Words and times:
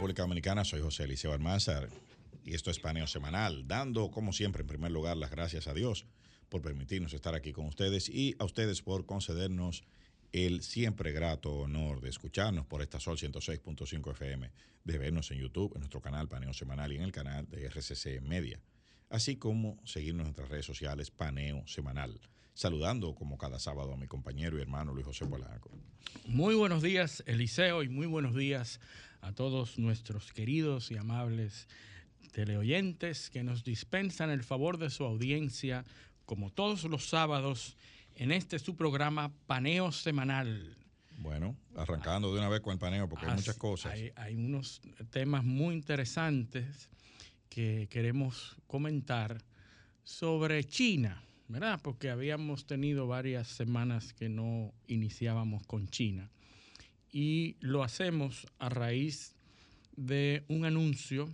República 0.00 0.22
Dominicana. 0.22 0.64
Soy 0.64 0.80
José 0.80 1.04
Eliseo 1.04 1.34
Almanzar 1.34 1.90
y 2.46 2.54
esto 2.54 2.70
es 2.70 2.78
Paneo 2.78 3.06
Semanal, 3.06 3.68
dando, 3.68 4.10
como 4.10 4.32
siempre, 4.32 4.62
en 4.62 4.66
primer 4.66 4.90
lugar, 4.92 5.18
las 5.18 5.30
gracias 5.30 5.66
a 5.66 5.74
Dios 5.74 6.06
por 6.48 6.62
permitirnos 6.62 7.12
estar 7.12 7.34
aquí 7.34 7.52
con 7.52 7.66
ustedes 7.66 8.08
y 8.08 8.34
a 8.38 8.46
ustedes 8.46 8.80
por 8.80 9.04
concedernos 9.04 9.84
el 10.32 10.62
siempre 10.62 11.12
grato 11.12 11.52
honor 11.52 12.00
de 12.00 12.08
escucharnos 12.08 12.64
por 12.64 12.80
esta 12.80 12.98
Sol 12.98 13.18
106.5 13.18 14.12
FM, 14.12 14.50
de 14.84 14.96
vernos 14.96 15.30
en 15.32 15.38
YouTube, 15.38 15.72
en 15.74 15.80
nuestro 15.80 16.00
canal 16.00 16.28
Paneo 16.28 16.54
Semanal 16.54 16.94
y 16.94 16.96
en 16.96 17.02
el 17.02 17.12
canal 17.12 17.46
de 17.50 17.66
RCC 17.66 18.22
Media, 18.22 18.58
así 19.10 19.36
como 19.36 19.82
seguirnos 19.84 20.22
en 20.22 20.28
nuestras 20.28 20.48
redes 20.48 20.64
sociales 20.64 21.10
Paneo 21.10 21.62
Semanal. 21.66 22.18
Saludando 22.54 23.14
como 23.14 23.36
cada 23.36 23.58
sábado 23.58 23.92
a 23.92 23.96
mi 23.98 24.06
compañero 24.06 24.56
y 24.58 24.62
hermano 24.62 24.94
Luis 24.94 25.04
José 25.04 25.26
Polanco. 25.26 25.70
Muy 26.24 26.54
buenos 26.54 26.82
días, 26.82 27.22
Eliseo, 27.26 27.82
y 27.82 27.90
muy 27.90 28.06
buenos 28.06 28.34
días 28.34 28.80
a 29.20 29.32
todos 29.32 29.78
nuestros 29.78 30.32
queridos 30.32 30.90
y 30.90 30.96
amables 30.96 31.68
teleoyentes 32.32 33.30
que 33.30 33.42
nos 33.42 33.64
dispensan 33.64 34.30
el 34.30 34.42
favor 34.42 34.78
de 34.78 34.90
su 34.90 35.04
audiencia, 35.04 35.84
como 36.26 36.50
todos 36.50 36.84
los 36.84 37.08
sábados, 37.08 37.76
en 38.14 38.32
este 38.32 38.58
su 38.58 38.76
programa 38.76 39.32
Paneo 39.46 39.92
Semanal. 39.92 40.76
Bueno, 41.18 41.56
arrancando 41.76 42.32
de 42.32 42.38
una 42.38 42.48
vez 42.48 42.60
con 42.60 42.72
el 42.72 42.78
paneo, 42.78 43.08
porque 43.08 43.26
hay 43.26 43.34
muchas 43.34 43.56
cosas. 43.56 43.92
Hay, 43.92 44.10
hay 44.16 44.34
unos 44.36 44.80
temas 45.10 45.44
muy 45.44 45.74
interesantes 45.74 46.88
que 47.50 47.88
queremos 47.90 48.56
comentar 48.66 49.42
sobre 50.02 50.64
China, 50.64 51.22
¿verdad? 51.48 51.78
Porque 51.82 52.10
habíamos 52.10 52.66
tenido 52.66 53.06
varias 53.06 53.48
semanas 53.48 54.14
que 54.14 54.28
no 54.28 54.72
iniciábamos 54.86 55.66
con 55.66 55.88
China. 55.88 56.30
Y 57.12 57.56
lo 57.60 57.82
hacemos 57.82 58.46
a 58.58 58.68
raíz 58.68 59.34
de 59.96 60.44
un 60.48 60.64
anuncio 60.64 61.28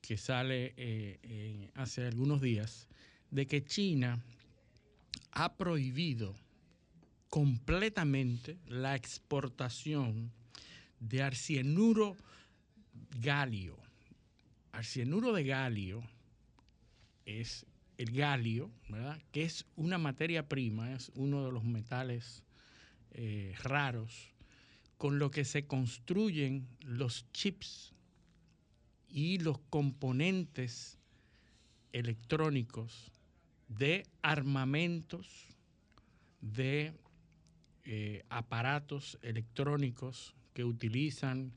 que 0.00 0.18
sale 0.18 0.74
eh, 0.76 1.70
hace 1.74 2.06
algunos 2.06 2.42
días 2.42 2.86
de 3.30 3.46
que 3.46 3.64
China 3.64 4.22
ha 5.32 5.56
prohibido 5.56 6.34
completamente 7.30 8.58
la 8.68 8.94
exportación 8.94 10.30
de 11.00 11.22
arcienuro 11.22 12.16
galio. 13.20 13.76
Arcienuro 14.72 15.32
de 15.32 15.44
galio 15.44 16.02
es 17.24 17.66
el 17.96 18.12
galio, 18.12 18.70
¿verdad? 18.88 19.20
Que 19.32 19.44
es 19.44 19.64
una 19.76 19.98
materia 19.98 20.48
prima, 20.48 20.92
es 20.92 21.10
uno 21.14 21.44
de 21.44 21.52
los 21.52 21.64
metales 21.64 22.42
eh, 23.12 23.54
raros 23.62 24.33
con 24.98 25.18
lo 25.18 25.30
que 25.30 25.44
se 25.44 25.66
construyen 25.66 26.68
los 26.80 27.30
chips 27.32 27.94
y 29.08 29.38
los 29.38 29.58
componentes 29.70 30.98
electrónicos 31.92 33.12
de 33.68 34.06
armamentos, 34.22 35.48
de 36.40 36.92
eh, 37.84 38.24
aparatos 38.28 39.18
electrónicos 39.22 40.34
que 40.52 40.64
utilizan 40.64 41.52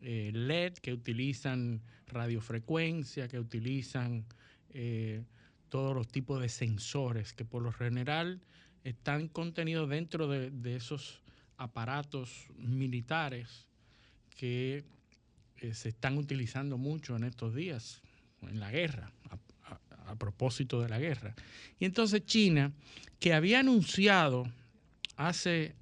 eh, 0.00 0.30
LED, 0.32 0.74
que 0.74 0.92
utilizan 0.92 1.82
radiofrecuencia, 2.06 3.28
que 3.28 3.38
utilizan 3.38 4.24
eh, 4.70 5.24
todos 5.68 5.94
los 5.94 6.08
tipos 6.08 6.40
de 6.40 6.48
sensores 6.48 7.32
que 7.32 7.44
por 7.44 7.62
lo 7.62 7.72
general 7.72 8.40
están 8.84 9.28
contenidos 9.28 9.88
dentro 9.88 10.28
de, 10.28 10.50
de 10.50 10.76
esos 10.76 11.20
aparatos 11.56 12.46
militares 12.56 13.66
que 14.36 14.84
eh, 15.58 15.74
se 15.74 15.88
están 15.88 16.18
utilizando 16.18 16.78
mucho 16.78 17.16
en 17.16 17.24
estos 17.24 17.54
días, 17.54 18.02
en 18.42 18.60
la 18.60 18.70
guerra, 18.70 19.12
a, 19.30 20.10
a, 20.10 20.16
propósito 20.16 20.80
de 20.82 20.88
la 20.88 20.98
guerra. 20.98 21.34
Y 21.78 21.84
entonces 21.84 22.24
China, 22.26 22.72
que 23.18 23.32
había 23.32 23.60
anunciado 23.60 24.50
hace 25.16 25.74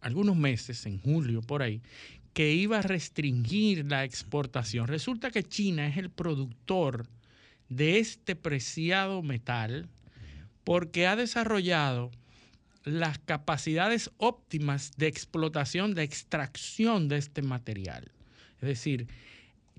algunos 0.00 0.36
meses, 0.36 0.86
en 0.86 1.00
julio 1.00 1.40
por 1.42 1.62
ahí, 1.62 1.80
que 2.32 2.52
iba 2.52 2.78
a 2.78 2.82
restringir 2.82 3.86
la 3.86 4.04
exportación. 4.04 4.88
Resulta 4.88 5.30
que 5.30 5.42
China 5.42 5.88
es 5.88 5.96
el 5.96 6.10
productor 6.10 7.08
de 7.68 7.98
este 7.98 8.36
preciado 8.36 9.22
metal 9.22 9.88
porque 10.62 11.06
ha 11.06 11.16
desarrollado 11.16 12.10
las 12.86 13.18
capacidades 13.18 14.12
óptimas 14.16 14.92
de 14.96 15.08
explotación, 15.08 15.94
de 15.94 16.04
extracción 16.04 17.08
de 17.08 17.16
este 17.16 17.42
material. 17.42 18.12
Es 18.60 18.68
decir, 18.68 19.08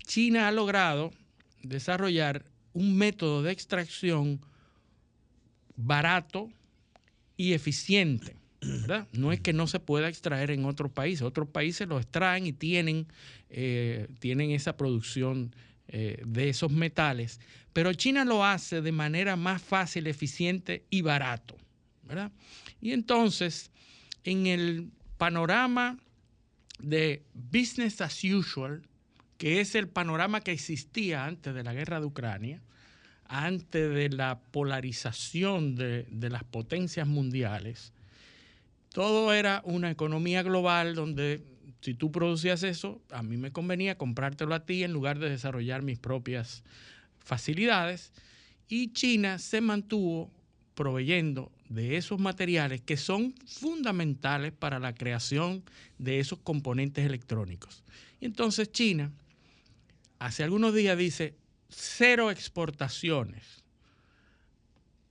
China 0.06 0.46
ha 0.46 0.52
logrado 0.52 1.10
desarrollar 1.62 2.44
un 2.74 2.98
método 2.98 3.42
de 3.42 3.50
extracción 3.50 4.40
barato 5.74 6.50
y 7.38 7.54
eficiente. 7.54 8.36
No 9.12 9.32
es 9.32 9.40
que 9.40 9.54
no 9.54 9.66
se 9.66 9.80
pueda 9.80 10.08
extraer 10.08 10.50
en 10.50 10.66
otros 10.66 10.92
países, 10.92 11.22
otros 11.22 11.48
países 11.48 11.88
lo 11.88 11.98
extraen 11.98 12.46
y 12.46 12.52
tienen, 12.52 13.06
eh, 13.48 14.06
tienen 14.18 14.50
esa 14.50 14.76
producción 14.76 15.54
eh, 15.86 16.22
de 16.26 16.50
esos 16.50 16.70
metales, 16.70 17.40
pero 17.72 17.94
China 17.94 18.26
lo 18.26 18.44
hace 18.44 18.82
de 18.82 18.92
manera 18.92 19.36
más 19.36 19.62
fácil, 19.62 20.08
eficiente 20.08 20.84
y 20.90 21.00
barato. 21.00 21.56
¿verdad? 22.08 22.32
Y 22.80 22.92
entonces, 22.92 23.70
en 24.24 24.46
el 24.46 24.90
panorama 25.16 25.98
de 26.78 27.24
business 27.34 28.00
as 28.00 28.22
usual, 28.24 28.82
que 29.36 29.60
es 29.60 29.74
el 29.74 29.88
panorama 29.88 30.40
que 30.40 30.52
existía 30.52 31.24
antes 31.24 31.54
de 31.54 31.62
la 31.64 31.74
guerra 31.74 32.00
de 32.00 32.06
Ucrania, 32.06 32.62
antes 33.24 33.94
de 33.94 34.08
la 34.08 34.40
polarización 34.40 35.74
de, 35.76 36.06
de 36.10 36.30
las 36.30 36.44
potencias 36.44 37.06
mundiales, 37.06 37.92
todo 38.92 39.32
era 39.32 39.62
una 39.64 39.90
economía 39.90 40.42
global 40.42 40.94
donde 40.94 41.44
si 41.80 41.94
tú 41.94 42.10
producías 42.10 42.62
eso, 42.62 43.00
a 43.10 43.22
mí 43.22 43.36
me 43.36 43.52
convenía 43.52 43.98
comprártelo 43.98 44.54
a 44.54 44.64
ti 44.64 44.82
en 44.82 44.92
lugar 44.92 45.18
de 45.18 45.30
desarrollar 45.30 45.82
mis 45.82 45.98
propias 45.98 46.64
facilidades. 47.18 48.12
Y 48.68 48.92
China 48.92 49.38
se 49.38 49.60
mantuvo 49.60 50.30
proveyendo 50.74 51.52
de 51.68 51.96
esos 51.96 52.18
materiales 52.18 52.80
que 52.80 52.96
son 52.96 53.34
fundamentales 53.46 54.52
para 54.52 54.78
la 54.78 54.94
creación 54.94 55.62
de 55.98 56.20
esos 56.20 56.38
componentes 56.40 57.04
electrónicos. 57.04 57.84
Y 58.20 58.26
entonces 58.26 58.72
China, 58.72 59.12
hace 60.18 60.44
algunos 60.44 60.74
días 60.74 60.96
dice, 60.96 61.36
cero 61.68 62.30
exportaciones, 62.30 63.64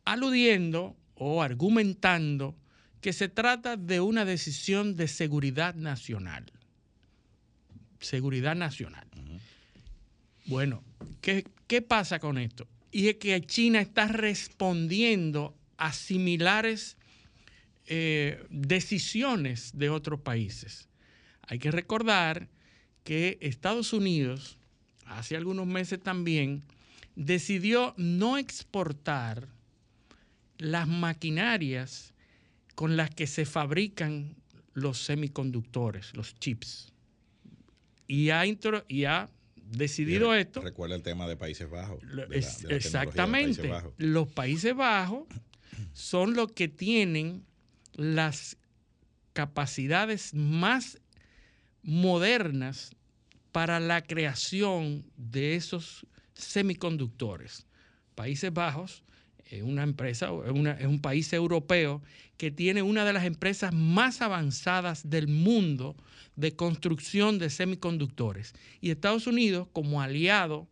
aludiendo 0.05 0.95
o 1.15 1.41
argumentando 1.41 2.55
que 3.01 3.13
se 3.13 3.29
trata 3.29 3.77
de 3.77 4.01
una 4.01 4.25
decisión 4.25 4.95
de 4.95 5.07
seguridad 5.07 5.75
nacional. 5.75 6.51
Seguridad 7.99 8.55
nacional. 8.55 9.07
Uh 9.15 9.19
-huh. 9.19 9.39
Bueno, 10.45 10.83
¿qué, 11.21 11.45
¿qué 11.67 11.81
pasa 11.81 12.19
con 12.19 12.37
esto? 12.37 12.67
y 12.91 13.09
es 13.09 13.17
que 13.17 13.39
China 13.41 13.79
está 13.79 14.07
respondiendo 14.07 15.55
a 15.77 15.93
similares 15.93 16.97
eh, 17.85 18.45
decisiones 18.49 19.71
de 19.77 19.89
otros 19.89 20.19
países. 20.19 20.89
Hay 21.43 21.59
que 21.59 21.71
recordar 21.71 22.49
que 23.03 23.37
Estados 23.39 23.93
Unidos, 23.93 24.57
hace 25.05 25.37
algunos 25.37 25.67
meses 25.67 26.01
también, 26.01 26.63
decidió 27.15 27.93
no 27.95 28.37
exportar 28.37 29.47
las 30.57 30.87
maquinarias 30.87 32.13
con 32.75 32.97
las 32.97 33.09
que 33.09 33.25
se 33.25 33.45
fabrican 33.45 34.35
los 34.73 34.99
semiconductores, 34.99 36.13
los 36.15 36.35
chips. 36.35 36.91
Y 38.07 38.29
ha, 38.29 38.43
y 38.45 39.05
ha 39.05 39.29
decidido 39.63 40.35
y 40.35 40.39
esto. 40.39 40.61
Recuerda 40.61 40.95
el 40.95 41.03
tema 41.03 41.27
de 41.27 41.37
Países 41.37 41.69
Bajos. 41.69 42.01
De 42.01 42.15
la, 42.15 42.25
de 42.27 42.41
la 42.67 42.75
exactamente. 42.75 43.55
Países 43.55 43.69
Bajos. 43.71 43.93
Los 43.97 44.27
Países 44.27 44.75
Bajos 44.75 45.27
son 45.93 46.33
los 46.33 46.51
que 46.51 46.67
tienen 46.67 47.43
las 47.93 48.57
capacidades 49.33 50.33
más 50.33 50.99
modernas 51.83 52.91
para 53.51 53.79
la 53.79 54.03
creación 54.03 55.05
de 55.15 55.55
esos 55.55 56.05
semiconductores. 56.33 57.65
Países 58.15 58.53
Bajos 58.53 59.03
es 59.49 59.63
una 59.63 59.83
empresa, 59.83 60.29
es, 60.45 60.85
un 60.85 60.99
país 61.01 61.31
europeo 61.33 62.01
que 62.37 62.51
tiene 62.51 62.81
una 62.81 63.05
de 63.05 63.13
las 63.13 63.25
empresas 63.25 63.73
más 63.73 64.21
avanzadas 64.21 65.09
del 65.09 65.27
mundo 65.27 65.95
de 66.35 66.55
construcción 66.55 67.39
de 67.39 67.49
semiconductores. 67.49 68.53
Y 68.81 68.91
Estados 68.91 69.27
Unidos, 69.27 69.67
como 69.73 70.01
aliado 70.01 70.67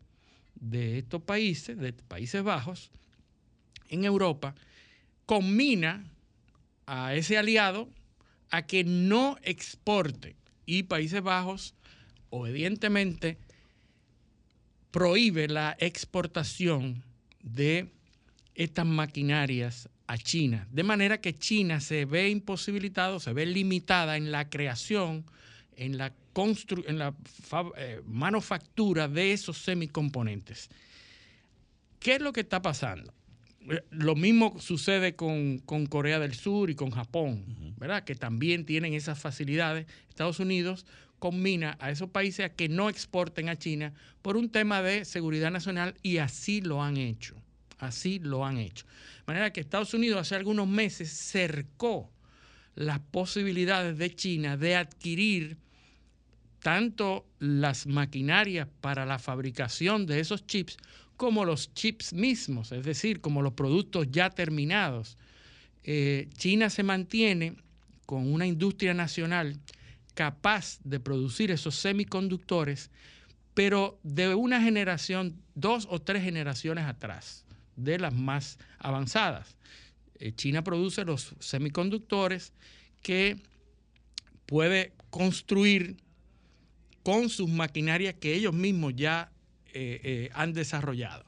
de 0.56 1.00
estos 1.00 1.22
países, 1.22 1.78
de 1.78 1.94
Países 1.94 2.44
Bajos, 2.44 2.92
en 3.90 4.06
Europa, 4.06 4.56
combina 5.25 6.06
a 6.86 7.16
ese 7.16 7.38
aliado 7.38 7.89
a 8.50 8.66
que 8.66 8.83
no 8.83 9.38
exporte. 9.44 10.36
Y 10.66 10.83
Países 10.83 11.22
Bajos 11.22 11.74
obedientemente 12.30 13.38
prohíbe 14.92 15.48
la 15.48 15.75
exportación 15.80 17.04
de 17.42 17.89
estas 18.56 18.86
maquinarias 18.86 19.89
a 20.07 20.18
China. 20.18 20.68
De 20.72 20.83
manera 20.83 21.19
que 21.19 21.36
China 21.36 21.81
se 21.81 22.06
ve 22.06 22.30
imposibilitado, 22.30 23.19
se 23.19 23.33
ve 23.33 23.45
limitada 23.45 24.18
en 24.18 24.31
la 24.31 24.50
creación, 24.50 25.25
en 25.75 25.98
la, 25.98 26.13
en 26.88 26.98
la 26.98 27.13
eh, 27.77 28.01
manufactura 28.06 29.07
de 29.07 29.33
esos 29.33 29.57
semicomponentes. 29.57 30.69
¿Qué 32.00 32.16
es 32.16 32.22
lo 32.22 32.31
que 32.31 32.42
está 32.42 32.62
pasando? 32.62 33.13
Eh, 33.70 33.84
lo 33.92 34.16
mismo 34.16 34.60
sucede 34.60 35.16
con, 35.16 35.60
Corea 35.90 36.20
del 36.20 36.34
Sur 36.34 36.70
y 36.70 36.76
con 36.76 36.92
Japón, 36.92 37.74
¿verdad? 37.78 38.04
Que 38.04 38.16
también 38.16 38.66
tienen 38.66 38.94
esas 38.94 39.20
facilidades. 39.20 39.88
Estados 40.10 40.40
Unidos 40.40 40.86
combina 41.20 41.78
a 41.80 41.90
esos 41.90 42.10
países 42.10 42.46
a 42.46 42.50
que 42.50 42.70
no 42.70 42.90
exporten 42.90 43.50
a 43.50 43.58
China 43.58 43.94
por 44.22 44.38
un 44.38 44.50
tema 44.50 44.82
de 44.82 45.06
seguridad 45.06 45.52
nacional 45.52 45.96
y 46.04 46.18
así 46.18 46.62
lo 46.62 46.84
han 46.84 46.98
hecho. 46.98 47.36
Así 47.80 48.20
lo 48.20 48.46
han 48.46 48.58
hecho. 48.58 48.86
De 48.86 49.24
manera 49.28 49.52
que 49.52 49.62
Estados 49.62 49.94
Unidos 49.94 50.22
hace 50.22 50.36
algunos 50.36 50.68
meses 50.68 51.10
cercó 51.10 52.12
las 52.76 53.00
posibilidades 53.00 53.98
de 53.98 54.14
China 54.14 54.58
de 54.58 54.76
adquirir 54.76 55.58
tanto 56.60 57.26
las 57.40 57.86
maquinarias 57.86 58.68
para 58.82 59.06
la 59.06 59.20
fabricación 59.20 60.06
de 60.06 60.20
esos 60.20 60.46
chips 60.48 60.78
como 61.18 61.46
los 61.46 61.74
chips 61.74 62.14
mismos, 62.14 62.72
es 62.72 62.84
decir, 62.84 63.22
como 63.22 63.42
los 63.42 63.54
productos 63.54 64.08
ya 64.12 64.30
terminados. 64.30 65.18
Eh, 65.84 66.30
China 66.38 66.70
se 66.70 66.84
mantiene 66.84 67.56
con 68.06 68.32
una 68.32 68.46
industria 68.46 68.94
nacional 68.94 69.60
capaz 70.14 70.80
de 70.84 71.00
producir 71.00 71.52
esos 71.52 71.76
semiconductores, 71.76 72.90
pero 73.54 74.00
de 74.04 74.34
una 74.36 74.62
generación, 74.62 75.42
dos 75.54 75.88
o 75.90 76.02
tres 76.02 76.24
generaciones 76.24 76.86
atrás, 76.86 77.46
de 77.76 78.00
las 78.00 78.14
más 78.14 78.58
avanzadas. 78.80 79.56
Eh, 80.20 80.34
China 80.34 80.64
produce 80.64 81.04
los 81.06 81.36
semiconductores 81.40 82.54
que 83.02 83.38
puede 84.46 84.94
construir 85.10 85.98
con 87.04 87.30
sus 87.30 87.50
maquinarias 87.50 88.16
que 88.16 88.34
ellos 88.34 88.54
mismos 88.54 88.94
ya 88.96 89.32
eh, 89.75 90.00
eh, 90.04 90.30
han 90.33 90.54
desarrollado. 90.54 91.25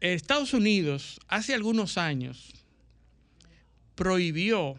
Estados 0.00 0.54
Unidos 0.54 1.20
hace 1.28 1.54
algunos 1.54 1.98
años 1.98 2.54
prohibió 3.94 4.78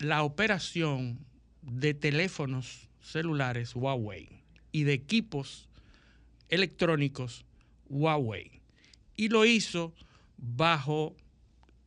la 0.00 0.24
operación 0.24 1.18
de 1.62 1.94
teléfonos 1.94 2.88
celulares 3.00 3.76
Huawei 3.76 4.28
y 4.72 4.82
de 4.82 4.94
equipos 4.94 5.68
electrónicos 6.48 7.44
Huawei. 7.88 8.60
Y 9.16 9.28
lo 9.28 9.44
hizo 9.44 9.94
bajo 10.38 11.14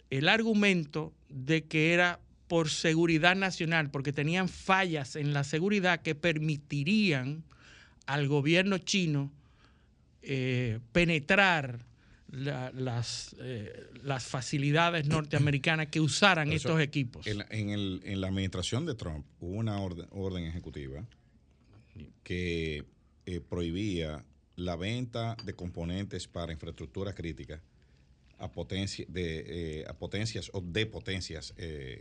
el 0.09 0.29
argumento 0.29 1.13
de 1.27 1.65
que 1.65 1.93
era 1.93 2.21
por 2.49 2.69
seguridad 2.69 3.35
nacional, 3.35 3.91
porque 3.91 4.11
tenían 4.11 4.49
fallas 4.49 5.15
en 5.15 5.33
la 5.33 5.45
seguridad 5.45 6.01
que 6.01 6.15
permitirían 6.15 7.43
al 8.07 8.27
gobierno 8.27 8.79
chino 8.79 9.31
eh, 10.23 10.79
penetrar 10.91 11.85
las, 12.31 13.35
eh, 13.39 13.87
las 14.03 14.25
facilidades 14.25 15.05
norteamericanas 15.05 15.87
que 15.87 16.01
usaran 16.01 16.51
estos 16.51 16.81
equipos. 16.81 17.27
En, 17.27 18.21
la 18.21 18.27
administración 18.27 18.85
de 18.87 18.95
Trump 18.95 19.25
hubo 19.39 19.55
una 19.55 19.79
orden, 19.79 20.43
ejecutiva 20.43 21.05
que 22.23 22.83
eh, 23.27 23.41
prohibía 23.47 24.25
la 24.55 24.75
venta 24.75 25.37
de 25.43 25.53
componentes 25.53 26.27
para 26.27 26.51
infraestructura 26.51 27.13
crítica 27.13 27.61
a, 28.39 28.51
potencia, 28.51 29.05
de, 29.07 29.85
a 29.87 29.93
potencias 29.93 30.49
o 30.53 30.61
de 30.61 30.85
potencias 30.85 31.53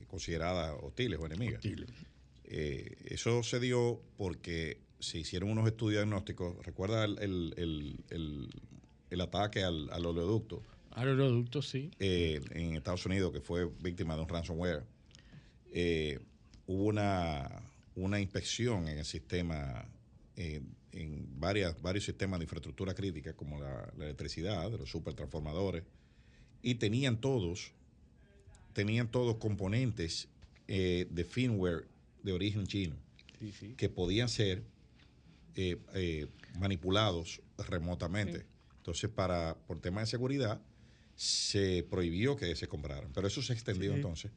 consideradas 0.06 0.76
hostiles 0.82 1.19
o 1.20 1.26
enemigas. 1.26 1.62
eso 2.44 3.43
se 3.43 3.61
dio 3.61 4.00
porque 4.17 4.88
se 5.00 5.19
hicieron 5.19 5.50
unos 5.50 5.67
estudios 5.67 6.02
diagnósticos. 6.02 6.64
¿Recuerda 6.64 7.05
el, 7.05 8.00
ataque 9.20 9.62
al, 9.62 10.06
oleoducto? 10.06 10.62
Al 10.90 11.08
oleoducto, 11.08 11.62
sí. 11.62 11.90
Eh, 11.99 12.41
en 12.50 12.76
Estados 12.76 13.06
Unidos, 13.06 13.32
que 13.32 13.41
fue 13.41 13.67
víctima 13.81 14.17
de 14.17 14.23
un 14.23 14.29
ransomware. 14.29 14.84
Eh, 15.73 16.19
hubo 16.67 16.84
una, 16.84 17.62
una 17.94 18.20
inspección 18.20 18.88
en 18.88 18.99
el 18.99 19.05
sistema, 19.05 19.88
en 20.37 21.41
varias, 21.41 21.81
varios 21.81 22.05
sistemas 22.05 22.41
de 22.41 22.44
infraestructura 22.44 22.94
crítica, 22.94 23.34
como 23.34 23.61
la, 23.61 23.93
electricidad, 23.99 24.70
de 24.70 24.79
los 24.79 24.91
supertransformadores, 24.91 25.84
y 26.62 26.76
tenían 26.76 27.20
todos, 27.20 27.72
tenían 28.72 29.10
todos 29.10 29.37
componentes 29.37 30.28
eh, 30.66 31.06
de 31.10 31.25
firmware 31.25 31.87
de 32.22 32.32
origen 32.32 32.66
chino, 32.66 32.96
que 33.76 33.88
podían 33.88 34.28
ser 34.28 34.62
eh, 35.55 35.78
eh, 35.94 36.26
manipulados 36.58 37.40
remotamente. 37.69 38.44
Entonces, 38.78 39.10
para 39.10 39.56
por 39.66 39.81
tema 39.81 40.00
de 40.00 40.06
seguridad, 40.06 40.60
se 41.14 41.87
prohibió 41.88 42.37
que 42.37 42.55
se 42.56 42.69
compraran. 42.69 43.10
Pero 43.12 43.26
eso 43.26 43.43
se 43.43 43.52
extendió 43.52 43.94
entonces 43.94 44.31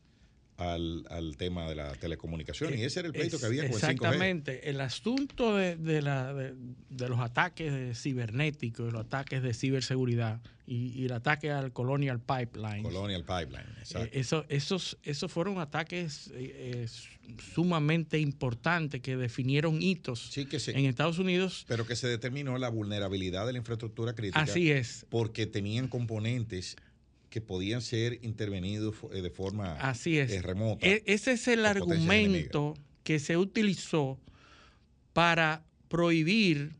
al, 0.57 1.06
al, 1.09 1.38
tema 1.38 1.68
de 1.68 1.75
la 1.75 1.94
telecomunicación. 1.94 2.77
y 2.77 2.83
ese 2.83 3.00
era 3.00 3.07
el 3.07 3.13
pleito 3.13 3.39
que 3.39 3.45
había 3.45 3.63
con 3.63 3.71
el 3.71 3.77
5G. 3.77 3.92
Exactamente. 3.92 4.69
El 4.69 4.81
asunto 4.81 5.56
de, 5.56 5.75
de, 5.75 6.01
la, 6.01 6.33
de, 6.33 6.53
los 6.89 7.19
ataques 7.19 8.00
cibernéticos, 8.00 8.94
los 8.94 9.06
ataques 9.06 9.42
de 9.42 9.53
ciberseguridad 9.53 10.42
y, 10.65 11.06
el 11.06 11.12
ataque 11.12 11.51
al 11.51 11.74
Colonial 11.74 12.19
Pipeline. 12.19 12.83
Colonial 12.83 13.24
Pipeline, 13.24 13.68
eh, 13.68 13.80
exacto. 13.80 14.09
eso, 14.13 14.45
esos, 14.50 14.98
esos 15.03 15.31
fueron 15.31 15.59
ataques 15.59 16.27
eh, 16.33 16.86
eh, 16.86 16.88
sumamente 17.54 18.19
importantes 18.19 19.01
que 19.01 19.18
definieron 19.18 19.81
hitos 19.81 20.36
en 20.38 20.86
Estados 20.86 21.19
Unidos. 21.19 21.65
Pero 21.68 21.86
que 21.86 21.95
se 21.95 22.07
determinó 22.07 22.57
la 22.57 22.69
vulnerabilidad 22.69 23.45
de 23.45 23.54
la 23.54 23.57
infraestructura 23.57 24.13
crítica. 24.13 24.39
Así 24.39 24.71
es. 24.71 25.06
Porque 25.09 25.45
tenían 25.45 25.88
componentes 25.88 26.77
que 27.31 27.39
podían 27.39 27.81
ser 27.81 28.19
intervenidos 28.24 28.95
eh, 29.13 29.22
de 29.22 29.30
forma 29.31 29.78
Así 29.78 30.19
es. 30.19 30.31
Eh, 30.31 30.42
remota. 30.42 30.86
E, 30.86 31.01
ese 31.07 31.31
es 31.31 31.48
el 31.48 31.66
argumento 31.66 32.75
que 33.04 33.19
se 33.19 33.38
utilizó 33.38 34.19
para 35.14 35.64
prohibir 35.88 36.73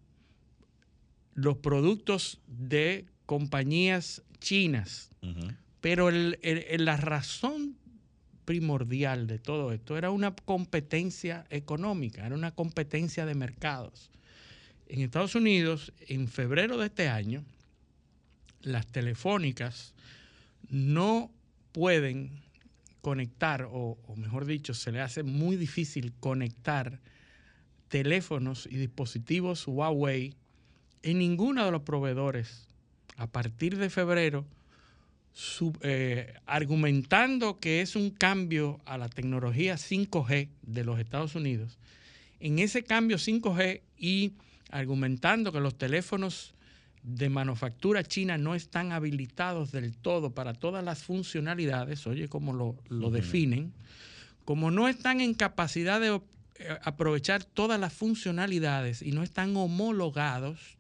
los 1.34 1.58
productos 1.58 2.42
de 2.48 3.06
compañías 3.26 4.22
chinas. 4.40 5.10
Pero 5.80 6.12
la 6.12 6.98
razón 6.98 7.78
primordial 8.44 9.28
de 9.28 9.40
todo 9.40 9.72
esto 9.72 9.98
era 9.98 10.12
una 10.12 10.36
competencia 10.36 11.46
económica, 11.50 12.26
era 12.26 12.36
una 12.36 12.52
competencia 12.52 13.26
de 13.26 13.36
mercados. 13.36 14.10
En 14.88 15.00
Estados 15.00 15.36
Unidos, 15.36 15.94
en 16.08 16.28
febrero 16.28 16.78
de 16.78 16.88
este 16.88 17.08
año, 17.08 17.46
las 18.62 18.88
telefónicas 18.88 19.94
no 20.72 21.30
pueden 21.74 22.42
conectar, 23.02 23.68
o, 23.70 23.98
mejor 24.16 24.46
dicho, 24.46 24.74
se 24.74 24.92
le 24.92 25.02
hace 25.02 25.22
muy 25.22 25.58
difícil 25.58 26.14
conectar 26.20 27.00
teléfonos 27.90 28.68
y 28.72 28.78
dispositivos 28.78 29.68
Huawei 29.68 30.34
en 31.04 31.20
ninguno 31.20 31.66
de 31.66 31.72
los 31.72 31.82
proveedores 31.82 32.68
a 33.18 33.28
partir 33.28 33.78
de 33.78 33.90
febrero, 33.90 34.46
eh, 35.82 36.34
argumentando 36.46 37.60
que 37.60 37.82
es 37.82 37.96
un 37.96 38.12
cambio 38.12 38.80
a 38.86 38.98
la 38.98 39.10
tecnología 39.10 39.76
5G 39.76 40.50
de 40.62 40.84
los 40.84 41.00
Estados 41.00 41.36
Unidos. 41.36 41.80
En 42.40 42.60
ese 42.60 42.84
cambio 42.84 43.18
5G 43.18 43.82
y 43.98 44.34
argumentando 44.70 45.52
que 45.52 45.60
los 45.60 45.78
teléfonos 45.78 46.54
de 47.04 47.30
manufactura 47.30 48.04
china 48.04 48.38
no 48.38 48.54
están 48.56 48.92
habilitados 48.92 49.72
del 49.72 49.96
todo 49.98 50.34
para 50.34 50.54
todas 50.54 50.84
las 50.84 51.04
funcionalidades, 51.04 52.06
oye 52.06 52.28
cómo 52.28 52.54
lo, 52.54 53.10
definen, 53.10 53.74
como 54.46 54.72
no 54.72 54.88
están 54.88 55.22
en 55.22 55.34
capacidad 55.34 56.00
de 56.00 56.22
eh, 56.60 56.78
aprovechar 56.84 57.44
todas 57.44 57.80
las 57.80 57.94
funcionalidades 57.94 59.02
y 59.02 59.12
no 59.12 59.24
están 59.24 59.56
homologados, 59.56 60.78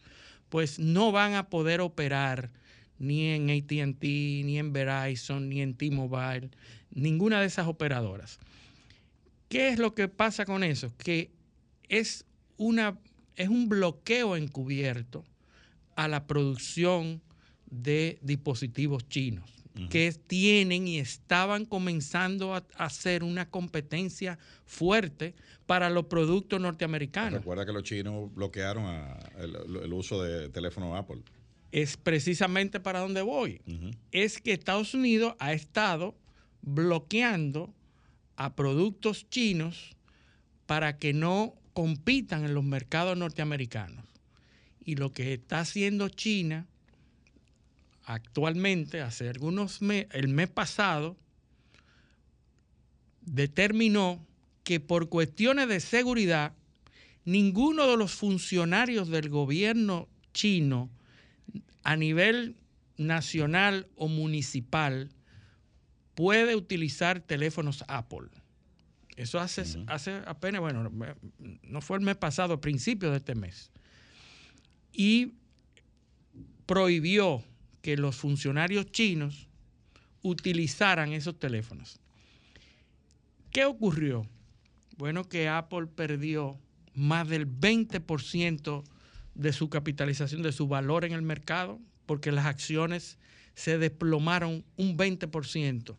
pues 0.49 0.79
no 0.79 1.11
van 1.11 1.33
a 1.33 1.49
poder 1.49 1.81
operar 1.81 2.51
ni 2.99 3.27
en 3.27 3.49
ATT, 3.49 4.03
ni 4.03 4.59
en 4.59 4.73
Verizon, 4.73 5.49
ni 5.49 5.61
en 5.61 5.73
T-Mobile, 5.73 6.49
ninguna 6.91 7.39
de 7.39 7.47
esas 7.47 7.67
operadoras. 7.67 8.37
¿Qué 9.49 9.69
es 9.69 9.79
lo 9.79 9.95
que 9.95 10.07
pasa 10.07 10.45
con 10.45 10.63
eso? 10.63 10.93
Que 10.97 11.31
es, 11.89 12.25
una, 12.57 12.99
es 13.35 13.49
un 13.49 13.69
bloqueo 13.69 14.35
encubierto 14.35 15.25
a 15.95 16.07
la 16.07 16.27
producción 16.27 17.21
de 17.69 18.19
dispositivos 18.21 19.07
chinos. 19.07 19.49
que 19.89 20.11
tienen 20.27 20.85
y 20.85 20.99
estaban 20.99 21.65
comenzando 21.65 22.53
a 22.53 22.65
hacer 22.75 23.23
una 23.23 23.49
competencia 23.49 24.37
fuerte 24.65 25.33
para 25.65 25.89
los 25.89 26.07
productos 26.07 26.59
norteamericanos. 26.59 27.39
Recuerda 27.39 27.65
que 27.65 27.71
los 27.71 27.83
chinos 27.83 28.33
bloquearon 28.35 28.83
el, 29.37 29.93
uso 29.93 30.21
de 30.21 30.49
teléfono 30.49 30.97
Apple. 30.97 31.21
Es 31.71 31.95
precisamente 31.95 32.81
para 32.81 32.99
donde 32.99 33.21
voy. 33.21 33.61
Es 34.11 34.41
que 34.41 34.51
Estados 34.51 34.93
Unidos 34.93 35.35
ha 35.39 35.53
estado 35.53 36.15
bloqueando 36.61 37.73
a 38.35 38.55
productos 38.55 39.29
chinos 39.29 39.95
para 40.65 40.97
que 40.97 41.13
no 41.13 41.55
compitan 41.73 42.43
en 42.43 42.53
los 42.53 42.63
mercados 42.63 43.17
norteamericanos. 43.17 44.10
Y 44.83 44.95
lo 44.95 45.11
que 45.11 45.33
está 45.33 45.59
haciendo 45.59 46.09
China 46.09 46.67
actualmente, 48.05 49.01
hace 49.01 49.29
algunos 49.29 49.81
meses, 49.81 50.09
el 50.13 50.27
mes 50.27 50.49
pasado, 50.49 51.17
determinó 53.21 54.25
que 54.63 54.79
por 54.79 55.09
cuestiones 55.09 55.67
de 55.67 55.79
seguridad, 55.79 56.53
ninguno 57.25 57.87
de 57.87 57.97
los 57.97 58.13
funcionarios 58.13 59.09
del 59.09 59.29
gobierno 59.29 60.07
chino 60.33 60.89
a 61.83 61.95
nivel 61.95 62.55
nacional 62.97 63.87
o 63.95 64.07
municipal 64.07 65.09
puede 66.15 66.55
utilizar 66.55 67.21
teléfonos 67.21 67.83
Apple. 67.87 68.29
Eso 69.15 69.39
hace, 69.39 69.63
hace 69.87 70.21
apenas, 70.25 70.61
bueno, 70.61 70.91
no 71.63 71.81
fue 71.81 71.97
el 71.97 72.03
mes 72.03 72.15
pasado, 72.15 72.55
a 72.55 72.61
principios 72.61 73.11
de 73.11 73.17
este 73.17 73.35
mes. 73.35 73.71
Y 74.93 75.33
prohibió 76.65 77.43
que 77.81 77.97
los 77.97 78.15
funcionarios 78.15 78.91
chinos 78.91 79.47
utilizaran 80.21 81.13
esos 81.13 81.39
teléfonos. 81.39 81.99
¿Qué 83.51 83.65
ocurrió? 83.65 84.27
Bueno, 84.97 85.27
que 85.27 85.49
Apple 85.49 85.87
perdió 85.87 86.59
más 86.93 87.27
del 87.27 87.47
20% 87.47 88.83
de 89.35 89.53
su 89.53 89.69
capitalización, 89.69 90.41
de 90.41 90.51
su 90.51 90.67
valor 90.67 91.05
en 91.05 91.13
el 91.13 91.21
mercado, 91.21 91.79
porque 92.05 92.31
las 92.31 92.45
acciones 92.45 93.17
se 93.55 93.77
desplomaron 93.77 94.63
un 94.77 94.97
20%, 94.97 95.95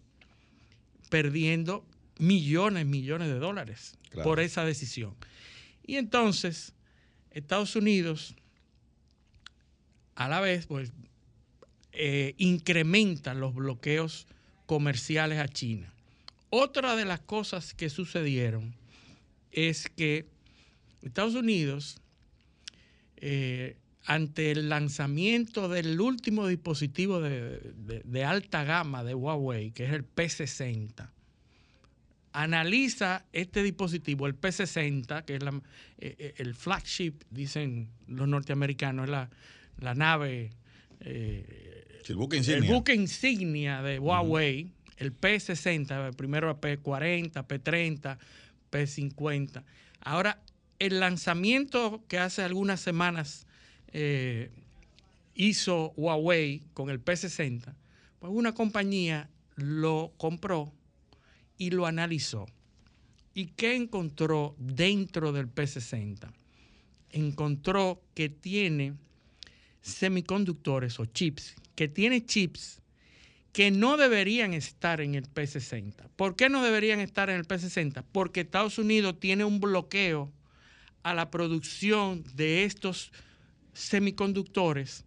perdiendo 1.11 1.87
millones, 2.19 2.87
millones 2.87 3.29
de 3.29 3.39
dólares 3.39 3.99
por 4.23 4.41
esa 4.41 4.65
decisión. 4.65 5.15
Y 5.85 5.97
entonces, 5.97 6.75
Estados 7.31 7.77
Unidos, 7.77 8.37
a 10.15 10.29
la 10.29 10.41
vez, 10.41 10.67
pues 10.67 10.93
eh, 11.93 12.35
incrementan 12.39 13.41
los 13.41 13.55
bloqueos 13.55 14.27
comerciales 14.67 15.39
a 15.39 15.49
China. 15.49 15.93
Otra 16.49 16.97
de 16.97 17.05
las 17.05 17.21
cosas 17.21 17.75
que 17.75 17.91
sucedieron 17.91 18.75
es 19.51 19.89
que 19.89 20.27
Estados 21.03 21.35
Unidos, 21.35 22.01
eh, 23.17 23.77
ante 24.05 24.51
el 24.51 24.69
lanzamiento 24.69 25.69
del 25.69 26.01
último 26.01 26.47
dispositivo 26.47 27.21
de, 27.21 28.25
alta 28.25 28.65
gama 28.65 29.05
de 29.05 29.15
Huawei, 29.15 29.71
que 29.71 29.85
es 29.85 29.93
el 29.93 30.05
P60, 30.05 31.11
analiza 32.33 33.27
este 33.33 33.63
dispositivo, 33.63 34.27
el 34.27 34.41
P60, 34.41 35.25
que 35.25 35.37
es 35.37 35.43
eh, 35.99 36.35
el 36.39 36.55
flagship, 36.55 37.15
dicen 37.31 37.91
los 38.09 38.27
norteamericanos, 38.27 39.05
es 39.05 39.11
la, 39.11 39.31
nave 39.79 40.51
el 42.11 42.17
buque 42.17 42.37
insignia. 42.37 42.69
El 42.69 42.75
buque 42.75 42.95
insignia 42.95 43.83
de 43.83 43.99
Huawei, 43.99 44.73
el 44.97 45.19
P60, 45.19 46.15
primero 46.15 46.61
P40, 46.61 47.33
P30, 47.47 48.19
P50. 48.71 49.65
Ahora, 50.01 50.43
el 50.79 51.01
lanzamiento 51.01 52.03
que 52.09 52.19
hace 52.19 52.43
algunas 52.43 52.81
semanas 52.81 53.47
eh, 53.93 54.51
hizo 55.35 55.93
Huawei 55.97 56.63
con 56.75 56.91
el 56.91 57.05
P60, 57.05 57.75
pues 58.19 58.33
una 58.33 58.53
compañía 58.53 59.29
lo 59.57 60.13
compró 60.17 60.73
y 61.57 61.71
lo 61.71 61.87
analizó. 61.87 62.47
¿Y 63.35 63.47
qué 63.47 63.77
encontró 63.77 64.55
dentro 64.59 65.33
del 65.33 65.53
P60? 65.53 66.33
Encontró 67.11 68.03
que 68.15 68.29
tiene 68.29 68.95
semiconductores 69.83 70.99
o 70.99 71.07
chips 71.07 71.55
que 71.75 71.89
tiene 71.89 72.25
chips 72.25 72.81
que 73.53 73.71
no 73.71 73.97
deberían 73.97 74.55
estar 74.55 75.01
en 75.01 75.15
el 75.15 75.29
P60. 75.29 76.09
¿Por 76.17 76.37
qué 76.37 76.49
no 76.49 76.63
deberían 76.63 77.01
estar 77.01 77.29
en 77.29 77.37
el 77.37 77.47
P60? 77.47 78.03
Porque 78.11 78.41
Estados 78.41 78.79
Unidos 78.79 79.21
tiene 79.21 79.45
un 79.45 79.61
bloqueo 79.61 80.33
a 81.03 81.13
la 81.13 81.31
producción 81.31 82.25
de 82.35 82.65
estos 82.65 83.13
semiconductores 83.75 85.05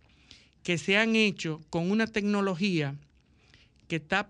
que 0.62 0.78
se 0.78 0.98
han 0.98 1.16
hecho 1.16 1.62
con 1.70 1.90
una 1.90 2.06
tecnología 2.06 2.96
que 3.88 3.98
está 3.98 4.30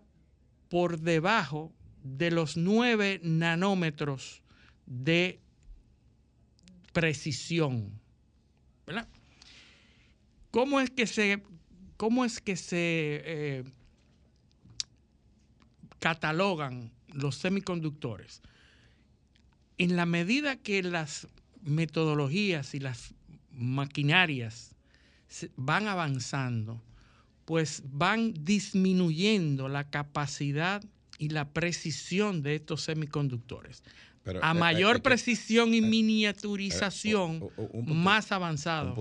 por 0.69 0.99
debajo 0.99 1.71
de 2.03 2.31
los 2.31 2.55
9 2.55 3.21
nanómetros 3.23 4.41
de 4.85 5.39
precisión. 6.93 7.99
¿verdad? 8.85 9.07
¿Cómo 10.55 10.79
es 10.79 10.89
que 10.89 11.05
se 11.05 11.43
¿cómo 11.97 12.23
es 12.23 12.39
que 12.39 12.55
se 12.55 12.77
eh, 13.25 13.63
catalogan 15.99 16.93
los 17.11 17.35
semiconductores? 17.35 18.41
En 19.77 19.97
la 19.97 20.05
medida 20.05 20.55
que 20.55 20.81
las 20.81 21.27
metodologías 21.61 22.73
y 22.73 22.79
las 22.79 23.13
maquinarias 23.51 24.73
van 25.57 25.89
avanzando, 25.89 26.81
pues 27.43 27.83
van 27.91 28.33
disminuyendo 28.45 29.67
la 29.67 29.89
capacidad 29.89 30.81
y 31.17 31.31
la 31.31 31.49
precisión 31.49 32.43
de 32.43 32.55
estos 32.55 32.83
semiconductores. 32.83 33.83
A 34.41 34.51
eh, 34.51 34.53
mayor 34.53 34.97
eh, 34.97 34.99
precisión 34.99 35.73
y 35.73 35.81
miniaturización, 35.81 37.47
más 37.85 38.31
avanzado. 38.31 38.95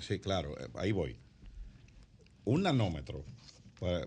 sí, 0.00 0.18
claro, 0.18 0.54
ahí 0.74 0.92
voy 0.92 1.18
un 2.44 2.62
nanómetro, 2.62 3.24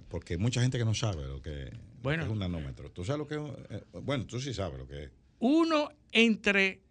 porque 0.10 0.34
hay 0.34 0.40
mucha 0.40 0.62
gente 0.62 0.78
que 0.78 0.86
no 0.86 0.94
sabe 0.94 1.28
lo 1.28 1.42
que, 1.42 1.66
es 1.68 2.28
un 2.28 2.40
nanómetro. 2.40 2.92
¿Tú 2.92 3.04
sabes 3.04 3.20
lo 3.20 3.28
que 3.28 3.36
es? 3.36 3.82
Eh, 3.82 3.84
bueno, 4.04 4.26
tú 4.26 4.40
sí 4.40 4.54
sabes 4.54 4.78
lo 4.78 4.88
que 4.88 5.06
es. 5.06 5.10
Uno 5.40 5.90
entre 6.12 6.82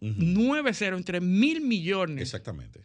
nueve 0.00 0.72
cero, 0.72 0.96
entre 0.96 1.20
mil 1.20 1.60
millones. 1.60 2.22
Exactamente. 2.22 2.80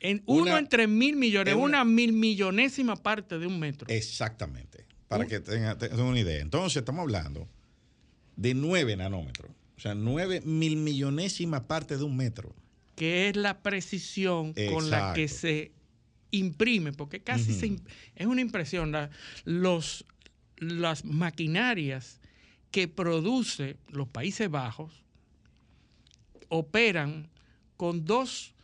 En, 0.00 0.22
uno 0.26 0.56
entre 0.58 0.86
mil 0.86 1.16
millones, 1.16 1.54
una, 1.54 1.84
mil 1.84 2.12
millonésima 2.12 2.96
parte 2.96 3.38
de 3.38 3.46
un 3.46 3.58
metro. 3.58 3.86
Exactamente. 3.88 4.86
Para 5.08 5.26
que 5.26 5.40
tengan 5.40 6.00
una 6.00 6.18
idea. 6.18 6.40
Entonces, 6.40 6.78
estamos 6.78 7.02
hablando 7.02 7.48
de 8.36 8.54
nueve 8.54 8.96
nanómetros. 8.96 9.50
O 9.76 9.80
sea, 9.80 9.94
nueve 9.94 10.40
mil 10.40 10.76
millonésima 10.76 11.66
parte 11.66 11.96
de 11.96 12.04
un 12.04 12.16
metro. 12.16 12.54
Que 12.96 13.28
es 13.28 13.36
la 13.36 13.62
precisión 13.62 14.54
con 14.70 14.88
la 14.90 15.12
que 15.14 15.28
se 15.28 15.72
imprime, 16.30 16.92
porque 16.92 17.20
casi 17.20 17.80
es 18.14 18.26
una 18.26 18.40
impresión. 18.40 18.94
los, 19.44 20.04
las 20.58 21.04
maquinarias 21.04 22.20
que 22.70 22.88
produce 22.88 23.76
los 23.88 24.08
Países 24.08 24.50
Bajos 24.50 25.04
operan 26.48 27.28
con 27.76 28.04
dos, 28.04 28.54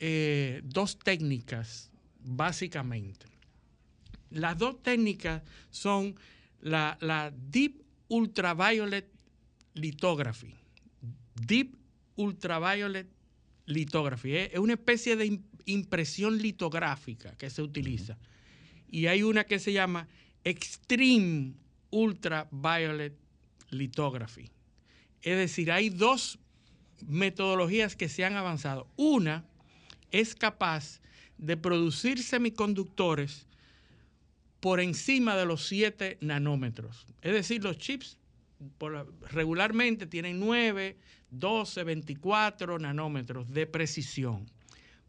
eh, 0.00 0.60
dos 0.64 0.98
técnicas, 0.98 1.90
básicamente. 2.20 3.26
Las 4.30 4.58
dos 4.58 4.82
técnicas 4.82 5.42
son 5.70 6.16
la, 6.60 6.96
la 7.00 7.32
Deep 7.50 7.81
Ultraviolet 8.12 9.08
Lithography. 9.72 10.54
Deep 11.46 11.74
Ultraviolet 12.16 13.06
Lithography. 13.64 14.36
Es 14.36 14.58
una 14.58 14.74
especie 14.74 15.16
de 15.16 15.40
impresión 15.64 16.36
litográfica 16.36 17.34
que 17.38 17.48
se 17.48 17.62
utiliza. 17.62 18.18
Y 18.90 19.06
hay 19.06 19.22
una 19.22 19.44
que 19.44 19.58
se 19.58 19.72
llama 19.72 20.08
Extreme 20.44 21.54
Ultraviolet 21.90 23.14
Lithography. 23.70 24.50
Es 25.22 25.38
decir, 25.38 25.72
hay 25.72 25.88
dos 25.88 26.38
metodologías 27.06 27.96
que 27.96 28.10
se 28.10 28.26
han 28.26 28.36
avanzado. 28.36 28.88
Una 28.96 29.46
es 30.10 30.34
capaz 30.34 31.00
de 31.38 31.56
producir 31.56 32.22
semiconductores 32.22 33.46
por 34.62 34.78
encima 34.78 35.34
de 35.36 35.44
los 35.44 35.66
7 35.66 36.18
nanómetros. 36.20 37.04
Es 37.20 37.32
decir, 37.32 37.64
los 37.64 37.78
chips 37.78 38.16
regularmente 39.32 40.06
tienen 40.06 40.38
9, 40.38 40.96
12, 41.32 41.82
24 41.82 42.78
nanómetros 42.78 43.50
de 43.50 43.66
precisión. 43.66 44.48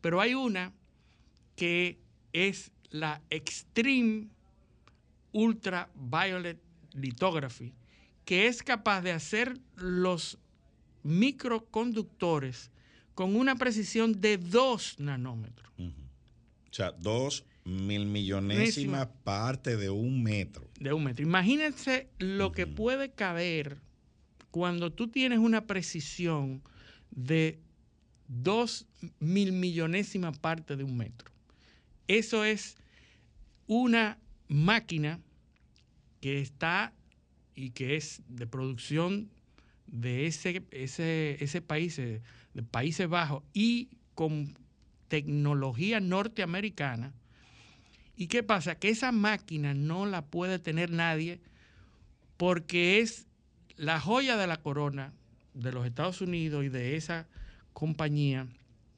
Pero 0.01 0.19
hay 0.21 0.33
una 0.33 0.73
que 1.55 1.99
es 2.33 2.71
la 2.89 3.21
Extreme 3.29 4.29
ultraviolet 5.33 6.59
lithography, 6.93 7.75
que 8.25 8.47
es 8.47 8.63
capaz 8.63 9.01
de 9.01 9.11
hacer 9.11 9.59
los 9.75 10.39
microconductores 11.03 12.71
con 13.13 13.35
una 13.35 13.55
precisión 13.55 14.19
de 14.19 14.39
2 14.39 14.99
nanómetros. 14.99 15.71
O 15.77 16.73
sea, 16.73 16.91
2 16.91 17.45
mil 17.65 18.05
millonésimas 18.05 19.07
parte 19.23 19.77
de 19.77 19.89
un 19.89 20.23
metro. 20.23 20.69
De 20.79 20.93
un 20.93 21.03
metro. 21.03 21.23
Imagínense 21.23 22.09
lo 22.19 22.51
que 22.51 22.67
puede 22.67 23.11
caber 23.11 23.77
cuando 24.51 24.91
tú 24.91 25.07
tienes 25.07 25.39
una 25.39 25.65
precisión 25.65 26.61
de 27.11 27.59
2 28.27 28.87
mil 29.19 29.51
millonésimas 29.51 30.37
parte 30.37 30.75
de 30.75 30.83
un 30.83 30.97
metro. 30.97 31.31
Eso 32.07 32.43
es 32.43 32.75
una 33.67 34.19
máquina 34.47 35.19
que 36.19 36.39
está 36.39 36.93
y 37.55 37.71
que 37.71 37.95
es 37.95 38.21
de 38.27 38.47
producción 38.47 39.29
de 39.87 40.25
ese, 40.25 40.63
ese, 40.71 41.37
ese 41.43 41.61
país, 41.61 41.97
de 41.97 42.21
Países 42.71 43.07
Bajos, 43.07 43.43
y 43.53 43.89
con 44.15 44.57
tecnología 45.07 45.99
norteamericana. 45.99 47.13
¿Y 48.15 48.27
qué 48.27 48.43
pasa? 48.43 48.75
Que 48.75 48.89
esa 48.89 49.11
máquina 49.11 49.73
no 49.73 50.05
la 50.05 50.25
puede 50.25 50.59
tener 50.59 50.91
nadie 50.91 51.41
porque 52.37 52.99
es 52.99 53.27
la 53.75 53.99
joya 53.99 54.37
de 54.37 54.47
la 54.47 54.57
corona 54.57 55.13
de 55.53 55.71
los 55.71 55.85
Estados 55.85 56.21
Unidos 56.21 56.63
y 56.65 56.69
de 56.69 56.95
esa 56.95 57.27
compañía. 57.73 58.47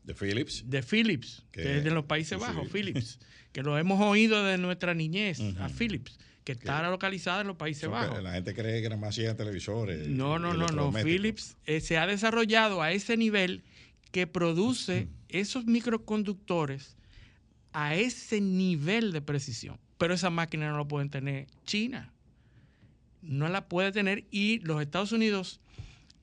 De 0.03 0.13
Philips. 0.13 0.63
De 0.69 0.83
Philips, 0.83 1.43
que, 1.51 1.77
es 1.77 1.83
de 1.83 1.91
los 1.91 2.05
Países 2.05 2.39
Bajos, 2.39 2.69
Philips, 2.71 3.19
que 3.51 3.63
lo 3.63 3.77
hemos 3.77 4.01
oído 4.01 4.43
de 4.43 4.57
nuestra 4.57 4.93
niñez, 4.93 5.39
a 5.59 5.69
Philips 5.69 6.17
que 6.45 6.51
está 6.51 6.87
localizada 6.89 7.41
en 7.41 7.47
los 7.47 7.57
Países 7.57 7.89
Bajos. 7.89 8.21
La 8.21 8.33
gente 8.33 8.53
cree 8.53 8.79
que 8.81 8.87
nada 8.87 9.01
más 9.01 9.09
hacía 9.09 9.35
televisores. 9.35 10.07
No, 10.07 10.37
no, 10.37 10.53
no, 10.53 10.67
no. 10.67 10.93
Philips 10.93 11.57
eh, 11.65 11.81
se 11.81 11.97
ha 11.97 12.05
desarrollado 12.05 12.83
a 12.83 12.91
ese 12.91 13.17
nivel 13.17 13.63
que 14.11 14.27
produce 14.27 15.07
esos 15.27 15.65
microconductores 15.65 16.95
a 17.75 17.93
ese 17.93 18.39
nivel 18.39 19.11
de 19.11 19.21
precisión. 19.21 19.77
Pero 19.97 20.13
esa 20.13 20.29
máquina 20.29 20.71
no 20.71 20.77
la 20.77 20.87
pueden 20.87 21.09
tener 21.09 21.47
China. 21.65 22.11
No 23.21 23.49
la 23.49 23.67
puede 23.67 23.91
tener 23.91 24.25
y 24.31 24.59
los 24.59 24.81
Estados 24.81 25.11
Unidos 25.11 25.59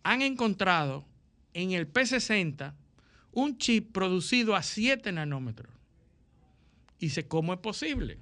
han 0.02 0.22
encontrado 0.22 1.04
en 1.52 1.72
el 1.72 1.92
P60 1.92 2.72
un 3.32 3.58
chip 3.58 3.92
producido 3.92 4.56
a 4.56 4.62
7 4.62 5.12
nanómetros. 5.12 5.70
Y 6.98 7.06
dice, 7.06 7.28
¿cómo 7.28 7.52
es 7.52 7.60
posible? 7.60 8.18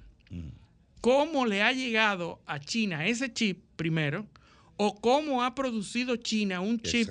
cómo 1.01 1.47
le 1.47 1.63
ha 1.63 1.71
llegado 1.71 2.41
a 2.45 2.59
China 2.59 3.07
ese 3.07 3.33
chip 3.33 3.63
primero 3.75 4.27
o 4.77 4.95
cómo 4.99 5.43
ha 5.43 5.55
producido 5.55 6.15
China 6.17 6.61
un 6.61 6.79
chip 6.79 7.09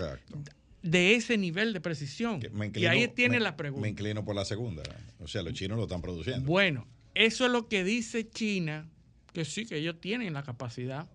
de 0.83 1.15
ese 1.15 1.37
nivel 1.37 1.73
de 1.73 1.81
precisión. 1.81 2.41
y 2.75 2.87
ahí 2.87 3.09
tiene 3.09 3.41
la 3.41 3.57
pregunta. 3.57 3.83
Me 3.83 3.89
inclino 3.89 4.25
por 4.25 4.35
la 4.35 4.45
segunda. 4.45 4.83
O 5.19 5.29
sea, 5.29 5.43
los 5.43 5.53
chinos 5.53 5.77
lo 5.77 5.85
están 5.85 6.01
produciendo. 6.01 6.47
Bueno, 6.47 6.87
eso 7.15 7.47
es 7.47 7.53
lo 7.53 7.69
que 7.69 7.85
dice 7.85 8.29
China, 8.29 8.89
que 9.33 9.45
sí, 9.45 9.67
que 9.67 9.77
ellos 9.77 10.01
tienen 10.01 10.33
la 10.33 10.43
capacidad. 10.43 11.09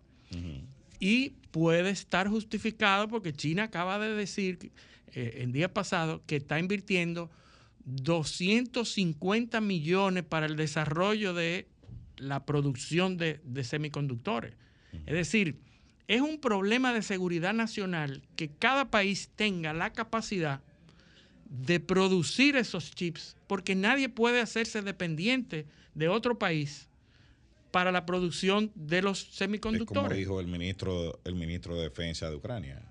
Y 1.00 1.29
puede 1.51 1.89
estar 1.89 2.27
justificado 2.27 3.07
porque 3.07 3.31
China 3.31 3.63
acaba 3.63 4.00
de 4.00 4.13
decir 4.13 4.72
eh, 5.13 5.39
el 5.41 5.53
día 5.53 5.74
pasado 5.74 6.22
que 6.25 6.36
está 6.38 6.60
invirtiendo 6.60 7.29
250 7.86 9.62
millones 9.62 10.24
para 10.24 10.45
el 10.45 10.55
desarrollo 10.57 11.34
de 11.34 11.67
la 12.17 12.45
producción 12.45 13.17
de, 13.17 13.39
semiconductores. 13.63 14.53
Es 15.05 15.13
decir, 15.13 15.60
es 16.07 16.21
un 16.21 16.39
problema 16.39 16.93
de 16.93 17.01
seguridad 17.01 17.53
nacional 17.53 18.21
que 18.35 18.50
cada 18.50 18.91
país 18.91 19.29
tenga 19.35 19.74
la 19.74 19.93
capacidad 19.93 20.62
de 21.50 21.79
producir 21.79 22.55
esos 22.55 22.91
chips, 22.91 23.37
porque 23.48 23.75
nadie 23.75 24.09
puede 24.09 24.41
hacerse 24.41 24.81
dependiente 24.81 25.65
de 25.94 26.07
otro 26.07 26.37
país 26.37 26.89
para 27.72 27.91
la 27.91 28.05
producción 28.05 28.72
de 28.75 29.01
los 29.01 29.20
semiconductores. 29.31 30.03
como 30.03 30.15
dijo 30.15 30.39
el 30.39 30.48
ministro, 30.48 31.20
el 31.24 31.35
ministro 31.35 31.75
de 31.75 31.83
Defensa 31.83 32.29
de 32.29 32.35
Ucrania, 32.35 32.81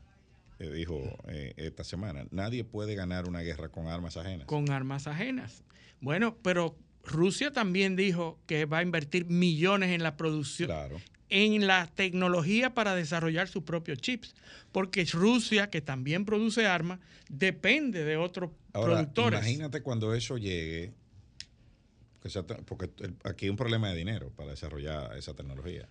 eh, 0.59 0.71
dijo 0.71 1.01
eh, 1.29 1.55
esta 1.57 1.85
semana, 1.85 2.27
nadie 2.31 2.65
puede 2.65 2.95
ganar 2.95 3.29
una 3.29 3.41
guerra 3.41 3.69
con 3.71 3.87
armas 3.87 4.17
ajenas. 4.17 4.47
Con 4.47 4.71
armas 4.71 5.07
ajenas. 5.07 5.65
Bueno, 6.01 6.37
pero 6.43 6.77
Rusia 7.03 7.53
también 7.53 7.97
dijo 7.97 8.39
que 8.47 8.67
va 8.67 8.79
a 8.79 8.83
invertir 8.83 9.27
millones 9.27 9.91
en 9.91 10.03
la 10.03 10.17
producción, 10.17 10.71
en 11.31 11.67
la 11.67 11.87
tecnología 11.87 12.75
para 12.75 12.95
desarrollar 12.95 13.49
sus 13.49 13.65
propios 13.65 13.99
chips, 13.99 14.35
porque 14.73 15.05
Rusia, 15.05 15.71
que 15.71 15.81
también 15.81 16.25
produce 16.25 16.67
armas, 16.67 17.01
depende 17.29 18.05
de 18.05 18.17
otros 18.17 18.51
productores. 18.73 19.41
Imagínate 19.41 19.83
cuando 19.83 20.15
eso 20.15 20.37
llegue, 20.39 20.93
porque 22.67 22.91
aquí 23.25 23.47
hay 23.47 23.51
un 23.51 23.57
problema 23.57 23.91
de 23.91 23.97
dinero 23.97 24.31
para 24.37 24.51
desarrollar 24.51 25.17
esa 25.17 25.35
tecnología. 25.35 25.89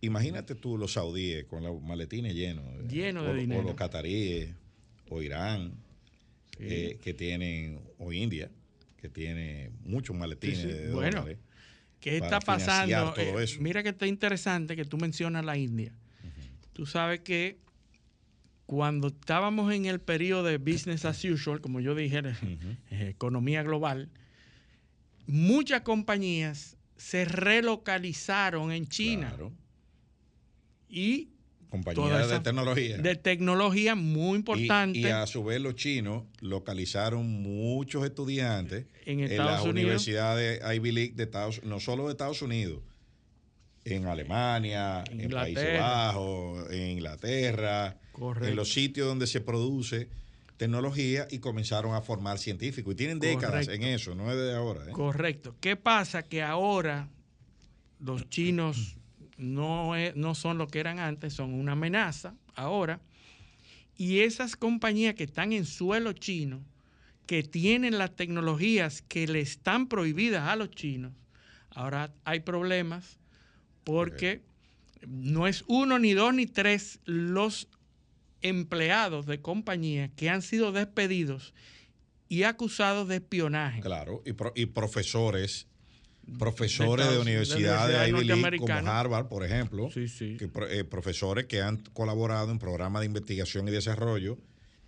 Imagínate 0.00 0.54
tú 0.54 0.76
los 0.76 0.92
saudíes 0.92 1.44
con 1.46 1.62
los 1.62 1.80
maletines 1.82 2.34
llenos, 2.34 2.64
Lleno 2.88 3.24
de 3.24 3.34
dinero. 3.34 3.62
o 3.62 3.64
los 3.64 3.74
cataríes, 3.74 4.50
o 5.08 5.22
Irán, 5.22 5.72
eh, 6.58 6.98
que 7.02 7.14
tienen, 7.14 7.80
o 7.98 8.12
India 8.12 8.50
tiene 9.08 9.70
muchos 9.84 10.16
maletines 10.16 10.92
bueno, 10.92 11.26
¿qué 12.10 12.16
está 12.18 12.40
pasando? 12.40 13.14
Eh, 13.16 13.46
mira 13.58 13.82
que 13.82 13.88
está 13.88 14.06
interesante 14.06 14.76
que 14.76 14.84
tú 14.84 14.96
mencionas 14.96 15.44
la 15.44 15.56
India. 15.56 15.92
Tú 16.72 16.86
sabes 16.86 17.20
que 17.20 17.58
cuando 18.66 19.08
estábamos 19.08 19.72
en 19.72 19.86
el 19.86 20.00
periodo 20.00 20.44
de 20.44 20.58
business 20.58 21.04
as 21.04 21.24
usual, 21.24 21.60
como 21.60 21.80
yo 21.80 21.94
dije, 21.94 22.22
economía 22.90 23.62
global, 23.62 24.08
muchas 25.26 25.80
compañías 25.82 26.76
se 26.96 27.24
relocalizaron 27.24 28.70
en 28.70 28.86
China. 28.86 29.34
Y 30.88 31.30
Compañías 31.70 32.28
de 32.30 32.40
tecnología. 32.40 32.98
De 32.98 33.16
tecnología 33.16 33.94
muy 33.94 34.36
importante. 34.36 34.98
Y, 34.98 35.06
a 35.06 35.26
su 35.26 35.44
vez 35.44 35.60
los 35.60 35.74
chinos 35.74 36.24
localizaron 36.40 37.26
muchos 37.26 38.04
estudiantes 38.04 38.86
en, 39.04 39.36
las 39.36 39.64
universidades 39.64 40.60
Ivy 40.74 40.92
League 40.92 41.12
de 41.14 41.24
Estados 41.24 41.62
no 41.64 41.80
solo 41.80 42.06
de 42.06 42.12
Estados 42.12 42.42
Unidos, 42.42 42.80
en 43.84 44.06
Alemania, 44.06 45.04
en 45.10 45.30
Países 45.30 45.78
Bajos, 45.78 46.70
en 46.72 46.90
Inglaterra, 46.90 47.96
en 48.42 48.56
los 48.56 48.72
sitios 48.72 49.06
donde 49.06 49.26
se 49.26 49.40
produce 49.40 50.08
tecnología 50.56 51.28
y 51.30 51.38
comenzaron 51.38 51.94
a 51.94 52.00
formar 52.00 52.38
científicos. 52.38 52.94
Y 52.94 52.96
tienen 52.96 53.20
décadas 53.20 53.68
en 53.68 53.82
eso, 53.82 54.14
no 54.14 54.30
es 54.30 54.36
de 54.36 54.54
ahora. 54.54 54.84
¿eh? 54.88 54.92
Correcto. 54.92 55.54
¿Qué 55.60 55.76
pasa? 55.76 56.22
Que 56.22 56.42
ahora 56.42 57.08
los 58.00 58.28
chinos 58.28 58.96
no, 59.36 59.92
no 60.14 60.34
son 60.34 60.58
lo 60.58 60.68
que 60.68 60.80
eran 60.80 60.98
antes, 60.98 61.34
son 61.34 61.54
una 61.54 61.72
amenaza 61.72 62.34
ahora. 62.54 63.00
Y 63.96 64.20
esas 64.20 64.56
compañías 64.56 65.14
que 65.14 65.24
están 65.24 65.52
en 65.52 65.64
suelo 65.64 66.12
chino, 66.12 66.62
que 67.26 67.42
tienen 67.42 67.98
las 67.98 68.14
tecnologías 68.14 69.02
que 69.02 69.26
le 69.26 69.40
están 69.40 69.88
prohibidas 69.88 70.48
a 70.48 70.56
los 70.56 70.70
chinos, 70.70 71.12
ahora 71.70 72.12
hay 72.24 72.40
problemas 72.40 73.18
porque 73.84 74.42
no 75.06 75.46
es 75.46 75.64
uno, 75.66 75.98
ni 75.98 76.12
dos, 76.12 76.34
ni 76.34 76.46
tres 76.46 77.00
los 77.04 77.68
empleados 78.42 79.26
de 79.26 79.40
compañías 79.40 80.10
que 80.16 80.30
han 80.30 80.42
sido 80.42 80.72
despedidos 80.72 81.54
y 82.28 82.42
acusados 82.42 83.08
de 83.08 83.16
espionaje. 83.16 83.80
Claro, 83.80 84.22
y, 84.26 84.60
y 84.60 84.66
profesores 84.66 85.66
profesores 86.38 87.10
de, 87.10 87.18
universidades 87.18 87.98
de 87.98 88.08
Ivy 88.08 88.24
League, 88.24 88.58
como 88.58 88.74
Harvard, 88.74 89.28
por 89.28 89.44
ejemplo, 89.44 89.88
Que, 89.90 90.50
eh, 90.70 90.84
profesores 90.84 91.46
que 91.46 91.62
han 91.62 91.78
colaborado 91.92 92.50
en 92.50 92.58
programas 92.58 93.00
de 93.00 93.06
investigación 93.06 93.68
y 93.68 93.70
desarrollo 93.70 94.38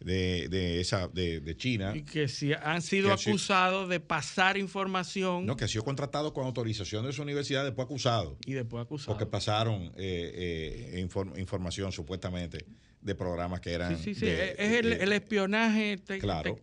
de, 0.01 0.81
esa 0.81 1.09
de, 1.09 1.57
China. 1.57 1.93
Y 1.95 2.03
que 2.03 2.29
si 2.29 2.53
han 2.53 2.83
sido 2.83 3.13
acusados 3.13 3.89
de 3.89 4.01
pasar 4.01 4.57
información. 4.57 5.47
No, 5.47 5.57
que 5.57 5.65
han 5.65 5.71
sido 5.71 5.85
contratados 5.85 6.33
con 6.33 6.47
autorización 6.47 7.07
de 7.07 7.13
su 7.13 7.23
universidad, 7.23 7.65
después 7.65 7.87
acusados. 7.87 8.37
Y 8.47 8.53
después 8.53 8.85
acusados. 8.85 9.15
Porque 9.15 9.27
pasaron 9.27 9.93
eh, 9.97 10.93
eh, 10.95 11.09
información 11.37 11.93
supuestamente 11.93 12.65
de 13.01 13.15
programas 13.15 13.61
que 13.61 13.73
eran. 13.73 13.97
Sí, 13.97 14.15
sí, 14.15 14.21
sí. 14.21 14.27
es 14.27 14.85
el, 14.85 15.13
espionaje 15.13 15.99
claro. 16.21 16.59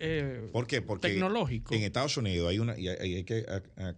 ¿Por 0.52 0.68
qué? 0.68 0.82
Porque 0.82 1.10
tecnológico. 1.10 1.74
En 1.74 1.84
Estados 1.84 2.18
Unidos 2.18 2.50
hay 2.50 2.60
una, 2.60 2.78
y 2.78 2.88
hay, 2.88 3.24
que 3.24 3.46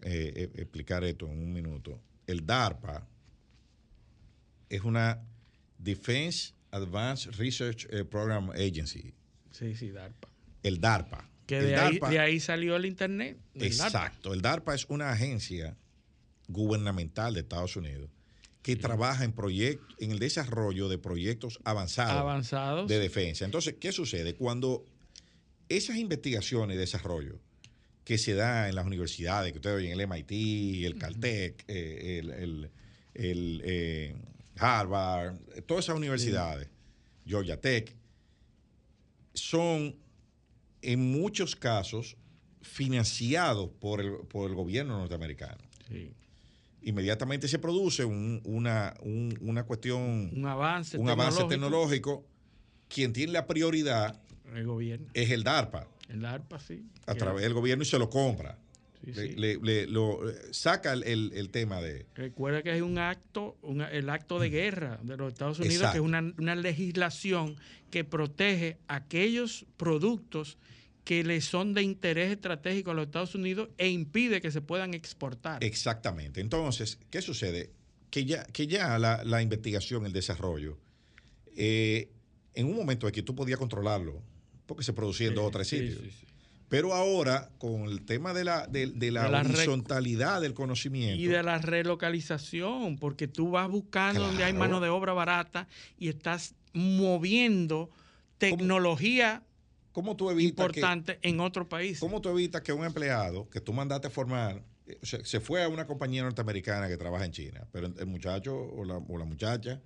eh, 0.04 0.52
explicar 0.56 1.04
esto 1.04 1.26
en 1.32 1.40
un 1.40 1.54
minuto. 1.54 2.00
El 2.26 2.46
DARPA 2.46 3.08
es 4.70 4.82
una 4.82 5.24
Defense 5.78 6.54
Advanced 6.72 7.32
Research 7.36 7.88
eh, 7.90 8.04
Program 8.04 8.52
Agency. 8.52 9.14
Sí, 9.52 9.76
sí, 9.76 9.92
DARPA. 9.92 10.30
El 10.64 10.80
DARPA. 10.80 11.30
Que 11.46 11.62
de, 11.62 11.78
ahí, 11.78 12.00
de 12.10 12.20
ahí 12.20 12.40
salió 12.42 12.76
el 12.76 12.86
Internet. 12.86 13.38
exacto. 13.56 14.34
El 14.34 14.42
DARPA 14.42 14.76
es 14.76 14.86
una 14.90 15.12
agencia 15.12 15.78
gubernamental 16.50 17.34
de 17.34 17.40
Estados 17.40 17.76
Unidos 17.78 18.10
que 18.68 18.76
trabaja 18.76 19.24
en 19.24 19.34
en 19.98 20.12
el 20.12 20.20
desarrollo 20.20 20.90
de 20.90 20.98
proyectos 20.98 21.58
avanzados, 21.64 22.18
avanzados 22.18 22.90
de 22.90 23.00
defensa. 23.00 23.46
Entonces, 23.46 23.76
¿qué 23.80 23.94
sucede? 23.94 24.36
Cuando 24.36 24.84
esas 25.70 25.96
investigaciones 25.96 26.76
y 26.76 26.78
desarrollo 26.78 27.40
que 28.04 28.18
se 28.18 28.34
da 28.34 28.68
en 28.68 28.76
las 28.76 28.86
universidades, 28.86 29.54
que 29.54 29.60
ustedes 29.60 29.78
oyen, 29.78 29.98
el 29.98 30.06
MIT, 30.06 30.84
el 30.86 30.98
Caltech, 30.98 31.64
eh, 31.70 32.20
el, 32.20 32.70
eh, 33.14 34.14
Harvard, 34.58 35.38
todas 35.66 35.86
esas 35.86 35.96
universidades, 35.96 36.68
Georgia 37.26 37.62
Tech, 37.62 37.96
son 39.34 39.96
en 40.82 41.10
muchos 41.10 41.56
casos 41.56 42.18
financiados 42.62 43.70
por 43.80 44.02
el, 44.02 44.12
por 44.28 44.50
el 44.50 44.58
gobierno 44.58 44.98
norteamericano. 44.98 45.64
Inmediatamente 46.88 47.50
se 47.50 47.60
produce 47.60 48.06
una, 48.06 48.94
cuestión, 49.68 50.32
un 50.34 50.46
avance, 50.46 50.98
un 50.98 51.10
avance 51.10 51.44
tecnológico. 51.44 52.26
Quien 52.88 53.12
tiene 53.12 53.34
la 53.34 53.46
prioridad 53.46 54.22
el 54.56 54.66
gobierno. 54.66 55.10
es 55.14 55.30
el 55.32 55.44
DARPA. 55.44 55.86
El 56.08 56.22
DARPA, 56.22 56.62
sí. 56.62 56.86
A 57.06 57.16
través 57.16 57.44
del 57.44 57.54
gobierno 57.54 57.84
y 57.84 57.86
se 57.86 58.00
lo 58.00 58.10
compra. 58.10 58.58
Le, 59.04 59.86
lo, 59.88 60.22
saca 60.52 60.94
el, 60.94 61.50
tema 61.52 61.82
de... 61.82 62.06
Recuerda 62.16 62.64
que 62.64 62.74
es 62.74 62.82
un 62.82 63.00
acto, 63.00 63.58
el 63.92 64.10
acto 64.10 64.40
de 64.40 64.50
guerra 64.50 64.98
de 65.04 65.18
los 65.18 65.34
Estados 65.34 65.60
Unidos, 65.60 65.92
que 65.92 65.98
es 65.98 66.04
una, 66.04 66.34
una, 66.38 66.56
legislación 66.56 67.58
que 67.92 68.06
protege 68.06 68.78
aquellos 68.88 69.66
productos 69.76 70.58
que 71.08 71.24
le 71.24 71.40
son 71.40 71.74
de 71.74 71.84
interés 71.84 72.32
estratégico 72.34 72.92
a 72.92 72.94
los 72.94 73.06
Estados 73.06 73.34
Unidos 73.34 73.70
e 73.78 73.88
impide 73.88 74.42
que 74.42 74.52
se 74.52 74.60
puedan 74.60 74.94
exportar. 74.94 75.64
Exactamente. 75.64 76.42
Entonces, 76.42 77.00
¿qué 77.10 77.22
sucede? 77.22 77.72
Que 78.10 78.26
ya, 78.26 78.44
que 78.44 78.68
ya 78.68 79.00
la, 79.00 79.42
investigación, 79.42 80.06
el 80.06 80.12
desarrollo, 80.12 80.78
eh, 81.56 82.10
en 82.56 82.68
un 82.68 82.76
momento 82.76 83.08
en 83.08 83.14
que 83.14 83.24
tú 83.24 83.36
podías 83.36 83.58
controlarlo, 83.58 84.22
porque 84.66 84.84
se 84.84 84.92
producía 84.92 85.30
en 85.30 85.36
dos 85.36 85.46
o 85.46 85.50
tres 85.52 85.70
sitios. 85.70 86.02
Pero 86.68 86.94
ahora, 86.94 87.52
con 87.58 87.84
el 87.84 88.04
tema 88.04 88.34
de 88.34 88.44
la, 88.44 88.68
de, 88.68 89.10
la, 89.10 89.30
horizontalidad 89.30 90.42
del 90.42 90.54
conocimiento. 90.54 91.24
Y 91.24 91.28
de 91.28 91.42
la 91.42 91.60
relocalización, 91.60 92.98
porque 92.98 93.30
tú 93.30 93.52
vas 93.52 93.70
buscando 93.70 94.24
donde 94.24 94.44
hay 94.44 94.52
mano 94.52 94.82
de 94.82 94.90
obra 94.90 95.14
barata 95.14 95.70
y 95.98 96.10
estás 96.10 96.54
moviendo 96.74 97.90
tecnología 98.40 99.42
¿Cómo 99.98 100.16
tú 100.16 100.30
evitas 100.30 100.68
importante 100.68 101.18
en 101.24 101.40
otro 101.40 101.68
país. 101.68 102.00
¿Cómo 102.00 102.22
tú 102.22 102.30
evitas 102.30 102.62
que 102.62 102.72
un 102.72 102.86
empleado 102.86 103.50
que 103.50 103.60
tú 103.60 103.74
mandaste 103.74 104.06
a 104.06 104.10
formar 104.12 104.62
eh, 104.86 105.00
se, 105.02 105.40
fue 105.40 105.64
a 105.64 105.70
una 105.70 105.88
compañía 105.88 106.22
norteamericana 106.22 106.88
que 106.88 106.98
trabaja 106.98 107.26
en 107.26 107.32
China, 107.32 107.68
pero 107.72 107.88
el 107.88 108.06
muchacho 108.06 108.56
o 108.56 108.86
la, 108.86 109.00
muchacha 109.26 109.82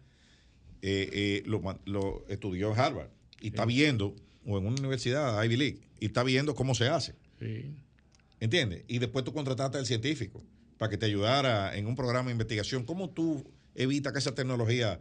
eh, 0.82 1.10
eh, 1.14 1.44
lo, 1.46 2.26
estudió 2.28 2.74
en 2.74 2.78
Harvard 2.78 3.08
y 3.40 3.48
está 3.48 3.64
viendo, 3.64 4.14
o 4.46 4.58
en 4.58 4.66
una 4.66 4.82
universidad, 4.82 5.42
Ivy 5.46 5.56
League, 5.56 5.80
y 6.02 6.08
está 6.08 6.24
viendo 6.24 6.56
cómo 6.56 6.76
se 6.76 6.90
hace. 6.90 7.16
Sí. 7.40 7.74
¿Entiendes? 8.42 8.84
Y 8.90 9.00
después 9.00 9.24
tú 9.24 9.32
contrataste 9.32 9.78
al 9.78 9.86
científico 9.86 10.44
para 10.78 10.90
que 10.90 10.98
te 10.98 11.06
ayudara 11.06 11.74
en 11.78 11.88
un 11.88 11.96
programa 11.96 12.26
de 12.26 12.34
investigación. 12.34 12.84
¿Cómo 12.84 13.12
tú 13.12 13.50
evitas 13.76 14.12
que 14.12 14.20
esa 14.20 14.36
tecnología 14.36 15.00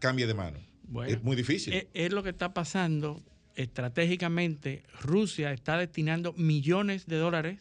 cambie 0.00 0.26
de 0.26 0.34
mano? 0.34 0.58
es 1.06 1.22
muy 1.22 1.36
difícil. 1.36 1.86
es, 1.94 2.12
lo 2.12 2.24
que 2.24 2.30
está 2.30 2.52
pasando 2.52 3.22
estratégicamente 3.54 4.84
Rusia 5.00 5.52
está 5.52 5.78
destinando 5.78 6.32
millones 6.34 7.06
de 7.06 7.16
dólares 7.16 7.60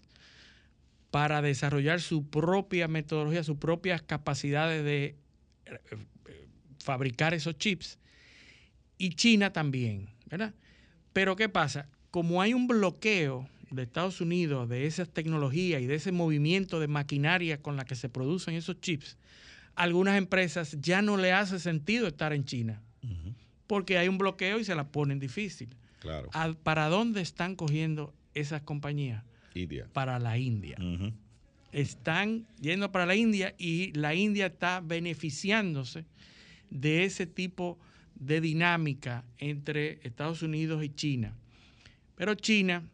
para 1.12 1.42
desarrollar 1.42 2.02
su 2.02 2.30
propia 2.30 2.88
metodología, 2.88 3.44
sus 3.44 3.58
propias 3.58 4.02
capacidades 4.02 4.84
de 4.84 5.16
eh, 5.66 5.80
fabricar 6.84 7.34
esos 7.34 7.58
chips. 7.58 7.98
Y 8.98 9.12
China 9.12 9.52
también, 9.52 10.10
¿verdad? 10.26 10.54
Pero 11.14 11.36
¿qué 11.36 11.50
pasa? 11.50 11.90
Como 12.12 12.42
hay 12.42 12.54
un 12.54 12.68
bloqueo 12.68 13.48
de 13.72 13.84
Estados 13.84 14.22
Unidos 14.22 14.68
de 14.70 14.86
esas 14.86 15.10
tecnologías 15.10 15.82
y 15.82 15.86
de 15.86 15.96
ese 15.96 16.12
movimiento 16.12 16.80
de 16.80 16.88
maquinaria 16.88 17.62
con 17.62 17.76
la 17.78 17.86
que 17.86 17.96
se 17.96 18.10
producen 18.10 18.56
esos 18.56 18.80
chips, 18.82 19.18
algunas 19.76 20.18
empresas 20.18 20.78
ya 20.80 21.02
no 21.02 21.18
le 21.18 21.32
hace 21.32 21.60
sentido 21.60 22.08
estar 22.08 22.34
en 22.34 22.46
China 22.46 22.82
porque 23.70 24.00
hay 24.00 24.08
un 24.08 24.18
bloqueo 24.18 24.58
y 24.58 24.64
se 24.66 24.74
la 24.74 24.88
ponen 24.88 25.20
difícil. 25.20 25.70
Claro. 26.00 26.28
¿Para 26.64 26.90
dónde 26.90 27.22
están 27.22 27.56
cogiendo 27.56 28.16
esas 28.34 28.64
compañías? 28.64 29.24
India. 29.54 29.88
Para 29.94 30.18
la 30.18 30.40
India. 30.40 30.76
Están 31.72 32.48
yendo 32.60 32.92
para 32.92 33.06
la 33.06 33.16
India 33.16 33.54
y 33.60 33.92
la 33.94 34.16
India 34.16 34.48
está 34.48 34.80
beneficiándose 34.80 36.06
de 36.72 37.04
ese 37.04 37.28
tipo 37.28 37.78
de 38.16 38.42
dinámica 38.42 39.24
entre 39.38 40.00
Estados 40.02 40.42
Unidos 40.42 40.84
y 40.84 40.90
China. 40.90 41.38
Pero 42.16 42.34
China, 42.34 42.90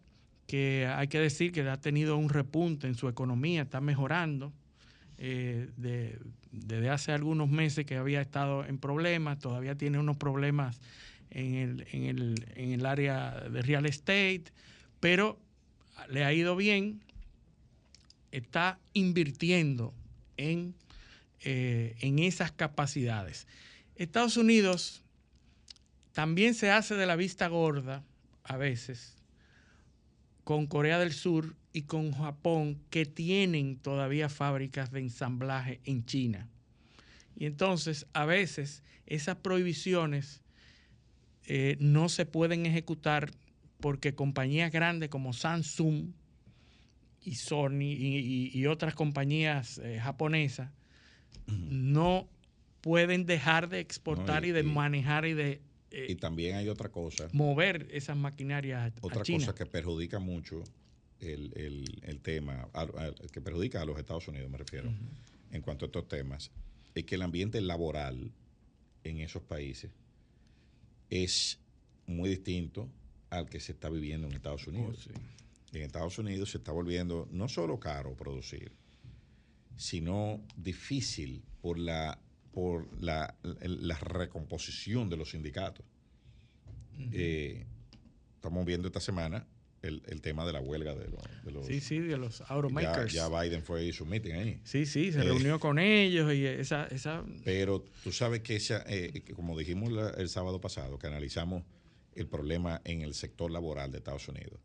que 0.45 0.91
hay 0.93 1.07
que 1.07 1.21
decir 1.21 1.53
que 1.53 1.61
ha 1.61 1.79
tenido 1.79 2.17
un 2.17 2.27
repunte 2.27 2.85
en 2.87 2.95
su 2.95 3.07
economía, 3.07 3.61
está 3.61 3.79
mejorando, 3.79 4.51
eh, 5.17 5.69
desde 5.77 6.89
hace 6.89 7.11
algunos 7.11 7.49
meses 7.49 7.85
que 7.85 7.95
había 7.95 8.21
estado 8.21 8.65
en 8.65 8.77
problemas, 8.77 9.39
todavía 9.39 9.75
tiene 9.75 9.99
unos 9.99 10.17
problemas 10.17 10.79
en 11.29 11.55
el, 11.55 11.87
en 11.91 12.03
el, 12.03 12.45
en 12.55 12.71
el 12.71 12.85
área 12.85 13.31
de 13.49 13.61
real 13.61 13.85
estate, 13.85 14.45
pero 14.99 15.39
le 16.09 16.23
ha 16.23 16.33
ido 16.33 16.55
bien, 16.55 17.01
está 18.31 18.79
invirtiendo 18.93 19.93
en, 20.37 20.75
eh, 21.41 21.95
en 22.01 22.19
esas 22.19 22.51
capacidades. 22.51 23.47
Estados 23.95 24.37
Unidos 24.37 25.03
también 26.11 26.53
se 26.53 26.71
hace 26.71 26.95
de 26.95 27.05
la 27.05 27.15
vista 27.15 27.47
gorda 27.47 28.03
a 28.43 28.57
veces 28.57 29.15
con 30.43 30.67
Corea 30.67 30.99
del 30.99 31.13
Sur 31.13 31.55
y 31.75 31.81
con 31.81 32.13
Japón 32.13 32.79
que 32.89 33.05
tienen 33.05 33.75
todavía 33.75 34.29
fábricas 34.29 34.93
de 34.93 35.01
ensamblaje 35.01 35.81
en 35.83 36.05
China. 36.05 36.47
Y 37.35 37.47
entonces 37.47 38.07
a 38.13 38.23
veces 38.25 38.81
esas 39.05 39.35
prohibiciones 39.35 40.41
eh, 41.43 41.75
no 41.81 42.07
se 42.07 42.25
pueden 42.25 42.65
ejecutar 42.65 43.29
porque 43.81 44.15
compañías 44.15 44.71
grandes 44.71 45.09
como 45.09 45.33
Samsung 45.33 46.13
y 47.19 47.35
Sony 47.35 47.91
y, 47.91 48.65
otras 48.67 48.95
compañías 48.95 49.77
eh, 49.79 49.99
japonesas 49.99 50.71
no 51.45 52.29
pueden 52.79 53.25
dejar 53.25 53.67
de 53.67 53.81
exportar 53.81 54.45
y, 54.45 54.51
de 54.51 54.63
manejar 54.63 55.25
y 55.25 55.33
de... 55.33 55.61
Eh, 55.91 56.07
y 56.07 56.15
también 56.15 56.55
hay 56.55 56.69
otra 56.69 56.87
cosa. 56.87 57.27
Mover 57.33 57.89
esas 57.91 58.15
maquinarias 58.15 58.93
otra 59.01 59.23
cosa 59.25 59.53
que 59.53 59.65
perjudica 59.65 60.19
mucho 60.19 60.63
el, 61.19 62.19
tema, 62.21 62.69
que 63.31 63.41
perjudica 63.41 63.81
a 63.81 63.85
los 63.85 63.97
Estados 63.97 64.27
Unidos, 64.27 64.49
me 64.49 64.57
refiero, 64.57 64.91
en 65.51 65.61
cuanto 65.61 65.85
a 65.85 65.87
estos 65.87 66.07
temas, 66.07 66.51
es 66.93 67.03
que 67.03 67.15
el 67.15 67.21
ambiente 67.21 67.59
laboral 67.61 68.31
en 69.03 69.19
esos 69.19 69.43
países 69.43 69.91
es 71.09 71.59
muy 72.07 72.29
distinto 72.29 72.89
al 73.29 73.49
que 73.49 73.59
se 73.59 73.73
está 73.73 73.89
viviendo 73.89 74.27
en 74.27 74.33
Estados 74.33 74.67
Unidos. 74.67 75.09
Oh, 75.13 75.75
en 75.75 75.81
Estados 75.81 76.17
Unidos 76.17 76.51
se 76.51 76.57
está 76.57 76.71
volviendo 76.71 77.27
no 77.31 77.49
solo 77.49 77.79
caro 77.79 78.15
producir, 78.15 78.71
sino 79.75 80.41
difícil 80.55 81.43
por 81.61 81.77
la, 81.77 82.17
por 82.53 82.87
la, 83.01 83.35
recomposición 83.99 85.09
de 85.09 85.17
los 85.17 85.31
sindicatos. 85.31 85.85
Eh, 87.11 87.65
estamos 88.35 88.65
viendo 88.65 88.87
esta 88.87 89.01
semana 89.01 89.45
el, 89.87 90.21
tema 90.21 90.45
de 90.45 90.53
la 90.53 90.59
huelga 90.59 90.95
de, 90.95 91.07
los, 91.51 91.65
Sí, 91.65 91.79
sí, 91.79 91.99
de 91.99 92.17
los 92.17 92.41
automakers. 92.41 93.13
Ya, 93.13 93.29
Biden 93.29 93.63
fue 93.63 93.87
a 93.87 93.93
su 93.93 94.05
meeting 94.05 94.33
ahí. 94.33 94.59
Sí, 94.63 94.85
sí, 94.85 95.11
se 95.11 95.23
reunió 95.23 95.55
eh, 95.55 95.59
con 95.59 95.79
ellos 95.79 96.33
y 96.33 96.45
esa... 96.45 96.85
esa... 96.87 97.23
Pero 97.43 97.83
tú 98.03 98.11
sabes 98.11 98.41
que, 98.41 98.55
esa, 98.55 98.83
eh, 98.87 99.23
como 99.35 99.57
dijimos 99.57 99.91
el 100.17 100.29
sábado 100.29 100.59
pasado, 100.59 100.97
que 100.97 101.07
analizamos 101.07 101.63
el 102.15 102.27
problema 102.27 102.81
en 102.85 103.01
el 103.01 103.13
sector 103.13 103.51
laboral 103.51 103.91
de 103.91 103.97
Estados 103.99 104.27
Unidos. 104.27 104.59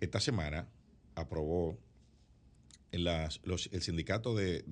Esta 0.00 0.20
semana 0.20 0.68
aprobó 1.14 1.78
los, 2.92 3.70
el 3.72 3.82
sindicato 3.82 4.34
de, 4.34 4.62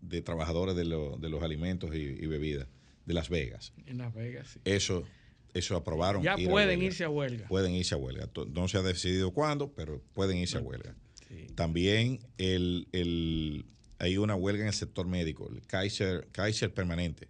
de, 0.00 0.22
trabajadores 0.22 0.76
de, 0.76 0.84
de, 0.84 1.28
los 1.28 1.42
alimentos 1.42 1.94
y, 1.94 2.26
bebidas 2.26 2.68
de 3.06 3.14
Las 3.14 3.28
Vegas. 3.28 3.72
En 3.86 3.98
Las 3.98 4.14
Vegas, 4.14 4.48
sí. 4.48 4.60
Eso 4.64 5.04
eso 5.54 5.76
aprobaron. 5.76 6.22
Ya 6.22 6.36
pueden 6.36 6.82
irse 6.82 7.04
a 7.04 7.08
huelga. 7.08 7.46
Pueden 7.46 7.72
irse 7.72 7.94
a 7.94 7.98
huelga. 7.98 8.28
No 8.52 8.68
se 8.68 8.78
ha 8.78 8.82
decidido 8.82 9.30
cuándo, 9.32 9.72
pero 9.72 10.02
pueden 10.12 10.36
irse 10.36 10.58
a 10.58 10.60
huelga. 10.60 10.94
También 11.54 12.20
el, 12.38 13.64
hay 13.98 14.18
una 14.18 14.34
huelga 14.34 14.62
en 14.62 14.68
el 14.68 14.74
sector 14.74 15.06
médico, 15.06 15.48
el 15.52 15.62
Kaiser, 15.66 16.28
Kaiser 16.32 16.72
Permanente, 16.72 17.28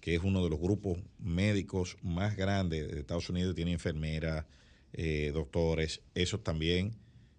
que 0.00 0.14
es 0.14 0.22
uno 0.22 0.42
de 0.42 0.50
los 0.50 0.58
grupos 0.58 0.98
médicos 1.18 1.96
más 2.02 2.36
grandes 2.36 2.90
de 2.90 3.00
Estados 3.00 3.28
Unidos, 3.28 3.54
tiene 3.54 3.72
enfermeras, 3.72 4.46
eh, 4.92 5.30
doctores, 5.34 6.00
esos 6.14 6.42
también 6.42 6.96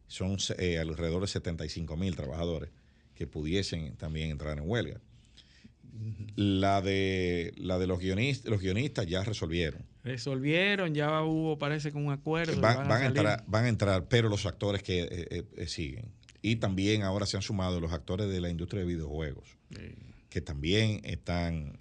son 0.08 0.38
eh, 0.58 0.78
alrededor 0.78 1.22
de 1.22 1.28
75 1.28 1.98
mil 1.98 2.16
trabajadores 2.16 2.70
que 3.16 3.28
pudiesen 3.28 3.96
también 3.98 4.32
entrar 4.32 4.58
en 4.58 4.70
huelga. 4.70 5.02
La 6.36 6.82
de, 6.82 7.54
la 7.58 7.78
de 7.80 7.88
los, 7.88 8.00
guionistas, 8.00 8.50
los 8.50 8.62
guionistas 8.62 9.06
ya 9.06 9.24
resolvieron. 9.24 9.84
Resolvieron, 10.04 10.94
ya 10.96 11.22
hubo, 11.24 11.58
parece 11.58 11.92
que 11.92 11.98
un 11.98 12.12
acuerdo. 12.12 12.60
Van, 12.62 12.90
a, 12.90 13.06
entrar, 13.06 13.44
van 13.48 13.66
a 13.66 13.70
entrar, 13.70 14.08
pero 14.08 14.30
los 14.30 14.46
actores 14.46 14.82
que 14.82 15.02
eh, 15.02 15.08
eh, 15.30 15.44
eh, 15.58 15.68
siguen. 15.68 16.06
Y 16.42 16.56
también 16.56 17.04
ahora 17.04 17.26
se 17.26 17.36
han 17.36 17.44
sumado 17.44 17.82
los 17.82 17.92
actores 17.92 18.30
de 18.30 18.40
la 18.40 18.50
industria 18.50 18.82
de 18.82 18.88
videojuegos. 18.88 19.58
que 20.30 20.42
también 20.42 21.02
están 21.04 21.76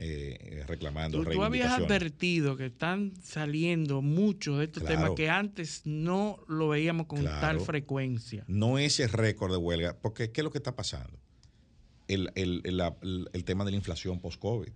reclamando 0.66 1.22
¿Tú, 1.22 1.30
tú 1.30 1.44
habías 1.44 1.70
advertido 1.74 2.56
que 2.56 2.66
están 2.66 3.12
saliendo 3.22 4.02
muchos 4.02 4.58
de 4.58 4.64
estos 4.64 4.84
temas 4.84 5.10
que 5.14 5.28
antes 5.28 5.82
no 5.84 6.38
lo 6.48 6.68
veíamos 6.68 7.06
con 7.06 7.22
tal 7.22 7.60
frecuencia. 7.60 8.44
No 8.48 8.78
ese 8.78 9.06
récord 9.06 9.52
de 9.52 9.58
huelga, 9.58 9.96
porque 10.00 10.32
¿qué 10.32 10.40
es 10.40 10.44
lo 10.44 10.50
que 10.50 10.58
está 10.58 10.74
pasando? 10.74 11.20
El, 12.08 12.30
el 12.34 13.44
tema 13.44 13.64
de 13.64 13.70
la 13.70 13.76
inflación 13.76 14.18
post-COVID 14.18 14.72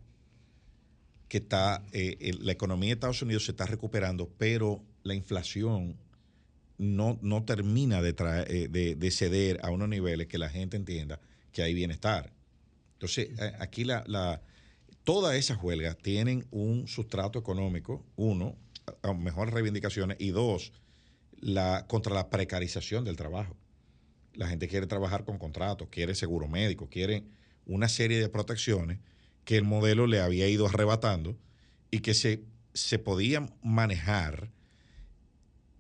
que 1.32 1.38
está, 1.38 1.82
eh, 1.92 2.36
la 2.40 2.52
economía 2.52 2.88
de 2.88 2.92
Estados 2.92 3.22
Unidos 3.22 3.46
se 3.46 3.52
está 3.52 3.64
recuperando, 3.64 4.28
pero 4.36 4.84
la 5.02 5.14
inflación 5.14 5.96
no, 6.76 7.18
no 7.22 7.44
termina 7.44 8.02
de, 8.02 8.14
eh, 8.48 8.68
de, 8.68 9.10
ceder 9.10 9.58
a 9.62 9.70
unos 9.70 9.88
niveles 9.88 10.26
que 10.26 10.36
la 10.36 10.50
gente 10.50 10.76
entienda 10.76 11.20
que 11.50 11.62
hay 11.62 11.72
bienestar. 11.72 12.34
Entonces, 12.92 13.30
aquí 13.60 13.84
la, 13.84 14.04
la, 14.06 14.42
todas 15.04 15.34
esas 15.36 15.56
huelgas 15.62 15.96
tienen 15.96 16.44
un 16.50 16.86
sustrato 16.86 17.38
económico, 17.38 18.04
uno, 18.16 18.54
mejores 19.16 19.54
reivindicaciones, 19.54 20.18
y 20.20 20.32
dos, 20.32 20.74
la, 21.40 21.86
contra 21.88 22.12
la 22.12 22.28
precarización 22.28 23.06
del 23.06 23.16
trabajo. 23.16 23.56
La 24.34 24.48
gente 24.48 24.68
quiere 24.68 24.86
trabajar 24.86 25.24
con 25.24 25.38
contratos, 25.38 25.88
quiere 25.90 26.14
seguro 26.14 26.48
médico, 26.48 26.88
quiere 26.88 27.24
una 27.66 27.88
serie 27.88 28.20
de 28.20 28.28
protecciones 28.28 28.98
que 29.44 29.56
el 29.56 29.64
modelo 29.64 30.06
le 30.06 30.20
había 30.20 30.48
ido 30.48 30.66
arrebatando 30.66 31.36
y 31.90 32.00
que 32.00 32.14
se, 32.14 32.42
se 32.72 32.98
podía 32.98 33.48
manejar 33.62 34.50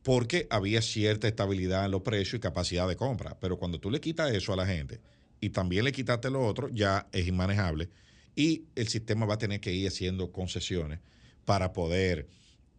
porque 0.02 0.46
había 0.50 0.82
cierta 0.82 1.28
estabilidad 1.28 1.84
en 1.84 1.92
los 1.92 2.02
precios 2.02 2.34
y 2.34 2.40
capacidad 2.40 2.88
de 2.88 2.96
compra. 2.96 3.38
Pero 3.40 3.58
cuando 3.58 3.78
tú 3.78 3.90
le 3.90 4.00
quitas 4.00 4.32
eso 4.32 4.52
a 4.52 4.56
la 4.56 4.66
gente 4.66 5.00
y 5.40 5.50
también 5.50 5.84
le 5.84 5.92
quitaste 5.92 6.30
lo 6.30 6.44
otro, 6.44 6.68
ya 6.68 7.08
es 7.12 7.26
inmanejable 7.26 7.88
y 8.34 8.64
el 8.74 8.88
sistema 8.88 9.26
va 9.26 9.34
a 9.34 9.38
tener 9.38 9.60
que 9.60 9.72
ir 9.72 9.88
haciendo 9.88 10.32
concesiones 10.32 11.00
para 11.44 11.72
poder 11.72 12.28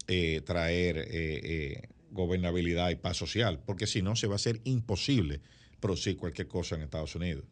eh, 0.07 0.41
traer 0.45 0.97
eh, 0.97 1.07
eh, 1.11 1.81
gobernabilidad 2.11 2.89
y 2.89 2.95
paz 2.95 3.17
social, 3.17 3.59
porque 3.65 3.87
si 3.87 4.01
no 4.01 4.15
se 4.15 4.27
va 4.27 4.35
a 4.35 4.39
ser 4.39 4.61
imposible 4.63 5.41
producir 5.83 6.15
cualquier 6.15 6.47
cosa 6.47 6.75
en 6.75 6.83
Estados 6.83 7.13
Unidos. 7.13 7.43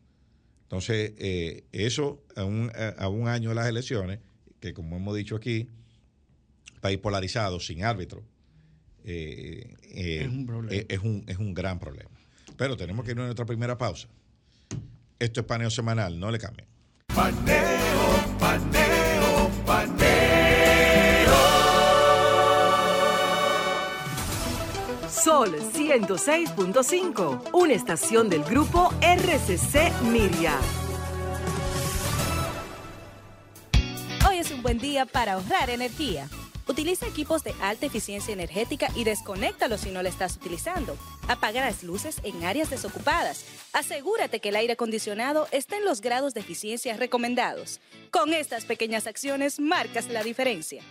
Entonces, 0.63 1.11
eh, 1.17 1.65
eso 1.73 2.23
a 2.37 2.45
un, 2.45 2.71
a 2.97 3.09
un, 3.09 3.27
año 3.27 3.49
de 3.49 3.55
las 3.55 3.67
elecciones, 3.67 4.19
que 4.61 4.73
como 4.73 4.95
hemos 4.95 5.17
dicho 5.17 5.35
aquí, 5.35 5.67
país 6.79 6.97
polarizado, 6.97 7.59
sin 7.59 7.83
árbitro, 7.83 8.23
eh, 9.03 9.75
eh, 9.83 10.21
es, 10.21 10.27
un 10.29 10.67
es, 10.71 10.99
un, 10.99 11.25
es, 11.27 11.37
un 11.39 11.53
gran 11.53 11.77
problema. 11.77 12.09
Pero 12.55 12.77
tenemos 12.77 13.03
que 13.03 13.11
ir 13.11 13.19
a 13.19 13.25
nuestra 13.25 13.45
primera 13.45 13.77
pausa. 13.77 14.07
Esto 15.19 15.41
es 15.41 15.45
paneo 15.45 15.69
semanal, 15.69 16.17
no 16.17 16.31
le 16.31 16.39
cambien. 16.39 16.67
Paneo, 17.13 17.70
Sol 25.23 25.55
106.5, 25.55 27.51
una 27.53 27.73
estación 27.73 28.27
del 28.27 28.43
grupo 28.43 28.91
RCC 29.01 29.91
Miria. 30.01 30.57
Hoy 34.27 34.39
es 34.39 34.49
un 34.49 34.63
buen 34.63 34.79
día 34.79 35.05
para 35.05 35.33
ahorrar 35.33 35.69
energía. 35.69 36.27
Utiliza 36.67 37.05
equipos 37.05 37.43
de 37.43 37.53
alta 37.61 37.85
eficiencia 37.85 38.33
energética 38.33 38.87
y 38.95 39.03
desconéctalos 39.03 39.81
si 39.81 39.91
no 39.91 40.01
lo 40.01 40.09
estás 40.09 40.37
utilizando. 40.37 40.97
Apaga 41.27 41.61
las 41.61 41.83
luces 41.83 42.19
en 42.23 42.43
áreas 42.43 42.71
desocupadas. 42.71 43.45
Asegúrate 43.73 44.39
que 44.39 44.49
el 44.49 44.55
aire 44.55 44.73
acondicionado 44.73 45.47
esté 45.51 45.77
en 45.77 45.85
los 45.85 46.01
grados 46.01 46.33
de 46.33 46.39
eficiencia 46.39 46.97
recomendados. 46.97 47.79
Con 48.09 48.33
estas 48.33 48.65
pequeñas 48.65 49.05
acciones 49.05 49.59
marcas 49.59 50.07
la 50.07 50.23
diferencia. 50.23 50.81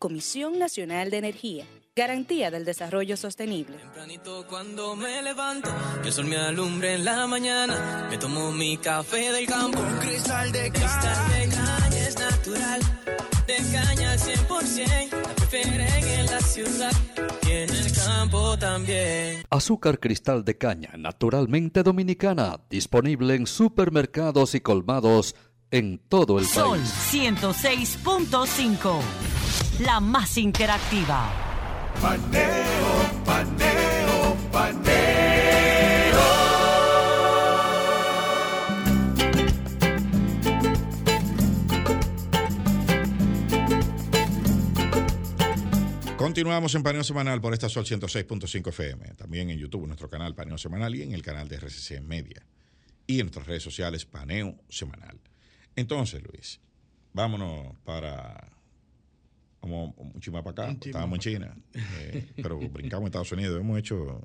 Comisión 0.00 0.58
Nacional 0.58 1.10
de 1.10 1.18
Energía 1.18 1.64
garantía 1.98 2.48
del 2.52 2.64
desarrollo 2.64 3.16
sostenible. 3.16 3.76
Tempranito 3.76 4.46
cuando 4.46 4.94
me 4.94 5.20
levanto, 5.20 5.68
el 6.04 6.12
sol 6.12 6.26
me 6.26 6.36
alumbre 6.36 6.94
en 6.94 7.04
la 7.04 7.26
mañana, 7.26 8.06
me 8.08 8.16
tomo 8.16 8.52
mi 8.52 8.76
café 8.76 9.32
del 9.32 9.46
campo, 9.46 9.80
un 9.80 9.98
cristal 9.98 10.52
de 10.52 10.70
cristal 10.70 11.28
de 11.28 11.48
caña 11.48 12.06
es 12.06 12.16
natural, 12.16 12.80
de 13.48 13.56
caña 13.72 14.12
al 14.12 14.18
100%, 14.18 15.10
la 15.10 15.34
prefieren 15.34 16.04
en 16.04 16.26
la 16.26 16.40
ciudad 16.40 16.92
y 17.42 17.50
en 17.50 17.70
el 17.70 17.92
campo 17.92 18.56
también. 18.56 19.42
Azúcar 19.50 19.98
cristal 19.98 20.44
de 20.44 20.56
caña, 20.56 20.90
naturalmente 20.96 21.82
dominicana, 21.82 22.60
disponible 22.70 23.34
en 23.34 23.48
supermercados 23.48 24.54
y 24.54 24.60
colmados 24.60 25.34
en 25.72 25.98
todo 26.08 26.38
el 26.38 26.44
país. 26.44 26.54
Sol 26.54 26.80
106.5, 27.10 29.00
la 29.80 29.98
más 29.98 30.38
interactiva 30.38 31.47
Paneo, 32.00 33.24
paneo, 33.24 34.36
paneo. 34.52 34.98
Continuamos 46.16 46.74
en 46.76 46.84
Paneo 46.84 47.02
Semanal 47.02 47.40
por 47.40 47.52
esta 47.52 47.68
Sol 47.68 47.84
106.5 47.84 48.68
FM. 48.68 49.14
También 49.14 49.50
en 49.50 49.58
YouTube, 49.58 49.86
nuestro 49.88 50.08
canal 50.08 50.36
Paneo 50.36 50.56
Semanal 50.56 50.94
y 50.94 51.02
en 51.02 51.12
el 51.12 51.22
canal 51.22 51.48
de 51.48 51.56
RCC 51.56 52.00
Media. 52.00 52.46
Y 53.08 53.18
en 53.18 53.26
nuestras 53.26 53.48
redes 53.48 53.64
sociales 53.64 54.04
Paneo 54.04 54.54
Semanal. 54.68 55.18
Entonces, 55.74 56.22
Luis, 56.22 56.60
vámonos 57.12 57.76
para 57.84 58.57
como 59.60 59.94
mucho 60.14 60.32
más 60.32 60.42
para 60.42 60.70
acá, 60.70 60.78
estábamos 60.84 61.16
en 61.16 61.20
China, 61.20 61.56
eh, 61.74 62.28
pero 62.36 62.58
brincamos 62.58 63.02
en 63.02 63.06
Estados 63.06 63.32
Unidos, 63.32 63.60
hemos 63.60 63.78
hecho, 63.78 64.20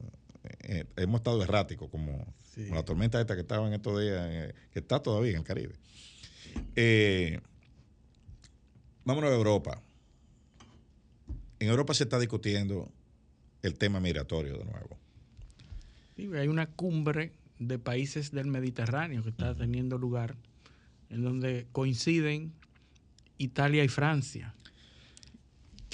eh, 0.62 0.86
hemos 0.98 1.19
estado 1.19 1.41
erráticos, 1.43 1.89
como, 1.89 2.34
la 2.56 2.84
tormenta 2.84 3.19
esta 3.19 3.34
que 3.34 3.41
estaba 3.41 3.67
en 3.67 3.74
estos 3.74 4.00
días, 4.00 4.28
eh, 4.30 4.54
que 4.72 4.80
está 4.80 5.02
todavía 5.02 5.32
en 5.32 5.38
el 5.38 5.43
Caribe. 5.43 5.74
vámonos 9.04 9.32
a 9.32 9.34
Europa. 9.34 9.82
En 11.60 11.69
Europa 11.69 11.93
se 11.93 12.04
está 12.04 12.19
discutiendo 12.19 12.91
el 13.63 13.76
tema 13.76 14.00
migratorio 14.00 14.58
de 14.58 14.65
nuevo. 14.65 15.00
Sí, 16.15 16.30
hay 16.36 16.48
una 16.48 16.67
cumbre 16.67 17.32
de 17.58 17.80
países 17.80 18.32
del 18.32 18.48
Mediterráneo 18.48 19.24
que 19.24 19.30
está 19.30 19.56
teniendo 19.56 19.98
lugar, 19.98 20.36
en 21.10 21.24
donde 21.24 21.65
coinciden 21.72 22.54
Italia 23.38 23.84
y 23.84 23.88
Francia 23.88 24.54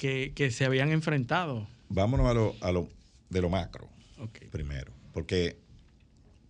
que, 0.00 0.50
se 0.50 0.64
habían 0.64 0.90
enfrentado. 0.90 1.68
Vámonos 1.90 2.26
a 2.26 2.34
lo, 2.34 2.56
a 2.60 2.72
lo 2.72 2.88
de 3.28 3.42
lo 3.42 3.50
macro 3.50 3.88
primero, 4.50 4.92
porque 5.12 5.58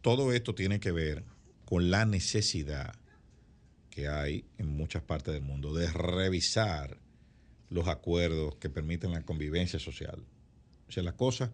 todo 0.02 0.32
esto 0.32 0.54
tiene 0.54 0.80
que 0.80 0.92
ver 0.92 1.24
con 1.64 1.90
la 1.90 2.04
necesidad 2.04 2.94
que 3.90 4.08
hay 4.08 4.44
en 4.58 4.68
muchas 4.68 5.02
partes 5.02 5.34
del 5.34 5.42
mundo 5.42 5.74
de 5.74 5.90
revisar 5.90 6.98
los 7.68 7.86
acuerdos 7.88 8.56
que 8.56 8.70
permiten 8.70 9.12
la 9.12 9.22
convivencia 9.22 9.78
social. 9.78 10.24
O 10.88 10.92
sea, 10.92 11.02
las 11.02 11.14
cosas, 11.14 11.50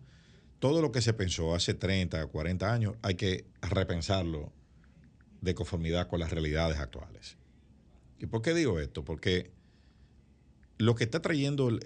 todo 0.59 0.81
lo 0.81 0.93
que 0.93 1.03
se 1.03 1.13
pensó 1.13 1.55
hace 1.55 1.75
30 1.75 2.25
o 2.25 2.31
40 2.31 2.73
años, 2.73 2.95
hay 3.03 3.15
que 3.15 3.47
repensarlo 3.61 4.53
de 5.41 5.55
conformidad 5.55 6.09
con 6.09 6.21
las 6.21 6.31
realidades 6.31 6.79
actuales. 6.79 7.37
¿Y 8.19 8.27
por 8.27 8.41
qué 8.41 8.55
digo 8.55 8.81
esto? 8.81 9.05
Porque 9.05 9.51
lo 10.79 10.95
que 10.95 11.05
está 11.05 11.21
trayendo 11.21 11.69
el, 11.69 11.79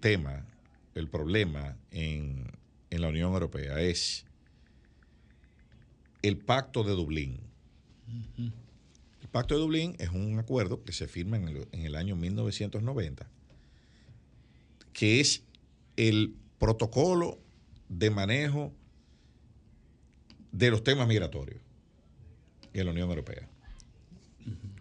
tema, 0.00 0.46
el 0.94 1.08
problema 1.08 1.76
en, 1.90 2.52
la 2.90 3.08
Unión 3.08 3.32
Europea 3.32 3.80
es 3.80 4.24
el 6.22 6.36
Pacto 6.36 6.84
de 6.84 6.92
Dublín. 6.92 7.40
El 8.36 9.28
Pacto 9.30 9.54
de 9.54 9.60
Dublín 9.60 9.96
es 9.98 10.10
un 10.10 10.38
acuerdo 10.38 10.84
que 10.84 10.92
se 10.92 11.08
firma 11.08 11.36
en 11.36 11.48
el, 11.48 11.68
en 11.72 11.82
el 11.82 11.96
año 11.96 12.16
1990, 12.16 13.28
que 14.92 15.20
es 15.20 15.42
el 15.96 16.34
protocolo 16.58 17.38
de 17.88 18.10
manejo 18.10 18.72
de 20.52 20.70
los 20.70 20.84
temas 20.84 21.08
migratorios 21.08 21.60
en 22.74 22.86
la 22.86 22.92
Unión 22.92 23.08
Europea 23.08 23.48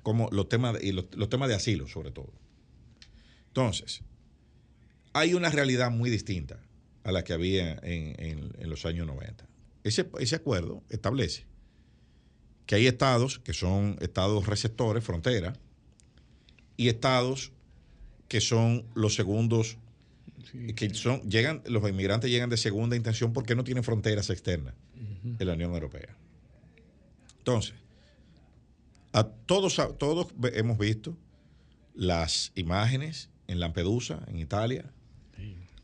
como 0.03 0.29
los 0.31 0.49
temas, 0.49 0.81
y 0.83 0.91
los, 0.91 1.09
temas 1.29 1.49
de 1.49 1.55
asilo 1.55 1.87
sobre 1.87 2.11
todo. 2.11 2.31
Entonces, 3.47 4.01
hay 5.13 5.33
una 5.33 5.49
realidad 5.49 5.91
muy 5.91 6.09
distinta 6.09 6.59
a 7.03 7.11
la 7.11 7.23
que 7.23 7.33
había 7.33 7.79
en, 7.83 8.69
los 8.69 8.85
años 8.85 9.07
90. 9.07 9.47
Ese, 9.83 10.09
ese 10.19 10.35
acuerdo 10.35 10.83
establece 10.89 11.45
que 12.65 12.75
hay 12.75 12.87
estados 12.87 13.39
que 13.39 13.53
son 13.53 13.97
estados 13.99 14.47
receptores, 14.47 15.03
frontera, 15.03 15.53
y 16.77 16.87
estados 16.87 17.51
que 18.27 18.41
son 18.41 18.85
los 18.95 19.15
segundos, 19.15 19.77
que 20.75 20.93
son, 20.93 21.21
llegan, 21.29 21.61
los 21.65 21.87
inmigrantes 21.87 22.31
llegan 22.31 22.49
de 22.49 22.57
segunda 22.57 22.95
intención 22.95 23.33
porque 23.33 23.55
no 23.55 23.63
tienen 23.63 23.83
fronteras 23.83 24.29
externas 24.29 24.73
en 25.23 25.47
la 25.47 25.53
Unión 25.53 25.73
Europea. 25.73 26.15
Entonces, 27.37 27.75
a 29.13 29.23
todos, 29.23 29.80
a 29.80 29.93
todos 29.95 30.28
hemos 30.54 30.78
visto 30.78 31.17
las 31.95 32.52
imágenes 32.56 33.30
en 33.47 33.60
Lampedusa, 33.60 34.23
en 34.28 34.39
Italia. 34.39 34.91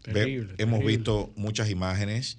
Terrible, 0.01 0.55
hemos 0.57 0.79
terrible. 0.79 0.97
visto 0.97 1.31
muchas 1.35 1.69
imágenes 1.69 2.37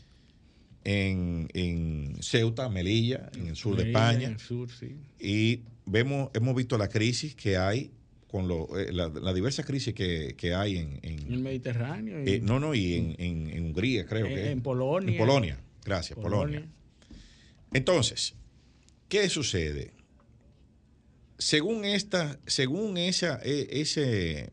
en, 0.85 1.49
en 1.55 2.17
Ceuta, 2.23 2.69
Melilla, 2.69 3.31
en 3.37 3.49
el 3.49 3.57
sur 3.57 3.77
de 3.77 3.85
España. 3.85 4.27
en 4.29 4.33
el 4.35 4.41
sur, 4.41 4.69
sí. 4.71 4.97
Y 5.21 5.61
vemos, 5.87 6.31
hemos 6.35 6.55
visto 6.57 6.77
la 6.79 6.89
crisis 6.89 7.35
que 7.35 7.57
hay, 7.59 7.91
con 8.29 8.49
lo, 8.49 8.79
eh, 8.79 8.93
la, 8.93 9.09
la 9.09 9.33
diversa 9.35 9.63
crisis 9.63 9.93
que, 9.95 10.35
que 10.37 10.55
hay 10.55 10.79
en, 10.79 10.99
en- 11.03 11.19
En 11.27 11.33
el 11.35 11.41
Mediterráneo. 11.41 12.25
y 12.25 12.31
eh, 12.35 12.41
no, 12.41 12.59
no, 12.59 12.75
y 12.75 12.95
en, 12.95 13.15
en- 13.19 13.65
Hungría, 13.67 14.07
creo 14.07 14.27
que. 14.27 14.51
en 14.51 14.63
Polonia. 14.63 15.13
En 15.13 15.19
Polonia, 15.19 15.61
gracias, 15.85 16.17
Polonia. 16.19 16.61
Polonia. 16.61 16.69
Entonces, 17.73 18.35
¿qué 19.09 19.29
sucede? 19.29 19.93
Según 21.41 21.87
esta, 21.87 22.39
según 22.47 22.99
esa, 22.99 23.41
e- 23.43 23.67
ese, 23.81 24.51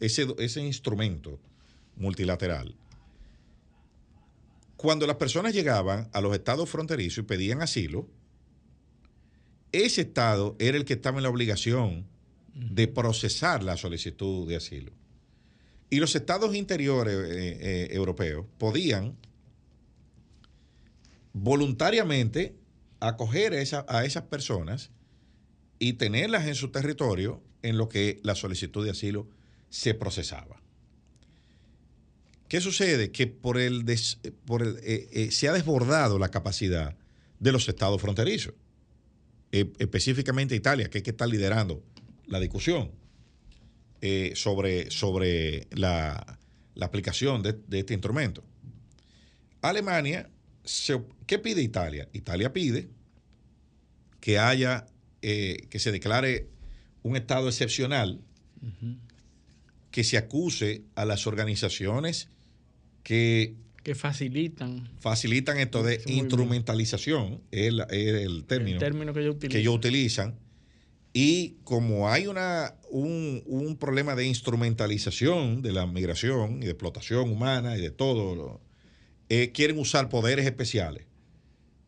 ese, 0.00 0.26
ese 0.38 0.60
instrumento 0.62 1.38
multilateral, 1.94 2.74
cuando 4.78 5.06
las 5.06 5.16
personas 5.16 5.52
llegaban 5.52 6.08
a 6.14 6.22
los 6.22 6.32
estados 6.34 6.70
fronterizos 6.70 7.18
y 7.18 7.26
pedían 7.26 7.60
asilo, 7.60 8.08
ese 9.72 10.00
estado 10.00 10.56
era 10.58 10.78
el 10.78 10.86
que 10.86 10.94
estaba 10.94 11.18
en 11.18 11.24
la 11.24 11.28
obligación 11.28 12.06
de 12.54 12.88
procesar 12.88 13.62
la 13.62 13.76
solicitud 13.76 14.48
de 14.48 14.56
asilo. 14.56 14.90
Y 15.90 15.96
los 16.00 16.16
estados 16.16 16.54
interiores 16.54 17.14
eh, 17.14 17.58
eh, 17.60 17.88
europeos 17.92 18.46
podían 18.56 19.18
voluntariamente 21.34 22.54
acoger 23.00 23.52
a, 23.52 23.60
esa- 23.60 23.84
a 23.86 24.06
esas 24.06 24.22
personas 24.24 24.90
y 25.82 25.94
tenerlas 25.94 26.46
en 26.46 26.54
su 26.54 26.70
territorio 26.70 27.42
en 27.62 27.76
lo 27.76 27.88
que 27.88 28.20
la 28.22 28.36
solicitud 28.36 28.84
de 28.84 28.92
asilo 28.92 29.28
se 29.68 29.94
procesaba. 29.94 30.62
¿Qué 32.48 32.60
sucede? 32.60 33.10
Que 33.10 33.26
por 33.26 33.58
el, 33.58 33.84
por 34.44 34.62
el- 34.62 34.78
eh, 34.84 35.08
eh, 35.10 35.30
se 35.32 35.48
ha 35.48 35.52
desbordado 35.52 36.20
la 36.20 36.30
capacidad 36.30 36.96
de 37.40 37.50
los 37.50 37.68
estados 37.68 38.00
fronterizos, 38.00 38.54
eh, 39.50 39.72
específicamente 39.80 40.54
Italia, 40.54 40.88
que 40.88 40.98
es 40.98 41.04
que 41.04 41.10
está 41.10 41.26
liderando 41.26 41.82
la 42.26 42.38
discusión 42.38 42.92
eh, 44.00 44.34
sobre, 44.36 44.88
sobre 44.92 45.66
la, 45.72 46.38
la 46.76 46.86
aplicación 46.86 47.42
de, 47.42 47.58
este 47.72 47.94
instrumento. 47.94 48.44
Alemania, 49.62 50.30
¿qué 51.26 51.38
pide 51.40 51.60
Italia? 51.60 52.08
Italia 52.12 52.52
pide 52.52 52.88
que 54.20 54.38
haya, 54.38 54.86
eh, 55.22 55.66
que 55.70 55.78
se 55.78 55.92
declare 55.92 56.48
un 57.02 57.16
estado 57.16 57.48
excepcional, 57.48 58.20
que 59.90 60.04
se 60.04 60.16
acuse 60.16 60.82
a 60.94 61.04
las 61.04 61.26
organizaciones 61.26 62.28
que 63.02 63.54
Que 63.82 63.94
facilitan 63.94 64.88
facilitan 65.00 65.58
esto 65.58 65.82
de 65.82 66.00
instrumentalización, 66.06 67.40
es 67.50 67.68
el, 67.68 67.80
el 67.90 68.44
término 68.44 68.76
el 68.76 68.78
término 68.78 69.12
que 69.12 69.20
ellos 69.20 69.34
utilizan. 69.34 69.50
que 69.50 69.58
ellos 69.58 69.74
utilizan. 69.74 70.38
Y 71.14 71.56
como 71.64 72.08
hay 72.08 72.26
una, 72.26 72.74
un, 72.90 73.42
un 73.44 73.76
problema 73.76 74.14
de 74.14 74.24
instrumentalización 74.26 75.60
de 75.60 75.72
la 75.72 75.86
migración 75.86 76.62
y 76.62 76.66
de 76.66 76.70
explotación 76.70 77.30
humana 77.30 77.76
y 77.76 77.80
de 77.80 77.90
todo, 77.90 78.60
eh, 79.28 79.50
quieren 79.52 79.78
usar 79.78 80.08
poderes 80.08 80.46
especiales 80.46 81.04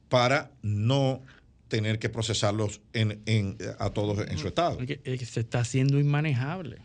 para 0.08 0.50
no 0.62 1.22
tener 1.68 1.98
que 1.98 2.09
procesarlos 2.09 2.81
en, 2.92 3.22
en- 3.27 3.57
a 3.79 3.90
todos 3.90 4.27
en 4.29 4.38
su 4.38 4.48
estado. 4.48 4.79
Se 4.85 5.40
está 5.40 5.61
haciendo 5.61 5.98
inmanejable. 5.98 6.79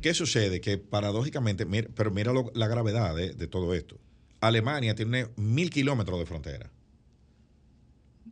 ¿Qué 0.00 0.12
sucede? 0.14 0.60
Que 0.60 0.78
paradójicamente, 0.78 1.64
mira- 1.64 1.88
pero 1.94 2.10
mira 2.10 2.32
lo- 2.32 2.52
la 2.54 2.68
gravedad 2.68 3.14
de, 3.16 3.32
de 3.32 3.46
todo 3.46 3.74
esto. 3.74 3.98
Alemania 4.40 4.94
tiene 4.94 5.28
mil 5.36 5.70
kilómetros 5.70 6.18
de 6.18 6.26
frontera. 6.26 6.70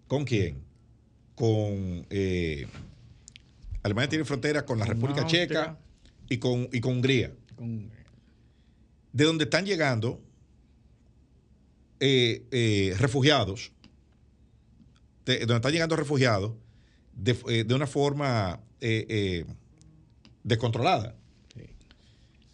¿Con 0.07 0.25
quién? 0.25 0.63
Con. 1.35 2.07
eh, 2.11 2.67
Alemania 3.83 4.09
tiene 4.11 4.25
frontera 4.25 4.65
con 4.65 4.79
la 4.79 4.85
República. 4.85 5.27
Checa 5.27 5.79
y 6.29 6.37
con, 6.39 6.69
y 6.73 6.81
con 6.81 6.93
Hungría. 6.97 7.33
Con- 7.57 7.91
De 9.13 9.25
donde 9.25 9.45
están 9.45 9.65
llegando 9.65 10.21
eh, 12.01 12.45
eh, 12.51 12.95
refugiados. 12.99 13.73
De, 15.25 15.39
donde 15.41 15.55
están 15.57 15.73
llegando 15.73 15.97
refugiados 15.97 16.53
de, 17.15 17.37
eh, 17.49 17.65
de 17.65 17.75
una 17.75 17.87
forma 17.87 18.61
eh, 18.81 19.07
eh, 19.09 19.45
descontrolada. 20.43 21.15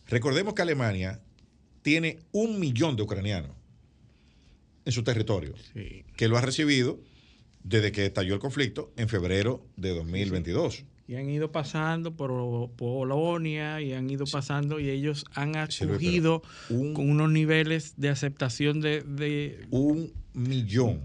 Recordemos 0.06 0.54
que 0.54 0.62
Alemania 0.62 1.20
tiene 1.82 2.18
un 2.32 2.58
millón 2.58 2.96
de 2.96 3.02
ucranianos 3.02 3.52
en 4.84 4.92
su 4.92 5.02
territorio, 5.04 5.54
sí. 5.72 6.04
que 6.16 6.26
lo 6.28 6.36
ha 6.36 6.40
recibido 6.40 6.98
desde 7.62 7.92
que 7.92 8.06
estalló 8.06 8.34
el 8.34 8.40
conflicto 8.40 8.92
en 8.96 9.08
febrero 9.08 9.64
de 9.76 9.90
2022. 9.94 10.84
Y 11.06 11.14
han 11.16 11.28
ido 11.28 11.50
pasando 11.52 12.14
por 12.16 12.70
Polonia 12.72 13.80
y 13.80 13.92
han 13.92 14.08
ido 14.10 14.24
pasando 14.26 14.78
y 14.80 14.88
ellos 14.90 15.24
han 15.34 15.52
Sí, 15.70 15.84
acogido 15.84 16.42
un- 16.70 16.94
con 16.94 17.10
unos 17.10 17.30
niveles 17.30 17.94
de 17.96 18.08
aceptación 18.08 18.80
de... 18.80 19.02
de- 19.02 19.66
Un 19.70 20.12
millón, 20.34 21.00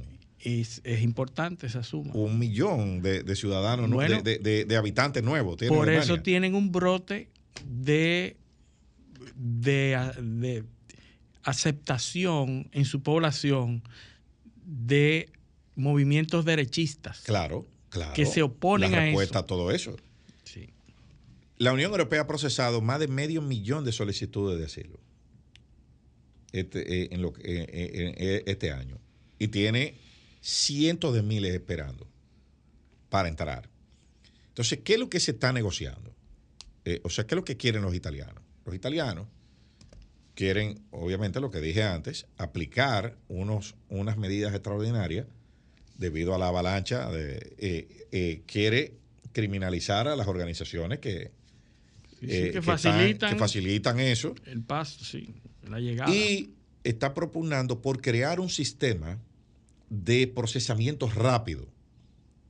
es, 0.46 0.80
es 0.84 1.02
importante 1.02 1.68
esa 1.68 1.84
suma. 1.84 2.14
un 2.14 2.38
millón 2.40 3.02
de, 3.02 3.24
de 3.24 3.36
ciudadanos, 3.36 3.90
Bueno. 3.90 4.22
de, 4.22 4.38
de- 4.40 4.64
de 4.66 4.76
habitantes 4.78 5.24
nuevos. 5.24 5.58
tiene 5.58 5.76
Por 5.76 5.90
Alemania. 5.90 6.04
eso 6.14 6.22
tienen 6.22 6.54
un 6.56 6.72
brote 6.72 7.30
de, 7.68 8.38
de, 9.36 9.98
de 10.22 10.64
aceptación 11.44 12.70
en 12.72 12.86
su 12.86 13.02
población 13.02 13.84
de 14.66 15.30
movimientos 15.76 16.46
derechistas. 16.46 17.22
Claro, 17.22 17.66
claro. 17.90 18.14
que 18.14 18.26
se 18.26 18.42
oponen 18.44 18.92
la 18.92 18.98
a 18.98 19.02
respuesta 19.02 19.40
eso. 19.40 19.44
a 19.44 19.48
todo 19.48 19.72
eso. 19.72 19.96
Sí. 20.44 20.70
La 21.58 21.74
Unión 21.74 21.92
Europea 21.92 22.22
ha 22.22 22.28
procesado 22.28 22.82
más 22.82 23.00
de 23.00 23.08
medio 23.08 23.42
millón 23.42 23.84
de 23.86 23.92
solicitudes 23.92 24.60
de 24.60 24.66
asilo 24.66 25.00
este, 26.52 27.04
eh, 27.04 27.10
en 27.12 27.22
lo, 27.22 27.30
eh, 27.44 27.66
eh, 28.18 28.44
este 28.46 28.72
año. 28.72 28.98
Y 29.40 29.50
tiene 29.50 29.96
cientos 30.48 31.12
de 31.16 31.24
miles 31.24 31.54
esperando 31.56 32.08
para 33.10 33.28
entrar. 33.30 33.68
Entonces, 34.50 34.80
¿qué 34.84 34.94
es 34.94 35.00
lo 35.00 35.10
que 35.10 35.20
se 35.20 35.32
está 35.32 35.52
negociando? 35.52 36.14
Eh, 36.86 37.02
o 37.04 37.10
sea, 37.10 37.26
¿qué 37.26 37.34
es 37.34 37.38
lo 37.38 37.44
que 37.44 37.58
quieren 37.58 37.82
los 37.82 37.96
italianos? 37.96 38.44
Los 38.64 38.76
italianos 38.76 39.28
quieren, 40.36 40.82
obviamente, 40.92 41.40
lo 41.40 41.50
que 41.50 41.62
dije 41.62 41.82
antes, 41.84 42.28
aplicar 42.38 43.18
unos, 43.28 43.74
unas 43.90 44.18
medidas 44.18 44.54
extraordinarias 44.54 45.26
debido 45.98 46.36
a 46.36 46.38
la 46.38 46.50
avalancha. 46.50 47.10
De, 47.10 47.56
eh, 47.58 48.08
eh, 48.12 48.44
quiere 48.46 48.94
criminalizar 49.32 50.08
a 50.08 50.16
las 50.16 50.28
organizaciones 50.28 51.00
que, 51.00 51.32
Sí, 52.20 52.28
sí, 52.28 52.28
que, 52.28 52.48
están- 52.50 52.64
facilitan 52.64 53.34
que 53.34 53.40
facilitan 53.40 54.00
eso 54.00 54.36
el 54.46 54.62
paso, 54.62 55.04
sí, 55.04 55.34
la 55.68 55.80
llegada. 55.80 56.14
y 56.16 56.54
está 56.84 57.14
propugnando 57.14 57.82
por 57.82 58.00
crear 58.02 58.40
un 58.40 58.50
sistema 58.50 59.20
de 59.90 60.28
procesamiento 60.28 61.10
rápido 61.10 61.68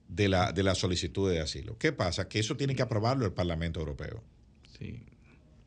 de 0.08 0.30
la, 0.30 0.52
de 0.52 0.64
la 0.64 0.76
solicitud 0.76 1.30
de 1.30 1.40
asilo. 1.42 1.78
¿Qué 1.78 1.92
pasa? 1.92 2.28
Que 2.28 2.40
eso 2.40 2.56
tiene 2.58 2.76
que 2.76 2.82
aprobarlo 2.82 3.26
el 3.26 3.34
Parlamento 3.34 3.80
Europeo. 3.80 4.24
Sí. 4.78 5.04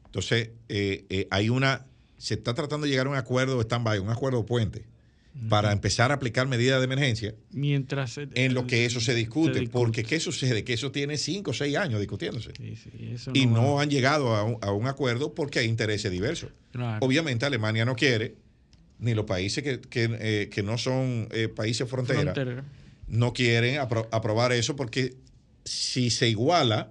Entonces, 0.06 0.50
eh, 0.68 1.04
eh, 1.10 1.28
hay 1.30 1.48
una, 1.50 1.86
se 2.16 2.34
está 2.34 2.54
tratando 2.54 2.84
de 2.86 2.90
llegar 2.90 3.06
a 3.06 3.10
un 3.10 3.16
acuerdo 3.16 3.60
stand-by, 3.60 3.98
un 3.98 4.08
acuerdo 4.10 4.46
puente, 4.46 4.84
para 5.48 5.70
empezar 5.70 6.10
a 6.10 6.14
aplicar 6.14 6.48
medidas 6.48 6.80
de 6.80 6.84
emergencia 6.86 7.32
Mientras 7.52 8.18
el- 8.18 8.30
en 8.34 8.54
lo 8.54 8.66
que 8.66 8.84
eso 8.86 8.98
se 9.00 9.14
discute. 9.14 9.52
discute. 9.60 9.70
Porque, 9.70 10.02
¿qué 10.02 10.18
sucede? 10.18 10.64
Que 10.64 10.72
eso 10.72 10.90
tiene 10.90 11.16
cinco 11.16 11.52
o 11.52 11.54
seis 11.54 11.76
años 11.76 12.00
discutiéndose. 12.00 12.52
Sí, 12.56 12.74
sí, 12.74 12.90
eso 13.12 13.30
y 13.34 13.46
no 13.46 13.78
han 13.78 13.88
llegado 13.88 14.34
a 14.34 14.42
un, 14.42 14.58
a 14.62 14.72
un 14.72 14.88
acuerdo 14.88 15.34
porque 15.34 15.60
hay 15.60 15.66
intereses 15.68 16.10
diversos. 16.10 16.50
Claro. 16.72 17.04
Obviamente 17.06 17.46
Alemania 17.46 17.84
no 17.84 17.94
quiere, 17.94 18.34
ni 18.98 19.14
los 19.14 19.24
países 19.26 19.62
que, 19.64 19.80
que, 19.80 20.08
eh, 20.20 20.48
que 20.50 20.62
no 20.62 20.76
son 20.78 21.28
eh, 21.30 21.48
países 21.48 21.88
frontera, 21.88 22.20
Frontera. 22.34 22.64
no 23.06 23.32
quieren 23.32 23.76
apro- 23.76 24.08
aprobar 24.10 24.52
eso 24.52 24.74
porque 24.76 25.14
si 25.64 26.10
se 26.10 26.28
iguala, 26.28 26.90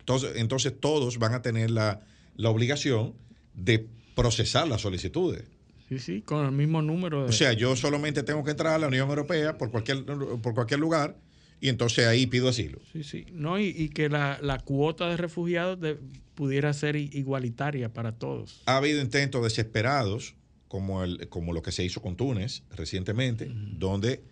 entonces, 0.00 0.32
entonces 0.36 0.72
todos 0.78 1.18
van 1.18 1.34
a 1.34 1.42
tener 1.42 1.70
la, 1.70 2.00
la 2.36 2.50
obligación 2.50 3.14
de 3.54 3.86
procesar 4.14 4.66
las 4.68 4.80
solicitudes. 4.82 5.44
Sí, 5.88 5.98
sí, 5.98 6.20
con 6.22 6.44
el 6.44 6.52
mismo 6.52 6.82
número 6.82 7.24
de... 7.24 7.30
O 7.30 7.32
sea, 7.32 7.52
yo 7.52 7.74
solamente 7.76 8.22
tengo 8.22 8.44
que 8.44 8.50
entrar 8.52 8.74
a 8.74 8.78
la 8.78 8.86
Unión 8.88 9.08
Europea 9.08 9.58
por 9.58 9.70
cualquier, 9.70 10.04
por 10.04 10.54
cualquier 10.54 10.78
lugar 10.80 11.16
y 11.60 11.68
entonces 11.68 12.06
ahí 12.06 12.26
pido 12.26 12.48
asilo. 12.48 12.78
Sí, 12.92 13.02
sí. 13.04 13.26
No, 13.32 13.58
y, 13.58 13.66
y 13.68 13.88
que 13.88 14.08
la, 14.08 14.38
la 14.40 14.58
cuota 14.60 15.08
de 15.08 15.16
refugiados 15.16 15.80
de- 15.80 15.98
pudiera 16.34 16.72
ser 16.72 16.96
igualitaria 16.96 17.92
para 17.92 18.12
todos. 18.12 18.62
Ha 18.66 18.76
habido 18.76 19.00
intentos 19.02 19.42
desesperados, 19.42 20.34
como, 20.70 21.02
el, 21.02 21.28
como 21.28 21.52
lo 21.52 21.62
que 21.62 21.72
se 21.72 21.82
hizo 21.84 22.00
con 22.00 22.14
Túnez 22.14 22.62
recientemente, 22.70 23.50
donde, 23.52 24.22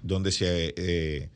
donde 0.00 0.30
se, 0.30 0.72
eh, 0.76 1.28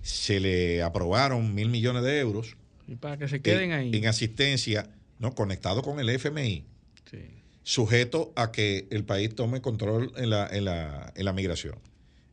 se 0.00 0.40
le 0.40 0.82
aprobaron 0.82 1.54
mil 1.54 1.68
millones 1.68 2.02
de 2.04 2.18
euros 2.18 2.56
Y 2.88 2.96
para 2.96 3.18
que 3.18 3.28
se 3.28 3.42
queden 3.42 3.70
en, 3.70 3.72
ahí. 3.72 3.90
en 3.94 4.06
asistencia, 4.06 4.88
¿no? 5.18 5.34
conectado 5.34 5.82
con 5.82 6.00
el 6.00 6.08
FMI, 6.08 6.64
Sí. 7.10 7.18
sujeto 7.64 8.32
a 8.34 8.50
que 8.50 8.88
el 8.90 9.04
país 9.04 9.34
tome 9.34 9.60
control 9.60 10.10
en 10.16 10.30
la, 10.30 10.48
en 10.50 10.64
la, 10.64 11.12
en 11.14 11.24
la 11.26 11.34
migración. 11.34 11.74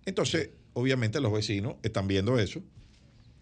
Entonces, 0.06 0.52
obviamente 0.72 1.20
los 1.20 1.34
vecinos 1.34 1.76
están 1.84 2.08
viendo 2.08 2.40
eso 2.40 2.64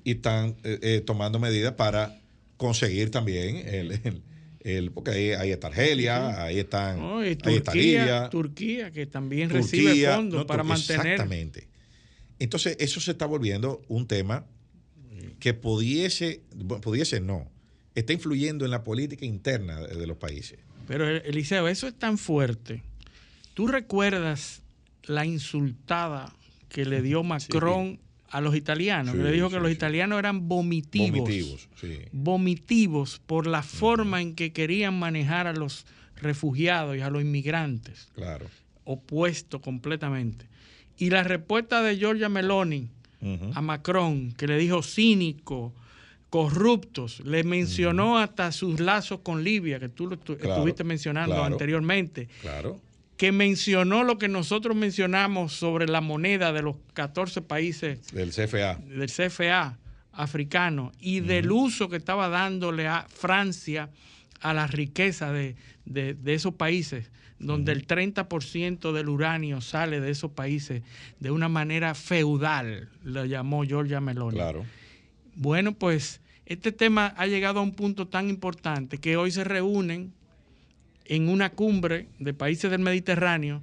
y 0.04 0.14
están 0.14 0.56
eh, 0.64 0.80
eh, 0.82 1.02
tomando 1.06 1.38
medidas 1.40 1.74
para 1.74 2.20
conseguir 2.58 3.12
también 3.12 3.58
el, 3.58 3.92
el- 3.92 4.24
el- 4.64 4.92
porque 4.92 5.12
ahí, 5.12 5.30
ahí 5.32 5.52
está 5.52 5.68
Argelia, 5.68 6.44
ahí 6.44 6.60
están 6.60 7.00
No, 7.00 7.24
y 7.24 7.28
ahí 7.28 7.32
está 7.34 7.50
Turquía, 7.50 7.74
Libia, 7.74 8.30
Turquía, 8.30 8.92
que 8.92 9.06
también 9.06 9.50
recibe 9.50 9.86
Turquía, 9.90 10.16
fondos 10.16 10.40
no, 10.42 10.48
para 10.48 10.64
mantener. 10.64 11.06
Exactamente. 11.08 11.68
Entonces, 12.40 12.76
eso 12.80 13.00
se 13.00 13.12
está 13.12 13.26
volviendo 13.26 13.82
un 13.88 14.08
tema 14.08 14.46
que 15.40 15.54
pudiese, 15.54 16.42
pudiese 16.82 17.20
no, 17.20 17.50
está 17.96 18.14
influyendo 18.14 18.66
en 18.66 18.72
la 18.72 18.84
política 18.84 19.26
interna 19.26 19.82
de, 19.82 19.96
de 19.96 20.08
los 20.08 20.18
países. 20.18 20.60
Pero 20.88 21.08
Eliseo, 21.08 21.68
eso 21.68 21.88
es 21.88 21.94
tan 21.96 22.18
fuerte. 22.18 22.82
¿Tú 23.54 23.68
recuerdas 23.68 24.62
la 25.04 25.26
insultada 25.26 26.34
que 26.70 26.86
le 26.86 27.02
dio 27.02 27.24
Macron 27.24 28.00
a 28.34 28.42
los 28.42 28.56
italianos? 28.56 29.16
Sí, 29.16 29.22
le 29.22 29.32
dijo 29.32 29.48
sí, 29.48 29.54
que 29.56 29.60
los 29.62 29.72
italianos 29.72 30.18
eran 30.20 30.48
vomitivos. 30.50 31.12
Vomitivos, 31.20 31.70
sí. 31.80 32.00
vomitivos 32.12 33.22
por 33.26 33.46
la 33.48 33.62
forma 33.62 34.22
en 34.22 34.34
que 34.36 34.52
querían 34.52 34.98
manejar 34.98 35.46
a 35.48 35.54
los 35.54 35.86
refugiados 36.18 36.98
y 36.98 37.02
a 37.02 37.10
los 37.10 37.22
inmigrantes. 37.22 38.10
Claro. 38.16 38.48
Opuesto 38.86 39.62
completamente. 39.62 40.48
Y 40.98 41.10
la 41.12 41.24
respuesta 41.24 41.82
de 41.84 41.98
Giorgia 41.98 42.28
Meloni 42.30 42.90
a 43.54 43.62
Macron, 43.62 44.34
que 44.34 44.48
le 44.48 44.58
dijo 44.58 44.84
cínico, 44.84 45.74
corruptos, 46.30 47.22
le 47.22 47.44
mencionó 47.44 48.18
hasta 48.18 48.52
sus 48.52 48.80
lazos 48.80 49.20
con 49.22 49.44
Libia, 49.44 49.80
que 49.80 49.88
tú 49.88 50.08
lo 50.08 50.18
Claro, 50.20 50.56
estuviste 50.56 50.84
mencionando 50.84 51.36
claro. 51.36 51.54
anteriormente, 51.54 52.28
Claro. 52.42 52.82
Que 53.24 53.32
mencionó 53.32 54.04
lo 54.04 54.18
que 54.18 54.28
nosotros 54.28 54.76
mencionamos 54.76 55.54
sobre 55.54 55.88
la 55.88 56.02
moneda 56.02 56.52
de 56.52 56.62
los 56.62 56.76
14 56.94 57.42
países 57.42 58.12
Del 58.12 58.32
CFA. 58.32 58.76
del 58.86 59.10
CFA 59.10 59.80
africano 60.12 60.92
y 61.00 61.22
del 61.22 61.50
uso 61.50 61.88
que 61.88 61.96
estaba 61.96 62.28
dándole 62.28 62.86
a 62.86 63.06
Francia 63.08 63.90
a 64.42 64.54
la 64.54 64.68
riqueza 64.68 65.32
de, 65.32 65.56
de- 65.86 66.16
de 66.16 66.34
esos 66.34 66.56
países, 66.56 67.12
donde 67.40 67.72
el 67.72 67.88
30% 67.88 68.92
del 68.92 69.08
uranio 69.08 69.62
sale 69.62 70.02
de 70.02 70.12
esos 70.12 70.32
países 70.32 70.84
de 71.22 71.32
una 71.32 71.48
manera 71.48 71.96
feudal, 71.96 72.90
lo 73.06 73.24
llamó 73.24 73.64
Giorgia 73.64 74.02
Meloni. 74.02 74.36
Claro. 74.36 74.66
Bueno, 75.36 75.72
pues 75.76 76.20
este 76.46 76.74
tema 76.74 77.14
ha 77.16 77.26
llegado 77.26 77.62
a 77.62 77.64
un 77.64 77.74
punto 77.74 78.10
tan 78.10 78.28
importante 78.30 78.98
que 78.98 79.16
hoy 79.16 79.32
se 79.32 79.46
reúnen 79.46 80.12
en 81.06 81.30
una 81.30 81.52
cumbre 81.52 82.08
de 82.20 82.34
países 82.34 82.72
del 82.72 82.82
Mediterráneo 82.82 83.62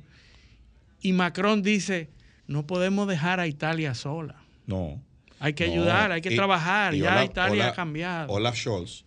y 1.00 1.12
Macron 1.12 1.62
dice, 1.62 2.08
no 2.46 2.66
podemos 2.66 3.08
dejar 3.08 3.40
a 3.40 3.46
Italia 3.46 3.94
sola. 3.94 4.42
No. 4.66 5.00
Hay 5.38 5.54
que 5.54 5.66
No. 5.66 5.72
ayudar, 5.72 6.12
hay 6.12 6.20
que 6.20 6.32
Y- 6.32 6.36
trabajar. 6.36 6.94
y 6.94 6.98
ya 7.00 7.16
Olaf- 7.22 7.30
Italia 7.30 7.64
Olaf- 7.64 7.72
ha 7.72 7.74
cambiado. 7.74 8.32
Olaf 8.32 8.56
Scholz, 8.56 9.04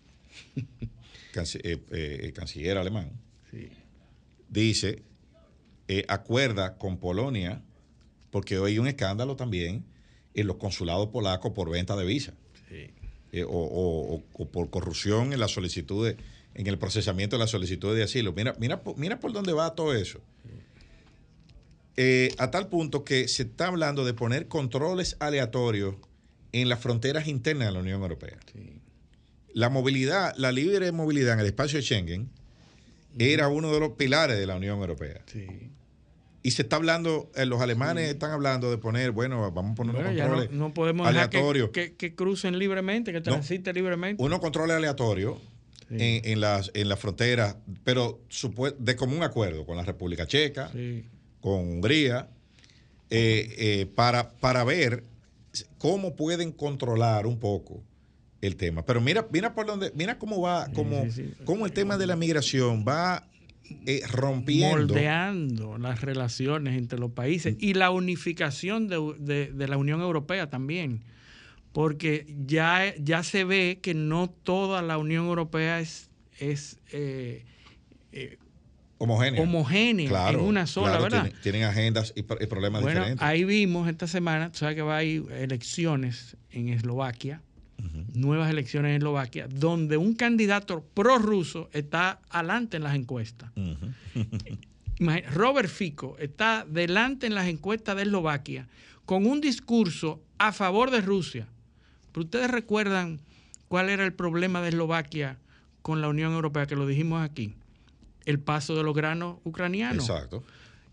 eh, 1.63 1.77
eh, 1.91 2.31
canciller 2.35 2.77
alemán, 2.77 3.11
Sí. 3.51 3.69
dice, 4.49 5.03
eh, 5.87 6.05
acuerda 6.07 6.77
con 6.77 6.97
Polonia, 6.97 7.61
porque 8.31 8.57
hoy 8.57 8.71
hay 8.71 8.79
un 8.79 8.87
escándalo 8.87 9.35
también 9.35 9.85
en 10.33 10.47
los 10.47 10.55
consulados 10.57 11.09
polacos 11.09 11.51
por 11.53 11.69
venta 11.69 11.95
de 11.95 12.05
visa. 12.05 12.33
Eh, 13.35 13.43
o, 13.45 14.21
o- 14.33 14.45
por 14.51 14.69
corrupción 14.69 15.33
en 15.33 15.39
la 15.39 15.47
solicitud 15.47 16.07
de- 16.07 16.17
en 16.55 16.67
el 16.67 16.77
procesamiento 16.77 17.35
de 17.35 17.39
la 17.41 17.47
solicitud 17.47 17.95
de 17.95 18.03
asilo. 18.03 18.33
Mira, 18.33 18.55
mira, 18.59 18.81
mira 18.95 19.19
por 19.19 19.33
dónde 19.33 19.53
va 19.53 19.73
todo 19.75 19.93
eso. 19.93 20.19
Eh, 21.95 22.33
a 22.39 22.49
tal 22.49 22.67
punto 22.69 23.03
que 23.03 23.27
se 23.27 23.43
está 23.43 23.67
hablando 23.67 24.03
de 24.03 24.13
poner 24.13 24.47
controles 24.47 25.15
aleatorios 25.19 25.95
en 26.51 26.67
las 26.69 26.79
fronteras 26.79 27.27
internas 27.27 27.67
de 27.67 27.73
la 27.73 27.79
Unión 27.79 28.01
Europea. 28.01 28.37
La 29.53 29.69
movilidad, 29.69 30.33
la 30.37 30.51
libre 30.51 30.91
movilidad 30.91 31.33
en 31.33 31.39
el 31.41 31.45
espacio 31.45 31.77
de 31.77 31.83
Schengen 31.83 32.29
era 33.19 33.47
uno 33.47 33.71
de 33.71 33.79
los 33.79 33.91
pilares 33.91 34.39
de 34.39 34.47
la 34.47 34.55
Unión 34.55 34.79
Europea. 34.79 35.21
Sí. 35.31 35.45
Y 36.41 36.51
se 36.51 36.63
está 36.63 36.75
hablando, 36.77 37.31
eh, 37.35 37.45
los 37.45 37.61
alemanes 37.61 38.09
están 38.09 38.31
hablando 38.31 38.71
de 38.71 38.77
poner, 38.79 39.11
bueno, 39.11 39.49
vamos 39.51 39.73
a 39.73 39.75
poner 39.75 39.93
Bueno, 39.93 40.09
unos 40.09 40.17
ya 40.17 40.23
no, 40.25 40.29
controles 40.31 40.57
no 40.59 40.73
podemos 40.73 41.03
que, 41.05 41.09
aleatorios. 41.09 41.69
que- 41.69 41.93
que 41.93 42.15
crucen 42.15 42.57
libremente, 42.57 43.13
que 43.13 43.21
transiten 43.21 43.75
libremente. 43.75 44.21
unos 44.21 44.39
controles 44.39 44.75
aleatorios 44.75 45.37
Sí. 45.97 46.03
en, 46.23 46.31
en 46.31 46.41
las 46.41 46.71
en 46.73 46.89
las 46.89 46.99
fronteras, 46.99 47.55
pero 47.83 48.21
de 48.79 48.95
común 48.95 49.23
acuerdo 49.23 49.65
con 49.65 49.77
la 49.77 49.83
República 49.83 50.25
Checa, 50.27 50.69
Sí. 50.71 51.03
con 51.41 51.59
Hungría, 51.59 52.27
eh, 53.09 53.55
eh, 53.57 53.85
para, 53.93 54.31
para 54.31 54.63
ver 54.63 55.03
cómo 55.77 56.15
pueden 56.15 56.51
controlar 56.51 57.27
un 57.27 57.37
poco 57.39 57.83
el 58.41 58.55
tema. 58.55 58.85
Pero 58.85 59.01
mira, 59.01 59.27
mira 59.31 59.53
por 59.53 59.65
dónde, 59.65 59.91
mira 59.95 60.17
cómo 60.17 60.41
va, 60.41 60.67
cómo, 60.73 61.05
cómo 61.45 61.65
el 61.65 61.71
tema 61.71 61.97
de 61.97 62.07
la 62.07 62.15
migración 62.15 62.83
va 62.87 63.27
eh, 63.85 64.01
rompiendo. 64.11 64.77
moldeando 64.93 65.77
las 65.77 66.01
relaciones 66.01 66.77
entre 66.77 66.99
los 66.99 67.11
países 67.11 67.55
y 67.59 67.73
la 67.75 67.91
unificación 67.91 68.87
de, 68.87 68.97
de- 69.19 69.51
de 69.53 69.67
la 69.67 69.77
Unión 69.77 70.01
Europea 70.01 70.49
también. 70.49 71.01
Porque 71.73 72.25
ya, 72.45 72.93
ya 72.97 73.23
se 73.23 73.43
ve 73.43 73.79
que 73.81 73.93
no 73.93 74.29
toda 74.29 74.81
la 74.81 74.97
Unión 74.97 75.25
Europea 75.25 75.79
es, 75.79 76.09
es 76.39 76.77
eh, 76.91 77.43
eh, 78.11 78.37
homogénea. 78.99 79.41
homogénea 79.41 80.07
Claro, 80.07 80.39
en 80.39 80.45
una 80.45 80.67
sola, 80.67 80.89
claro, 80.89 81.03
¿verdad? 81.03 81.21
Tienen, 81.23 81.41
tienen 81.41 81.63
agendas 81.63 82.13
y, 82.15 82.21
pro- 82.21 82.37
y 82.39 82.45
problemas 82.45 82.83
Bueno, 82.83 82.99
diferentes. 83.01 83.27
ahí 83.27 83.43
vimos 83.43 83.89
esta 83.89 84.05
semana, 84.07 84.51
tú 84.51 84.59
sabes 84.59 84.75
que 84.75 84.83
va 84.83 84.95
a 84.95 84.99
haber 84.99 85.31
elecciones 85.31 86.37
en 86.51 86.69
Eslovaquia, 86.69 87.41
nuevas 88.13 88.49
elecciones 88.51 88.91
en 88.91 88.97
Eslovaquia, 88.97 89.47
donde 89.49 89.97
un 89.97 90.13
candidato 90.13 90.85
prorruso 90.93 91.69
está 91.73 92.21
adelante 92.29 92.77
en 92.77 92.83
las 92.83 92.95
encuestas. 92.95 93.49
Robert 95.33 95.69
Fico 95.69 96.15
está 96.19 96.65
delante 96.69 97.25
en 97.27 97.35
las 97.35 97.47
encuestas 97.47 97.95
de 97.95 98.03
Eslovaquia 98.03 98.67
con 99.05 99.25
un 99.25 99.41
discurso 99.41 100.21
a 100.37 100.51
favor 100.53 100.91
de 100.91 101.01
Rusia. 101.01 101.47
Pero 102.13 102.25
ustedes 102.25 102.49
recuerdan 102.49 103.19
cuál 103.67 103.89
era 103.89 104.05
el 104.05 104.13
problema 104.13 104.61
de 104.61 104.69
Eslovaquia 104.69 105.37
con 105.81 105.99
la 105.99 106.07
Unión 106.07 106.31
Europea, 106.33 106.67
que 106.67 106.75
lo 106.75 106.87
dijimos 106.87 107.21
aquí, 107.21 107.55
el 108.25 108.39
paso 108.39 108.75
de 108.75 108.83
los 108.83 108.95
granos 108.95 109.37
ucranianos 109.43 110.09
Exacto. 110.09 110.43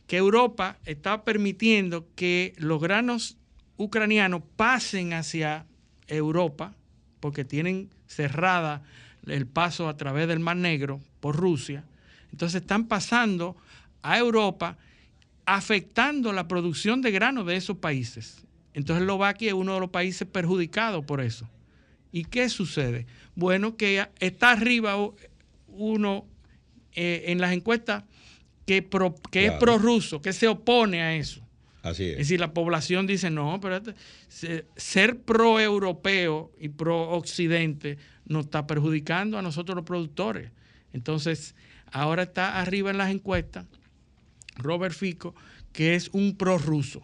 que 0.06 0.16
Europa 0.16 0.78
está 0.84 1.22
permitiendo 1.22 2.08
que 2.16 2.54
los 2.56 2.80
granos 2.80 3.36
ucranianos 3.76 4.42
pasen 4.56 5.12
hacia 5.12 5.66
Europa, 6.08 6.74
porque 7.20 7.44
tienen 7.44 7.90
cerrada 8.06 8.82
el 9.26 9.46
paso 9.46 9.88
a 9.88 9.96
través 9.96 10.26
del 10.26 10.40
Mar 10.40 10.56
Negro 10.56 11.00
por 11.20 11.36
Rusia. 11.36 11.84
Entonces 12.32 12.62
están 12.62 12.88
pasando 12.88 13.56
a 14.02 14.18
Europa, 14.18 14.78
afectando 15.44 16.32
la 16.32 16.48
producción 16.48 17.02
de 17.02 17.10
granos 17.10 17.46
de 17.46 17.56
esos 17.56 17.76
países. 17.76 18.42
Entonces 18.74 19.02
Eslovaquia 19.02 19.48
es 19.48 19.54
uno 19.54 19.74
de 19.74 19.80
los 19.80 19.90
países 19.90 20.26
perjudicados 20.28 21.04
por 21.04 21.20
eso. 21.20 21.48
¿Y 22.12 22.24
qué 22.24 22.48
sucede? 22.48 23.06
Bueno, 23.34 23.76
que 23.76 24.06
está 24.20 24.50
arriba 24.52 24.96
uno 25.68 26.26
eh, 26.92 27.24
en 27.28 27.40
las 27.40 27.52
encuestas 27.52 28.04
que, 28.66 28.82
pro- 28.82 29.14
que 29.30 29.46
es 29.46 29.52
prorruso, 29.52 30.20
que 30.20 30.32
se 30.32 30.48
opone 30.48 31.02
a 31.02 31.14
eso. 31.16 31.40
Así 31.82 32.04
Es 32.04 32.10
es. 32.12 32.18
decir, 32.18 32.40
la 32.40 32.52
población 32.52 33.06
dice, 33.06 33.30
no, 33.30 33.58
pero 33.60 33.80
se- 34.28 34.66
ser 34.76 35.20
pro-europeo 35.20 36.52
y 36.60 36.68
pro-occidente 36.68 37.96
nos 38.26 38.44
está 38.46 38.66
perjudicando 38.66 39.38
a 39.38 39.42
nosotros 39.42 39.76
los 39.76 39.84
productores. 39.84 40.50
Entonces, 40.92 41.54
ahora 41.92 42.24
está 42.24 42.60
arriba 42.60 42.90
en 42.90 42.98
las 42.98 43.10
encuestas 43.10 43.66
Robert 44.56 44.94
Fico, 44.94 45.34
que 45.72 45.94
es 45.94 46.10
un 46.12 46.36
prorruso. 46.36 47.02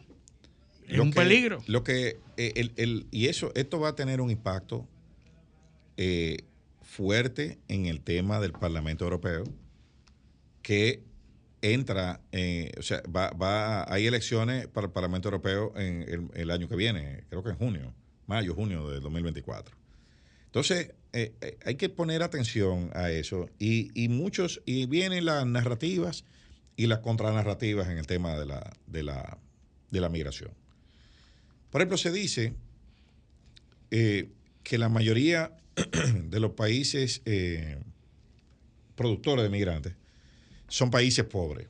Es 0.88 0.98
un 0.98 1.10
que- 1.10 1.20
peligro. 1.20 1.62
Lo 1.66 1.82
que 1.84 2.18
eh, 2.36 2.52
el- 2.56 2.72
el- 2.76 3.06
y 3.10 3.26
eso, 3.26 3.52
esto 3.54 3.80
va 3.80 3.88
a 3.90 3.94
tener 3.96 4.20
un 4.20 4.30
impacto 4.30 4.86
eh, 5.96 6.38
fuerte 6.82 7.58
en 7.68 7.86
el 7.86 8.00
tema 8.00 8.38
del 8.40 8.52
Parlamento 8.52 9.04
Europeo, 9.04 9.44
que 10.62 11.02
entra, 11.62 12.20
eh, 12.32 12.72
o 12.78 12.82
sea, 12.82 13.02
va, 13.14 13.30
va, 13.30 13.90
hay 13.92 14.06
elecciones 14.06 14.66
para 14.68 14.86
el 14.88 14.92
Parlamento 14.92 15.28
Europeo 15.28 15.72
en 15.76 16.02
el, 16.02 16.28
el 16.34 16.50
año 16.50 16.68
que 16.68 16.76
viene, 16.76 17.24
creo 17.28 17.42
que 17.42 17.50
en 17.50 17.56
junio 17.56 17.94
mayo, 18.26 18.54
junio 18.54 18.90
del 18.90 19.00
2024. 19.02 19.76
Entonces, 20.46 20.92
eh, 21.12 21.32
eh, 21.40 21.56
hay 21.64 21.76
que 21.76 21.88
poner 21.88 22.22
atención 22.24 22.90
a 22.94 23.10
eso 23.10 23.48
y, 23.58 23.90
y, 23.94 24.08
muchos, 24.08 24.62
y 24.66 24.86
vienen 24.86 25.24
las 25.26 25.46
narrativas 25.46 26.24
y 26.76 26.88
las 26.88 26.98
contranarrativas 26.98 27.88
en 27.88 27.98
el 27.98 28.06
tema 28.06 28.36
de 28.36 28.46
la, 28.46 28.72
de 28.88 29.02
la, 29.04 29.38
de 29.92 30.00
la 30.00 30.08
migración. 30.08 30.50
Por 31.70 31.80
ejemplo, 31.80 31.98
se 31.98 32.12
dice 32.12 32.54
eh, 33.90 34.28
que 34.62 34.78
la 34.78 34.88
mayoría 34.88 35.56
de 36.24 36.40
los 36.40 36.52
países 36.52 37.22
eh, 37.24 37.78
productores 38.94 39.42
de 39.42 39.48
migrantes 39.48 39.94
son 40.68 40.90
países 40.90 41.24
pobres. 41.24 41.68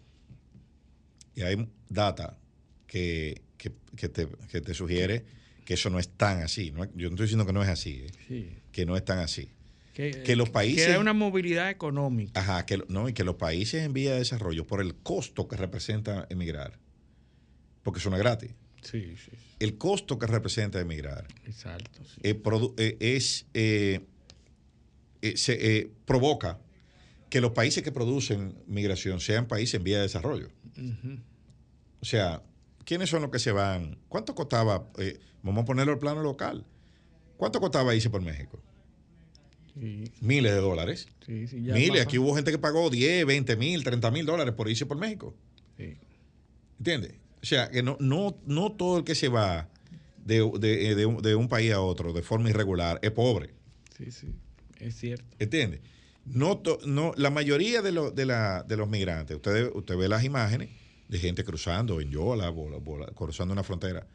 Y 1.34 1.42
hay 1.42 1.68
data 1.88 2.38
que, 2.86 3.42
que, 3.58 3.72
que, 3.94 4.08
te, 4.08 4.28
que, 4.50 4.60
te, 4.60 4.74
sugiere 4.74 5.24
que 5.64 5.74
eso 5.74 5.90
no 5.90 5.98
es 5.98 6.08
tan 6.08 6.42
así. 6.42 6.70
¿no? 6.70 6.84
Yo 6.94 7.08
no 7.08 7.14
estoy 7.14 7.26
diciendo 7.26 7.46
que 7.46 7.52
no 7.52 7.62
es 7.62 7.68
así, 7.68 8.06
¿eh? 8.06 8.10
sí. 8.26 8.58
que 8.72 8.86
no 8.86 8.96
es 8.96 9.04
tan 9.04 9.18
así. 9.18 9.50
Que, 9.92 10.22
que, 10.22 10.36
los 10.36 10.50
países. 10.50 10.86
Que 10.86 10.92
hay 10.92 10.98
una 10.98 11.14
movilidad 11.14 11.70
económica. 11.70 12.38
Ajá, 12.38 12.66
que, 12.66 12.82
no, 12.88 13.08
y 13.08 13.14
que 13.14 13.24
los 13.24 13.36
países 13.36 13.82
en 13.82 13.92
vía 13.94 14.12
de 14.12 14.18
desarrollo, 14.18 14.66
por 14.66 14.82
el 14.82 14.94
costo 14.94 15.48
que 15.48 15.56
representa 15.56 16.26
emigrar, 16.28 16.78
porque 17.82 18.00
eso 18.00 18.10
no 18.10 18.16
es 18.16 18.22
gratis. 18.22 18.52
Sí, 18.82 19.16
sí, 19.16 19.30
sí. 19.30 19.36
El 19.58 19.78
costo 19.78 20.18
que 20.18 20.26
representa 20.26 20.80
emigrar 20.80 21.26
Exacto, 21.46 22.02
eh, 22.22 22.40
eh, 22.76 22.96
es. 23.00 23.46
Eh, 23.54 24.00
se 25.34 25.90
provoca 26.04 26.60
que 27.30 27.40
los 27.40 27.52
países 27.52 27.82
que 27.82 27.90
producen 27.90 28.54
migración 28.66 29.20
sean 29.20 29.46
países 29.48 29.74
en 29.74 29.84
vía 29.84 29.96
de 29.96 30.02
desarrollo. 30.02 30.48
Uh 30.76 30.80
-huh. 30.80 31.22
O 32.00 32.04
sea, 32.04 32.42
¿quiénes 32.84 33.10
son 33.10 33.22
los 33.22 33.30
que 33.30 33.38
se 33.38 33.50
van? 33.52 33.98
¿Cuánto 34.08 34.34
costaba? 34.34 34.88
Eh, 34.98 35.18
vamos 35.42 35.62
a 35.62 35.64
ponerlo 35.64 35.92
al 35.92 35.98
plano 35.98 36.22
local. 36.22 36.64
¿Cuánto 37.36 37.60
costaba 37.60 37.94
irse 37.94 38.10
por 38.10 38.22
México? 38.22 38.62
Sí. 39.74 40.04
Miles 40.20 40.52
de 40.52 40.60
dólares. 40.60 41.08
Sí, 41.26 41.48
sí, 41.48 41.56
Miles. 41.56 42.02
Aquí 42.02 42.18
hubo 42.18 42.34
gente 42.34 42.50
que 42.50 42.58
pagó 42.58 42.88
10, 42.88 43.26
20 43.26 43.56
mil, 43.56 43.84
30 43.84 44.10
mil 44.10 44.24
dólares 44.24 44.54
por 44.54 44.70
irse 44.70 44.86
por 44.86 44.96
México. 44.96 45.34
¿Entiendes? 46.78 47.14
O 47.42 47.46
sea, 47.46 47.70
que 47.70 47.82
no, 47.82 47.96
no, 48.00 48.36
no 48.46 48.72
todo 48.72 48.98
el 48.98 49.04
que 49.04 49.14
se 49.14 49.28
va 49.28 49.68
de, 50.24 50.50
de, 50.58 50.94
de, 50.94 51.06
un, 51.06 51.22
de, 51.22 51.34
un, 51.34 51.48
país 51.48 51.72
a 51.72 51.80
otro 51.80 52.12
de 52.12 52.22
forma 52.22 52.50
irregular 52.50 52.98
es 53.02 53.12
pobre. 53.12 53.54
Sí, 53.96 54.10
sí. 54.10 54.34
Es 54.80 54.96
cierto. 54.96 55.24
¿Entiendes? 55.38 55.80
No, 56.24 56.58
to, 56.58 56.78
no, 56.84 57.12
la 57.16 57.30
mayoría 57.30 57.82
de, 57.82 57.92
lo, 57.92 58.10
de, 58.10 58.26
la, 58.26 58.64
de 58.64 58.76
los 58.76 58.88
migrantes, 58.88 59.36
usted, 59.36 59.70
usted 59.74 59.96
ve 59.96 60.08
las 60.08 60.24
imágenes 60.24 60.70
de 61.08 61.18
gente 61.18 61.44
cruzando 61.44 62.00
en 62.00 62.10
Yola, 62.10 62.50
bola, 62.50 62.78
bola, 62.78 63.06
cruzando 63.14 63.52
una 63.52 63.62
frontera. 63.62 64.06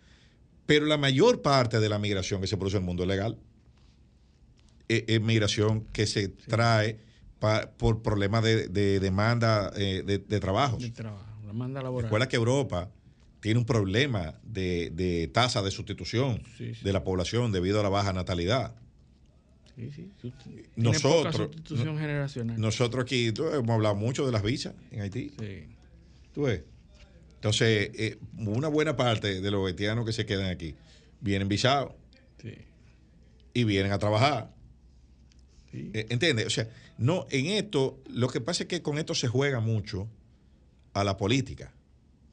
Pero 0.66 0.86
la 0.86 0.98
mayor 0.98 1.42
parte 1.42 1.80
de 1.80 1.90
la 1.90 2.00
migración 2.00 2.42
que 2.42 2.48
se 2.48 2.58
produce 2.58 2.78
en 2.78 2.84
el 2.84 2.88
mundo 2.88 3.06
legal. 3.06 3.38
Es, 4.90 5.06
es 5.08 5.22
migración 5.22 5.86
que 5.94 6.06
se 6.06 6.26
sí. 6.26 6.34
trae 6.48 7.00
pa, 7.40 7.72
por 7.78 8.02
problemas 8.02 8.44
de, 8.44 8.68
de 8.68 9.00
demanda 9.00 9.72
eh, 9.78 10.04
de, 10.06 10.18
de, 10.18 10.40
trabajo. 10.42 10.78
De 10.78 10.92
trabajo, 10.92 11.48
demanda 11.48 11.82
laboral. 11.82 12.04
Recuerda 12.04 12.28
que 12.28 12.36
Europa 12.36 12.92
tiene 13.42 13.60
un 13.60 13.66
problema 13.66 14.36
de, 14.44 14.92
de 14.92 15.28
tasa 15.28 15.62
de 15.62 15.72
sustitución 15.72 16.44
sí, 16.58 16.76
sí. 16.76 16.84
de 16.84 16.94
la 16.94 17.04
población 17.04 17.52
debido 17.52 17.80
a 17.80 17.84
la 17.84 17.90
baja 17.90 18.14
natalidad. 18.14 18.76
Sí, 19.76 19.90
sí. 19.96 20.12
Nosotros, 20.76 21.36
sustitución 21.36 21.98
generacional. 21.98 22.60
nosotros 22.62 23.04
aquí 23.04 23.32
tú, 23.32 23.48
hemos 23.48 23.72
hablado 23.72 23.96
mucho 23.96 24.26
de 24.26 24.32
las 24.32 24.44
visas 24.44 24.76
en 24.92 25.02
Haití. 25.02 25.32
Sí. 25.40 25.66
¿Tú 26.34 26.44
ves? 26.44 26.62
Entonces, 27.36 27.90
eh, 27.96 28.20
una 28.38 28.68
buena 28.68 28.96
parte 28.96 29.42
de 29.42 29.52
los 29.52 29.66
haitianos 29.66 30.06
que 30.06 30.14
se 30.14 30.28
quedan 30.28 30.52
aquí 30.52 30.76
vienen 31.20 31.48
visados 31.48 31.94
sí. 32.40 32.54
y 33.56 33.64
vienen 33.64 33.92
a 33.92 33.98
trabajar. 33.98 34.54
Sí. 35.72 35.90
Eh, 35.94 36.06
¿Entiendes? 36.10 36.46
O 36.46 36.52
sea, 36.52 36.70
no, 37.00 37.26
en 37.32 37.48
esto, 37.48 38.00
lo 38.08 38.28
que 38.28 38.40
pasa 38.40 38.64
es 38.64 38.70
que 38.70 38.84
con 38.84 39.00
esto 39.00 39.16
se 39.16 39.28
juega 39.28 39.60
mucho 39.62 40.08
a 40.94 41.04
la 41.04 41.18
política 41.18 41.74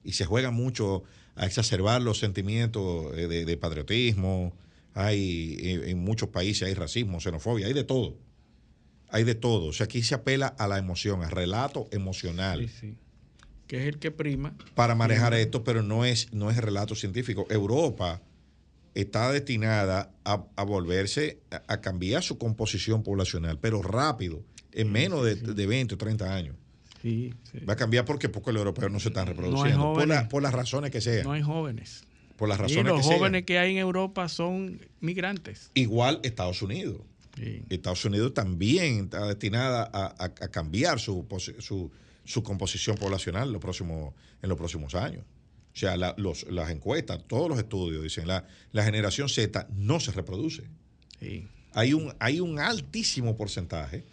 y 0.09 0.13
se 0.13 0.25
juega 0.25 0.51
mucho 0.51 1.05
a 1.37 1.47
exacerbar 1.47 2.03
los 2.03 2.19
sentimientos 2.19 3.15
de, 3.15 3.45
de, 3.45 3.57
patriotismo. 3.57 4.53
Hay 4.95 5.57
en, 5.61 5.89
en 5.89 5.99
muchos 5.99 6.31
países 6.31 6.67
hay 6.67 6.75
racismo, 6.75 7.21
xenofobia, 7.21 7.67
hay 7.67 7.75
de 7.75 7.85
todo. 7.85 8.17
Hay 9.11 9.25
de 9.25 9.35
todo. 9.35 9.67
O 9.67 9.73
sea, 9.73 9.85
aquí 9.85 10.03
se 10.03 10.15
apela 10.15 10.49
a 10.49 10.67
la 10.67 10.79
emoción, 10.79 11.23
al 11.23 11.31
relato 11.31 11.89
emocional. 11.93 12.69
Sí, 12.69 12.75
sí 12.81 12.97
que 13.69 13.83
es 13.83 13.87
el 13.87 13.99
que 13.99 14.11
prima. 14.11 14.55
Para 14.75 14.95
manejar 14.95 15.35
esto, 15.35 15.63
pero 15.63 15.83
no 15.83 16.05
es, 16.05 16.33
no 16.33 16.51
es 16.51 16.57
el 16.57 16.63
relato 16.65 16.95
científico. 16.95 17.47
Europa 17.51 18.23
está 18.95 19.31
destinada 19.31 20.11
a, 20.25 20.45
a 20.57 20.65
volverse, 20.65 21.39
a, 21.51 21.63
a, 21.75 21.81
cambiar 21.81 22.23
su 22.23 22.39
composición 22.39 23.03
poblacional, 23.03 23.59
pero 23.61 23.83
rápido, 23.83 24.43
en 24.73 24.91
menos 24.91 25.25
de, 25.25 25.37
de, 25.37 25.67
20 25.67 25.95
o 25.95 25.99
30 25.99 26.35
años. 26.35 26.57
Va 27.69 27.73
a 27.73 27.77
cambiar 27.77 28.05
porque, 28.05 28.29
porque 28.29 28.53
los 28.53 28.61
europeos 28.61 28.91
no 28.91 29.01
se 29.01 29.09
están 29.09 29.27
reproduciendo, 29.27 29.79
no 29.79 29.95
por, 29.95 30.09
la, 30.09 30.29
por, 30.29 30.43
las 30.43 30.53
razones 30.53 30.91
que 30.91 31.01
sean. 31.01 31.25
No 31.25 31.33
hay 31.33 31.43
jóvenes. 31.43 32.05
Por 32.37 32.49
las 32.49 32.59
razones 32.59 32.85
y 32.85 32.89
los 32.89 33.01
que 33.01 33.15
jóvenes 33.15 33.39
sean. 33.39 33.45
que 33.45 33.59
hay 33.59 33.73
en 33.73 33.79
Europa 33.79 34.29
son 34.29 34.81
migrantes. 35.01 35.71
Igual 35.75 36.21
Estados 36.23 36.63
Unidos. 36.63 37.03
Estados 37.69 38.05
Unidos 38.05 38.35
también 38.35 39.05
está 39.05 39.25
destinada 39.27 39.89
a, 39.93 40.49
cambiar 40.49 40.99
su, 40.99 41.25
su 41.61 41.93
su 42.29 42.43
composición 42.43 42.97
poblacional 42.97 43.47
en 43.47 43.55
los 43.55 43.63
próximos, 43.63 44.13
en 44.43 44.51
los 44.51 44.59
próximos 44.59 44.95
años. 44.95 45.25
O 45.75 45.79
sea, 45.79 45.97
la, 45.97 46.15
los, 46.19 46.47
las 46.51 46.71
encuestas, 46.71 47.27
todos 47.27 47.49
los 47.49 47.59
estudios 47.59 48.03
dicen 48.03 48.29
la, 48.29 48.47
la 48.71 48.85
generación 48.85 49.31
Z 49.31 49.67
no 49.75 49.99
se 49.99 50.13
reproduce. 50.13 50.65
Sí. 51.21 51.49
Hay, 51.73 51.95
un, 51.95 52.15
hay 52.19 52.41
un 52.41 52.59
altísimo 52.59 53.35
porcentaje 53.35 54.05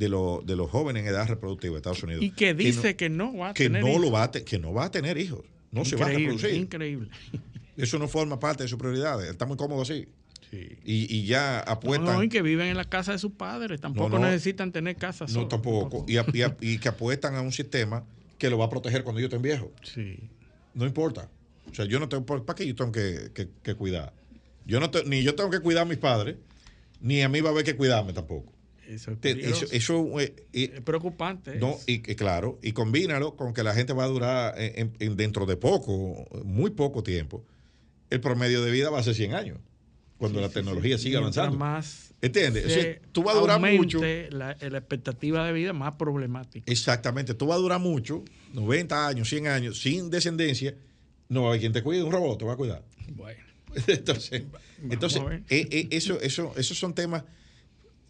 de, 0.00 0.08
lo, 0.08 0.42
de 0.42 0.56
los 0.56 0.70
jóvenes 0.70 1.02
en 1.02 1.10
edad 1.10 1.28
reproductiva 1.28 1.74
de 1.74 1.76
Estados 1.76 2.02
Unidos. 2.02 2.24
Y 2.24 2.30
que 2.30 2.54
dice 2.54 2.96
que 2.96 3.10
no, 3.10 3.32
que 3.32 3.34
no 3.34 3.38
va 3.38 3.50
a 3.50 3.54
que 3.54 3.64
tener 3.64 3.82
no 3.82 3.88
hijos. 3.90 4.00
Lo 4.00 4.10
va 4.10 4.22
a 4.22 4.30
te, 4.30 4.44
que 4.44 4.58
no 4.58 4.72
va 4.72 4.86
a 4.86 4.90
tener 4.90 5.18
hijos. 5.18 5.44
No 5.70 5.82
increíble, 5.82 5.90
se 5.90 5.96
va 5.96 6.06
a 6.06 6.08
reproducir. 6.08 6.54
Increíble. 6.54 7.10
Eso 7.76 7.98
no 7.98 8.08
forma 8.08 8.40
parte 8.40 8.62
de 8.62 8.68
sus 8.70 8.78
prioridades. 8.78 9.28
Está 9.28 9.44
muy 9.44 9.58
cómodo 9.58 9.82
así. 9.82 10.08
Sí. 10.50 10.78
Y, 10.84 11.14
y, 11.14 11.26
ya 11.26 11.60
apuestan. 11.60 12.06
No, 12.06 12.14
no, 12.14 12.22
y 12.22 12.30
que 12.30 12.40
viven 12.40 12.68
en 12.68 12.78
la 12.78 12.86
casa 12.86 13.12
de 13.12 13.18
sus 13.18 13.32
padres, 13.32 13.78
tampoco 13.78 14.18
no, 14.18 14.24
necesitan 14.24 14.72
tener 14.72 14.96
casa. 14.96 15.26
No, 15.28 15.46
tampoco. 15.46 16.06
Y, 16.08 16.16
y, 16.16 16.44
y, 16.62 16.78
que 16.78 16.88
apuestan 16.88 17.34
a 17.34 17.42
un 17.42 17.52
sistema 17.52 18.02
que 18.38 18.48
lo 18.48 18.56
va 18.56 18.64
a 18.64 18.70
proteger 18.70 19.04
cuando 19.04 19.20
yo 19.20 19.26
estén 19.26 19.42
viejo. 19.42 19.70
Sí. 19.82 20.18
No 20.72 20.86
importa. 20.86 21.28
O 21.70 21.74
sea, 21.74 21.84
yo 21.84 22.00
no 22.00 22.08
tengo. 22.08 22.24
¿Para 22.24 22.56
qué 22.56 22.66
yo 22.66 22.74
tengo 22.74 22.90
que, 22.90 23.32
que, 23.34 23.50
que 23.62 23.74
cuidar? 23.74 24.14
Yo 24.64 24.80
no 24.80 24.90
te, 24.90 25.04
ni 25.04 25.22
yo 25.22 25.34
tengo 25.34 25.50
que 25.50 25.60
cuidar 25.60 25.82
a 25.82 25.86
mis 25.86 25.98
padres, 25.98 26.36
ni 27.00 27.20
a 27.20 27.28
mí 27.28 27.42
va 27.42 27.50
a 27.50 27.52
haber 27.52 27.64
que 27.64 27.76
cuidarme 27.76 28.14
tampoco. 28.14 28.50
Eso 28.94 29.12
es, 29.12 29.18
eso, 29.24 29.66
eso 29.70 30.20
eh, 30.20 30.34
es 30.52 30.80
preocupante. 30.80 31.56
No, 31.56 31.76
y, 31.86 31.94
y, 31.94 32.14
claro, 32.16 32.58
y 32.62 32.72
combínalo 32.72 33.36
con 33.36 33.54
que 33.54 33.62
la 33.62 33.74
gente 33.74 33.92
va 33.92 34.04
a 34.04 34.08
durar 34.08 34.54
en, 34.58 34.92
en, 34.98 35.16
dentro 35.16 35.46
de 35.46 35.56
poco, 35.56 36.26
muy 36.44 36.70
poco 36.70 37.02
tiempo. 37.02 37.44
El 38.10 38.20
promedio 38.20 38.62
de 38.62 38.70
vida 38.70 38.90
va 38.90 38.98
a 38.98 39.02
ser 39.02 39.14
100 39.14 39.34
años 39.34 39.58
cuando 40.18 40.38
sí, 40.38 40.44
la 40.44 40.50
tecnología 40.50 40.98
sí, 40.98 41.04
sigue 41.04 41.16
avanzando. 41.16 41.56
Más 41.56 42.10
¿Entiendes? 42.22 42.66
O 42.66 42.68
sea, 42.68 42.98
tú 43.12 43.22
vas 43.22 43.36
a 43.36 43.40
durar 43.40 43.60
mucho. 43.60 44.00
La, 44.30 44.56
la, 44.60 44.78
expectativa 44.78 45.46
de 45.46 45.52
vida 45.52 45.72
más 45.72 45.94
problemática. 45.94 46.70
Exactamente. 46.70 47.32
Tú 47.34 47.46
vas 47.46 47.56
a 47.56 47.60
durar 47.60 47.80
mucho, 47.80 48.24
90 48.52 49.08
años, 49.08 49.28
100 49.28 49.46
años, 49.46 49.80
sin 49.80 50.10
descendencia. 50.10 50.74
No 51.28 51.42
va 51.42 51.46
a 51.46 51.50
haber 51.50 51.60
quien 51.60 51.72
te 51.72 51.82
cuide, 51.82 52.02
un 52.02 52.12
robot 52.12 52.38
te 52.38 52.44
va 52.44 52.52
a 52.52 52.56
cuidar. 52.56 52.84
Bueno. 53.08 53.40
entonces, 53.86 54.42
entonces 54.90 55.22
eh, 55.48 55.68
eh, 55.70 55.88
eso, 55.92 56.20
eso, 56.20 56.52
esos 56.56 56.78
son 56.78 56.94
temas. 56.94 57.24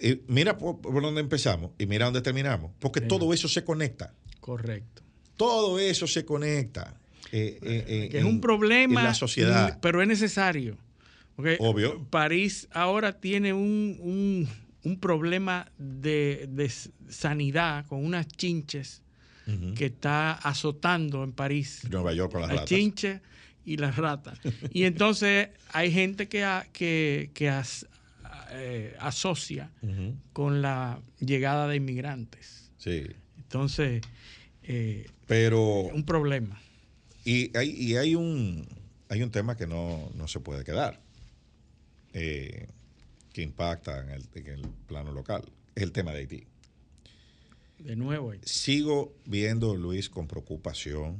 Eh, 0.01 0.23
mira 0.29 0.57
por, 0.57 0.81
por, 0.81 1.03
donde 1.03 1.21
empezamos 1.21 1.73
y 1.79 1.87
mira 1.87 2.07
dónde 2.07 2.23
terminamos. 2.23 2.73
Porque 2.79 3.01
sí. 3.01 3.09
todo 3.09 3.33
eso 3.33 3.49
se 3.49 3.65
conecta. 3.65 4.15
Correcto. 4.41 5.03
Todo 5.37 5.79
eso 5.79 6.07
se 6.07 6.25
conecta. 6.25 6.95
que 7.31 8.11
es 8.13 8.25
un 8.25 8.41
problema. 8.41 9.01
En 9.01 9.07
la 9.07 9.15
sociedad. 9.15 9.79
Pero 9.81 10.03
es 10.03 10.09
necesario. 10.09 10.77
Porque 11.37 11.57
Obvio. 11.61 12.05
París 12.11 12.69
ahora 12.73 13.19
tiene 13.19 13.53
un, 13.53 13.97
un, 14.01 14.49
un 14.83 15.01
problema 15.01 15.71
de, 15.79 16.47
de, 16.51 16.71
sanidad 17.09 17.87
con 17.87 18.05
unas 18.05 18.29
chinches 18.29 19.03
uh 19.47 19.51
-huh. 19.51 19.75
que 19.75 19.87
está 19.87 20.33
azotando 20.33 21.25
en 21.25 21.33
París. 21.33 21.83
Nueva 21.91 22.13
York 22.13 22.33
con 22.33 22.43
las, 22.43 22.51
las 22.51 22.57
ratas. 22.61 22.69
chinches 22.69 23.21
y 23.65 23.77
las 23.77 23.97
ratas. 23.97 24.39
y 24.73 24.85
entonces 24.85 25.49
hay 25.73 25.91
gente 25.93 26.29
que, 26.29 26.47
que, 26.73 27.31
que 27.33 27.49
as, 27.49 27.87
eh, 28.53 28.97
asocia 28.99 29.71
uh 29.83 29.87
-huh. 29.87 30.15
con 30.33 30.63
la 30.63 31.01
llegada 31.21 31.69
de 31.69 31.77
inmigrantes. 31.77 32.71
Sí. 32.79 33.07
Entonces, 33.37 34.03
eh, 34.63 35.07
pero 35.27 35.83
un 35.83 36.05
problema. 36.05 36.61
Y 37.25 37.57
hay, 37.57 37.71
y 37.71 37.97
hay 37.97 38.15
un 38.15 38.67
hay 39.09 39.23
un 39.23 39.31
tema 39.31 39.57
que 39.57 39.67
no, 39.67 40.11
no 40.15 40.29
se 40.29 40.39
puede 40.39 40.65
quedar 40.65 41.01
eh, 42.13 42.69
que 43.33 43.43
impacta 43.43 44.03
en 44.03 44.11
el, 44.11 44.29
en 44.35 44.47
el, 44.47 44.63
plano 44.87 45.13
local. 45.13 45.43
Es 45.75 45.83
el 45.83 45.93
tema 45.93 46.13
de 46.13 46.19
Haití. 46.19 46.47
De 47.79 47.97
nuevo. 47.97 48.31
Haití. 48.31 48.49
Sigo 48.49 49.15
viendo, 49.27 49.77
Luis, 49.77 50.09
con 50.09 50.27
preocupación 50.27 51.19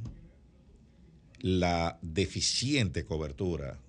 la 1.39 1.97
deficiente 2.01 3.03
cobertura 3.03 3.79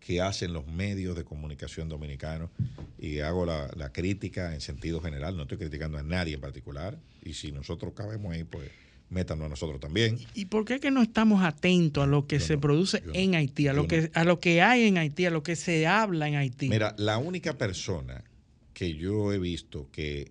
que 0.00 0.20
hacen 0.20 0.52
los 0.52 0.66
medios 0.66 1.16
de 1.16 1.24
comunicación 1.24 1.88
dominicanos 1.88 2.50
y 2.98 3.20
hago 3.20 3.46
la, 3.46 3.70
la 3.76 3.92
crítica 3.92 4.54
en 4.54 4.60
sentido 4.60 5.00
general, 5.00 5.36
no 5.36 5.42
estoy 5.42 5.58
criticando 5.58 5.98
a 5.98 6.02
nadie 6.02 6.34
en 6.34 6.40
particular 6.40 6.98
y 7.22 7.34
si 7.34 7.52
nosotros 7.52 7.92
cabemos 7.94 8.32
ahí, 8.32 8.44
pues 8.44 8.70
métanos 9.10 9.46
a 9.46 9.48
nosotros 9.48 9.80
también. 9.80 10.18
¿Y 10.34 10.46
por 10.46 10.64
qué 10.64 10.80
que 10.80 10.90
no 10.90 11.02
estamos 11.02 11.42
atentos 11.42 12.04
a 12.04 12.06
lo 12.06 12.26
que 12.26 12.38
Yo 12.38 12.46
se 12.46 12.54
no, 12.54 12.60
produce 12.60 13.02
no, 13.04 13.12
en 13.14 13.34
Haití, 13.34 13.68
a 13.68 13.72
lo, 13.72 13.86
que, 13.86 14.10
a 14.14 14.24
lo 14.24 14.40
que 14.40 14.62
hay 14.62 14.84
en 14.84 14.98
Haití, 14.98 15.26
a 15.26 15.30
lo 15.30 15.42
que 15.42 15.56
se 15.56 15.86
habla 15.86 16.28
en 16.28 16.36
Haití? 16.36 16.68
Mira, 16.68 16.94
la 16.96 17.18
única 17.18 17.58
persona 17.58 18.24
que 18.72 18.94
yo 18.94 19.32
he 19.32 19.38
visto 19.38 19.88
que 19.92 20.30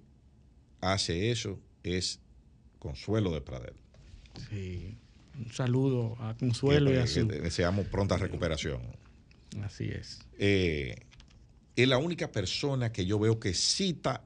hace 0.81 1.29
eso 1.31 1.59
es 1.83 2.19
Consuelo 2.79 3.31
de 3.31 3.41
Pradel. 3.41 3.73
Sí. 4.49 4.95
Un 5.37 5.51
saludo 5.53 6.17
a 6.19 6.35
Consuelo 6.35 6.91
y 6.91 6.97
a 6.97 7.03
que 7.03 7.07
su. 7.07 7.27
deseamos 7.27 7.85
pronta 7.87 8.17
recuperación. 8.17 8.81
Así 9.63 9.85
es. 9.85 10.19
Eh, 10.37 10.95
es 11.75 11.87
la 11.87 11.97
única 11.97 12.31
persona 12.31 12.91
que 12.91 13.05
yo 13.05 13.19
veo 13.19 13.39
que 13.39 13.53
cita 13.53 14.23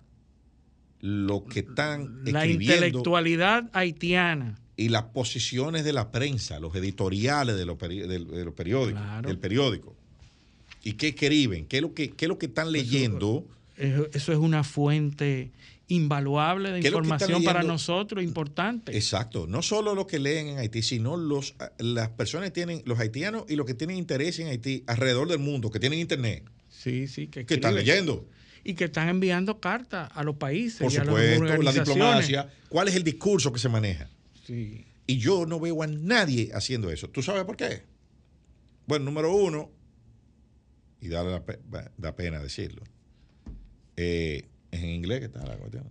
lo 1.00 1.44
que 1.46 1.60
están 1.62 2.24
La 2.24 2.44
escribiendo 2.46 2.76
intelectualidad 2.88 3.70
haitiana. 3.74 4.58
y 4.78 4.90
las 4.90 5.04
posiciones 5.04 5.84
de 5.84 5.94
la 5.94 6.12
prensa, 6.12 6.60
los 6.60 6.76
editoriales 6.76 7.58
de 7.58 7.66
los, 7.66 7.78
peri- 7.78 8.08
del- 8.08 8.28
de 8.28 8.46
los 8.46 8.54
periódicos, 8.54 9.02
Claro. 9.02 9.28
del 9.28 9.38
periódico. 9.38 9.96
¿Y 10.84 10.94
qué 10.94 11.10
escriben? 11.10 11.66
¿Qué 11.66 11.78
es 11.78 11.82
lo 11.82 11.94
que, 11.94 12.10
qué 12.12 12.26
es 12.26 12.30
lo 12.30 12.38
que 12.38 12.48
están 12.48 12.72
leyendo? 12.72 13.46
Eso, 13.78 14.08
eso 14.14 14.32
es 14.32 14.38
una 14.38 14.64
fuente 14.64 15.52
invaluable 15.94 16.72
de 16.72 16.82
¿Qué 16.82 16.88
es 16.88 16.94
lo 16.94 17.02
que 17.02 17.06
están 17.06 17.30
información 17.30 17.44
para 17.44 17.64
nosotros, 17.64 18.24
importante. 18.24 18.96
Exacto, 18.96 19.48
no 19.48 19.62
solo 19.62 19.96
lo 19.96 20.08
que 20.08 20.20
leen 20.20 20.48
en 20.48 20.58
Haití, 20.58 20.82
sino 20.82 21.18
los, 21.18 21.56
las 21.78 22.10
personas 22.10 22.50
que 22.50 22.52
tienen, 22.52 22.82
los 22.86 23.00
haitianos 23.00 23.46
y 23.48 23.56
los 23.56 23.66
que 23.66 23.74
tienen 23.74 23.98
interés 23.98 24.40
en 24.40 24.48
Haití 24.48 24.84
alrededor 24.88 25.28
del 25.28 25.40
mundo, 25.40 25.70
que 25.70 25.80
tienen 25.80 26.00
internet, 26.00 26.44
Sí, 26.70 27.08
sí, 27.08 27.28
que, 27.28 27.46
que 27.46 27.54
están 27.54 27.76
leyendo. 27.76 28.28
Y 28.64 28.74
que 28.74 28.86
están 28.86 29.08
enviando 29.08 29.60
cartas 29.60 30.10
a 30.14 30.24
los 30.24 30.36
países. 30.36 30.80
Por 30.82 30.92
y 30.92 30.98
a 30.98 31.04
las 31.06 31.16
supuesto, 31.16 31.62
la 31.62 31.72
diplomacia, 31.72 32.50
cuál 32.68 32.88
es 32.88 32.96
el 32.96 33.04
discurso 33.04 33.54
que 33.54 33.60
se 33.60 33.70
maneja. 33.70 34.10
Sí. 34.46 34.86
Y 35.06 35.18
yo 35.18 35.46
no 35.46 35.60
veo 35.60 35.84
a 35.84 35.88
nadie 35.88 36.50
haciendo 36.54 36.92
eso. 36.92 37.10
¿Tú 37.10 37.22
sabes 37.22 37.46
por 37.46 37.56
qué? 37.56 37.84
Bueno, 38.86 39.06
número 39.06 39.34
uno, 39.34 39.70
y 41.00 41.08
da, 41.08 41.24
la 41.24 41.44
da 41.98 42.16
pena 42.16 42.40
decirlo, 42.40 42.84
eh, 43.96 44.50
en 44.74 44.90
inglés 44.90 45.20
que 45.20 45.26
está 45.26 45.46
la 45.46 45.56
cuestión, 45.58 45.86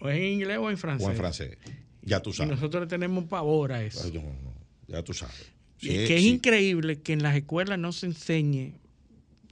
O 0.00 0.08
en 0.08 0.22
inglés 0.24 0.58
o 0.58 0.70
en 0.70 0.78
francés. 0.78 1.06
o 1.06 1.10
en 1.10 1.16
francés. 1.16 1.58
Ya 2.02 2.20
tú 2.20 2.30
Y 2.30 2.34
sabes. 2.34 2.52
nosotros 2.52 2.82
le 2.82 2.86
tenemos 2.86 3.24
pavor 3.24 3.72
a 3.72 3.82
eso. 3.82 4.02
Ay, 4.04 4.12
no, 4.12 4.22
no, 4.22 4.54
ya 4.88 5.02
tú 5.02 5.12
sabes. 5.12 5.34
Y 5.80 5.90
es 5.90 6.08
que 6.08 6.16
es 6.16 6.22
sí, 6.22 6.28
increíble 6.28 7.00
que 7.02 7.12
en 7.12 7.22
las 7.22 7.36
escuelas 7.36 7.78
no 7.78 7.92
se 7.92 8.06
enseñe 8.06 8.74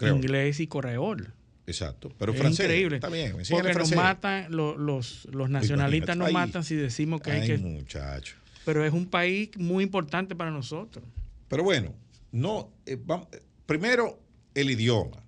inglés 0.00 0.60
y 0.60 0.66
coreol. 0.66 1.32
Exacto. 1.66 2.12
Pero 2.18 2.32
es 2.32 2.38
francés. 2.38 2.66
increíble. 2.66 2.96
Está 2.96 3.08
bien, 3.08 3.36
Porque 3.50 3.74
nos 3.74 3.94
matan, 3.94 4.46
lo- 4.54 4.76
los, 4.76 5.24
los 5.32 5.48
nacionalistas 5.50 6.16
nos 6.16 6.30
matan 6.32 6.62
si 6.64 6.74
decimos 6.76 7.20
que 7.22 7.30
hay 7.32 7.40
Ay, 7.42 7.46
que... 7.48 7.58
muchacho. 7.58 8.36
Pero 8.66 8.84
es 8.84 8.92
un 8.92 9.06
país 9.06 9.50
muy 9.56 9.82
importante 9.84 10.34
para 10.36 10.50
nosotros. 10.50 11.04
Pero 11.48 11.62
bueno, 11.64 11.94
no, 12.32 12.70
eh, 12.86 12.96
vam- 12.98 13.26
eh, 13.32 13.40
primero 13.66 14.18
el 14.54 14.70
idioma. 14.70 15.23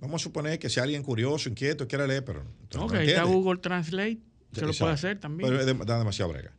Vamos 0.00 0.22
a 0.22 0.24
suponer 0.24 0.58
que 0.58 0.70
si 0.70 0.80
alguien 0.80 1.02
curioso, 1.02 1.48
inquieto, 1.48 1.86
quiere 1.86 2.06
leer, 2.06 2.24
pero 2.24 2.42
no 2.74 2.84
Ok, 2.84 2.94
lo 2.94 3.00
está. 3.00 3.22
Google 3.24 3.60
Translate. 3.60 4.18
Se 4.52 4.66
lo 4.66 4.72
puede 4.72 4.92
hacer 4.92 5.20
también. 5.20 5.48
Pero 5.48 5.60
es 5.60 5.86
da 5.86 5.98
demasiado 5.98 6.32
brega. 6.32 6.52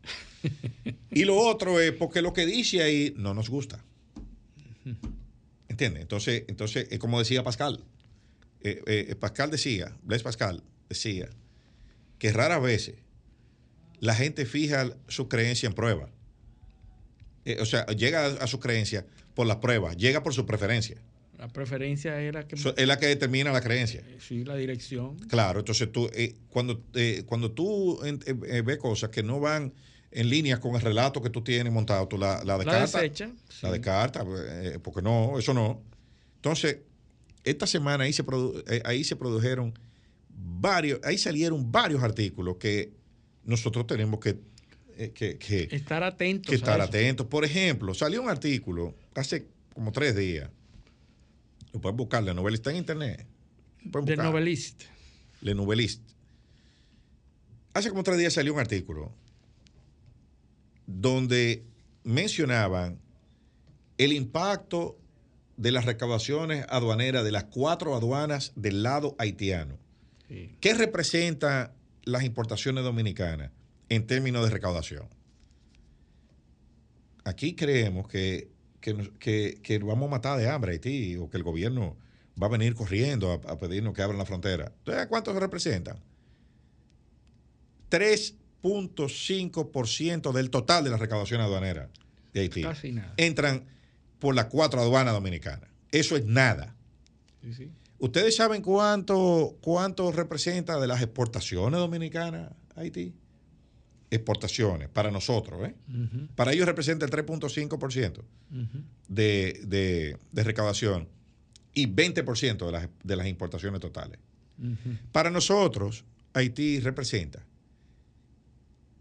y 1.11 1.25
lo 1.25 1.35
otro 1.37 1.79
es 1.79 1.91
porque 1.91 2.21
lo 2.21 2.33
que 2.33 2.45
dice 2.45 2.81
ahí 2.81 3.13
no 3.17 3.33
nos 3.33 3.49
gusta. 3.49 3.83
¿Entiendes? 5.67 6.01
Entonces, 6.01 6.45
entonces 6.47 6.87
es 6.89 6.99
como 6.99 7.19
decía 7.19 7.43
Pascal. 7.43 7.83
Eh, 8.61 8.81
eh, 8.85 9.15
Pascal 9.15 9.49
decía, 9.49 9.97
Blaise 10.03 10.23
Pascal 10.23 10.63
decía, 10.87 11.29
que 12.19 12.31
raras 12.31 12.61
veces 12.61 12.95
la 13.99 14.13
gente 14.15 14.45
fija 14.45 14.95
su 15.07 15.27
creencia 15.27 15.67
en 15.67 15.73
prueba. 15.73 16.09
Eh, 17.45 17.57
o 17.59 17.65
sea, 17.65 17.85
llega 17.87 18.25
a, 18.25 18.29
a 18.43 18.47
su 18.47 18.59
creencia 18.59 19.05
por 19.33 19.47
las 19.47 19.57
pruebas, 19.57 19.97
llega 19.97 20.21
por 20.21 20.33
su 20.33 20.45
preferencia. 20.45 20.97
La 21.41 21.47
preferencia 21.47 22.21
era 22.21 22.47
que... 22.47 22.53
Eso 22.53 22.75
es 22.77 22.85
la 22.87 22.99
que 22.99 23.07
determina 23.07 23.51
la 23.51 23.61
creencia. 23.61 24.03
sí, 24.19 24.45
la 24.45 24.55
dirección. 24.55 25.17
Claro, 25.27 25.57
entonces 25.61 25.91
tú, 25.91 26.07
eh, 26.13 26.35
cuando, 26.49 26.83
eh, 26.93 27.23
cuando 27.25 27.51
tú 27.51 27.99
eh, 28.05 28.15
eh, 28.47 28.61
ves 28.61 28.77
cosas 28.77 29.09
que 29.09 29.23
no 29.23 29.39
van 29.39 29.73
en 30.11 30.29
línea 30.29 30.59
con 30.59 30.75
el 30.75 30.81
relato 30.81 31.19
que 31.19 31.31
tú 31.31 31.41
tienes 31.43 31.73
montado, 31.73 32.07
tú 32.07 32.19
la, 32.19 32.43
la 32.43 32.57
La 32.57 32.57
descartas. 32.59 32.91
desecha. 32.93 33.25
La 33.63 33.69
sí. 33.69 33.73
descartas, 33.73 34.27
eh, 34.51 34.77
porque 34.83 35.01
no, 35.01 35.39
eso 35.39 35.51
no. 35.55 35.81
Entonces, 36.35 36.77
esta 37.43 37.65
semana 37.65 38.03
ahí 38.03 38.13
se, 38.13 38.23
produ- 38.23 38.63
eh, 38.69 38.83
ahí 38.85 39.03
se 39.03 39.15
produjeron 39.15 39.73
varios, 40.29 40.99
ahí 41.03 41.17
salieron 41.17 41.71
varios 41.71 42.03
artículos 42.03 42.57
que 42.57 42.93
nosotros 43.45 43.87
tenemos 43.87 44.19
que, 44.19 44.37
eh, 44.95 45.09
que, 45.11 45.39
que- 45.39 45.67
Estar 45.75 46.03
atentos. 46.03 46.51
que 46.51 46.55
estar 46.55 46.79
atentos. 46.79 47.25
Por 47.25 47.45
ejemplo, 47.45 47.95
salió 47.95 48.21
un 48.21 48.29
artículo 48.29 48.93
hace 49.15 49.47
como 49.73 49.91
tres 49.91 50.15
días. 50.15 50.51
Lo 51.73 51.81
pueden 51.81 51.97
buscar, 51.97 52.23
la 52.23 52.33
novela 52.33 52.55
está 52.55 52.71
en 52.71 52.77
internet. 52.77 53.25
Buscar. 53.83 54.17
novelista. 54.17 54.85
Le 55.41 55.55
Novelist. 55.55 56.01
Hace 57.73 57.89
como 57.89 58.03
tres 58.03 58.17
días 58.17 58.33
salió 58.33 58.53
un 58.53 58.59
artículo 58.59 59.11
donde 60.85 61.63
mencionaban 62.03 62.99
el 63.97 64.13
impacto 64.13 64.97
de 65.57 65.71
las 65.71 65.85
recaudaciones 65.85 66.65
aduaneras 66.69 67.23
de 67.23 67.31
las 67.31 67.45
cuatro 67.45 67.95
aduanas 67.95 68.51
del 68.55 68.83
lado 68.83 69.15
haitiano. 69.17 69.77
Sí. 70.27 70.55
¿Qué 70.59 70.73
representa 70.73 71.73
las 72.03 72.23
importaciones 72.23 72.83
dominicanas 72.83 73.51
en 73.89 74.05
términos 74.05 74.43
de 74.43 74.49
recaudación? 74.51 75.07
Aquí 77.23 77.55
creemos 77.55 78.07
que, 78.07 78.50
que, 78.81 79.11
que- 79.19 79.59
que 79.63 79.79
vamos 79.79 80.07
a 80.07 80.11
matar 80.11 80.37
de 80.39 80.49
hambre 80.49 80.71
a 80.71 80.73
Haití 80.73 81.15
o 81.17 81.29
que 81.29 81.37
el 81.37 81.43
gobierno 81.43 81.95
va 82.41 82.47
a 82.47 82.49
venir 82.49 82.73
corriendo 82.75 83.31
a, 83.31 83.35
a 83.51 83.59
pedirnos 83.59 83.93
que 83.93 84.01
abran 84.01 84.17
la 84.17 84.25
frontera. 84.25 84.71
¿Entonces 84.79 85.07
cuánto 85.07 85.33
se 85.33 85.39
representan? 85.39 85.97
3.5% 87.89 90.31
del 90.31 90.49
total 90.49 90.83
de 90.83 90.89
la 90.89 90.97
recaudación 90.97 91.41
aduanera 91.41 91.89
de 92.33 92.41
Haití. 92.41 92.61
Casi 92.61 92.91
nada. 92.91 93.13
Entran 93.17 93.65
por 94.19 94.35
las 94.35 94.45
cuatro 94.45 94.81
aduanas 94.81 95.13
dominicanas. 95.13 95.69
Eso 95.91 96.15
es 96.15 96.25
nada. 96.25 96.75
Sí, 97.43 97.53
sí. 97.53 97.71
¿Ustedes 97.99 98.35
saben 98.35 98.61
cuánto, 98.61 99.57
cuánto 99.61 100.11
representa 100.11 100.79
de 100.79 100.87
las 100.87 101.01
exportaciones 101.01 101.79
dominicanas 101.79 102.51
Haití? 102.75 103.13
Exportaciones, 104.11 104.89
para 104.89 105.09
nosotros, 105.09 105.67
¿eh? 105.67 105.73
Para 106.35 106.51
ellos 106.51 106.65
representa 106.65 107.05
el 107.05 107.11
3.5% 107.11 108.19
ujú. 108.19 108.25
de, 109.07 109.61
de, 109.63 110.17
de 110.31 110.43
recaudación 110.43 111.07
y 111.73 111.87
20% 111.87 112.65
de 112.65 112.71
las, 112.71 112.89
de 113.03 113.15
las 113.15 113.27
importaciones 113.27 113.79
totales. 113.79 114.19
Para 115.11 115.31
nosotros, 115.31 116.05
Haití 116.33 116.79
representa 116.81 117.43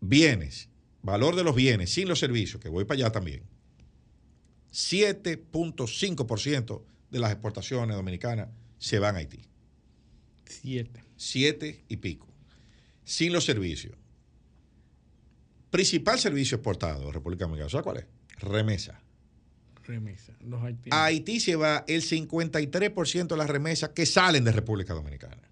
bienes, 0.01 0.71
valor 1.03 1.37
de 1.37 1.45
los 1.45 1.55
bienes 1.55 1.93
sin 1.93 2.09
los 2.09 2.19
servicios, 2.19 2.63
que 2.63 2.71
voy 2.71 2.85
para 2.85 3.01
allá 3.01 3.13
también, 3.13 3.43
7.5% 4.73 6.83
de 7.11 7.19
las 7.19 7.33
exportaciones 7.33 7.97
dominicanas 7.97 8.49
se 8.79 8.99
van 8.99 9.17
a 9.17 9.19
Haití. 9.19 9.43
Siete. 10.47 11.05
Siete 11.17 11.85
y 11.89 11.99
pico. 11.99 12.27
Sin 13.05 13.33
los 13.33 13.45
servicios. 13.45 13.97
Principal 15.71 16.19
servicio 16.19 16.57
exportado 16.57 17.07
de 17.07 17.13
República 17.13 17.45
Dominicana, 17.45 17.71
¿sabes 17.71 17.85
cuál 17.85 17.97
es? 17.99 18.07
Remesa. 18.41 19.01
Remesa. 19.85 20.33
Los 20.41 20.63
haitianos. 20.63 20.99
A 20.99 21.05
Haití 21.05 21.41
se 21.41 21.57
va 21.57 21.85
el 21.87 22.03
53% 22.03 23.27
de 23.27 23.37
las 23.37 23.49
remesas 23.49 23.91
que 23.91 24.07
salen 24.07 24.45
de 24.45 24.53
República 24.53 24.95
Dominicana. 24.95 25.43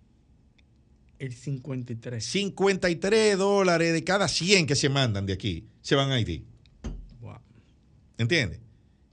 El 1.19 1.35
53. 1.35 2.25
53 2.25 3.39
dólares 3.39 3.93
de 3.93 4.05
cada 4.05 4.29
100 4.29 4.67
que 4.67 4.77
se 4.77 4.89
mandan 4.89 5.27
de 5.27 5.33
aquí 5.33 5.67
se 5.81 5.95
van 5.95 6.11
a 6.11 6.15
Haití. 6.15 6.45
Wow. 7.21 7.39
¿Entiendes? 8.19 8.61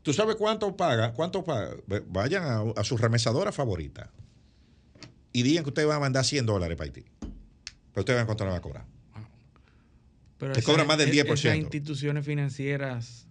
¿Tú 0.03 0.13
sabes 0.13 0.35
cuánto 0.35 0.75
paga? 0.75 1.13
¿Cuánto 1.13 1.43
paga? 1.43 1.75
Vayan 2.07 2.43
a, 2.43 2.79
a 2.79 2.83
su 2.83 2.97
remesadora 2.97 3.51
favorita 3.51 4.11
y 5.33 5.41
digan 5.43 5.63
que 5.63 5.69
ustedes 5.69 5.87
van 5.87 5.97
a 5.97 6.01
mandar 6.01 6.23
100 6.25 6.45
dólares 6.45 6.77
para 6.77 6.85
Haití. 6.85 7.05
Pero 7.19 8.01
ustedes 8.01 8.17
van 8.17 8.19
a 8.19 8.21
encontrar 8.23 8.51
a 8.51 8.61
cobrar. 8.61 8.94
Pero 10.45 10.53
Te 10.53 10.59
esa- 10.59 10.71
cobran 10.71 10.85
más 10.85 10.99
del 10.99 11.09
e- 11.09 11.11
10%. 11.23 11.33
Esas 11.33 11.57
instituciones 11.57 12.23
financieras 12.23 13.25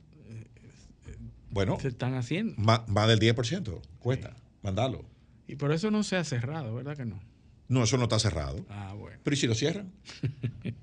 Bueno, 1.50 1.78
se 1.80 1.86
están 1.86 2.14
haciendo. 2.14 2.54
más, 2.60 2.88
más 2.88 3.06
del 3.06 3.20
10% 3.20 3.80
cuesta 4.00 4.34
mandarlo. 4.62 5.04
Y 5.46 5.54
por 5.54 5.70
eso 5.70 5.92
no 5.92 6.02
se 6.02 6.16
ha 6.16 6.24
cerrado, 6.24 6.74
¿verdad 6.74 6.96
que 6.96 7.04
no? 7.04 7.22
No, 7.68 7.84
eso 7.84 7.96
no 7.98 8.04
está 8.04 8.18
cerrado. 8.18 8.66
Ah, 8.68 8.94
bueno. 8.98 9.16
Pero 9.22 9.34
¿y 9.34 9.36
si 9.38 9.46
lo 9.46 9.54
cierran? 9.54 9.92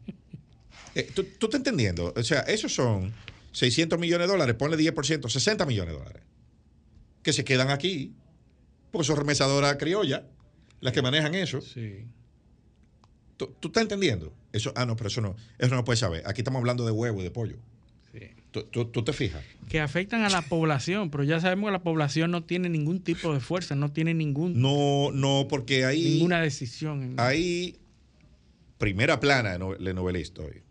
Eh, 0.96 1.10
¿tú, 1.16 1.24
tú 1.24 1.46
estás 1.48 1.60
entendiendo? 1.60 2.14
O 2.18 2.24
sea, 2.24 2.42
esos 2.42 2.74
son 2.74 3.14
600 3.54 3.98
millones 4.00 4.28
de 4.28 4.34
dólares, 4.34 4.56
ponle 4.56 4.76
10%, 4.78 5.30
60 5.30 5.66
millones 5.66 5.94
de 5.94 6.00
dólares, 6.00 6.22
que 7.24 7.32
se 7.34 7.44
quedan 7.46 7.70
aquí 7.70 8.14
porque 8.92 9.06
son 9.08 9.16
remesadoras 9.18 9.76
criollas 9.78 10.24
las 10.82 10.92
que 10.94 11.02
manejan 11.02 11.34
eso. 11.36 11.62
Sí. 11.62 12.06
¿Tú, 13.42 13.56
tú 13.60 13.70
estás 13.70 13.82
entendiendo? 13.82 14.32
Eso, 14.54 14.72
ah, 14.76 14.86
no, 14.86 14.96
pero 14.96 15.08
eso 15.08 15.20
no, 15.20 15.36
eso 15.58 15.74
no 15.74 15.84
puedes 15.84 16.00
saber. 16.00 16.22
Aquí 16.28 16.42
estamos 16.42 16.60
hablando 16.60 16.86
de 16.86 16.92
huevo 16.92 17.22
y 17.22 17.24
de 17.24 17.32
pollo. 17.32 17.56
sí. 18.14 18.20
¿Tú, 18.52 18.64
tú- 18.66 18.86
tú 18.86 19.02
te 19.04 19.14
fijas? 19.14 19.44
Que 19.70 19.80
afectan 19.80 20.24
a 20.24 20.30
la 20.30 20.42
población, 20.44 21.10
pero 21.10 21.24
ya 21.24 21.40
sabemos 21.40 21.70
que 21.70 21.72
la 21.72 21.82
población 21.82 22.30
no 22.32 22.44
tiene 22.44 22.68
ningún 22.70 23.02
tipo 23.02 23.34
de 23.34 23.40
fuerza, 23.40 23.74
no 23.76 23.92
tiene 23.94 24.14
ningún, 24.14 24.62
No, 24.62 25.10
no, 25.14 25.48
porque 25.50 25.86
ahí, 25.86 26.04
ninguna 26.04 26.40
decisión. 26.42 27.16
ahí, 27.18 27.80
primera 28.78 29.20
plana 29.20 29.58
de 29.58 29.94
novelista 29.94 30.42
hoy. 30.44 30.62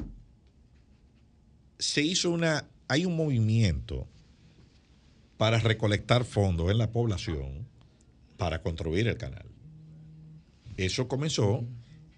Se 1.78 2.02
hizo 2.02 2.30
una, 2.30 2.68
hay 2.86 3.06
un 3.06 3.16
movimiento 3.16 4.06
para 5.38 5.58
recolectar 5.58 6.24
fondos 6.24 6.70
en 6.70 6.78
la 6.78 6.92
población 6.92 7.66
para 8.36 8.62
construir 8.62 9.08
el 9.08 9.16
canal. 9.16 9.46
Eso 10.76 11.08
comenzó 11.08 11.64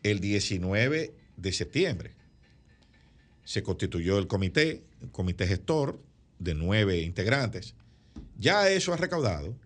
el 0.03 0.21
19 0.21 1.15
de 1.37 1.53
septiembre. 1.53 2.13
Se 3.45 3.63
constituyó 3.63 4.19
el 4.19 4.27
comité, 4.27 4.83
el 5.01 5.11
comité 5.11 5.47
gestor 5.47 6.01
de 6.39 6.55
nueve 6.55 7.01
integrantes. 7.01 7.75
Ya 8.39 8.69
eso 8.71 8.93
ha 8.93 8.97
recaudado, 8.97 9.57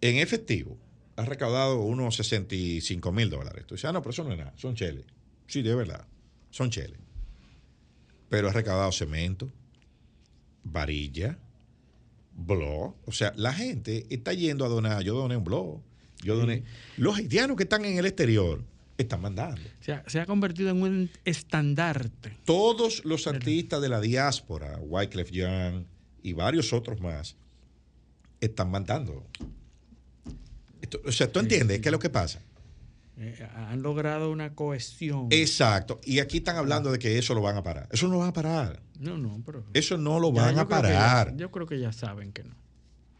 en 0.00 0.16
efectivo, 0.16 0.78
ha 1.16 1.24
recaudado 1.24 1.80
unos 1.80 2.16
65 2.16 3.12
mil 3.12 3.30
dólares. 3.30 3.64
Tú 3.66 3.74
dices, 3.74 3.88
ah, 3.88 3.92
no, 3.92 4.02
pero 4.02 4.10
eso 4.10 4.24
no 4.24 4.32
es 4.32 4.38
nada, 4.38 4.52
son 4.56 4.74
cheles. 4.74 5.04
Sí, 5.46 5.62
de 5.62 5.74
verdad, 5.74 6.06
son 6.50 6.70
cheles. 6.70 6.98
Pero 8.28 8.48
ha 8.48 8.52
recaudado 8.52 8.90
cemento, 8.92 9.50
varilla, 10.64 11.38
blog. 12.34 12.94
O 13.06 13.12
sea, 13.12 13.32
la 13.36 13.52
gente 13.52 14.06
está 14.10 14.32
yendo 14.32 14.64
a 14.64 14.68
donar. 14.68 15.02
Yo 15.02 15.14
doné 15.14 15.36
un 15.36 15.44
blog. 15.44 15.80
Yo 16.22 16.36
doné. 16.36 16.64
Los 16.96 17.16
haitianos 17.16 17.56
que 17.56 17.64
están 17.64 17.84
en 17.84 17.98
el 17.98 18.06
exterior 18.06 18.64
están 18.98 19.20
mandando. 19.20 19.60
se, 19.80 19.92
ha, 19.92 20.04
se 20.08 20.20
ha 20.20 20.26
convertido 20.26 20.70
en 20.70 20.82
un 20.82 21.10
estandarte. 21.24 22.36
Todos 22.44 23.04
los 23.04 23.26
artistas 23.26 23.80
de 23.82 23.88
la 23.88 24.00
diáspora, 24.00 24.78
Wyclef 24.80 25.30
Young 25.30 25.84
y 26.22 26.32
varios 26.32 26.72
otros 26.72 27.00
más, 27.00 27.36
están 28.40 28.70
mandando. 28.70 29.26
Esto- 30.80 31.00
o 31.04 31.12
sea, 31.12 31.30
¿tú 31.30 31.40
entiendes 31.40 31.80
qué 31.80 31.88
es 31.88 31.92
lo 31.92 31.98
que 31.98 32.10
pasa? 32.10 32.40
Eh, 33.16 33.48
han 33.54 33.80
logrado 33.82 34.30
una 34.30 34.54
cohesión. 34.54 35.28
Exacto. 35.30 36.00
Y 36.04 36.18
aquí 36.18 36.38
están 36.38 36.56
hablando 36.56 36.90
de 36.90 36.98
que 36.98 37.16
eso 37.16 37.32
lo 37.34 37.40
van 37.42 37.56
a 37.56 37.62
parar. 37.62 37.88
Eso 37.92 38.06
no 38.08 38.14
lo 38.14 38.18
van 38.20 38.28
a 38.30 38.32
parar. 38.32 38.82
no, 38.98 39.16
no, 39.18 39.40
pero. 39.46 39.64
Eso 39.72 39.96
no 39.98 40.18
lo 40.18 40.32
Ya, 40.34 40.42
van 40.42 40.54
a 40.54 40.62
ya- 40.62 40.68
parar. 40.68 41.36
yo 41.36 41.50
creo 41.50 41.66
que 41.66 41.78
ya 41.78 41.92
saben 41.92 42.32
que 42.32 42.42
no. 42.44 42.54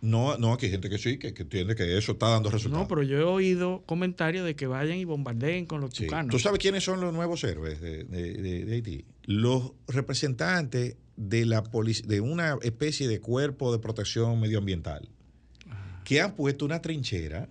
No, 0.07 0.37
no, 0.37 0.53
aquí 0.53 0.67
hay 0.67 0.73
gente 0.73 0.91
que 0.91 0.99
sí, 0.99 1.17
que, 1.19 1.33
que 1.33 1.43
entiende 1.45 1.75
que 1.75 1.97
eso 1.97 2.13
está 2.13 2.29
dando 2.29 2.51
resultados. 2.51 2.83
No, 2.85 2.89
pero 2.89 3.03
yo 3.03 3.17
he 3.19 3.23
oído 3.25 3.83
comentarios 3.87 4.45
de 4.45 4.55
que 4.55 4.67
vayan 4.67 4.99
y 4.99 5.05
bombardeen 5.07 5.65
con 5.65 5.81
los 5.81 5.95
Sí. 5.95 6.05
tucanos. 6.05 6.31
¿Tú 6.31 6.39
sabes 6.39 6.59
quiénes 6.59 6.85
son 6.85 7.01
los 7.01 7.15
nuevos 7.15 7.43
héroes 7.45 7.81
de, 7.81 8.05
de- 8.05 8.35
de- 8.35 8.65
de 8.67 8.75
Haití? 8.75 9.05
Los 9.25 9.73
representantes 9.89 10.97
de, 11.17 11.47
la 11.47 11.63
de 12.07 12.21
una 12.21 12.59
especie 12.63 13.09
de 13.09 13.19
cuerpo 13.21 13.73
de 13.73 13.79
protección 13.79 14.39
medioambiental 14.41 15.09
Ah. 15.71 16.03
que 16.05 16.21
han 16.21 16.35
puesto 16.37 16.65
una 16.67 16.83
trinchera, 16.83 17.49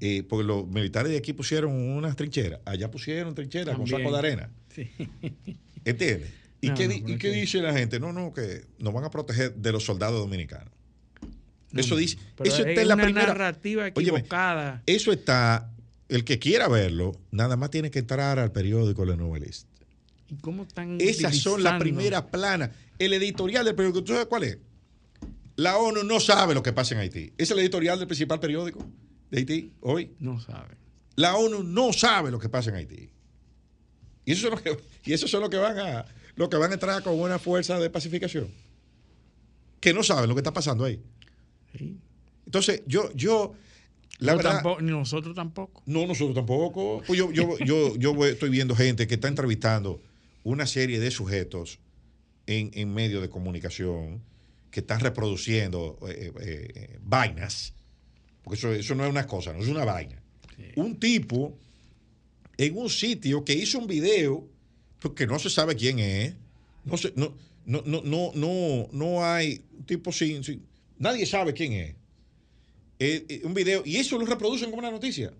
eh, 0.00 0.22
porque 0.28 0.44
los 0.44 0.66
militares 0.66 1.12
de 1.12 1.18
aquí 1.18 1.32
pusieron 1.32 1.72
unas 1.72 2.16
trincheras, 2.16 2.60
allá 2.64 2.90
pusieron 2.90 3.34
trincheras 3.34 3.76
con 3.76 3.86
saco 3.86 4.10
de 4.10 4.18
arena. 4.18 4.50
Sí. 4.74 4.90
¿Entiendes? 5.84 6.30
¿Y, 6.60 6.68
No, 6.68 6.74
qué, 6.74 6.88
no, 6.88 6.94
y 6.94 7.18
qué 7.18 7.30
dice 7.30 7.60
la 7.60 7.74
gente? 7.74 8.00
No, 8.00 8.12
no, 8.12 8.32
que 8.32 8.64
nos 8.78 8.94
van 8.94 9.04
a 9.04 9.10
proteger 9.10 9.54
de 9.54 9.70
los 9.70 9.84
soldados 9.84 10.18
dominicanos. 10.18 10.72
Eso 11.74 11.96
dice, 11.96 12.18
pero 12.36 12.48
eso 12.48 12.62
es 12.62 12.68
está 12.68 12.82
en 12.82 12.88
la 12.88 12.94
una 12.94 13.04
primera. 13.04 13.26
narrativa 13.28 13.82
Óyeme, 13.94 14.18
equivocada. 14.18 14.82
Eso 14.86 15.12
está, 15.12 15.70
el 16.08 16.24
que 16.24 16.38
quiera 16.38 16.68
verlo, 16.68 17.18
nada 17.30 17.56
más 17.56 17.70
tiene 17.70 17.90
que 17.90 17.98
entrar 17.98 18.38
al 18.38 18.52
periódico 18.52 19.04
Le 19.04 19.16
Novelista. 19.16 19.68
¿Y 20.30 20.36
cómo 20.36 20.62
están 20.62 20.98
Esas 21.00 21.36
son 21.36 21.62
las 21.62 21.78
primeras 21.78 22.22
planas. 22.22 22.70
El 22.98 23.12
editorial 23.12 23.64
del 23.64 23.74
periódico, 23.74 24.04
¿tú 24.04 24.12
sabes 24.12 24.26
cuál 24.26 24.44
es? 24.44 24.58
La 25.56 25.76
ONU 25.78 26.02
no 26.02 26.20
sabe 26.20 26.54
lo 26.54 26.62
que 26.62 26.72
pasa 26.72 26.94
en 26.94 27.00
Haití. 27.00 27.32
Es 27.38 27.50
el 27.50 27.58
editorial 27.58 27.98
del 27.98 28.08
principal 28.08 28.40
periódico 28.40 28.84
de 29.30 29.38
Haití 29.38 29.72
hoy. 29.80 30.12
No 30.18 30.40
saben. 30.40 30.76
La 31.16 31.36
ONU 31.36 31.62
no 31.62 31.92
sabe 31.92 32.30
lo 32.30 32.38
que 32.38 32.48
pasa 32.48 32.70
en 32.70 32.76
Haití. 32.76 33.10
Y 34.24 34.32
eso 34.32 34.48
es 34.48 34.52
lo 34.52 34.62
que, 34.62 34.76
y 35.04 35.12
eso 35.12 35.28
son 35.28 35.42
los 35.42 35.50
que 35.50 35.56
van 35.56 35.78
a 35.78 36.06
lo 36.36 36.48
que 36.50 36.56
van 36.56 36.70
a 36.72 36.74
entrar 36.74 37.02
con 37.02 37.20
una 37.20 37.38
fuerza 37.38 37.78
de 37.78 37.90
pacificación. 37.90 38.48
Que 39.80 39.94
no 39.94 40.02
saben 40.02 40.28
lo 40.28 40.34
que 40.34 40.40
está 40.40 40.52
pasando 40.52 40.84
ahí. 40.84 41.00
Entonces, 42.46 42.82
yo, 42.86 43.12
yo, 43.14 43.54
la 44.18 44.34
verdad. 44.34 44.54
tampoco- 44.62 44.80
nosotros 44.82 45.34
tampoco. 45.34 45.82
No, 45.86 46.06
nosotros 46.06 46.34
tampoco. 46.34 47.02
Pues 47.06 47.18
yo, 47.18 47.32
yo, 47.32 47.58
yo, 47.64 47.96
yo 47.96 48.26
estoy 48.26 48.50
viendo 48.50 48.74
gente 48.76 49.06
que 49.06 49.14
está 49.14 49.28
entrevistando 49.28 50.00
una 50.44 50.66
serie 50.66 51.00
de 51.00 51.10
sujetos 51.10 51.78
en, 52.46 52.70
en 52.74 52.92
medios 52.92 53.22
de 53.22 53.28
comunicación 53.30 54.22
que 54.70 54.80
están 54.80 55.00
reproduciendo 55.00 55.98
eh, 56.08 56.32
eh, 56.40 56.72
eh, 56.74 56.98
vainas. 57.02 57.72
Porque 58.42 58.58
eso, 58.58 58.72
eso 58.72 58.94
no 58.94 59.04
es 59.04 59.10
una 59.10 59.26
cosa, 59.26 59.52
no 59.52 59.60
es 59.62 59.68
una 59.68 59.84
vaina. 59.84 60.20
Un 60.76 60.98
tipo 61.00 61.56
en 62.56 62.76
un 62.76 62.88
sitio 62.90 63.44
que 63.44 63.54
hizo 63.54 63.78
un 63.78 63.86
video 63.86 64.46
porque 65.00 65.26
no 65.26 65.38
se 65.38 65.50
sabe 65.50 65.74
quién 65.74 65.98
es. 65.98 66.34
No, 66.84 66.96
se- 66.96 67.12
no, 67.16 67.34
no, 67.66 67.82
no, 67.86 68.02
no, 68.04 68.30
no, 68.34 68.88
no 68.92 69.24
hay 69.24 69.64
un 69.78 69.84
tipo 69.86 70.12
sin, 70.12 70.44
sin- 70.44 70.62
Nadie 70.98 71.26
sabe 71.26 71.52
quién 71.52 71.72
es. 71.72 71.94
Eh, 72.98 73.26
eh, 73.28 73.40
un 73.44 73.54
video, 73.54 73.82
y 73.84 73.96
eso 73.96 74.18
lo 74.18 74.24
reproducen 74.26 74.70
como 74.70 74.80
una 74.80 74.90
noticia. 74.90 75.32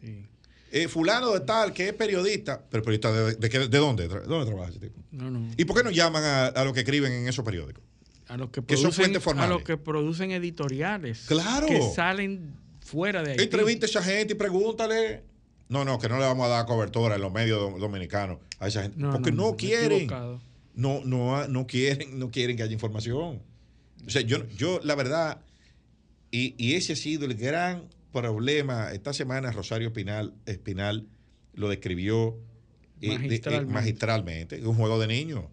Sí. 0.00 0.24
Eh, 0.70 0.88
fulano 0.88 1.32
de 1.32 1.40
tal, 1.40 1.72
que 1.72 1.88
es 1.88 1.92
periodista, 1.94 2.62
pero 2.70 2.82
periodista 2.82 3.12
de, 3.12 3.34
de, 3.36 3.68
de 3.68 3.78
dónde, 3.78 4.06
dónde 4.08 4.46
trabaja 4.46 4.70
ese 4.70 4.80
tipo. 4.80 5.00
No, 5.12 5.30
no. 5.30 5.48
¿Y 5.56 5.64
por 5.64 5.76
qué 5.76 5.82
no 5.84 5.90
llaman 5.90 6.22
a, 6.24 6.46
a 6.46 6.64
los 6.64 6.72
que 6.72 6.80
escriben 6.80 7.12
en 7.12 7.28
esos 7.28 7.44
periódicos? 7.44 7.82
A 8.28 8.36
los 8.36 8.50
que 8.50 8.62
que 8.62 8.76
son 8.76 8.90
producen, 8.92 9.38
a 9.38 9.46
los 9.46 9.62
que 9.62 9.76
producen 9.78 10.30
editoriales. 10.32 11.24
Claro. 11.26 11.66
Que 11.66 11.80
salen 11.94 12.54
fuera 12.80 13.22
de 13.22 13.32
ahí. 13.32 13.38
Entrevista 13.40 13.86
a 13.86 13.88
esa 13.88 14.02
gente 14.02 14.34
y 14.34 14.36
pregúntale. 14.36 15.22
No, 15.70 15.84
no, 15.84 15.98
que 15.98 16.08
no 16.08 16.18
le 16.18 16.24
vamos 16.24 16.44
a 16.46 16.48
dar 16.48 16.66
cobertura 16.66 17.14
en 17.16 17.22
los 17.22 17.32
medios 17.32 17.58
do- 17.60 17.78
dominicanos 17.78 18.38
a 18.58 18.68
esa 18.68 18.82
gente. 18.82 18.98
porque 19.10 19.32
no, 19.32 19.56
quieren. 19.56 20.08
No, 20.74 21.00
no, 21.04 21.46
no 21.48 21.66
quieren, 21.66 22.18
no 22.18 22.30
quieren 22.30 22.56
que 22.56 22.62
haya 22.62 22.72
información. 22.72 23.40
O 24.06 24.10
sea, 24.10 24.22
yo, 24.22 24.46
yo 24.56 24.80
la 24.84 24.94
verdad, 24.94 25.40
y, 26.30 26.54
y 26.58 26.74
ese 26.74 26.94
ha 26.94 26.96
sido 26.96 27.24
el 27.26 27.34
gran 27.34 27.84
problema. 28.12 28.92
Esta 28.92 29.12
semana 29.12 29.52
Rosario 29.52 29.88
Espinal, 29.88 30.34
Espinal 30.46 31.06
lo 31.54 31.68
describió 31.68 32.36
eh, 33.00 33.40
eh, 33.44 33.60
Magistralmente. 33.66 34.56
Es 34.56 34.64
un 34.64 34.74
juego 34.74 34.98
de 34.98 35.06
niños. 35.06 35.44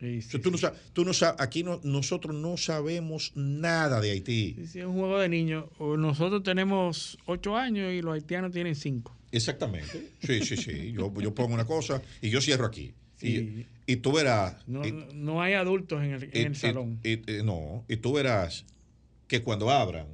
Sí, 0.00 0.18
O 0.18 0.22
sí, 0.22 0.28
sea, 0.30 0.40
tú 0.40 0.50
no 0.50 0.56
sí. 0.58 0.60
sabes, 0.62 0.80
tú 0.92 1.04
no 1.04 1.12
sabes, 1.14 1.40
aquí 1.40 1.62
no, 1.62 1.80
nosotros 1.84 2.34
no 2.34 2.56
sabemos 2.56 3.32
nada 3.36 4.00
de 4.00 4.10
Haití. 4.10 4.56
Sí, 4.70 4.80
es 4.80 4.84
un 4.84 4.94
juego 4.94 5.18
de 5.18 5.28
niños. 5.28 5.66
Nosotros 5.78 6.42
tenemos 6.42 7.16
ocho 7.26 7.56
años 7.56 7.92
y 7.92 8.02
los 8.02 8.14
haitianos 8.14 8.52
tienen 8.52 8.74
cinco. 8.74 9.16
Exactamente. 9.32 10.10
Sí, 10.22 10.40
sí, 10.44 10.56
sí. 10.56 10.92
Yo, 10.92 11.12
yo 11.20 11.34
pongo 11.34 11.54
una 11.54 11.64
cosa 11.64 12.02
y 12.20 12.30
yo 12.30 12.40
cierro 12.40 12.66
aquí. 12.66 12.92
Sí. 13.16 13.66
Y, 13.86 13.92
y 13.92 13.96
tú 13.96 14.12
verás. 14.12 14.56
No, 14.66 14.84
y- 14.84 14.92
no- 14.92 15.06
no 15.14 15.42
hay 15.42 15.54
adultos 15.54 16.02
en 16.02 16.12
el, 16.12 16.24
en 16.24 16.30
y- 16.32 16.38
el 16.40 16.56
salón. 16.56 17.00
y- 17.04 17.12
y- 17.38 17.42
no, 17.42 17.84
y 17.88 17.96
tú 17.96 18.12
verás 18.14 18.64
que 19.28 19.42
cuando 19.42 19.70
abran 19.70 20.06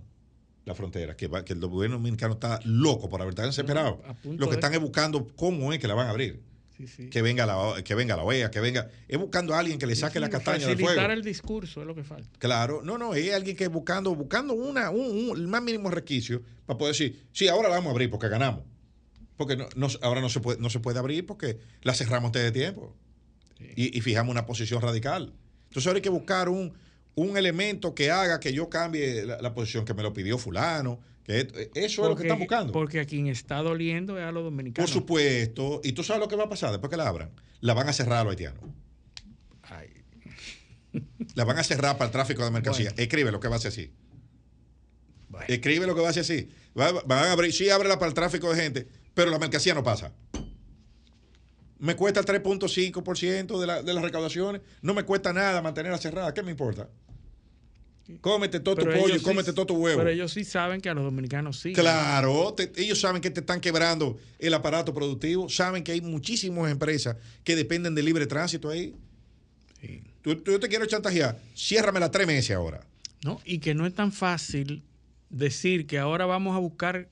la 0.64 0.74
frontera, 0.74 1.16
que, 1.16 1.26
va- 1.26 1.44
que 1.44 1.52
el 1.54 1.60
gobierno 1.60 1.96
dominicano 1.96 2.34
está 2.34 2.60
loco 2.64 3.08
por 3.08 3.20
abrir, 3.20 3.30
están 3.32 3.46
desesperados. 3.46 3.98
a 4.06 4.14
punto 4.14 4.40
Lo 4.40 4.46
que 4.46 4.52
de- 4.52 4.56
están 4.56 4.74
es 4.74 4.80
buscando 4.80 5.26
cómo 5.36 5.72
es 5.72 5.78
que 5.78 5.88
la 5.88 5.94
van 5.94 6.06
a 6.06 6.10
abrir. 6.10 6.40
Sí, 6.76 6.86
sí. 6.86 7.08
Que 7.10 7.20
venga 7.20 7.44
la, 7.44 7.82
que 7.84 7.94
venga 7.94 8.16
la 8.16 8.22
OEA, 8.22 8.50
que 8.50 8.60
venga. 8.60 8.88
Es 9.06 9.18
buscando 9.18 9.54
a 9.54 9.58
alguien 9.58 9.78
que 9.78 9.86
le 9.86 9.94
saque 9.96 10.18
la 10.18 10.30
castaña 10.30 10.60
del 10.66 10.76
facilitar 10.76 10.94
fuego. 10.96 11.12
el 11.12 11.22
discurso 11.22 11.80
es 11.82 11.86
lo 11.86 11.94
que 11.94 12.04
falta. 12.04 12.30
Claro, 12.38 12.80
no, 12.82 12.96
no, 12.96 13.14
es 13.14 13.34
alguien 13.34 13.54
que 13.54 13.68
buscando, 13.68 14.14
buscando 14.14 14.54
una, 14.54 14.88
un, 14.90 15.30
un- 15.30 15.36
el 15.38 15.46
más 15.46 15.62
mínimo 15.62 15.90
resquicio 15.90 16.40
para 16.64 16.78
poder 16.78 16.94
decir, 16.94 17.26
sí, 17.32 17.48
ahora 17.48 17.68
la 17.68 17.74
vamos 17.74 17.88
a 17.88 17.90
abrir 17.90 18.08
porque 18.08 18.28
ganamos. 18.28 18.64
Porque 19.40 19.56
no, 19.56 19.66
no- 19.74 19.88
ahora 20.02 20.20
no 20.20 20.28
se, 20.28 20.38
puede, 20.40 20.60
no 20.60 20.68
se 20.68 20.80
puede 20.80 20.98
abrir 20.98 21.24
porque 21.24 21.58
la 21.80 21.94
cerramos 21.94 22.28
antes 22.28 22.42
de 22.42 22.52
tiempo. 22.52 22.94
Y, 23.74 23.96
y 23.96 24.00
fijamos 24.02 24.30
una 24.30 24.44
posición 24.44 24.82
radical. 24.82 25.32
Entonces 25.64 25.86
ahora 25.86 25.96
hay 25.96 26.02
que 26.02 26.10
buscar 26.10 26.50
un, 26.50 26.74
un 27.14 27.36
elemento 27.38 27.94
que 27.94 28.10
haga 28.10 28.38
que 28.38 28.52
yo 28.52 28.68
cambie 28.68 29.24
la, 29.24 29.40
la 29.40 29.54
posición 29.54 29.86
que 29.86 29.94
me 29.94 30.02
lo 30.02 30.12
pidió 30.12 30.36
fulano. 30.36 31.00
Que 31.24 31.40
es- 31.40 31.46
eso 31.74 32.02
es 32.02 32.08
lo 32.10 32.16
que 32.16 32.24
están 32.24 32.38
buscando. 32.38 32.70
Porque 32.72 33.00
a 33.00 33.06
quien 33.06 33.28
está 33.28 33.62
doliendo 33.62 34.18
es 34.18 34.24
a 34.24 34.32
los 34.32 34.42
Por 34.42 34.50
dominicanos. 34.52 34.90
supuesto. 34.90 35.80
Y 35.84 35.92
tú 35.92 36.02
sabes 36.04 36.20
lo 36.20 36.28
que 36.28 36.36
va 36.36 36.44
a 36.44 36.48
pasar 36.50 36.70
después 36.70 36.90
que 36.90 36.96
la 36.98 37.08
abran. 37.08 37.30
La 37.60 37.72
van 37.72 37.88
a 37.88 37.92
cerrar 37.94 38.18
a 38.18 38.24
los 38.24 38.32
haitianos. 38.32 38.62
Ay, 39.62 39.88
La 41.34 41.44
van 41.44 41.58
a 41.58 41.64
cerrar 41.64 41.96
para 41.96 42.06
el 42.06 42.12
tráfico 42.12 42.44
de 42.44 42.50
mercancía. 42.50 42.90
Bueno. 42.90 43.02
Escribe 43.02 43.30
lo 43.32 43.40
que 43.40 43.48
va 43.48 43.56
a 43.56 43.60
ser 43.60 43.68
así. 43.72 43.90
bueno. 45.28 45.46
Escribe 45.48 45.86
lo 45.86 45.94
que 45.94 46.00
va 46.02 46.08
a 46.10 46.12
ser 46.12 46.22
así. 46.22 46.48
Va- 46.78 46.92
van 47.06 47.24
a 47.24 47.32
abrir, 47.32 47.52
sí, 47.52 47.70
ábrela 47.70 47.98
para 47.98 48.08
el 48.08 48.14
tráfico 48.14 48.52
de 48.52 48.62
gente, 48.62 48.88
pero 49.14 49.30
la 49.30 49.38
mercancía 49.38 49.74
no 49.74 49.82
pasa. 49.82 50.12
Me 51.78 51.96
cuesta 51.96 52.20
el 52.20 52.26
3.5% 52.26 53.58
de, 53.58 53.66
la- 53.66 53.82
de 53.82 53.94
las 53.94 54.02
recaudaciones. 54.02 54.60
No 54.82 54.92
me 54.94 55.04
cuesta 55.04 55.32
nada 55.32 55.62
mantenerla 55.62 55.98
cerrada. 55.98 56.34
¿Qué 56.34 56.42
me 56.42 56.50
importa? 56.50 56.88
Cómete 58.20 58.58
todo 58.60 58.74
tu 58.76 58.84
pollo 58.86 59.14
sí- 59.18 59.22
cómete 59.24 59.52
todo 59.52 59.66
tu 59.66 59.76
huevo. 59.76 59.98
Pero 59.98 60.10
ellos 60.10 60.32
sí 60.32 60.44
saben 60.44 60.80
que 60.80 60.88
a 60.88 60.94
los 60.94 61.04
dominicanos 61.04 61.60
sí. 61.60 61.72
Claro, 61.72 62.52
te- 62.54 62.72
ellos 62.76 63.00
saben 63.00 63.22
que 63.22 63.30
te 63.30 63.40
están 63.40 63.60
quebrando 63.60 64.18
el 64.40 64.52
aparato 64.52 64.92
productivo, 64.92 65.48
saben 65.48 65.84
que 65.84 65.92
hay 65.92 66.00
muchísimas 66.00 66.70
empresas 66.72 67.16
que 67.44 67.54
dependen 67.54 67.94
de 67.94 68.02
libre 68.02 68.26
tránsito 68.26 68.68
ahí. 68.68 68.94
Tú, 70.22 70.36
tú- 70.36 70.50
yo 70.52 70.60
te 70.60 70.68
quiero 70.68 70.84
chantajear, 70.86 71.38
ciérramela 71.56 72.10
tres 72.10 72.26
meses 72.26 72.54
ahora. 72.54 72.84
¿no? 73.24 73.40
Y 73.44 73.58
que 73.60 73.74
no 73.74 73.86
es 73.86 73.94
tan 73.94 74.12
fácil 74.12 74.82
decir 75.30 75.86
que 75.86 75.98
ahora 75.98 76.26
vamos 76.26 76.56
a 76.56 76.58
buscar 76.58 77.08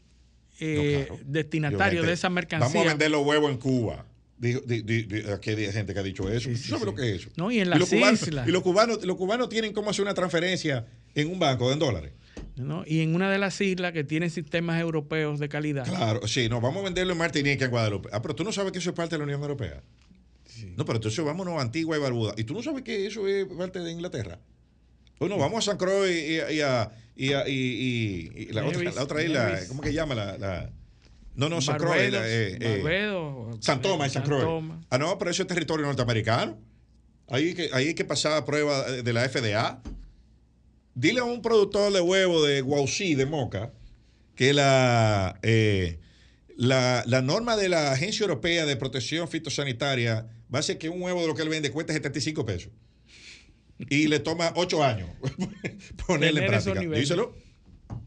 eh, 0.61 1.07
No, 1.09 1.17
claro. 1.17 1.23
destinatarios 1.27 2.03
Digo, 2.03 2.07
de 2.07 2.13
esa 2.13 2.31
mercancía. 2.31 2.69
Vamos 2.69 2.87
a 2.87 2.89
vender 2.89 3.11
los 3.11 3.27
huevos 3.27 3.51
en 3.51 3.59
Cuba. 3.59 4.05
Dijo- 4.39 4.61
di- 4.61 4.83
di- 4.83 5.03
di- 5.03 5.23
aquí 5.33 5.51
hay 5.51 5.73
gente 5.73 5.93
que 5.93 5.99
ha 6.01 6.03
dicho 6.03 6.29
eso. 6.31 6.49
Sí, 6.49 6.55
¿Tú 6.55 6.63
sí, 6.63 6.69
sabes 6.69 6.81
sí. 6.81 6.87
lo 6.87 6.95
que 6.95 7.03
es 7.15 7.21
eso? 7.23 7.31
No, 7.37 7.51
y 7.51 7.59
en 7.61 7.71
los 7.71 7.81
las 7.81 7.89
cubanos, 7.89 8.23
islas. 8.23 8.49
y 8.49 8.51
los 8.53 8.63
cubanos, 8.63 9.05
los 9.05 9.17
cubanos 9.17 9.49
tienen 9.49 9.73
cómo 9.73 9.91
hacer 9.91 10.03
una 10.05 10.15
transferencia 10.15 10.87
en 11.15 11.29
un 11.33 11.39
banco 11.39 11.73
en 11.73 11.79
dólares. 11.79 12.13
¿no? 12.55 12.83
Y 12.87 13.01
en 13.01 13.15
una 13.15 13.31
de 13.31 13.39
las 13.39 13.61
islas 13.61 13.93
que 13.93 14.03
tienen 14.05 14.31
sistemas 14.31 14.81
europeos 14.81 15.39
de 15.39 15.49
calidad. 15.49 15.85
Claro, 15.87 16.27
sí, 16.27 16.49
no, 16.49 16.61
vamos 16.61 16.81
a 16.83 16.85
venderlo 16.87 17.13
en 17.13 17.19
Martinica, 17.19 17.65
en 17.65 17.71
Guadalupe. 17.71 18.09
Ah, 18.13 18.21
pero 18.23 18.35
tú 18.35 18.43
no 18.45 18.53
sabes 18.53 18.73
que 18.73 18.79
eso 18.79 18.91
es 18.91 18.97
parte 18.97 19.15
de 19.15 19.19
la 19.19 19.25
Unión 19.25 19.41
Europea. 19.43 19.81
No, 20.77 20.85
pero 20.85 20.97
entonces 20.97 21.25
vámonos 21.25 21.55
a 21.57 21.61
Antigua 21.61 21.97
y 21.97 22.01
Barbuda. 22.01 22.35
¿Y 22.37 22.43
tú 22.45 22.55
no 22.55 22.63
sabes 22.63 22.83
que 22.83 23.07
eso 23.07 23.27
es 23.29 23.47
parte 23.47 23.79
de 23.79 23.93
Inglaterra? 23.93 24.41
Bueno, 25.19 25.37
vamos 25.39 25.59
a 25.67 25.71
San 25.71 25.77
Croix 25.79 26.09
y, 26.11 26.39
a, 26.41 26.51
y, 27.17 27.33
a- 27.33 27.49
y- 27.49 28.49
la, 28.53 28.65
otra, 28.65 28.79
Nevis, 28.79 28.95
la 28.95 29.03
otra 29.03 29.23
isla, 29.23 29.51
Nevis. 29.51 29.69
¿cómo 29.69 29.83
que 29.83 29.93
llama 29.93 30.15
la...? 30.15 30.39
la- 30.39 30.71
no, 31.35 31.49
no, 31.49 31.61
San 31.61 31.77
Croix. 31.79 31.97
Eh, 32.27 32.59
eh, 32.61 32.81
San 33.61 33.81
Tomás 33.81 34.09
y 34.09 34.15
San 34.15 34.23
Croix. 34.25 34.43
Ah, 34.91 34.99
no, 34.99 35.19
pero 35.19 35.31
eso 35.31 35.43
es 35.43 35.49
territorio 35.49 35.87
norteamericano. 35.87 36.59
Ahí 37.29 37.49
hay 37.49 37.55
que, 37.55 37.71
ahí 37.73 37.89
hay 37.89 37.95
que 37.95 38.05
pasar 38.05 38.33
a 38.33 38.45
prueba 38.45 38.91
de 38.91 39.13
la 39.13 39.29
FDA. 39.29 39.81
Dile 40.95 41.21
a 41.21 41.25
un 41.25 41.41
productor 41.43 41.93
de 41.93 42.01
huevo 42.01 42.45
de 42.45 42.61
Guausí, 42.61 43.15
de 43.15 43.27
Moca, 43.27 43.73
que 44.35 44.53
la, 44.53 45.39
eh, 45.43 46.01
la, 46.57 47.05
la 47.07 47.23
norma 47.23 47.57
de 47.57 47.69
la 47.69 47.93
Agencia 47.93 48.25
Europea 48.25 48.67
de 48.67 48.77
Protección 48.77 49.29
Fitosanitaria 49.29 50.27
va 50.53 50.59
a 50.59 50.63
ser 50.63 50.77
que 50.79 50.89
un 50.89 51.01
huevo 51.03 51.21
de 51.21 51.29
lo 51.29 51.35
que 51.37 51.43
él 51.43 51.49
vende 51.51 51.71
cueste 51.71 51.93
75 51.93 52.45
pesos. 52.45 52.73
Y 53.91 54.09
le 54.09 54.19
toma 54.21 54.53
8 54.57 54.83
años 54.85 55.09
ponerle 56.07 56.41
en 56.45 56.47
práctica. 56.49 56.81
Díselo. 56.81 57.35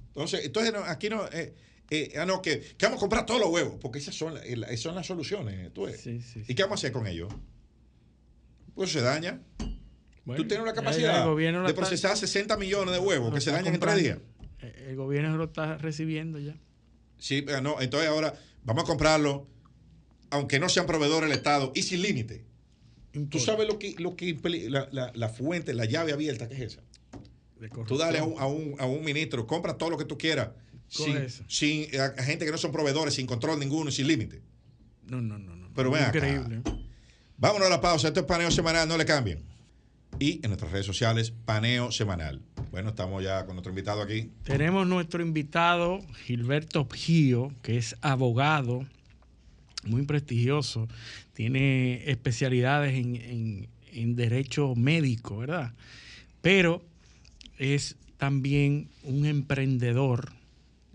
Entonces, 0.07 0.45
entonces 0.45 0.73
no, 0.73 0.79
aquí 0.83 1.09
no. 1.09 1.25
eh, 1.31 1.55
eh, 1.89 2.13
ah, 2.17 2.25
no, 2.25 2.41
que, 2.41 2.59
que 2.59 2.85
vamos 2.85 2.97
a 2.97 2.99
comprar 2.99 3.25
todos 3.25 3.39
los 3.39 3.49
huevos, 3.49 3.75
porque 3.81 3.99
esas 3.99 4.15
son, 4.15 4.33
la- 4.35 4.41
esas 4.43 4.79
son 4.81 4.95
las 4.95 5.07
soluciones. 5.07 5.73
¿tú? 5.73 5.87
Sí. 5.97 6.19
¿Y 6.47 6.55
qué 6.55 6.63
vamos 6.63 6.79
a 6.79 6.79
hacer 6.81 6.91
con 6.91 7.07
ellos? 7.07 7.33
Pues 8.75 8.91
se 8.91 9.01
daña. 9.01 9.41
Bueno, 10.23 10.41
Tú 10.43 10.47
tienes 10.47 10.65
la 10.65 10.73
capacidad 10.73 11.25
de 11.25 11.73
procesar 11.73 12.15
60 12.15 12.55
millones 12.57 12.93
de 12.93 12.99
huevos 12.99 13.33
que 13.33 13.41
se 13.41 13.51
dañan 13.51 13.73
en 13.73 13.79
tres 13.79 13.95
días. 13.97 14.19
Eh, 14.61 14.87
El 14.89 14.95
gobierno 14.95 15.35
lo 15.37 15.45
está 15.45 15.77
recibiendo 15.77 16.37
ya. 16.39 16.55
Sí, 17.17 17.41
pero 17.41 17.61
no, 17.61 17.81
entonces 17.81 18.09
ahora 18.09 18.33
vamos 18.63 18.83
a 18.83 18.87
comprarlo, 18.87 19.47
aunque 20.29 20.59
no 20.59 20.69
sean 20.69 20.85
proveedores 20.85 21.29
del 21.29 21.37
Estado 21.37 21.71
y 21.75 21.81
sin 21.83 22.01
límite. 22.01 22.45
Tú 23.29 23.39
sabes 23.39 23.67
lo 23.67 23.77
que, 23.77 23.95
lo 23.97 24.15
que 24.15 24.37
la, 24.69 24.87
la- 24.91 25.11
la 25.13 25.29
fuente, 25.29 25.73
la 25.73 25.85
llave 25.85 26.13
abierta 26.13 26.47
que 26.47 26.55
es 26.55 26.61
esa. 26.61 26.81
Tú 27.87 27.97
dale 27.97 28.19
a 28.19 28.23
un, 28.23 28.39
a 28.39 28.45
un- 28.47 28.75
a 28.79 28.85
un 28.85 29.03
ministro, 29.03 29.45
compra 29.45 29.77
todo 29.77 29.89
lo 29.91 29.97
que 29.97 30.05
tú 30.05 30.17
quieras, 30.17 30.49
sin, 30.87 31.27
sin 31.47 31.99
a, 31.99 32.05
a 32.17 32.23
gente 32.23 32.45
que 32.45 32.51
no 32.51 32.57
son 32.57 32.71
proveedores, 32.71 33.13
sin 33.13 33.27
control 33.27 33.59
ninguno 33.59 33.89
y 33.89 33.93
sin 33.93 34.07
límite. 34.07 34.41
No, 35.07 35.21
no, 35.21 35.37
no. 35.37 35.55
no. 35.55 35.69
Pero 35.75 35.91
ven 35.91 36.03
acá. 36.03 36.17
Increíble. 36.17 36.61
Vámonos 37.37 37.67
a 37.67 37.69
la 37.69 37.81
pausa. 37.81 38.07
Esto 38.07 38.21
es 38.21 38.25
paneo 38.25 38.49
semanal, 38.51 38.87
no 38.87 38.97
le 38.97 39.05
cambien. 39.05 39.43
Y 40.19 40.35
en 40.43 40.49
nuestras 40.49 40.71
redes 40.71 40.85
sociales, 40.85 41.33
paneo 41.45 41.91
semanal. 41.91 42.41
Bueno, 42.71 42.89
estamos 42.89 43.23
ya 43.23 43.45
con 43.45 43.55
nuestro 43.55 43.71
invitado 43.71 44.01
aquí. 44.01 44.29
Tenemos 44.43 44.85
nuestro 44.87 45.21
invitado 45.21 45.99
Gilberto 46.25 46.87
Gio, 46.91 47.51
que 47.61 47.77
es 47.77 47.95
abogado 48.01 48.85
muy 49.85 50.03
prestigioso, 50.03 50.87
tiene 51.33 52.09
especialidades 52.09 52.93
en, 52.93 53.15
en- 53.15 54.15
derecho 54.15 54.73
médico, 54.75 55.37
¿verdad? 55.37 55.73
Pero 56.41 56.81
es 57.57 57.97
también 58.17 58.87
un 59.03 59.25
emprendedor 59.25 60.31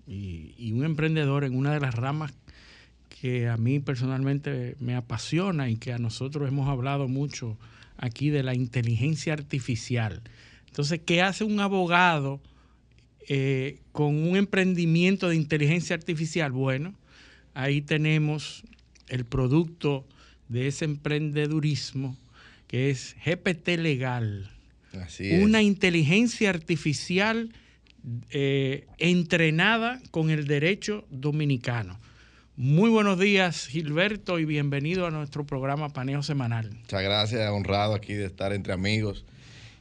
y, 0.06 0.54
y 0.58 0.72
un 0.72 0.84
emprendedor 0.84 1.44
en 1.44 1.54
una 1.56 1.74
de 1.74 1.80
las 1.80 1.94
ramas 1.94 2.32
que 3.20 3.48
a 3.48 3.56
mí 3.56 3.80
personalmente 3.80 4.76
me 4.80 4.94
apasiona 4.94 5.68
y 5.68 5.76
que 5.76 5.92
a 5.92 5.98
nosotros 5.98 6.48
hemos 6.48 6.68
hablado 6.68 7.08
mucho 7.08 7.56
aquí 7.98 8.30
de 8.30 8.42
la 8.42 8.54
inteligencia 8.54 9.32
artificial. 9.32 10.22
Entonces, 10.68 11.00
¿qué 11.04 11.22
hace 11.22 11.44
un 11.44 11.60
abogado 11.60 12.40
eh, 13.28 13.80
con 13.92 14.14
un 14.16 14.36
emprendimiento 14.36 15.28
de 15.28 15.36
inteligencia 15.36 15.96
artificial? 15.96 16.52
Bueno, 16.52 16.94
ahí 17.54 17.80
tenemos 17.82 18.62
el 19.08 19.24
producto 19.24 20.04
de 20.48 20.68
ese 20.68 20.84
emprendedurismo 20.84 22.16
que 22.66 22.90
es 22.90 23.16
GPT 23.24 23.68
Legal, 23.78 24.50
Así 25.00 25.30
es. 25.30 25.44
una 25.44 25.62
inteligencia 25.62 26.50
artificial 26.50 27.52
eh, 28.30 28.86
entrenada 28.98 30.00
con 30.10 30.30
el 30.30 30.46
derecho 30.46 31.04
dominicano. 31.10 31.98
Muy 32.56 32.88
buenos 32.88 33.18
días, 33.18 33.66
Gilberto, 33.66 34.38
y 34.38 34.44
bienvenido 34.46 35.06
a 35.06 35.10
nuestro 35.10 35.44
programa 35.44 35.90
Paneo 35.90 36.22
Semanal. 36.22 36.70
Muchas 36.72 37.02
gracias, 37.02 37.50
honrado 37.50 37.94
aquí 37.94 38.14
de 38.14 38.24
estar 38.24 38.52
entre 38.52 38.72
amigos. 38.72 39.24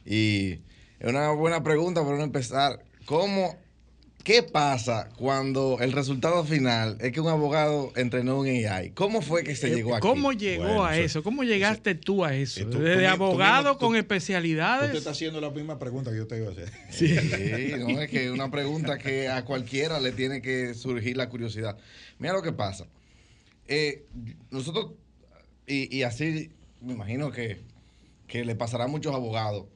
Y 0.04 0.58
es 1.00 1.08
una 1.08 1.30
buena 1.30 1.62
pregunta 1.62 2.02
para 2.02 2.16
uno 2.16 2.24
empezar. 2.24 2.84
¿Cómo, 3.06 3.56
qué 4.26 4.42
pasa 4.42 5.08
cuando 5.16 5.78
el 5.80 5.92
resultado 5.92 6.44
final 6.44 6.98
es 7.00 7.12
que 7.12 7.20
un 7.20 7.28
abogado 7.28 7.92
entrenó 7.94 8.40
un 8.40 8.46
AI? 8.48 8.90
¿Cómo 8.90 9.22
fue 9.22 9.44
que 9.44 9.54
se 9.54 9.68
Eh, 9.68 9.76
llegó 9.76 9.94
aquí? 9.94 10.02
¿Cómo 10.04 10.32
llegó 10.32 10.64
Bueno, 10.64 10.84
a 10.84 10.98
eso-? 10.98 11.22
¿Cómo 11.22 11.44
llegaste 11.44 11.94
tú 11.94 12.24
a 12.24 12.34
eso? 12.34 12.66
Tú- 12.66 12.80
Desde 12.80 13.04
tú 13.04 13.08
abogado 13.08 13.74
tú- 13.74 13.78
con 13.78 13.88
Usted 13.90 14.00
especialidades. 14.00 14.92
está 14.96 15.10
haciendo 15.10 15.40
la 15.40 15.50
misma 15.50 15.78
pregunta 15.78 16.10
que 16.10 16.16
yo 16.16 16.26
te 16.26 16.38
iba 16.38 16.48
a 16.48 16.50
hacer. 16.50 16.72
Sí, 16.90 17.14
no, 17.78 18.00
es 18.00 18.10
que 18.10 18.24
es 18.24 18.30
una 18.32 18.50
pregunta 18.50 18.98
que 18.98 19.28
a 19.28 19.44
cualquiera 19.44 20.00
le 20.00 20.10
tiene 20.10 20.42
que 20.42 20.74
surgir 20.74 21.16
la 21.16 21.28
curiosidad. 21.28 21.78
Mira 22.18 22.32
lo 22.34 22.42
que 22.42 22.52
pasa. 22.52 22.88
Eh, 23.68 24.06
nosotros, 24.50 24.90
y, 25.68 25.96
y 25.96 26.02
así 26.02 26.50
me 26.80 26.94
imagino 26.94 27.30
que, 27.30 27.58
que 28.26 28.44
le 28.44 28.56
pasará 28.56 28.86
a 28.86 28.88
muchos 28.88 29.14
abogados, 29.14 29.66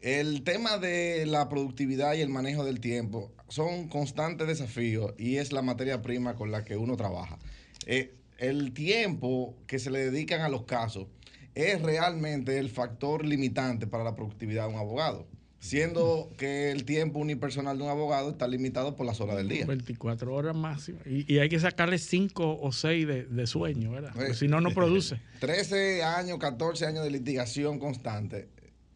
el 0.00 0.42
tema 0.42 0.78
de 0.78 1.26
la 1.26 1.50
productividad 1.50 2.14
y 2.14 2.22
el 2.22 2.30
manejo 2.30 2.64
del 2.64 2.80
tiempo 2.80 3.30
son 3.48 3.88
constantes 3.88 4.46
desafíos 4.46 5.12
y 5.18 5.36
es 5.36 5.52
la 5.52 5.62
materia 5.62 6.02
prima 6.02 6.34
con 6.34 6.50
la 6.50 6.64
que 6.64 6.76
uno 6.76 6.96
trabaja. 6.96 7.38
Eh, 7.86 8.14
el 8.38 8.72
tiempo 8.72 9.54
que 9.66 9.78
se 9.78 9.90
le 9.90 9.98
dedican 10.10 10.40
a 10.40 10.48
los 10.48 10.64
casos 10.64 11.06
es 11.54 11.80
realmente 11.82 12.58
el 12.58 12.68
factor 12.70 13.24
limitante 13.24 13.86
para 13.86 14.02
la 14.02 14.16
productividad 14.16 14.66
de 14.66 14.74
un 14.74 14.80
abogado, 14.80 15.26
siendo 15.60 16.30
que 16.36 16.72
el 16.72 16.84
tiempo 16.84 17.20
unipersonal 17.20 17.78
de 17.78 17.84
un 17.84 17.90
abogado 17.90 18.30
está 18.30 18.48
limitado 18.48 18.96
por 18.96 19.06
las 19.06 19.20
horas 19.20 19.36
del 19.36 19.48
día. 19.48 19.64
24 19.66 20.34
horas 20.34 20.56
máximo. 20.56 20.98
Y, 21.06 21.32
y 21.32 21.38
hay 21.38 21.48
que 21.48 21.60
sacarle 21.60 21.98
5 21.98 22.58
o 22.60 22.72
6 22.72 23.06
de, 23.06 23.24
de 23.26 23.46
sueño, 23.46 23.92
¿verdad? 23.92 24.10
Porque 24.14 24.32
Eh. 24.32 24.34
si 24.34 24.48
no, 24.48 24.60
no 24.60 24.70
produce. 24.72 25.20
13 25.40 26.02
años, 26.02 26.38
14 26.38 26.86
años 26.86 27.04
de 27.04 27.10
litigación 27.12 27.78
constante 27.78 28.48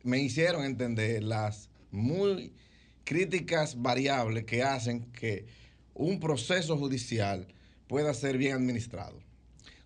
me 0.03 0.18
hicieron 0.20 0.64
entender 0.64 1.22
las 1.22 1.68
muy 1.92 2.53
críticas 3.09 3.80
variables 3.80 4.44
que 4.44 4.62
hacen 4.62 5.00
que 5.12 5.46
un 5.94 6.20
proceso 6.20 6.76
judicial 6.76 7.46
pueda 7.86 8.12
ser 8.12 8.36
bien 8.36 8.52
administrado. 8.52 9.18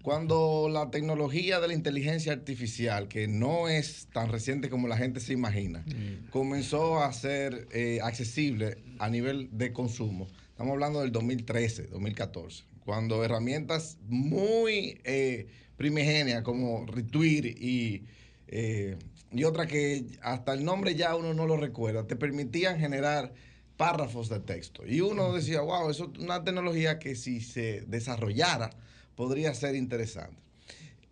Cuando 0.03 0.69
la 0.69 0.91
tecnología 0.91 1.61
de 1.61 1.69
la 1.69 1.75
inteligencia 1.75 2.33
artificial, 2.33 3.07
que 3.07 3.29
no 3.29 3.69
es 3.69 4.09
tan 4.13 4.29
reciente 4.29 4.69
como 4.69 4.89
la 4.89 4.97
gente 4.97 5.21
se 5.21 5.35
imagina, 5.35 5.85
comenzó 6.31 7.01
a 7.01 7.13
ser 7.13 7.69
eh, 7.71 8.01
accesible 8.03 8.79
a 8.99 9.09
nivel 9.09 9.49
de 9.53 9.73
consumo, 9.73 10.27
estamos 10.51 10.73
hablando 10.73 11.01
del 11.01 11.13
2013, 11.13 11.85
2014, 11.93 12.65
cuando 12.85 13.25
herramientas 13.25 13.99
muy 14.09 15.01
eh, 15.05 15.47
primigenias 15.77 16.43
como 16.43 16.87
Retweet 16.87 17.57
y, 17.57 18.03
eh, 18.49 18.97
y 19.33 19.45
otra 19.45 19.67
que 19.67 20.05
hasta 20.23 20.53
el 20.53 20.65
nombre 20.65 20.95
ya 20.95 21.15
uno 21.17 21.35
no 21.35 21.47
lo 21.47 21.57
recuerda, 21.57 22.07
te 22.07 22.17
permitían 22.17 22.79
generar 22.79 23.33
párrafos 23.77 24.29
de 24.29 24.41
texto. 24.41 24.87
Y 24.87 25.01
uno 25.01 25.33
decía, 25.33 25.61
wow, 25.61 25.91
eso 25.91 26.11
es 26.15 26.19
una 26.21 26.45
tecnología 26.45 26.99
que 26.99 27.15
si 27.17 27.41
se 27.41 27.83
desarrollara 27.83 28.71
podría 29.17 29.55
ser 29.55 29.75
interesante. 29.75 30.41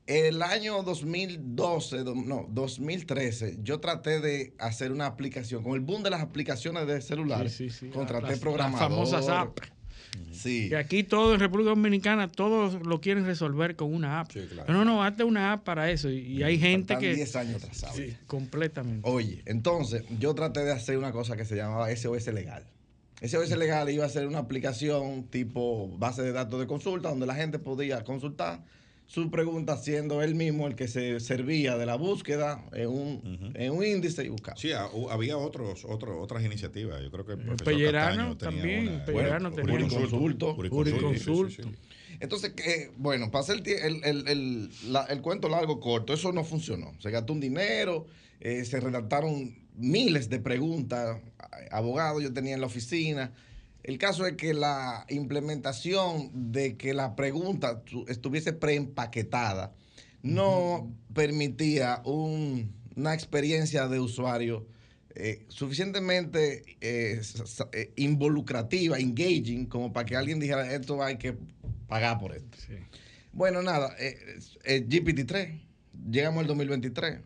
El 0.06 0.42
año 0.42 0.82
2012, 0.82 1.98
do- 1.98 2.14
no, 2.16 2.46
2013, 2.50 3.58
yo 3.62 3.78
traté 3.80 4.20
de 4.20 4.54
hacer 4.58 4.90
una 4.92 5.06
aplicación, 5.06 5.62
con 5.62 5.74
el 5.74 5.80
boom 5.80 6.02
de 6.02 6.10
las 6.10 6.20
aplicaciones 6.20 6.86
de 6.86 7.00
celulares, 7.00 7.52
Sí, 7.52 7.70
sí, 7.70 7.86
sí. 7.86 7.90
contraté 7.90 8.22
Las- 8.22 8.30
las 8.32 8.40
programadores. 8.40 8.88
famosas 8.88 9.28
apps. 9.28 9.68
Sí. 10.32 10.68
Y 10.70 10.74
aquí 10.74 11.02
todo 11.02 11.34
en 11.34 11.40
República 11.40 11.70
Dominicana, 11.70 12.28
todos 12.28 12.86
lo 12.86 13.00
quieren 13.00 13.26
resolver 13.26 13.76
con 13.76 13.92
una 13.92 14.20
app. 14.20 14.30
Sí, 14.32 14.40
claro. 14.50 14.72
No, 14.72 14.84
no, 14.84 15.04
hazte 15.04 15.24
una 15.24 15.52
app 15.52 15.64
para 15.64 15.90
eso. 15.90 16.08
Y, 16.08 16.18
y 16.18 16.42
hay 16.42 16.58
gente 16.58 16.94
Están 16.94 17.00
que... 17.00 17.14
10 17.14 17.36
años 17.36 17.62
atrasados. 17.62 17.96
Sí, 17.96 18.16
completamente. 18.26 19.08
Oye, 19.08 19.42
entonces 19.46 20.04
yo 20.18 20.34
traté 20.34 20.64
de 20.64 20.72
hacer 20.72 20.96
una 20.96 21.12
cosa 21.12 21.36
que 21.36 21.44
se 21.44 21.56
llamaba 21.56 21.94
SOS 21.94 22.28
Legal. 22.28 22.64
SOS 23.22 23.50
Legal 23.56 23.90
iba 23.90 24.06
a 24.06 24.08
ser 24.08 24.26
una 24.26 24.38
aplicación 24.38 25.24
tipo 25.24 25.88
base 25.98 26.22
de 26.22 26.32
datos 26.32 26.58
de 26.58 26.66
consulta 26.66 27.10
donde 27.10 27.26
la 27.26 27.34
gente 27.34 27.58
podía 27.58 28.02
consultar 28.04 28.64
sus 29.10 29.26
preguntas 29.26 29.82
siendo 29.84 30.22
él 30.22 30.36
mismo 30.36 30.68
el 30.68 30.76
que 30.76 30.86
se 30.86 31.18
servía 31.18 31.76
de 31.76 31.84
la 31.84 31.96
búsqueda 31.96 32.64
en 32.72 32.86
un, 32.88 33.52
en 33.56 33.72
un 33.72 33.84
índice 33.84 34.22
y 34.24 34.28
buscaba. 34.28 34.56
Sí, 34.56 34.70
había 35.10 35.36
otros, 35.36 35.84
otros, 35.84 36.14
otras 36.20 36.44
iniciativas. 36.44 37.02
Yo 37.02 37.10
creo 37.10 37.26
que 37.26 37.32
el 37.32 37.38
profesor 37.38 37.64
Pellerano 37.64 38.36
tenía 38.36 38.60
también, 38.60 38.88
una- 38.88 39.04
Pellerano 39.04 39.50
tenía 39.50 39.74
sí, 41.18 41.18
sí, 41.50 41.62
sí. 41.64 41.70
Entonces, 42.20 42.52
que, 42.52 42.92
bueno, 42.98 43.32
para 43.32 43.42
hacer 43.42 43.56
el, 43.66 43.66
el, 43.66 44.04
el- 44.04 44.28
el- 44.28 44.70
la- 44.92 45.04
el 45.06 45.20
cuento 45.22 45.48
largo 45.48 45.80
corto, 45.80 46.12
eso 46.14 46.30
no 46.30 46.44
funcionó. 46.44 46.92
Se 47.00 47.10
gastó 47.10 47.32
un 47.32 47.40
dinero, 47.40 48.06
eh, 48.38 48.64
se 48.64 48.78
redactaron 48.78 49.58
miles 49.74 50.28
de 50.30 50.38
preguntas, 50.38 51.18
abogados 51.72 52.22
yo 52.22 52.32
tenía 52.32 52.54
en 52.54 52.60
la 52.60 52.68
oficina. 52.68 53.32
El 53.82 53.98
caso 53.98 54.26
es 54.26 54.34
que 54.36 54.52
la 54.54 55.06
implementación 55.08 56.52
de 56.52 56.76
que 56.76 56.92
la 56.94 57.16
pregunta 57.16 57.82
tu- 57.82 58.04
estuviese 58.08 58.52
preempaquetada 58.52 59.72
no 60.22 60.92
permitía 61.14 62.02
un- 62.04 62.74
una 62.96 63.14
experiencia 63.14 63.88
de 63.88 64.00
usuario 64.00 64.66
eh, 65.16 65.44
suficientemente 65.48 66.62
eh, 66.80 67.20
eh, 67.72 67.92
involucrativa, 67.96 68.96
engaging, 68.98 69.66
como 69.66 69.92
para 69.92 70.06
que 70.06 70.14
alguien 70.14 70.38
dijera, 70.38 70.72
esto 70.72 71.02
hay 71.02 71.16
que 71.18 71.36
pagar 71.88 72.18
por 72.20 72.32
esto. 72.34 72.56
Sí. 72.64 72.74
Bueno, 73.32 73.60
nada, 73.60 73.92
eh, 73.98 74.16
eh, 74.64 74.86
GPT-3, 74.88 75.60
llegamos 76.10 76.42
al 76.42 76.46
2023, 76.46 77.18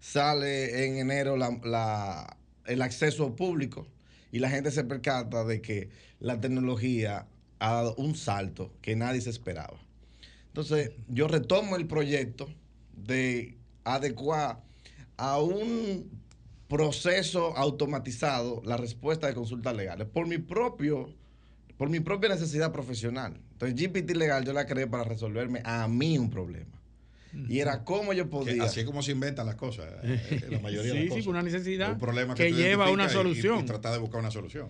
sale 0.00 0.86
en 0.86 0.96
enero 0.96 1.36
la- 1.36 1.58
la- 1.62 2.36
el 2.64 2.80
acceso 2.80 3.36
público 3.36 3.86
y 4.36 4.38
la 4.38 4.50
gente 4.50 4.70
se 4.70 4.84
percata 4.84 5.44
de 5.44 5.62
que 5.62 5.88
la 6.20 6.38
tecnología 6.38 7.26
ha 7.58 7.72
dado 7.72 7.94
un 7.94 8.14
salto 8.14 8.70
que 8.82 8.94
nadie 8.94 9.22
se 9.22 9.30
esperaba. 9.30 9.78
Entonces, 10.48 10.90
yo 11.08 11.26
retomo 11.26 11.74
el 11.74 11.86
proyecto 11.86 12.46
de 12.94 13.56
adecuar 13.84 14.60
a 15.16 15.40
un 15.40 16.10
proceso 16.68 17.56
automatizado 17.56 18.60
la 18.66 18.76
respuesta 18.76 19.26
de 19.26 19.32
consultas 19.32 19.74
legales 19.74 20.06
por 20.06 20.26
mi 20.26 20.36
propio 20.36 21.08
por 21.78 21.88
mi 21.88 22.00
propia 22.00 22.28
necesidad 22.28 22.72
profesional. 22.72 23.40
Entonces, 23.52 23.74
GPT 23.74 24.16
legal 24.16 24.44
yo 24.44 24.52
la 24.52 24.66
creé 24.66 24.86
para 24.86 25.04
resolverme 25.04 25.62
a 25.64 25.88
mí 25.88 26.18
un 26.18 26.28
problema. 26.28 26.75
Y 27.48 27.58
era 27.60 27.84
cómo 27.84 28.12
yo 28.12 28.24
Que 28.24 28.30
podía. 28.30 28.64
así 28.64 28.80
es 28.80 28.86
como 28.86 29.02
se 29.02 29.12
inventan 29.12 29.46
las 29.46 29.56
cosas. 29.56 29.86
eh, 30.02 30.40
La 30.50 30.58
mayoría 30.60 30.82
de 30.82 30.90
Sí, 30.90 30.94
las 30.96 31.02
sí, 31.04 31.08
cosas. 31.10 31.24
con 31.24 31.34
una 31.34 31.42
necesidad 31.42 31.92
Un 31.92 31.98
problema 31.98 32.34
que 32.34 32.52
lleva 32.52 32.86
a 32.86 32.90
una 32.90 33.04
identificas 33.04 33.12
y- 33.12 33.14
y- 33.38 33.42
solución. 33.42 33.60
Y, 33.64 33.66
tratar 33.66 33.92
de 33.92 33.98
buscar 33.98 34.20
una 34.20 34.30
solución. 34.30 34.68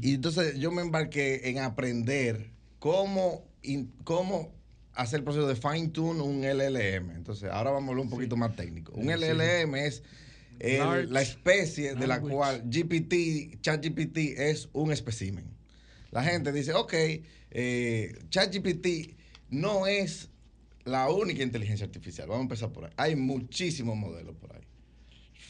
Y 0.00 0.14
entonces 0.14 0.58
yo 0.58 0.70
me 0.70 0.82
embarqué 0.82 1.48
en 1.50 1.58
aprender 1.58 2.50
cómo, 2.78 3.44
in- 3.62 3.92
cómo 4.04 4.54
hacer 4.94 5.18
el 5.20 5.24
proceso 5.24 5.46
de 5.46 5.56
fine 5.56 5.88
tune 5.88 6.20
un 6.22 6.42
LLM. 6.44 7.10
Entonces, 7.14 7.50
ahora 7.50 7.70
vamos 7.70 7.88
a 7.88 7.90
hablar 7.92 8.04
un 8.04 8.10
poquito 8.10 8.36
más 8.36 8.56
técnico. 8.56 8.92
Un 8.94 9.10
LLM 9.10 9.74
es 9.76 10.02
el- 10.58 10.78
Large 10.78 11.06
la 11.12 11.22
especie 11.22 11.94
de 11.94 12.06
la 12.06 12.20
cual 12.20 12.62
GPT, 12.68 13.58
ChatGPT 13.60 14.16
es 14.38 14.68
un 14.72 14.90
espécimen. 14.90 15.44
La 16.10 16.24
gente 16.24 16.50
dice, 16.52 16.72
ok, 16.74 16.94
eh, 17.50 18.18
ChatGPT 18.30 19.16
no 19.50 19.86
es 19.86 20.30
la 20.88 21.08
única 21.10 21.42
inteligencia 21.42 21.86
artificial. 21.86 22.26
Vamos 22.28 22.40
a 22.40 22.44
empezar 22.44 22.72
por 22.72 22.84
ahí. 22.86 22.92
Hay 22.96 23.16
muchísimos 23.16 23.96
modelos 23.96 24.34
por 24.36 24.54
ahí. 24.54 24.62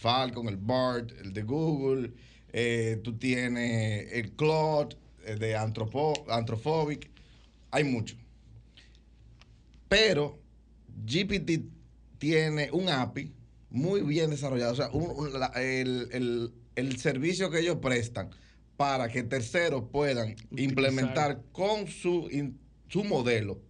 Falcon, 0.01 0.49
el 0.49 0.57
BART, 0.57 1.13
el 1.21 1.33
de 1.33 1.43
Google, 1.43 2.13
eh, 2.53 3.01
tú 3.03 3.17
tienes 3.19 4.13
el 4.13 4.33
Claude 4.33 4.97
eh, 5.25 5.35
de 5.37 5.57
Anthropo- 5.57 6.25
Anthrophobic, 6.29 7.11
hay 7.71 7.85
muchos. 7.85 8.19
Pero 9.89 10.39
GPT 11.07 11.63
tiene 12.19 12.71
un 12.73 12.89
API 12.89 13.33
muy 13.71 14.01
bien 14.03 14.31
desarrollado, 14.31 14.73
o 14.73 14.77
sea, 14.77 14.91
un- 14.91 15.11
un- 15.11 15.39
la- 15.39 15.53
el, 15.57 16.09
el- 16.13 16.53
el 16.77 16.99
servicio 16.99 17.51
que 17.51 17.61
ellos 17.61 17.79
prestan 17.81 18.31
para 18.77 19.09
que 19.09 19.23
terceros 19.25 19.85
puedan 19.91 20.33
Utilizar. 20.33 20.61
implementar 20.61 21.43
con 21.53 21.87
su, 21.89 22.29
in- 22.31 22.59
su 22.89 23.05
modelo 23.05 23.61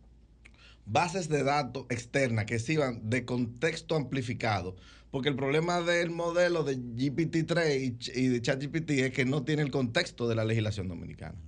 bases 0.88 1.28
de 1.28 1.42
datos 1.42 1.86
externas 1.90 2.46
que 2.46 2.58
sirvan 2.58 3.08
de 3.08 3.24
contexto 3.24 3.94
amplificado. 3.94 4.76
Porque 5.10 5.28
el 5.28 5.36
problema 5.36 5.80
del 5.80 6.10
modelo 6.10 6.64
de 6.64 6.76
GPT-3 6.76 8.12
y, 8.14 8.28
de 8.28 8.42
ChatGPT 8.42 8.90
es 8.90 9.12
que 9.12 9.24
no 9.24 9.42
tiene 9.42 9.62
el 9.62 9.70
contexto 9.70 10.28
de 10.28 10.34
la 10.34 10.44
legislación 10.44 10.88
dominicana. 10.88 11.38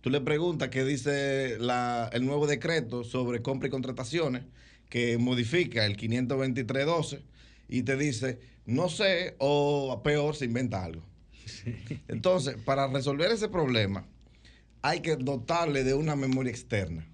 Tú 0.00 0.08
le 0.08 0.20
preguntas 0.22 0.70
qué 0.70 0.84
dice 0.84 1.58
la- 1.58 2.08
el 2.12 2.24
nuevo 2.24 2.46
decreto 2.46 3.04
sobre 3.04 3.42
compra 3.42 3.68
y 3.68 3.70
contrataciones 3.70 4.44
que 4.88 5.18
modifica 5.18 5.84
el 5.84 5.96
523.12 5.96 7.20
y 7.68 7.82
te 7.82 7.96
dice, 7.96 8.40
no 8.64 8.88
sé, 8.88 9.34
o 9.38 10.00
peor, 10.02 10.34
se 10.34 10.46
inventa 10.46 10.82
algo. 10.82 11.02
Entonces, 12.08 12.56
para 12.64 12.86
resolver 12.88 13.30
ese 13.30 13.48
problema, 13.48 14.06
hay 14.82 15.00
que 15.00 15.16
dotarle 15.16 15.84
de 15.84 15.94
una 15.94 16.16
memoria 16.16 16.50
externa. 16.50 17.06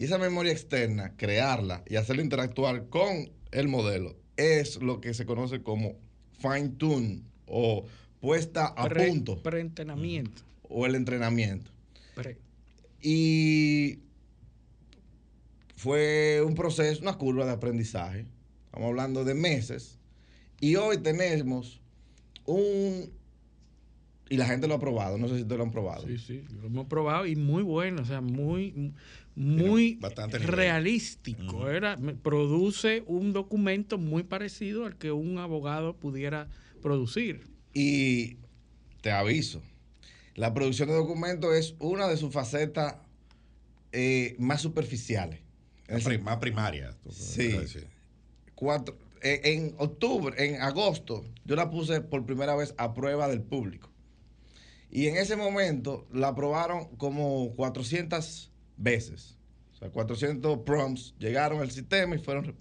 Y 0.00 0.04
esa 0.04 0.16
memoria 0.16 0.50
externa, 0.50 1.14
crearla 1.18 1.84
y 1.86 1.96
hacerlo 1.96 2.22
interactuar 2.22 2.88
con 2.88 3.28
el 3.50 3.68
modelo, 3.68 4.16
es 4.38 4.80
lo 4.80 4.98
que 5.02 5.12
se 5.12 5.26
conoce 5.26 5.62
como 5.62 5.92
fine 6.38 6.70
tune 6.70 7.20
o 7.46 7.84
puesta 8.18 8.68
a 8.68 8.88
Pre- 8.88 9.08
punto 9.08 9.42
Preentrenamiento. 9.42 10.40
o 10.70 10.86
el 10.86 10.94
entrenamiento. 10.94 11.70
Pre- 12.14 12.38
Y 13.02 13.98
fue 15.76 16.42
un 16.46 16.54
proceso, 16.54 17.02
una 17.02 17.18
curva 17.18 17.44
de 17.44 17.52
aprendizaje. 17.52 18.24
Estamos 18.66 18.88
hablando 18.88 19.24
de 19.24 19.34
meses. 19.34 19.98
Y 20.60 20.76
hoy 20.76 20.96
tenemos 20.96 21.78
un... 22.46 23.10
Y 24.30 24.36
la 24.36 24.46
gente 24.46 24.66
lo 24.68 24.74
ha 24.74 24.80
probado, 24.80 25.18
no 25.18 25.26
sé 25.28 25.34
si 25.36 25.42
ustedes 25.42 25.58
lo 25.58 25.64
han 25.64 25.72
probado. 25.72 26.06
Sí, 26.06 26.16
sí, 26.16 26.44
lo 26.60 26.68
hemos 26.68 26.86
probado 26.86 27.26
y 27.26 27.34
muy 27.36 27.62
bueno, 27.64 28.00
o 28.00 28.04
sea, 28.04 28.20
muy, 28.20 28.92
muy 29.34 29.94
bastante 30.00 30.38
realístico. 30.38 31.68
Era, 31.70 31.96
produce 32.22 33.02
un 33.06 33.32
documento 33.32 33.98
muy 33.98 34.22
parecido 34.22 34.86
al 34.86 34.96
que 34.98 35.12
un 35.12 35.38
abogado 35.38 35.96
pudiera 35.96 36.48
producir. 36.82 37.46
Y 37.72 38.36
te 39.00 39.12
aviso, 39.12 39.62
la 40.34 40.52
producción 40.54 40.88
de 40.88 40.94
documentos 40.94 41.54
es 41.54 41.74
una 41.78 42.08
de 42.08 42.16
sus 42.16 42.32
facetas 42.32 42.96
eh, 43.92 44.36
más 44.38 44.60
superficiales. 44.62 45.40
Más 45.88 45.98
Es 45.98 46.04
pri- 46.04 46.18
Más 46.18 46.36
primaria. 46.38 46.96
Sí. 47.10 47.50
cuatro, 48.54 48.96
eh, 49.22 49.40
en 49.44 49.74
octubre, 49.78 50.34
en 50.44 50.60
agosto, 50.62 51.24
yo 51.44 51.56
la 51.56 51.70
puse 51.70 52.00
por 52.00 52.24
primera 52.26 52.54
vez 52.54 52.74
a 52.78 52.94
prueba 52.94 53.28
del 53.28 53.42
público. 53.42 53.90
Y 54.90 55.06
en 55.06 55.16
ese 55.16 55.36
momento 55.36 56.06
la 56.12 56.28
aprobaron 56.28 56.86
como 56.96 57.54
400 57.54 58.49
veces. 58.80 59.36
O 59.72 59.76
sea, 59.78 59.90
400 59.90 60.58
prompts 60.64 61.14
llegaron 61.18 61.60
al 61.60 61.70
sistema 61.70 62.16
y 62.16 62.18
fueron... 62.18 62.46
Eso 62.46 62.54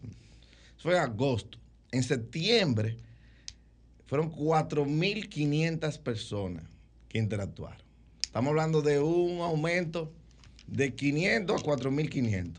fue 0.78 0.93
en 0.95 0.99
agosto. 1.01 1.57
En 1.91 2.03
septiembre 2.03 2.97
fueron 4.05 4.32
4.500 4.32 5.99
personas 5.99 6.63
que 7.07 7.17
interactuaron. 7.17 7.82
Estamos 8.22 8.49
hablando 8.49 8.82
de 8.82 8.99
un 8.99 9.41
aumento 9.41 10.13
de 10.67 10.93
500 10.93 11.61
a 11.61 11.65
4.500. 11.65 12.51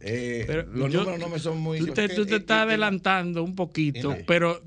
Eh, 0.00 0.44
Pero 0.46 0.62
los 0.66 0.92
yo- 0.92 1.00
números 1.00 1.20
no 1.20 1.28
me 1.28 1.38
son 1.38 1.58
muy... 1.60 1.78
Tú 1.78 1.86
te, 1.94 2.08
tú 2.08 2.26
te 2.26 2.34
eh, 2.34 2.38
estás 2.38 2.58
eh, 2.58 2.62
adelantando 2.62 3.42
un 3.42 3.54
poquito, 3.54 4.16
pero 4.26 4.62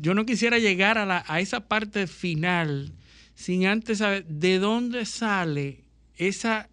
yo 0.00 0.14
no 0.14 0.26
quisiera 0.26 0.58
llegar 0.58 0.98
a, 0.98 1.06
la, 1.06 1.24
a 1.26 1.40
esa 1.40 1.66
parte 1.66 2.06
final 2.06 2.92
sin 3.34 3.66
antes 3.66 3.98
saber 3.98 4.26
de 4.26 4.58
dónde 4.58 5.06
sale 5.06 5.84
esa, 6.16 6.68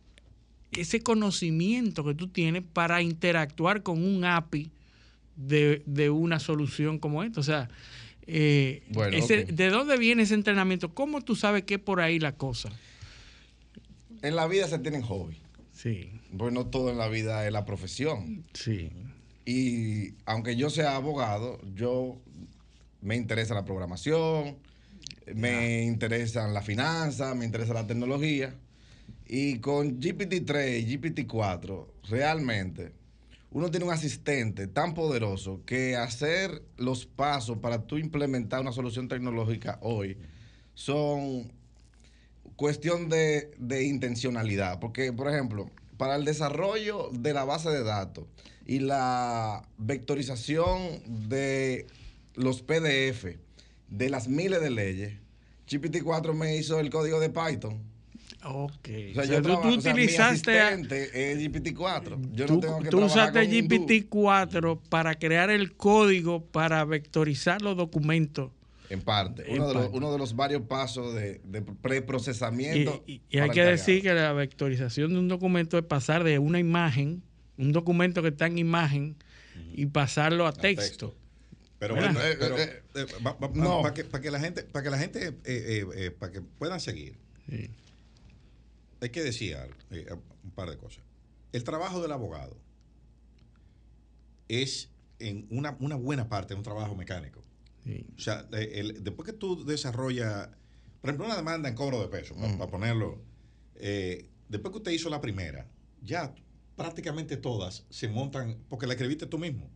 ese 0.71 1.01
conocimiento 1.01 2.03
que 2.03 2.15
tú 2.15 2.27
tienes 2.27 2.63
para 2.63 3.01
interactuar 3.01 3.83
con 3.83 4.03
un 4.03 4.23
API 4.25 4.71
de, 5.35 5.81
de 5.85 6.09
una 6.09 6.39
solución 6.39 6.99
como 6.99 7.23
esta. 7.23 7.39
O 7.39 7.43
sea, 7.43 7.69
eh, 8.27 8.83
Bueno, 8.89 9.17
ese-. 9.17 9.45
¿de 9.45 9.69
dónde 9.69 9.97
viene 9.97 10.23
ese 10.23 10.33
entrenamiento? 10.35 10.93
¿Cómo 10.93 11.21
tú 11.21 11.35
sabes 11.35 11.63
que 11.63 11.75
es 11.75 11.79
por 11.79 11.99
ahí 12.01 12.19
la 12.19 12.33
cosa? 12.33 12.69
En 14.21 14.35
la 14.35 14.47
vida 14.47 14.67
se 14.67 14.79
tienen 14.79 15.01
hobby. 15.01 15.37
Sí, 15.73 16.11
Pues 16.37 16.53
no 16.53 16.67
todo 16.67 16.91
en 16.91 16.97
la 16.97 17.07
vida 17.07 17.45
es 17.47 17.51
la 17.53 17.65
profesión. 17.65 18.45
sí. 18.53 18.91
Y 19.43 20.13
aunque 20.25 20.55
yo 20.55 20.69
sea 20.69 20.95
abogado, 20.95 21.59
yo 21.73 22.21
me 23.01 23.15
interesa 23.15 23.55
la 23.55 23.65
programación, 23.65 24.57
me 25.33 25.81
interesan 25.83 26.53
las 26.53 26.63
finanzas, 26.63 27.35
me 27.35 27.45
interesa 27.45 27.73
la 27.73 27.87
tecnología. 27.87 28.53
Y 29.33 29.59
con 29.59 30.01
GPT-3 30.01 30.81
y 30.81 30.97
GPT-4, 30.97 31.87
realmente, 32.09 32.91
uno 33.51 33.71
tiene 33.71 33.85
un 33.85 33.93
asistente 33.93 34.67
tan 34.67 34.93
poderoso 34.93 35.61
que 35.65 35.95
hacer 35.95 36.61
los 36.75 37.05
pasos 37.05 37.59
para 37.59 37.87
tú 37.87 37.97
implementar 37.97 38.59
una 38.59 38.73
solución 38.73 39.07
tecnológica 39.07 39.79
hoy 39.83 40.17
son 40.73 41.53
cuestión 42.57 43.07
de, 43.07 43.51
de 43.57 43.85
intencionalidad. 43.85 44.81
Porque, 44.81 45.13
por 45.13 45.29
ejemplo, 45.29 45.71
para 45.95 46.17
el 46.17 46.25
desarrollo 46.25 47.09
de 47.13 47.33
la 47.33 47.45
base 47.45 47.69
de 47.69 47.85
datos 47.85 48.25
y 48.65 48.79
la 48.79 49.65
vectorización 49.77 51.29
de 51.29 51.87
los 52.35 52.61
PDF 52.63 53.37
de 53.87 54.09
las 54.09 54.27
miles 54.27 54.59
de 54.59 54.71
leyes, 54.71 55.13
GPT-4 55.69 56.33
me 56.33 56.57
hizo 56.57 56.81
el 56.81 56.89
código 56.89 57.21
de 57.21 57.29
Python. 57.29 57.90
Ok. 58.43 58.73
O 58.73 59.13
sea, 59.13 59.23
O 59.23 59.25
sea, 59.25 59.25
yo 59.25 59.35
tú, 59.37 59.43
trabajo- 59.43 59.61
tú 59.61 59.77
o 59.77 59.81
sea, 59.81 59.93
mi 59.93 60.03
utilizaste. 60.03 60.57
es 61.31 61.37
GPT-4. 61.39 62.17
Yo 62.33 62.45
tú 62.45 62.53
no 62.55 62.59
tengo 62.59 62.79
que 62.81 62.89
tú 62.89 62.99
usaste 63.03 63.39
con 63.45 63.53
hindú. 63.53 63.75
GPT-4 63.87 64.79
para 64.89 65.15
crear 65.15 65.49
el 65.49 65.73
código 65.75 66.43
para 66.45 66.83
vectorizar 66.85 67.61
los 67.61 67.77
documentos. 67.77 68.51
En 68.89 69.01
parte. 69.01 69.43
En 69.49 69.55
Uno, 69.59 69.67
de 69.69 69.73
los, 69.73 69.83
parte. 69.83 69.97
uno 69.97 70.11
de 70.11 70.17
los 70.17 70.35
varios 70.35 70.61
pasos 70.63 71.13
de, 71.15 71.39
de 71.45 71.61
preprocesamiento. 71.61 73.03
y- 73.07 73.21
y 73.29 73.37
hay 73.39 73.49
que 73.51 73.63
decir 73.63 74.01
que 74.01 74.13
la 74.13 74.33
vectorización 74.33 75.13
de 75.13 75.19
un 75.19 75.27
documento 75.27 75.77
es 75.77 75.83
pasar 75.85 76.23
de 76.23 76.39
una 76.39 76.59
imagen, 76.59 77.21
un 77.57 77.71
documento 77.71 78.21
que 78.21 78.29
está 78.29 78.47
en 78.47 78.57
imagen, 78.57 79.15
y 79.73 79.85
pasarlo 79.85 80.45
a 80.47 80.53
texto. 80.53 81.15
Pero 81.79 81.95
bueno, 81.95 82.19
Eh, 82.21 82.35
pero, 82.39 82.57
eh, 82.57 82.81
eh, 82.95 83.05
va- 83.25 83.33
va- 83.33 83.49
no. 83.53 83.81
para 83.81 83.93
que, 83.93 84.03
para 84.03 84.21
que 84.21 84.29
la 84.31 84.39
gente, 84.39 84.63
para 84.63 84.83
que 84.83 84.89
la 84.89 84.97
gente, 84.97 85.27
eh, 85.27 85.33
eh, 85.45 85.85
eh, 85.95 86.11
para 86.11 86.31
que 86.31 86.41
puedan 86.41 86.79
seguir, 86.79 87.15
Sí. 87.49 87.69
Hay 89.01 89.09
que 89.09 89.21
decir 89.23 89.55
algo, 89.55 89.75
eh, 89.89 90.05
un 90.43 90.51
par 90.51 90.69
de 90.69 90.77
cosas. 90.77 91.03
El 91.51 91.63
trabajo 91.63 92.01
del 92.01 92.11
abogado 92.11 92.55
es 94.47 94.89
en 95.19 95.47
una, 95.49 95.77
una 95.79 95.95
buena 95.95 96.29
parte 96.29 96.53
un 96.53 96.63
trabajo 96.63 96.95
mecánico. 96.95 97.43
Sí. 97.83 98.05
O 98.17 98.19
sea, 98.19 98.47
eh, 98.53 98.71
el- 98.75 99.03
después 99.03 99.25
que 99.25 99.33
tú 99.33 99.65
desarrollas, 99.65 100.49
por 101.01 101.09
ejemplo, 101.09 101.25
una 101.25 101.35
demanda 101.35 101.69
en 101.69 101.75
cobro 101.75 102.01
de 102.01 102.07
peso, 102.07 102.35
para, 102.35 102.69
ponerlo, 102.69 103.21
eh, 103.75 104.29
después 104.49 104.71
que 104.71 104.77
usted 104.77 104.91
hizo 104.91 105.09
la 105.09 105.21
primera, 105.21 105.67
ya 106.03 106.33
prácticamente 106.75 107.37
todas 107.37 107.85
se 107.89 108.07
montan, 108.07 108.57
porque 108.69 108.87
la 108.87 108.93
escribiste 108.93 109.25
tú 109.25 109.37
mismo, 109.37 109.69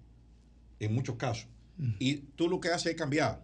en 0.80 0.94
muchos 0.94 1.16
casos. 1.16 1.48
Y 2.00 2.16
tú 2.38 2.48
lo 2.48 2.60
que 2.62 2.70
haces 2.70 2.94
es 2.94 2.96
cambiar. 2.96 3.44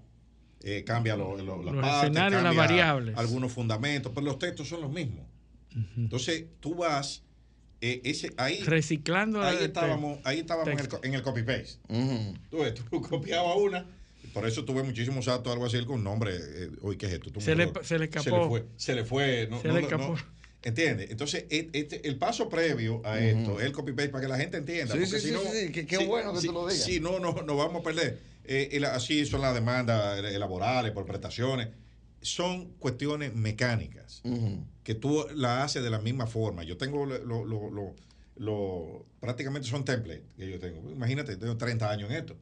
Eh, 0.63 0.84
cambia 0.86 1.17
lo- 1.17 1.36
lo- 1.38 1.63
las 1.63 1.73
Los 1.73 1.82
partes, 1.84 2.03
escenarios, 2.11 2.43
las 2.43 2.53
cambia 2.55 2.61
variables. 2.61 3.17
Algunos 3.17 3.51
fundamentos, 3.51 4.11
pero 4.13 4.25
los 4.25 4.38
textos 4.39 4.69
son 4.69 4.82
los 4.82 4.91
mismos. 4.91 5.25
Entonces, 5.97 6.45
tú 6.59 6.76
vas, 6.76 7.24
eh, 7.82 8.01
ese, 8.03 8.32
ahí, 8.38 8.61
Reciclando 8.63 9.41
ahí 9.41 9.57
el 9.57 9.63
estábamos, 9.65 10.19
ahí 10.24 10.39
estábamos 10.39 10.67
en 10.67 10.74
el, 10.74 10.78
texto. 10.80 10.99
co- 10.99 11.05
en 11.07 11.13
el 11.13 11.22
copy-paste. 11.22 11.78
Tú, 12.49 12.57
tú 12.89 13.01
copiabas 13.01 13.55
una. 13.57 13.86
y 14.24 14.28
Por 14.28 14.45
eso 14.47 14.63
tuve 14.65 14.84
muchísimos 14.84 15.28
actos, 15.28 15.51
algo 15.53 15.65
así, 15.65 15.84
con 15.86 16.03
nombre. 16.03 16.36
Eh, 16.36 16.69
Oye, 16.82 16.97
¿qué 16.97 17.05
es 17.07 17.13
esto? 17.13 17.32
Tú 17.32 17.41
Se 17.41 17.55
le- 17.55 17.72
se 17.84 17.97
le 17.97 18.07
Se 18.11 18.19
escapó. 18.19 18.38
le 18.43 18.47
fue. 18.49 18.65
Se 18.78 18.95
le 18.95 19.05
fue. 19.05 19.47
No, 19.49 19.61
Se 19.61 19.67
no 19.69 19.74
le 19.76 19.82
lo- 19.82 19.88
escapó. 19.88 20.15
no. 20.15 20.41
¿Entiendes? 20.63 21.09
Entonces, 21.09 21.45
e- 21.49 21.69
este- 21.74 22.07
el 22.07 22.17
paso 22.19 22.47
previo 22.47 23.01
a 23.03 23.19
esto 23.19 23.59
es 23.59 23.65
el 23.65 23.72
copy-paste 23.72 24.09
para 24.09 24.22
que 24.22 24.28
la 24.28 24.38
gente 24.38 24.57
entienda. 24.57 24.93
Sí, 24.93 24.99
porque 24.99 25.19
sí, 25.19 25.19
si 25.19 25.28
sí, 25.30 25.34
no- 25.34 25.41
sí, 25.51 25.72
qué- 25.72 25.88
qué 25.88 25.97
si- 25.97 26.05
bueno 26.05 26.34
que 26.34 26.41
si- 26.41 26.47
tú 26.47 26.53
lo 26.53 26.67
digas. 26.67 26.84
Si 26.86 26.99
no, 26.99 27.19
no, 27.19 27.34
no 27.34 27.55
vamos 27.57 27.82
a 27.82 27.84
perder. 27.84 28.19
Eh, 28.43 28.80
así 28.91 29.26
son 29.26 29.41
las 29.41 29.55
demandas 29.55 30.22
laborales 30.38 30.91
por 30.91 31.05
prestaciones. 31.07 31.69
Son 32.22 32.74
cuestiones 32.74 33.34
mecánicas. 33.34 34.22
Que 34.84 34.95
tú 34.95 35.25
la 35.36 35.63
haces 35.63 35.84
de 35.84 35.89
la 35.89 35.99
misma 35.99 36.27
forma. 36.27 36.63
Yo 36.63 36.77
tengo 36.77 37.05
lo, 37.05 37.17
lo- 37.45 37.45
lo- 37.69 37.95
lo- 38.38 39.05
prácticamente 39.19 39.67
son 39.67 39.86
templates 39.86 40.23
que 40.38 40.49
yo 40.49 40.59
tengo. 40.59 40.89
Imagínate, 40.91 41.36
tengo 41.38 41.57
30 41.57 41.89
años 41.89 42.09
en 42.09 42.15
esto. 42.17 42.36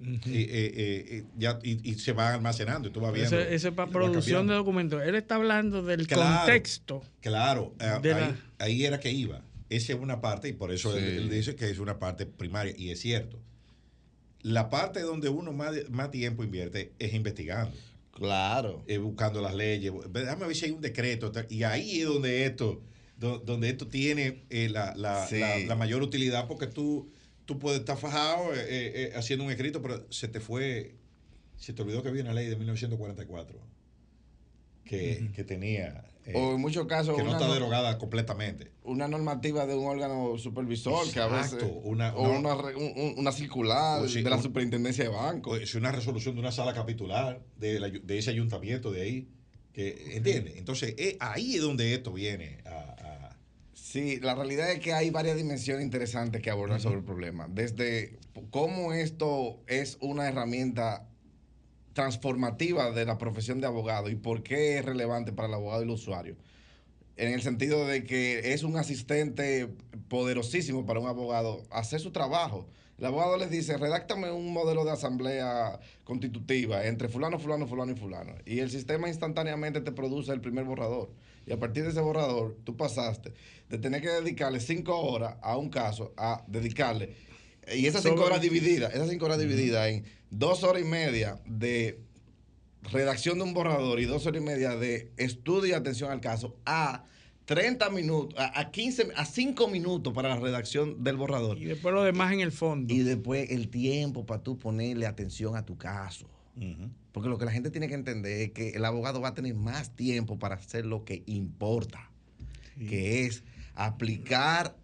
Y, 0.00 0.08
eh, 0.08 0.22
eh, 0.26 0.74
eh, 1.08 1.24
ya, 1.38 1.60
y, 1.62 1.88
y 1.88 1.94
se 1.94 2.12
va 2.12 2.34
almacenando 2.34 2.88
y 2.88 2.90
tú 2.90 3.00
vas 3.00 3.12
viendo. 3.12 3.38
Eso 3.38 3.68
es 3.68 3.74
para 3.74 3.90
producción 3.90 4.48
de 4.48 4.54
documentos. 4.54 5.00
Él 5.04 5.14
está 5.14 5.36
hablando 5.36 5.82
del 5.84 6.08
Claro. 6.08 6.38
contexto. 6.38 7.02
Claro, 7.20 7.72
eh, 7.78 7.84
ahí, 7.84 8.00
la- 8.10 8.36
ahí 8.58 8.84
era 8.84 8.98
que 8.98 9.12
iba. 9.12 9.42
Esa 9.70 9.92
es 9.92 9.98
una 10.00 10.20
parte 10.20 10.48
y 10.48 10.52
por 10.52 10.72
eso 10.72 10.92
Sí. 10.92 10.98
él, 10.98 11.04
él 11.04 11.30
dice 11.30 11.54
que 11.54 11.70
es 11.70 11.78
una 11.78 11.98
parte 12.00 12.26
primaria 12.26 12.74
y 12.76 12.90
es 12.90 13.00
cierto. 13.00 13.38
La 14.42 14.68
parte 14.68 15.00
donde 15.00 15.28
uno 15.28 15.52
más, 15.52 15.74
más 15.90 16.10
tiempo 16.10 16.42
invierte 16.44 16.92
es 16.98 17.14
investigando. 17.14 17.74
Claro. 18.14 18.84
eh, 18.86 18.98
buscando 18.98 19.40
las 19.42 19.54
leyes. 19.54 19.92
Déjame 20.10 20.46
ver 20.46 20.56
si 20.56 20.66
hay 20.66 20.70
un 20.70 20.80
decreto. 20.80 21.32
Y 21.48 21.64
ahí 21.64 22.00
es 22.00 22.06
donde 22.06 22.46
esto, 22.46 22.82
do- 23.18 23.38
donde 23.38 23.68
esto 23.68 23.88
tiene 23.88 24.44
eh, 24.50 24.68
la, 24.68 24.94
la- 24.96 25.26
Sí. 25.26 25.38
la- 25.40 25.58
la 25.58 25.74
mayor 25.76 26.02
utilidad, 26.02 26.46
porque 26.46 26.66
tú, 26.68 27.10
tú 27.44 27.58
puedes 27.58 27.80
estar 27.80 27.98
fajado 27.98 28.52
eh, 28.54 29.12
haciendo 29.16 29.44
un 29.44 29.50
escrito, 29.50 29.82
pero 29.82 30.06
se 30.10 30.28
te 30.28 30.38
fue, 30.40 30.94
se 31.56 31.72
te 31.72 31.82
olvidó 31.82 32.02
que 32.02 32.08
había 32.08 32.22
una 32.22 32.34
ley 32.34 32.46
de 32.46 32.56
1944 32.56 33.58
que, 34.84 35.30
que 35.34 35.44
tenía, 35.44 36.04
eh, 36.26 36.32
O 36.36 36.54
en 36.54 36.60
muchos 36.60 36.86
casos, 36.86 37.16
que 37.16 37.22
no 37.22 37.30
una, 37.30 37.38
está 37.38 37.52
derogada 37.52 37.98
completamente. 37.98 38.72
una 38.84 39.08
normativa 39.08 39.66
de 39.66 39.74
un 39.74 39.86
órgano 39.86 40.38
supervisor 40.38 41.10
que 41.12 41.20
a 41.20 41.26
veces. 41.26 41.62
Una- 41.82 42.14
o 42.14 42.38
una, 42.38 42.54
re- 42.54 42.74
un- 42.76 43.14
una 43.18 43.30
circular 43.32 44.00
O 44.02 44.06
de 44.06 44.22
la 44.22 44.36
un- 44.36 44.42
superintendencia 44.42 45.04
de 45.04 45.10
banco. 45.10 45.56
Es 45.56 45.74
una 45.74 45.92
resolución 45.92 46.34
de 46.34 46.40
una 46.40 46.52
sala 46.52 46.72
capitular 46.72 47.42
de, 47.56 47.78
la- 47.80 47.90
de 47.90 48.18
ese 48.18 48.30
ayuntamiento 48.30 48.90
de 48.90 49.02
ahí. 49.02 49.28
Que, 49.72 50.16
¿Entiendes? 50.16 50.54
Entonces, 50.56 50.94
eh, 50.98 51.16
ahí 51.20 51.56
es 51.56 51.60
donde 51.62 51.94
esto 51.94 52.12
viene 52.12 52.58
a- 52.64 52.70
a 53.30 53.36
Sí, 53.72 54.18
la 54.20 54.34
realidad 54.34 54.70
es 54.72 54.80
que 54.80 54.92
hay 54.92 55.10
varias 55.10 55.36
dimensiones 55.36 55.84
interesantes 55.84 56.40
que 56.42 56.50
abordar 56.50 56.80
sobre 56.80 56.98
el 56.98 57.04
problema. 57.04 57.46
Desde 57.50 58.18
cómo 58.50 58.92
esto 58.92 59.60
es 59.66 59.98
una 60.00 60.26
herramienta 60.28 61.08
transformativa 61.94 62.90
de 62.90 63.06
la 63.06 63.16
profesión 63.16 63.60
de 63.60 63.66
abogado 63.66 64.10
y 64.10 64.16
por 64.16 64.42
qué 64.42 64.78
es 64.78 64.84
relevante 64.84 65.32
para 65.32 65.48
el 65.48 65.54
abogado 65.54 65.82
y 65.82 65.84
el 65.84 65.90
usuario. 65.90 66.36
En 67.16 67.32
el 67.32 67.42
sentido 67.42 67.86
de 67.86 68.04
que 68.04 68.52
es 68.52 68.64
un 68.64 68.76
asistente 68.76 69.68
poderosísimo 70.08 70.84
para 70.84 71.00
un 71.00 71.06
abogado 71.06 71.62
hacer 71.70 72.00
su 72.00 72.10
trabajo. 72.10 72.66
El 72.98 73.06
abogado 73.06 73.36
les 73.36 73.50
dice, 73.50 73.76
redáctame 73.76 74.30
un 74.30 74.52
modelo 74.52 74.84
de 74.84 74.92
asamblea 74.92 75.80
constitutiva 76.04 76.86
entre 76.86 77.08
fulano, 77.08 77.38
fulano, 77.38 77.66
fulano 77.66 77.92
y 77.92 77.96
fulano. 77.96 78.34
Y 78.44 78.58
el 78.58 78.70
sistema 78.70 79.08
instantáneamente 79.08 79.80
te 79.80 79.92
produce 79.92 80.32
el 80.32 80.40
primer 80.40 80.64
borrador. 80.64 81.10
Y 81.46 81.52
a 81.52 81.58
partir 81.58 81.84
de 81.84 81.90
ese 81.90 82.00
borrador, 82.00 82.56
tú 82.64 82.76
pasaste 82.76 83.32
de 83.68 83.78
tener 83.78 84.00
que 84.00 84.08
dedicarle 84.08 84.60
cinco 84.60 84.98
horas 84.98 85.36
a 85.42 85.56
un 85.56 85.70
caso 85.70 86.12
a 86.16 86.44
dedicarle. 86.46 87.14
Y 87.74 87.86
esas 87.86 88.02
cinco 88.02 88.24
horas 88.24 88.40
divididas, 88.40 88.94
esas 88.94 89.08
cinco 89.08 89.26
horas 89.26 89.38
divididas 89.38 89.88
en 89.88 90.04
dos 90.30 90.64
horas 90.64 90.82
y 90.82 90.84
media 90.84 91.40
de 91.46 92.00
redacción 92.92 93.38
de 93.38 93.44
un 93.44 93.54
borrador 93.54 94.00
y 94.00 94.04
dos 94.04 94.26
horas 94.26 94.42
y 94.42 94.44
media 94.44 94.76
de 94.76 95.10
estudio 95.16 95.70
y 95.70 95.72
atención 95.72 96.10
al 96.10 96.20
caso 96.20 96.56
a 96.66 97.04
30 97.46 97.90
minutos, 97.90 98.38
a, 98.38 98.58
a 98.58 98.70
15, 98.70 99.08
a 99.16 99.24
5 99.24 99.68
minutos 99.68 100.12
para 100.12 100.30
la 100.30 100.36
redacción 100.36 101.04
del 101.04 101.16
borrador. 101.16 101.58
Y 101.58 101.64
después 101.64 101.94
lo 101.94 102.02
demás 102.02 102.32
en 102.32 102.40
el 102.40 102.52
fondo. 102.52 102.92
Y 102.92 103.00
después 103.00 103.50
el 103.50 103.68
tiempo 103.68 104.24
para 104.24 104.42
tú 104.42 104.58
ponerle 104.58 105.06
atención 105.06 105.56
a 105.56 105.64
tu 105.64 105.76
caso. 105.76 106.28
Porque 107.10 107.28
lo 107.28 107.36
que 107.36 107.44
la 107.44 107.50
gente 107.50 107.70
tiene 107.70 107.88
que 107.88 107.94
entender 107.94 108.40
es 108.40 108.50
que 108.52 108.70
el 108.70 108.84
abogado 108.84 109.20
va 109.20 109.28
a 109.28 109.34
tener 109.34 109.54
más 109.54 109.94
tiempo 109.96 110.38
para 110.38 110.54
hacer 110.54 110.86
lo 110.86 111.04
que 111.04 111.24
importa, 111.26 112.10
que 112.88 113.26
es 113.26 113.42
aplicar 113.74 114.76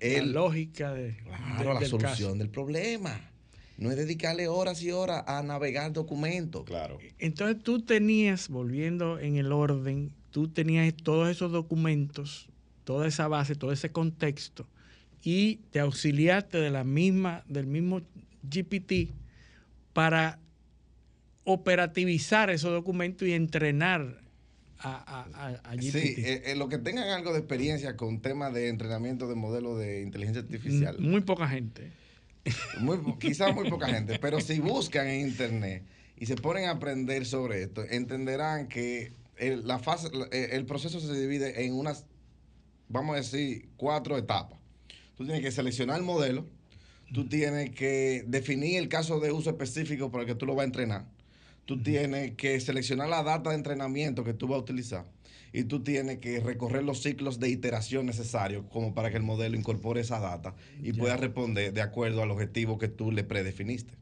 la 0.00 0.06
el, 0.06 0.32
lógica 0.32 0.92
de, 0.92 1.16
claro, 1.24 1.58
de- 1.68 1.74
la 1.74 1.80
del 1.80 1.88
solución 1.88 2.10
caso. 2.30 2.34
del 2.34 2.48
problema. 2.50 3.20
No 3.78 3.90
es 3.90 3.96
dedicarle 3.98 4.48
horas 4.48 4.82
y 4.82 4.90
horas 4.90 5.24
a 5.26 5.42
navegar 5.42 5.92
documentos. 5.92 6.64
Claro. 6.64 6.98
Entonces 7.18 7.62
tú 7.62 7.82
tenías, 7.82 8.48
volviendo 8.48 9.18
en 9.18 9.36
el 9.36 9.52
orden, 9.52 10.12
tú 10.30 10.48
tenías 10.48 10.94
todos 10.94 11.28
esos 11.28 11.52
documentos, 11.52 12.48
toda 12.84 13.06
esa 13.06 13.28
base, 13.28 13.54
todo 13.54 13.72
ese 13.72 13.90
contexto, 13.92 14.66
y 15.22 15.56
te 15.72 15.80
auxiliaste 15.80 16.56
de 16.58 16.70
la 16.70 16.84
misma, 16.84 17.44
del 17.48 17.66
mismo 17.66 18.00
GPT 18.42 19.10
para 19.92 20.38
operativizar 21.44 22.50
esos 22.50 22.70
documentos 22.72 23.26
y 23.28 23.32
entrenar 23.32 24.20
a, 24.78 25.22
a, 25.32 25.46
a- 25.46 25.70
a 25.70 25.74
GPT. 25.76 25.90
Sí, 25.92 26.14
eh, 26.18 26.42
eh, 26.46 26.54
los 26.56 26.68
que 26.68 26.78
tengan 26.78 27.08
algo 27.08 27.32
de 27.32 27.38
experiencia 27.38 27.96
con 27.96 28.20
temas 28.20 28.52
de 28.52 28.68
entrenamiento 28.68 29.26
de 29.28 29.34
modelos 29.34 29.78
de 29.78 30.02
inteligencia 30.02 30.42
artificial, 30.42 30.98
Muy 31.00 31.20
poca 31.22 31.48
gente. 31.48 31.92
muy, 32.78 32.98
quizás 33.18 33.54
muy 33.54 33.68
poca 33.68 33.88
gente, 33.88 34.18
pero 34.20 34.40
si 34.40 34.60
buscan 34.60 35.06
en 35.08 35.26
internet 35.28 35.84
y 36.16 36.26
se 36.26 36.36
ponen 36.36 36.66
a 36.66 36.72
aprender 36.72 37.26
sobre 37.26 37.62
esto, 37.62 37.84
entenderán 37.88 38.68
que 38.68 39.12
el, 39.36 39.66
la 39.66 39.78
fase, 39.78 40.08
eh, 40.32 40.48
el 40.52 40.64
proceso 40.64 41.00
se 41.00 41.12
divide 41.18 41.64
en 41.64 41.74
unas, 41.74 42.06
vamos 42.88 43.14
a 43.14 43.18
decir, 43.18 43.68
cuatro 43.76 44.16
etapas. 44.16 44.58
Tú 45.16 45.24
tienes 45.24 45.42
que 45.42 45.50
seleccionar 45.50 45.96
el 45.98 46.04
modelo, 46.04 46.46
tú 47.12 47.28
tienes 47.28 47.70
que 47.70 48.24
definir 48.26 48.78
el 48.78 48.88
caso 48.88 49.20
de 49.20 49.32
uso 49.32 49.50
específico 49.50 50.10
para 50.10 50.22
el 50.22 50.28
que 50.28 50.34
tú 50.34 50.46
lo 50.46 50.54
vas 50.54 50.64
a 50.64 50.66
entrenar, 50.66 51.06
tú 51.66 51.82
tienes 51.82 52.32
que 52.36 52.58
seleccionar 52.60 53.08
la 53.08 53.22
data 53.22 53.50
de 53.50 53.56
entrenamiento 53.56 54.24
que 54.24 54.32
tú 54.32 54.46
vas 54.48 54.56
a 54.56 54.60
utilizar 54.62 55.04
y 55.52 55.64
tú 55.64 55.82
tienes 55.82 56.18
que 56.18 56.40
recorrer 56.40 56.82
los 56.84 57.02
ciclos 57.02 57.38
de 57.38 57.48
iteración 57.48 58.06
necesarios 58.06 58.64
como 58.70 58.94
para 58.94 59.10
que 59.10 59.16
el 59.16 59.22
modelo 59.22 59.56
incorpore 59.56 60.00
esa 60.00 60.18
data 60.20 60.54
y 60.82 60.92
pueda 60.92 61.16
responder 61.16 61.72
de 61.72 61.82
acuerdo 61.82 62.22
al 62.22 62.30
objetivo 62.30 62.78
que 62.78 62.88
tú 62.88 63.10
le 63.12 63.24
predefiniste. 63.24 63.94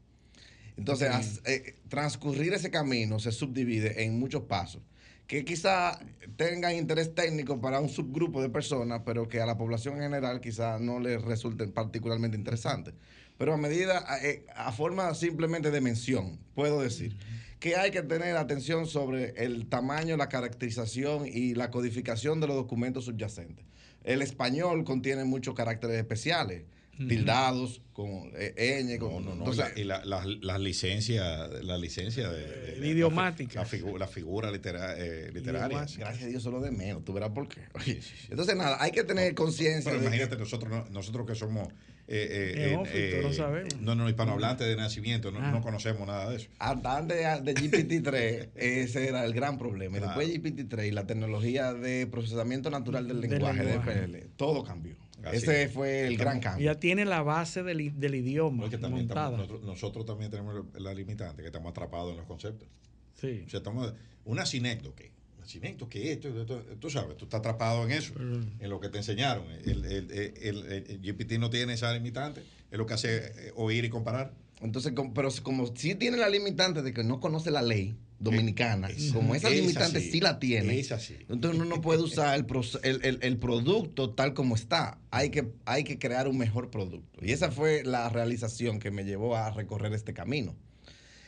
Entonces, 0.77 1.09
as- 1.09 1.41
eh, 1.47 1.77
transcurrir 1.89 2.53
ese 2.53 2.71
camino 2.71 3.19
se 3.19 3.31
subdivide 3.33 4.05
en 4.05 4.19
muchos 4.19 4.43
pasos 4.43 4.83
que 5.27 5.43
quizá 5.45 5.99
tengan 6.37 6.75
interés 6.77 7.15
técnico 7.15 7.59
para 7.59 7.81
un 7.81 7.89
subgrupo 7.89 8.43
de 8.43 8.51
personas, 8.51 9.01
pero 9.07 9.27
que 9.27 9.41
a 9.41 9.47
la 9.47 9.57
población 9.57 9.95
en 9.97 10.03
general 10.03 10.41
quizá 10.43 10.79
no 10.79 11.01
les 11.01 11.23
resulten 11.23 11.73
particularmente 11.73 12.37
interesantes. 12.37 12.93
Pero 13.39 13.55
a 13.55 13.57
medida, 13.57 14.05
a, 14.07 14.23
eh, 14.23 14.45
a 14.55 14.71
forma 14.71 15.15
simplemente 15.15 15.71
de 15.71 15.81
mención, 15.81 16.39
puedo 16.55 16.83
decir 16.83 17.17
que 17.65 17.77
hay 17.77 17.91
que 17.91 18.03
tener 18.03 18.37
atención 18.37 18.87
sobre 18.87 19.31
el 19.43 19.71
tamaño, 19.71 20.19
la 20.19 20.29
caracterización 20.29 21.27
y 21.27 21.55
la 21.55 21.71
codificación 21.71 22.39
de 22.39 22.47
los 22.47 22.57
documentos 22.57 23.07
subyacentes. 23.07 23.65
El 24.03 24.21
español 24.21 24.85
contiene 24.85 25.25
muchos 25.25 25.55
caracteres 25.55 25.97
especiales, 25.97 26.65
tildados, 26.97 27.81
con 27.93 28.33
eh, 28.35 28.83
ñ, 28.85 28.99
con... 28.99 29.13
No, 29.13 29.21
no, 29.21 29.35
no. 29.37 29.51
entonces, 29.51 29.73
y 29.77 29.85
la, 29.85 30.03
y 30.05 30.09
la, 30.09 30.25
la- 30.25 30.37
la 30.43 30.59
licencia, 30.59 31.47
la 31.49 31.79
licencia 31.79 32.29
de, 32.31 32.47
de- 32.47 32.81
de- 32.81 32.89
idiomática. 32.89 33.61
La, 33.63 33.67
figu- 33.69 33.99
la 33.99 34.07
figura 34.09 34.51
litera- 34.51 34.97
eh, 34.99 35.31
literaria. 35.33 35.69
Idiomática. 35.69 36.05
Gracias 36.05 36.25
a 36.25 36.29
Dios 36.29 36.43
solo 36.43 36.61
de 36.61 36.71
menos, 36.71 37.05
tú 37.05 37.13
verás 37.13 37.31
por 37.31 37.49
qué. 37.49 37.61
Oye, 37.75 38.01
Entonces, 38.31 38.57
nada, 38.57 38.77
hay 38.81 38.91
que 38.91 39.05
tener 39.05 39.35
conciencia. 39.35 39.91
Pero 39.91 40.03
de 40.03 40.11
que- 40.11 40.17
imagínate 40.17 40.37
nosotros, 40.41 40.71
no- 40.71 40.87
nosotros 40.91 41.27
que 41.27 41.35
somos 41.35 41.69
eh, 42.07 42.53
eh, 42.57 42.69
Neófitos, 42.71 43.23
no 43.23 43.33
sabemos. 43.33 43.81
no, 43.81 43.95
no, 43.95 44.09
hispanohablantes 44.11 44.67
de 44.67 44.77
nacimiento, 44.77 45.31
no, 45.31 45.39
Ah. 45.41 45.51
no 45.53 45.63
conocemos 45.63 46.07
nada 46.07 46.29
de 46.29 46.37
eso. 46.37 46.49
Hasta 46.59 46.99
antes 46.99 47.17
de, 47.17 47.53
de 47.53 47.55
GPT-3, 47.55 48.49
ese 48.57 49.09
era 49.09 49.25
el 49.25 49.33
gran 49.33 49.57
problema. 49.57 49.97
Y 49.97 50.01
Claro. 50.01 50.21
después 50.21 50.43
de 50.43 50.67
GPT-3 50.69 50.89
y 50.89 50.91
la 50.91 51.07
tecnología 51.07 51.73
de 51.73 52.07
procesamiento 52.07 52.69
natural 52.71 53.09
del 53.09 53.23
Del 53.23 53.31
lenguaje, 53.31 53.65
lenguaje. 53.65 53.91
de 54.01 54.07
PL, 54.09 54.27
todo 54.37 54.65
cambió. 54.65 54.97
Así 55.29 55.37
ese 55.39 55.63
es. 55.65 55.73
fue 55.73 56.07
el 56.07 56.17
gran 56.17 56.41
cambio. 56.41 56.65
Ya 56.65 56.79
tiene 56.79 57.05
la 57.05 57.23
base 57.23 57.63
del, 57.63 57.99
del 57.99 58.15
idioma 58.15 58.63
Porque 58.63 58.79
también 58.79 59.07
estamos- 59.09 59.31
montada. 59.33 59.37
nosotros, 59.37 59.63
nosotros 59.65 60.07
también 60.07 60.31
tenemos 60.31 60.65
la 60.79 60.93
limitante, 60.95 61.43
que 61.43 61.49
estamos 61.49 61.71
atrapados 61.71 62.11
en 62.13 62.19
los 62.19 62.27
conceptos. 62.27 62.69
Sí. 63.15 63.45
O 63.47 63.51
sea, 63.51 63.59
estamos, 63.59 63.93
una 64.25 64.45
sinécdoque. 64.47 65.13
Una 65.39 65.47
sinécdoque, 65.47 66.13
esto, 66.13 66.29
esto, 66.41 66.63
tú 66.81 66.91
sabes, 66.91 67.17
tú 67.17 67.25
estás 67.25 67.41
atrapado 67.41 67.85
en 67.85 67.91
eso, 67.93 68.15
en 68.19 68.71
lo 68.71 68.81
que 68.81 68.89
te 68.89 68.99
enseñaron. 68.99 69.45
El, 69.65 69.85
el, 69.85 70.11
el- 70.11 70.35
el- 70.41 70.85
el 70.91 71.01
GPT 71.03 71.39
no 71.39 71.51
tiene 71.51 71.75
esa 71.75 71.93
limitante, 71.93 72.43
es 72.71 72.79
lo 72.79 72.87
que 72.87 72.95
hace 72.95 73.17
eh, 73.49 73.53
oír 73.57 73.85
y 73.85 73.91
comparar. 73.91 74.33
Entonces, 74.63 74.93
pero 75.15 75.29
como 75.43 75.67
sí 75.77 75.95
tiene 75.95 76.17
la 76.17 76.29
limitante 76.31 76.81
de 76.83 76.95
que 76.95 77.05
no 77.05 77.21
conoce 77.21 77.51
la 77.51 77.61
ley 77.61 77.95
dominicana, 78.25 78.89
Es- 78.89 79.13
como 79.13 79.35
esa 79.35 79.49
es 79.51 79.61
limitante 79.61 80.01
sí 80.01 80.21
la 80.21 80.39
tiene, 80.41 80.79
es 80.79 80.91
así. 80.91 81.17
entonces 81.29 81.61
uno 81.61 81.69
no 81.69 81.81
puede 81.81 82.03
usar 82.03 82.37
el, 82.39 82.47
el, 82.83 83.05
el- 83.05 83.19
el 83.23 83.37
producto 83.39 84.11
tal 84.11 84.35
como 84.35 84.55
está. 84.57 84.99
Hay 85.11 85.31
que, 85.31 85.53
hay 85.65 85.85
que 85.85 85.99
crear 85.99 86.27
un 86.27 86.39
mejor 86.39 86.71
producto. 86.71 87.21
Y 87.25 87.31
esa 87.33 87.51
fue 87.53 87.85
la 87.85 88.09
realización 88.09 88.79
que 88.81 88.91
me 88.91 89.05
llevó 89.05 89.37
a 89.37 89.51
recorrer 89.51 89.93
este 89.93 90.13
camino. 90.15 90.57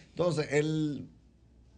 Entonces, 0.08 0.48
el, 0.50 1.06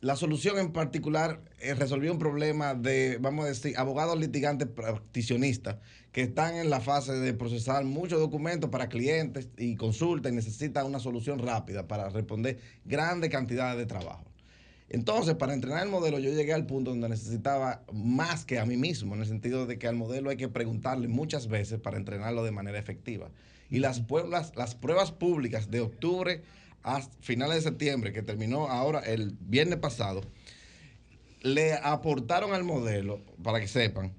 la 0.01 0.15
solución 0.15 0.59
en 0.59 0.73
particular 0.73 1.43
eh, 1.61 1.75
resolvió 1.75 2.13
un 2.13 2.19
problema 2.21 2.75
de, 2.75 3.19
vamos 3.21 3.45
a 3.45 3.49
decir, 3.49 3.77
abogados 3.77 4.19
litigantes 4.19 4.69
practicionistas 4.69 5.77
que 6.13 6.23
están 6.23 6.55
en 6.57 6.71
la 6.71 6.81
fase 6.81 7.13
de 7.15 7.35
procesar 7.35 7.85
muchos 7.85 8.21
documentos 8.21 8.71
para 8.71 8.89
clientes 8.89 9.49
y 9.59 9.75
consultas 9.75 10.33
y 10.33 10.35
necesitan 10.37 10.87
una 10.87 11.01
solución 11.01 11.39
rápida 11.41 11.87
para 11.89 12.09
responder 12.11 12.59
grandes 12.85 13.31
cantidades 13.31 13.77
de 13.77 13.87
trabajo. 13.87 14.25
Entonces, 14.91 15.35
para 15.35 15.53
entrenar 15.53 15.83
el 15.83 15.91
modelo, 15.91 16.19
yo 16.19 16.31
llegué 16.31 16.55
al 16.55 16.67
punto 16.67 16.91
donde 16.91 17.11
necesitaba 17.11 17.83
más 17.93 18.47
que 18.47 18.59
a 18.59 18.65
mí 18.65 18.77
mismo, 18.77 19.15
en 19.15 19.21
el 19.21 19.27
sentido 19.27 19.67
de 19.67 19.79
que 19.79 19.87
al 19.87 19.97
modelo 19.97 20.31
hay 20.31 20.39
que 20.39 20.49
preguntarle 20.49 21.09
muchas 21.09 21.49
veces 21.49 21.79
para 21.79 21.99
entrenarlo 21.99 22.43
de 22.43 22.53
manera 22.53 22.79
efectiva. 22.79 23.31
Y 23.69 23.81
las 23.81 24.01
pruebas, 24.01 24.53
las 24.57 24.75
pruebas 24.75 25.13
públicas 25.13 25.71
de 25.71 25.81
octubre 25.81 26.43
a 26.83 27.03
finales 27.21 27.57
de 27.57 27.71
septiembre, 27.71 28.13
que 28.13 28.23
terminó 28.23 28.69
ahora 28.69 29.01
el 29.01 29.37
viernes 29.41 29.79
pasado, 29.79 30.23
le 31.43 31.75
aportaron 31.75 32.55
al 32.55 32.65
modelo, 32.65 33.21
para 33.43 33.61
que 33.61 33.69
sepan, 33.69 34.15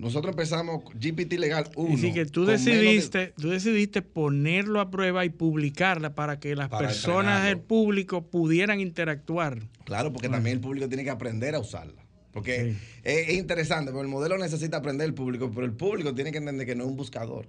nosotros 0.00 0.32
empezamos 0.32 0.82
GPT 0.94 1.34
Legal 1.38 1.70
1. 1.76 1.94
Y 1.94 1.96
sí 1.98 2.12
que 2.12 2.26
tú 2.26 2.40
menos 2.44 2.64
de- 2.64 2.72
decidiste, 2.72 3.34
tú 3.40 3.50
decidiste 3.50 4.02
ponerlo 4.02 4.80
a 4.80 4.90
prueba 4.90 5.24
y 5.24 5.30
publicarla 5.30 6.14
para 6.14 6.40
que 6.40 6.56
las 6.56 6.68
Para 6.68 6.88
personas 6.88 7.44
del 7.44 7.58
público 7.58 8.26
pudieran 8.30 8.80
interactuar. 8.80 9.58
Claro, 9.84 10.12
porque 10.12 10.28
también 10.28 10.56
el 10.56 10.60
público 10.60 10.88
tiene 10.88 11.04
que 11.04 11.10
aprender 11.10 11.54
a 11.54 11.58
usarla. 11.60 12.02
Porque 12.32 12.72
Sí. 12.72 12.78
es, 13.04 13.28
es 13.30 13.34
interesante, 13.38 13.90
porque 13.90 14.04
el 14.04 14.08
modelo 14.10 14.38
necesita 14.38 14.76
aprender 14.76 15.06
el 15.06 15.14
público, 15.14 15.50
pero 15.52 15.66
el 15.66 15.72
público 15.72 16.14
tiene 16.14 16.30
que 16.32 16.38
entender 16.38 16.64
que 16.66 16.74
no 16.76 16.84
es 16.84 16.90
un 16.90 16.96
buscador. 16.96 17.46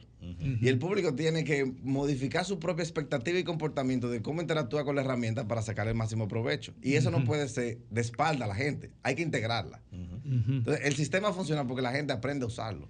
Y 0.60 0.68
el 0.68 0.80
público 0.80 1.14
tiene 1.14 1.44
que 1.44 1.66
modificar 1.84 2.46
su 2.46 2.60
propia 2.60 2.84
expectativa 2.84 3.38
y 3.38 3.44
comportamiento 3.44 4.10
de 4.10 4.22
cómo 4.22 4.42
interactúa 4.42 4.84
con 4.84 4.96
la 4.96 5.02
herramienta 5.02 5.48
para 5.48 5.62
sacar 5.62 5.88
el 5.88 5.96
máximo 5.96 6.28
provecho. 6.28 6.74
Y 6.82 6.96
eso 6.96 7.12
no 7.12 7.24
puede 7.24 7.48
ser 7.48 7.78
de 7.90 8.02
espalda 8.02 8.46
a 8.46 8.48
la 8.48 8.56
gente, 8.56 8.90
hay 9.04 9.16
que 9.16 9.22
integrarla. 9.22 9.82
Entonces, 10.26 10.86
el 10.86 10.96
sistema 10.96 11.32
funciona 11.34 11.68
porque 11.68 11.82
la 11.82 11.92
gente 11.92 12.14
aprende 12.14 12.46
a 12.46 12.48
usarlo. 12.48 12.88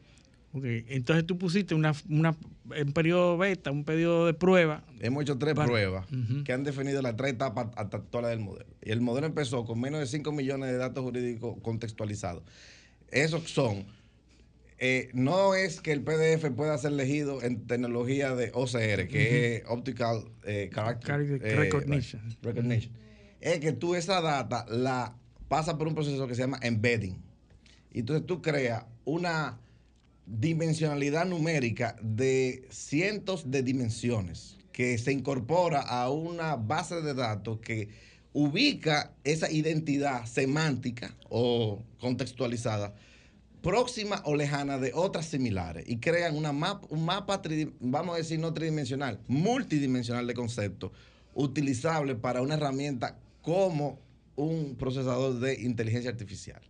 Ok, 0.53 0.63
Entonces 0.89 1.25
tú 1.25 1.37
pusiste 1.37 1.73
una, 1.75 1.93
una, 2.09 2.35
un 2.65 2.93
periodo 2.93 3.37
beta, 3.37 3.71
un 3.71 3.83
periodo 3.83 4.25
de 4.27 4.33
prueba. 4.33 4.83
Hemos 4.99 5.23
hecho 5.23 5.37
tres 5.37 5.55
Para- 5.55 5.67
pruebas 5.67 6.05
que 6.45 6.53
han 6.53 6.63
definido 6.63 7.01
las 7.01 7.15
tres 7.15 7.33
etapas 7.33 7.67
actuales 7.75 8.29
del 8.29 8.39
modelo. 8.39 8.67
Y 8.81 8.91
el 8.91 9.01
modelo 9.01 9.27
empezó 9.27 9.65
con 9.65 9.79
menos 9.81 9.99
de 9.99 10.05
5 10.07 10.31
millones 10.31 10.69
de 10.71 10.77
datos 10.77 11.03
jurídicos 11.03 11.57
contextualizados. 11.61 12.43
Esos 13.09 13.49
son, 13.51 13.85
eh, 14.77 15.09
no 15.13 15.53
es 15.55 15.81
que 15.81 15.91
el 15.91 16.01
PDF 16.03 16.49
pueda 16.55 16.77
ser 16.77 16.93
leído 16.93 17.41
en 17.43 17.65
tecnología 17.67 18.35
de 18.35 18.51
OCR, 18.53 19.07
que 19.07 19.55
es 19.57 19.63
Optical 19.67 20.25
eh, 20.43 20.69
Character 20.73 21.07
Character 21.07 21.45
eh, 21.45 21.55
Recognition. 21.55 22.21
recognition. 22.41 22.93
Es 23.41 23.59
que 23.59 23.73
tú 23.73 23.95
esa 23.95 24.21
data 24.21 24.65
la 24.69 25.15
pasas 25.47 25.75
por 25.75 25.87
un 25.87 25.95
proceso 25.95 26.27
que 26.27 26.35
se 26.35 26.41
llama 26.41 26.59
embedding. 26.61 27.21
Y 27.91 27.99
entonces 27.99 28.25
tú 28.25 28.41
creas 28.41 28.85
una 29.03 29.59
dimensionalidad 30.39 31.25
numérica 31.25 31.97
de 32.01 32.65
cientos 32.69 33.51
de 33.51 33.63
dimensiones 33.63 34.57
que 34.71 34.97
se 34.97 35.11
incorpora 35.11 35.81
a 35.81 36.09
una 36.09 36.55
base 36.55 37.01
de 37.01 37.13
datos 37.13 37.59
que 37.59 37.89
ubica 38.31 39.13
esa 39.25 39.51
identidad 39.51 40.25
semántica 40.25 41.17
o 41.29 41.83
contextualizada 41.99 42.95
próxima 43.61 44.21
o 44.25 44.35
lejana 44.35 44.77
de 44.77 44.93
otras 44.95 45.25
similares 45.25 45.83
y 45.85 45.97
crean 45.97 46.37
una 46.37 46.53
map, 46.53 46.89
un 46.89 47.05
mapa, 47.05 47.41
vamos 47.81 48.15
a 48.15 48.17
decir 48.17 48.39
no 48.39 48.53
tridimensional, 48.53 49.19
multidimensional 49.27 50.25
de 50.25 50.33
conceptos, 50.33 50.91
utilizable 51.33 52.15
para 52.15 52.41
una 52.41 52.55
herramienta 52.55 53.19
como 53.41 53.99
un 54.37 54.75
procesador 54.77 55.39
de 55.39 55.61
inteligencia 55.61 56.09
artificial. 56.09 56.61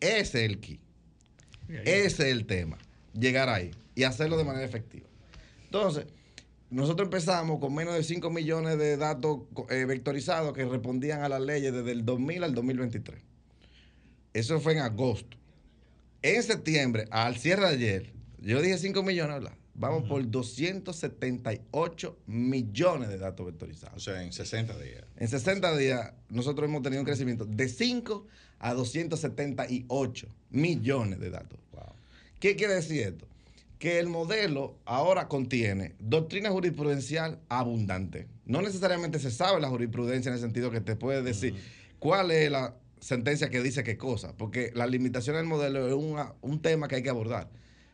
Ese 0.00 0.44
es 0.44 0.50
el 0.50 0.58
key. 0.58 0.80
Ese 1.80 2.06
es 2.06 2.20
el 2.20 2.46
tema. 2.46 2.78
Llegar 3.18 3.48
ahí 3.48 3.70
y 3.94 4.04
hacerlo 4.04 4.36
de 4.36 4.44
manera 4.44 4.64
efectiva. 4.64 5.06
Entonces, 5.64 6.06
nosotros 6.70 7.06
empezamos 7.06 7.60
con 7.60 7.74
menos 7.74 7.94
de 7.94 8.02
5 8.02 8.30
millones 8.30 8.78
de 8.78 8.96
datos 8.96 9.40
eh, 9.68 9.84
vectorizados 9.84 10.52
que 10.54 10.64
respondían 10.64 11.22
a 11.22 11.28
las 11.28 11.40
leyes 11.40 11.72
desde 11.72 11.92
el 11.92 12.04
2000 12.04 12.44
al 12.44 12.54
2023. 12.54 13.22
Eso 14.32 14.60
fue 14.60 14.72
en 14.72 14.78
agosto. 14.78 15.36
En 16.22 16.42
septiembre, 16.42 17.06
al 17.10 17.36
cierre 17.36 17.62
de 17.62 17.74
ayer, 17.74 18.12
yo 18.40 18.62
dije 18.62 18.78
5 18.78 19.02
millones, 19.02 19.40
¿verdad? 19.40 19.56
Vamos 19.74 20.06
por 20.08 20.28
278 20.30 22.18
millones 22.26 23.08
de 23.08 23.18
datos 23.18 23.44
O 23.44 23.46
vectorizados. 23.46 24.04
sea, 24.04 24.22
en 24.22 24.32
60 24.32 24.78
días. 24.78 25.04
En 25.16 25.28
60 25.28 25.76
días, 25.76 26.12
nosotros 26.28 26.68
hemos 26.68 26.82
tenido 26.82 27.00
un 27.00 27.06
crecimiento 27.06 27.44
de 27.46 27.68
5 27.68 28.26
a 28.58 28.74
278 28.74 30.28
millones 30.50 31.20
de 31.20 31.30
datos. 31.30 31.58
Wow. 31.72 31.94
¿Qué 32.38 32.54
quiere 32.56 32.74
decir 32.74 33.00
esto? 33.02 33.26
Que 33.78 33.98
el 33.98 34.08
modelo 34.08 34.76
ahora 34.84 35.26
contiene 35.28 35.94
doctrina 35.98 36.50
jurisprudencial 36.50 37.40
abundante. 37.48 38.28
No 38.44 38.62
necesariamente 38.62 39.18
se 39.18 39.30
sabe 39.30 39.60
la 39.60 39.68
jurisprudencia 39.68 40.28
en 40.28 40.34
el 40.34 40.40
sentido 40.40 40.70
que 40.70 40.80
te 40.80 40.96
puede 40.96 41.22
decir 41.22 41.54
cuál 41.98 42.30
es 42.30 42.50
la 42.50 42.76
sentencia 43.00 43.50
que 43.50 43.60
dice 43.62 43.82
qué 43.82 43.96
cosa, 43.96 44.36
porque 44.36 44.70
la 44.74 44.86
limitación 44.86 45.34
del 45.36 45.46
modelo 45.46 45.88
es 45.88 45.94
una- 45.94 46.34
un 46.42 46.60
tema 46.62 46.86
que 46.86 46.96
hay 46.96 47.02
que 47.02 47.10
abordar. 47.10 47.48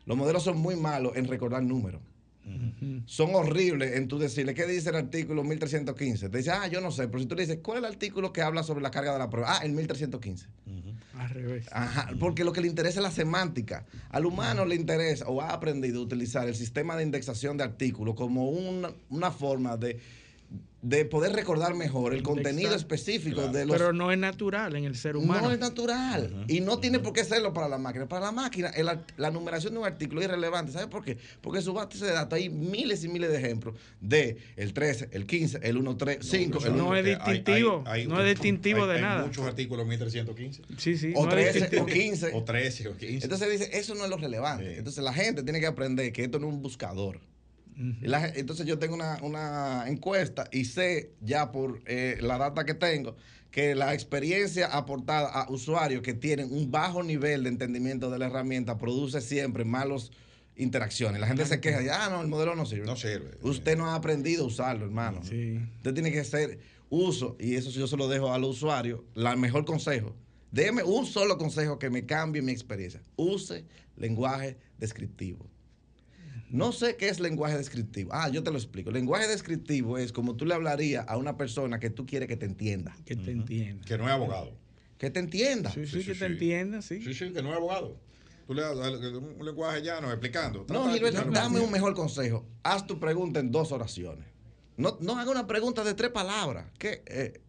Los 0.09 0.17
modelos 0.17 0.41
son 0.41 0.57
muy 0.57 0.75
malos 0.75 1.15
en 1.17 1.27
recordar 1.27 1.61
números. 1.61 2.01
Son 3.05 3.35
horribles 3.35 3.95
en 3.95 4.07
tú 4.07 4.17
decirle 4.17 4.55
qué 4.55 4.65
dice 4.65 4.89
el 4.89 4.95
artículo 4.95 5.43
1315. 5.43 6.29
Te 6.29 6.37
dice, 6.39 6.49
ah, 6.49 6.65
yo 6.65 6.81
no 6.81 6.89
sé, 6.89 7.07
pero 7.07 7.19
si 7.19 7.27
tú 7.27 7.35
le 7.35 7.43
dices, 7.43 7.59
¿cuál 7.61 7.77
es 7.77 7.83
el 7.83 7.91
artículo 7.91 8.33
que 8.33 8.41
habla 8.41 8.63
sobre 8.63 8.81
la 8.81 8.89
carga 8.89 9.13
de 9.13 9.19
la 9.19 9.29
prueba? 9.29 9.57
Ah, 9.57 9.59
el 9.63 9.73
1315. 9.73 10.47
Al 11.15 11.29
revés. 11.29 11.67
Ajá, 11.71 12.09
porque 12.19 12.43
lo 12.43 12.51
que 12.51 12.61
le 12.61 12.67
interesa 12.67 13.01
es 13.01 13.03
la 13.03 13.11
semántica. 13.11 13.85
Al 14.09 14.25
humano 14.25 14.65
le 14.65 14.73
interesa 14.73 15.27
o 15.27 15.41
ha 15.41 15.53
aprendido 15.53 15.99
a 15.99 16.03
utilizar 16.05 16.47
el 16.47 16.55
sistema 16.55 16.97
de 16.97 17.03
indexación 17.03 17.55
de 17.57 17.65
artículos 17.65 18.15
como 18.15 18.49
una, 18.49 18.91
una 19.11 19.29
forma 19.29 19.77
de 19.77 19.99
de 20.81 21.03
poder 21.03 21.33
recordar 21.33 21.75
mejor 21.75 22.13
el 22.13 22.23
contenido 22.23 22.71
Exacto. 22.71 22.95
específico 22.95 23.35
Claro. 23.41 23.51
de 23.51 23.65
los 23.65 23.75
Pero 23.77 23.91
no 23.91 24.11
es 24.13 24.17
natural 24.17 24.75
en 24.77 24.85
el 24.85 24.95
ser 24.95 25.17
humano. 25.17 25.47
no 25.47 25.51
es 25.51 25.59
natural. 25.59 26.45
Y 26.47 26.61
no 26.61 26.79
tiene 26.79 26.99
por 26.99 27.11
qué 27.11 27.25
serlo 27.25 27.53
para 27.53 27.67
la 27.67 27.77
máquina. 27.77 28.07
Para 28.07 28.27
la 28.27 28.31
máquina, 28.31 28.69
el 28.69 28.89
la 29.17 29.29
numeración 29.31 29.73
de 29.73 29.79
un 29.79 29.85
artículo 29.85 30.21
es 30.21 30.27
irrelevante. 30.27 30.71
¿Sabe 30.71 30.87
por 30.87 31.03
qué? 31.03 31.17
Porque 31.41 31.59
en 31.59 31.65
su 31.65 31.73
base 31.73 32.05
de 32.05 32.13
datos 32.13 32.37
hay 32.37 32.49
miles 32.49 33.03
y 33.03 33.09
miles 33.09 33.29
de 33.29 33.37
ejemplos 33.37 33.75
de 33.99 34.37
el 34.55 34.73
13, 34.73 35.09
el 35.11 35.25
15, 35.25 35.59
el 35.63 35.75
1, 35.77 35.97
3, 35.97 36.19
5, 36.21 36.59
el 36.65 36.77
no 36.77 36.87
1, 36.87 36.95
es 36.95 37.01
Porque 37.17 37.29
hay- 37.31 37.33
distintivo, 37.39 37.83
hay- 37.85 38.01
hay- 38.01 38.07
no 38.07 38.21
es 38.23 38.29
distintivo 38.29 38.87
de 38.87 38.95
hay 38.95 39.01
nada. 39.01 39.25
muchos 39.25 39.45
artículos 39.45 39.85
1315. 39.85 40.61
Sí, 40.77 40.97
sí. 40.97 41.11
o 41.15 41.25
no 41.25 41.31
es 41.37 41.51
13, 41.51 41.59
distintivo. 41.59 41.83
o 41.83 41.85
15. 41.87 42.31
O 42.33 42.43
13 42.45 42.87
o 42.87 42.95
15. 42.95 43.25
Entonces 43.25 43.51
dice, 43.51 43.69
eso 43.77 43.95
no 43.95 44.05
es 44.05 44.09
lo 44.09 44.15
relevante. 44.17 44.71
Sí. 44.71 44.77
Entonces 44.77 45.03
la 45.03 45.13
gente 45.13 45.43
tiene 45.43 45.59
que 45.59 45.67
aprender 45.67 46.11
que 46.13 46.23
esto 46.23 46.39
no 46.39 46.47
es 46.47 46.53
un 46.53 46.61
buscador. 46.61 47.19
La 48.01 48.27
entonces 48.27 48.65
yo 48.65 48.77
tengo 48.77 48.95
una, 48.95 49.19
una 49.21 49.85
encuesta 49.87 50.49
y 50.51 50.65
sé 50.65 51.13
ya 51.21 51.51
por 51.51 51.81
eh, 51.85 52.17
la 52.21 52.37
data 52.37 52.65
que 52.65 52.73
tengo 52.73 53.15
que 53.51 53.73
la 53.73 53.93
experiencia 53.93 54.67
aportada 54.67 55.29
a 55.29 55.49
usuarios 55.49 56.01
que 56.01 56.13
tienen 56.13 56.51
un 56.51 56.71
bajo 56.71 57.03
nivel 57.03 57.43
de 57.43 57.49
entendimiento 57.49 58.09
de 58.09 58.19
la 58.19 58.27
herramienta 58.27 58.77
produce 58.77 59.21
siempre 59.21 59.65
malos 59.65 60.11
interacciones. 60.55 61.19
La 61.19 61.27
gente 61.27 61.45
se 61.45 61.59
queja 61.59 61.79
de, 61.79 61.89
ah, 61.89 62.09
no, 62.11 62.21
el 62.21 62.27
modelo 62.27 62.55
no 62.55 62.65
sirve. 62.65 62.85
No 62.85 62.95
sirve. 62.95 63.31
Usted 63.41 63.77
no 63.77 63.87
ha 63.87 63.95
aprendido 63.95 64.43
a 64.43 64.47
usarlo, 64.47 64.85
hermano. 64.85 65.21
Sí. 65.23 65.59
Usted 65.77 65.93
tiene 65.93 66.11
que 66.11 66.19
hacer 66.19 66.59
uso, 66.89 67.37
y 67.39 67.55
eso 67.55 67.69
yo 67.71 67.87
se 67.87 67.97
lo 67.97 68.07
dejo 68.07 68.33
a 68.33 68.37
los 68.37 68.57
usuarios, 68.57 69.01
la 69.15 69.35
mejor 69.35 69.65
consejo. 69.65 70.15
Déme 70.51 70.83
un 70.83 71.05
solo 71.05 71.37
consejo 71.37 71.79
que 71.79 71.89
me 71.89 72.05
cambie 72.05 72.41
mi 72.41 72.51
experiencia. 72.51 73.01
Use 73.15 73.63
lenguaje 73.95 74.57
descriptivo. 74.77 75.47
No 76.49 76.71
sé 76.71 76.95
qué 76.95 77.09
es 77.09 77.19
lenguaje 77.19 77.57
descriptivo. 77.57 78.11
Ah, 78.13 78.29
yo 78.29 78.43
te 78.43 78.51
lo 78.51 78.57
explico. 78.57 78.91
Lenguaje 78.91 79.27
descriptivo 79.27 79.97
es 79.97 80.11
como 80.11 80.35
tú 80.35 80.45
le 80.45 80.55
hablarías 80.55 81.05
a 81.07 81.17
una 81.17 81.37
persona 81.37 81.79
que 81.79 81.89
tú 81.89 82.05
quieres 82.05 82.27
que 82.27 82.37
te 82.37 82.45
entienda. 82.45 82.95
Que 83.05 83.15
te 83.15 83.31
entienda. 83.31 83.85
Que 83.85 83.97
no 83.97 84.05
es 84.05 84.11
abogado. 84.11 84.51
Que 84.97 85.09
te 85.09 85.19
entienda. 85.19 85.71
Sí, 85.71 85.85
sí, 85.85 86.03
que 86.03 86.13
sí. 86.13 86.19
te 86.19 86.25
entienda, 86.25 86.81
sí. 86.81 87.01
Sí, 87.01 87.13
sí, 87.13 87.31
que 87.31 87.41
no 87.41 87.51
es 87.51 87.57
abogado. 87.57 87.97
Tú 88.47 88.55
le 88.55 88.63
das 88.63 88.75
un 88.75 89.45
lenguaje 89.45 89.81
llano 89.81 90.09
explicando. 90.09 90.65
No, 90.69 90.91
Gilberto, 90.91 91.23
dame 91.29 91.59
un 91.59 91.71
mejor 91.71 91.93
consejo. 91.93 92.47
Haz 92.63 92.87
tu 92.87 92.99
pregunta 92.99 93.39
en 93.39 93.51
dos 93.51 93.71
oraciones. 93.71 94.25
No, 94.75 94.97
no 95.01 95.19
haga 95.19 95.29
una 95.29 95.45
pregunta 95.45 95.83
de 95.83 95.93
tres 95.93 96.09
palabras. 96.09 96.65
¿Qué? 96.79 97.03
Eh, 97.05 97.41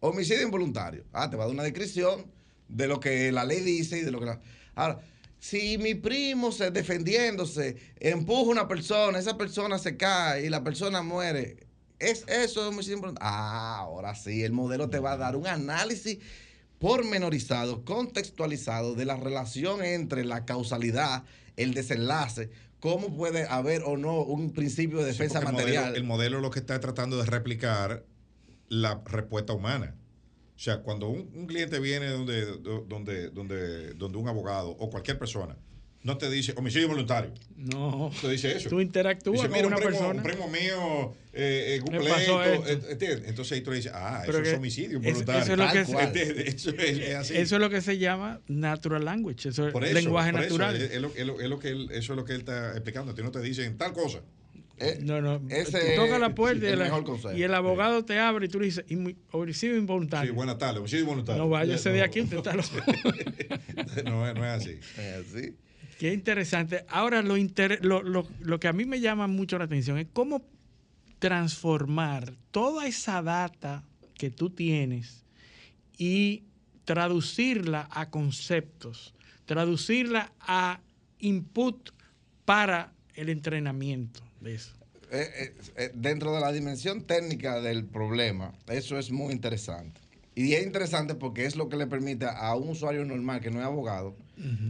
homicidio 0.00 0.42
involuntario. 0.42 1.04
Ah, 1.12 1.30
te 1.30 1.36
va 1.36 1.44
a 1.44 1.46
dar 1.46 1.54
una 1.54 1.62
descripción 1.62 2.26
de 2.68 2.86
lo 2.86 3.00
que 3.00 3.32
la 3.32 3.44
ley 3.44 3.60
dice 3.60 3.98
y 3.98 4.02
de 4.02 4.10
lo 4.10 4.20
que 4.20 4.26
la... 4.26 4.40
Ahora, 4.74 5.00
si 5.42 5.76
mi 5.76 5.96
primo 5.96 6.52
se 6.52 6.70
defendiéndose 6.70 7.76
empuja 7.98 8.42
a 8.42 8.52
una 8.52 8.68
persona, 8.68 9.18
esa 9.18 9.36
persona 9.36 9.76
se 9.76 9.96
cae 9.96 10.46
y 10.46 10.48
la 10.48 10.62
persona 10.62 11.02
muere, 11.02 11.56
¿es 11.98 12.24
eso 12.28 12.68
homicidio 12.68 12.98
involuntario? 12.98 13.28
Ah, 13.28 13.78
ahora 13.78 14.14
sí, 14.14 14.44
el 14.44 14.52
modelo 14.52 14.88
te 14.88 15.00
va 15.00 15.14
a 15.14 15.16
dar 15.16 15.34
un 15.34 15.48
análisis 15.48 16.18
pormenorizado, 16.78 17.84
contextualizado 17.84 18.94
de 18.94 19.04
la 19.04 19.16
relación 19.16 19.84
entre 19.84 20.24
la 20.24 20.44
causalidad, 20.44 21.24
el 21.56 21.74
desenlace, 21.74 22.50
cómo 22.78 23.12
puede 23.16 23.44
haber 23.48 23.82
o 23.82 23.96
no 23.96 24.22
un 24.22 24.52
principio 24.52 24.98
de 24.98 25.12
Sí, 25.12 25.18
defensa 25.18 25.40
porque 25.40 25.48
el 25.50 25.54
material. 25.56 25.84
modelo- 25.86 25.96
El 25.96 26.04
modelo 26.04 26.40
lo 26.40 26.50
que 26.50 26.60
está 26.60 26.78
tratando 26.78 27.18
de 27.18 27.26
replicar 27.26 28.04
la 28.68 29.00
respuesta 29.06 29.52
humana. 29.52 29.96
O 30.54 30.58
sea, 30.58 30.80
cuando 30.82 31.08
un, 31.08 31.30
un 31.34 31.46
cliente 31.46 31.80
viene 31.80 32.06
donde, 32.08 32.44
donde, 32.88 33.30
donde, 33.30 33.94
donde 33.94 34.18
un 34.18 34.28
abogado 34.28 34.70
o 34.70 34.90
cualquier 34.90 35.18
persona 35.18 35.56
no 36.04 36.18
te 36.18 36.28
dice 36.28 36.52
homicidio 36.56 36.86
involuntario, 36.86 37.32
No. 37.56 38.10
te 38.20 38.28
dice 38.28 38.56
eso. 38.56 38.68
Tú 38.68 38.80
interactúas 38.80 39.36
Dice, 39.42 39.48
con 39.48 39.66
una 39.66 39.76
un 39.76 39.82
primo, 39.82 39.90
persona. 39.98 40.14
un 40.20 40.22
primo 40.28 40.48
mío 40.48 41.14
eh, 41.32 41.76
eh, 41.76 41.80
un 41.80 41.96
pleito, 41.98 42.44
eh. 42.44 43.22
Entonces 43.26 43.52
ahí 43.52 43.60
tú 43.60 43.70
le 43.70 43.76
dices, 43.76 43.92
ah, 43.94 44.22
Pero 44.26 44.38
eso 44.38 44.50
es 44.50 44.56
homicidio 44.58 44.98
involuntario. 44.98 45.42
eso 45.42 45.52
es 45.52 45.58
lo 45.58 45.70
que 45.72 45.84
se- 45.84 45.92
cual. 45.92 46.06
¿Entiendes? 46.08 46.54
Eso 46.56 46.70
es, 46.70 46.98
es 46.98 47.14
así. 47.14 47.36
Eso 47.36 47.54
es 47.54 47.60
lo 47.60 47.70
que 47.70 47.80
se 47.80 47.98
llama 47.98 48.40
natural 48.48 49.04
language. 49.04 49.48
Eso 49.48 49.66
es 49.68 49.72
Por 49.72 49.84
eso, 49.84 49.94
lenguaje 49.94 50.32
por 50.32 50.40
eso, 50.42 50.58
natural. 50.58 50.76
es, 50.82 50.90
es 50.90 51.00
lo, 51.00 51.12
es 51.14 51.24
lo- 51.26 51.40
es 51.40 51.48
lo 51.48 51.58
que 51.60 51.68
él, 51.68 51.88
eso 51.92 52.12
es 52.12 52.16
lo 52.16 52.24
que 52.24 52.32
él 52.32 52.40
está 52.40 52.72
explicando. 52.72 53.12
A 53.12 53.14
ti 53.14 53.22
no 53.22 53.30
te 53.30 53.40
dicen 53.40 53.78
tal 53.78 53.92
cosa. 53.92 54.22
Eh, 54.82 54.98
no, 55.02 55.20
no. 55.20 55.40
ese 55.48 55.94
tocas 55.96 56.18
la 56.20 56.26
es 56.28 56.34
puerta 56.34 56.64
y, 56.64 56.68
el 56.68 56.72
el, 56.74 56.78
mejor 56.80 57.04
consejo. 57.04 57.36
y 57.36 57.42
el 57.42 57.54
abogado 57.54 58.04
te 58.04 58.18
abre 58.18 58.46
y 58.46 58.48
tú 58.48 58.58
le 58.60 58.66
dices, 58.66 58.84
"Inmu- 58.88 59.16
homicidio 59.30 59.74
Sí, 59.76 59.80
involuntario. 59.80 60.34
buenas 60.34 60.58
tardes, 60.58 60.78
homicidio 60.78 61.02
involuntario. 61.04 61.42
no 61.42 61.48
váyase 61.48 61.90
No, 61.90 61.94
de 61.96 62.02
aquí, 62.02 62.20
usted 62.22 62.36
está 62.38 62.54
loco. 62.54 62.68
no, 64.04 64.26
es- 64.28 64.34
no 64.34 64.44
es 64.44 64.50
así. 64.50 64.78
eh, 64.98 65.24
sí. 65.32 65.56
Qué 65.98 66.12
interesante. 66.12 66.84
Ahora, 66.88 67.22
lo, 67.22 67.36
inter- 67.36 67.84
lo, 67.84 68.02
lo- 68.02 68.26
lo 68.40 68.58
que 68.58 68.66
a 68.68 68.72
mí 68.72 68.84
me 68.84 69.00
llama 69.00 69.28
mucho 69.28 69.56
la 69.58 69.64
atención 69.66 69.98
es 69.98 70.08
cómo 70.12 70.44
transformar 71.20 72.34
toda 72.50 72.86
esa 72.86 73.22
data 73.22 73.84
que 74.14 74.30
tú 74.30 74.50
tienes 74.50 75.24
y 75.96 76.42
traducirla 76.84 77.88
a 77.92 78.10
conceptos, 78.10 79.14
traducirla 79.46 80.32
a 80.40 80.80
input 81.20 81.90
para 82.44 82.92
el 83.14 83.28
entrenamiento 83.28 84.20
eso. 84.46 84.72
Eh, 85.10 85.28
eh, 85.36 85.54
eh, 85.76 85.90
dentro 85.94 86.32
de 86.34 86.40
la 86.40 86.52
dimensión 86.52 87.02
técnica 87.02 87.60
del 87.60 87.84
problema, 87.84 88.54
eso 88.68 88.98
es 88.98 89.10
muy 89.10 89.32
interesante. 89.32 90.00
Y 90.34 90.54
es 90.54 90.64
interesante 90.64 91.14
porque 91.14 91.44
es 91.44 91.56
lo 91.56 91.68
que 91.68 91.76
le 91.76 91.86
permite 91.86 92.24
a 92.26 92.54
un 92.54 92.70
usuario 92.70 93.04
normal 93.04 93.42
que 93.42 93.50
no 93.50 93.60
es 93.60 93.66
abogado 93.66 94.16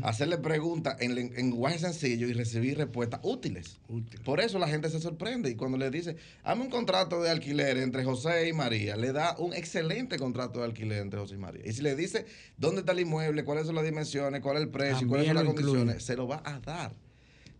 hacerle 0.02 0.36
preguntas 0.36 0.96
en, 1.00 1.14
len- 1.14 1.32
en 1.36 1.50
lenguaje 1.50 1.78
sencillo 1.78 2.26
y 2.28 2.32
recibir 2.32 2.76
respuestas 2.76 3.20
útiles. 3.22 3.78
Por 4.24 4.40
eso 4.40 4.58
la 4.58 4.66
gente 4.68 4.90
se 4.90 5.00
sorprende 5.00 5.48
y 5.50 5.54
cuando 5.54 5.78
le 5.78 5.88
dice, 5.90 6.16
hazme 6.42 6.64
un 6.64 6.70
contrato 6.70 7.22
de 7.22 7.30
alquiler 7.30 7.78
entre 7.78 8.02
José 8.04 8.48
y 8.48 8.52
María, 8.52 8.96
le 8.96 9.12
da 9.12 9.36
un 9.38 9.54
excelente 9.54 10.18
contrato 10.18 10.58
de 10.58 10.64
alquiler 10.66 10.98
entre 11.00 11.20
José 11.20 11.36
y 11.36 11.38
María. 11.38 11.62
Y 11.64 11.72
si 11.72 11.80
le 11.80 11.94
dice 11.94 12.26
dónde 12.58 12.80
está 12.80 12.90
el 12.92 13.00
inmueble, 13.00 13.44
cuáles 13.44 13.64
son 13.66 13.76
las 13.76 13.84
dimensiones, 13.84 14.40
cuál 14.42 14.56
es 14.56 14.62
el 14.64 14.68
precio, 14.68 15.06
cuáles 15.08 15.28
son 15.28 15.36
las 15.36 15.44
incluye. 15.44 15.64
condiciones, 15.68 16.02
se 16.04 16.16
lo 16.16 16.26
va 16.26 16.42
a 16.44 16.58
dar. 16.58 16.92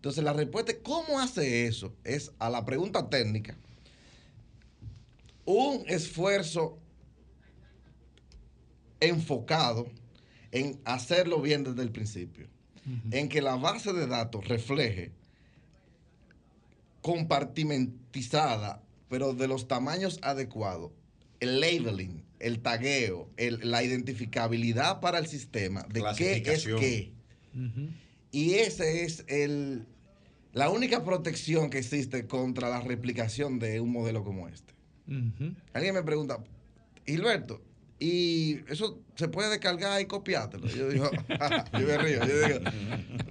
Entonces 0.03 0.21
la 0.25 0.33
respuesta, 0.33 0.73
¿cómo 0.83 1.17
hace 1.21 1.65
eso? 1.65 1.95
Es 2.03 2.33
a 2.37 2.49
la 2.49 2.65
pregunta 2.65 3.09
técnica. 3.09 3.55
Un 5.45 5.85
esfuerzo 5.87 6.77
enfocado 8.99 9.87
en 10.51 10.77
hacerlo 10.83 11.41
bien 11.41 11.63
desde 11.63 11.83
el 11.83 11.91
principio. 11.93 12.47
En 13.11 13.29
que 13.29 13.41
la 13.41 13.55
base 13.55 13.93
de 13.93 14.05
datos 14.07 14.45
refleje 14.45 15.13
compartimentizada, 17.01 18.83
pero 19.07 19.33
de 19.33 19.47
los 19.47 19.69
tamaños 19.69 20.19
adecuados, 20.21 20.91
el 21.39 21.61
labeling, 21.61 22.25
el 22.39 22.59
tagueo, 22.59 23.29
el- 23.37 23.71
la 23.71 23.83
identificabilidad 23.83 24.99
para 24.99 25.17
el 25.19 25.27
sistema 25.27 25.83
de 25.83 26.01
qué 26.17 26.41
es 26.55 26.63
qué. 26.81 27.13
Y 28.33 28.55
ese 28.55 29.05
es 29.05 29.23
el, 29.27 29.85
la 30.53 30.69
única 30.69 31.03
protección 31.03 31.69
que 31.69 31.79
existe 31.79 32.27
contra 32.27 32.69
la 32.69 32.79
replicación 32.79 33.59
de 33.59 33.79
un 33.81 33.91
modelo 33.91 34.23
como 34.23 34.47
este. 34.47 34.73
Alguien 35.73 35.95
me 35.95 36.03
pregunta, 36.03 36.37
Gilberto, 37.05 37.59
¿y 37.99 38.59
eso 38.71 39.01
se 39.15 39.27
puede 39.27 39.49
descargar 39.49 39.99
y 39.99 40.05
copiártelo? 40.05 40.67
Yo 40.67 40.89
digo, 40.89 41.09
yo 41.73 41.79
me 41.79 41.97
río, 41.97 42.25
yo 42.25 42.47
digo, 42.47 42.59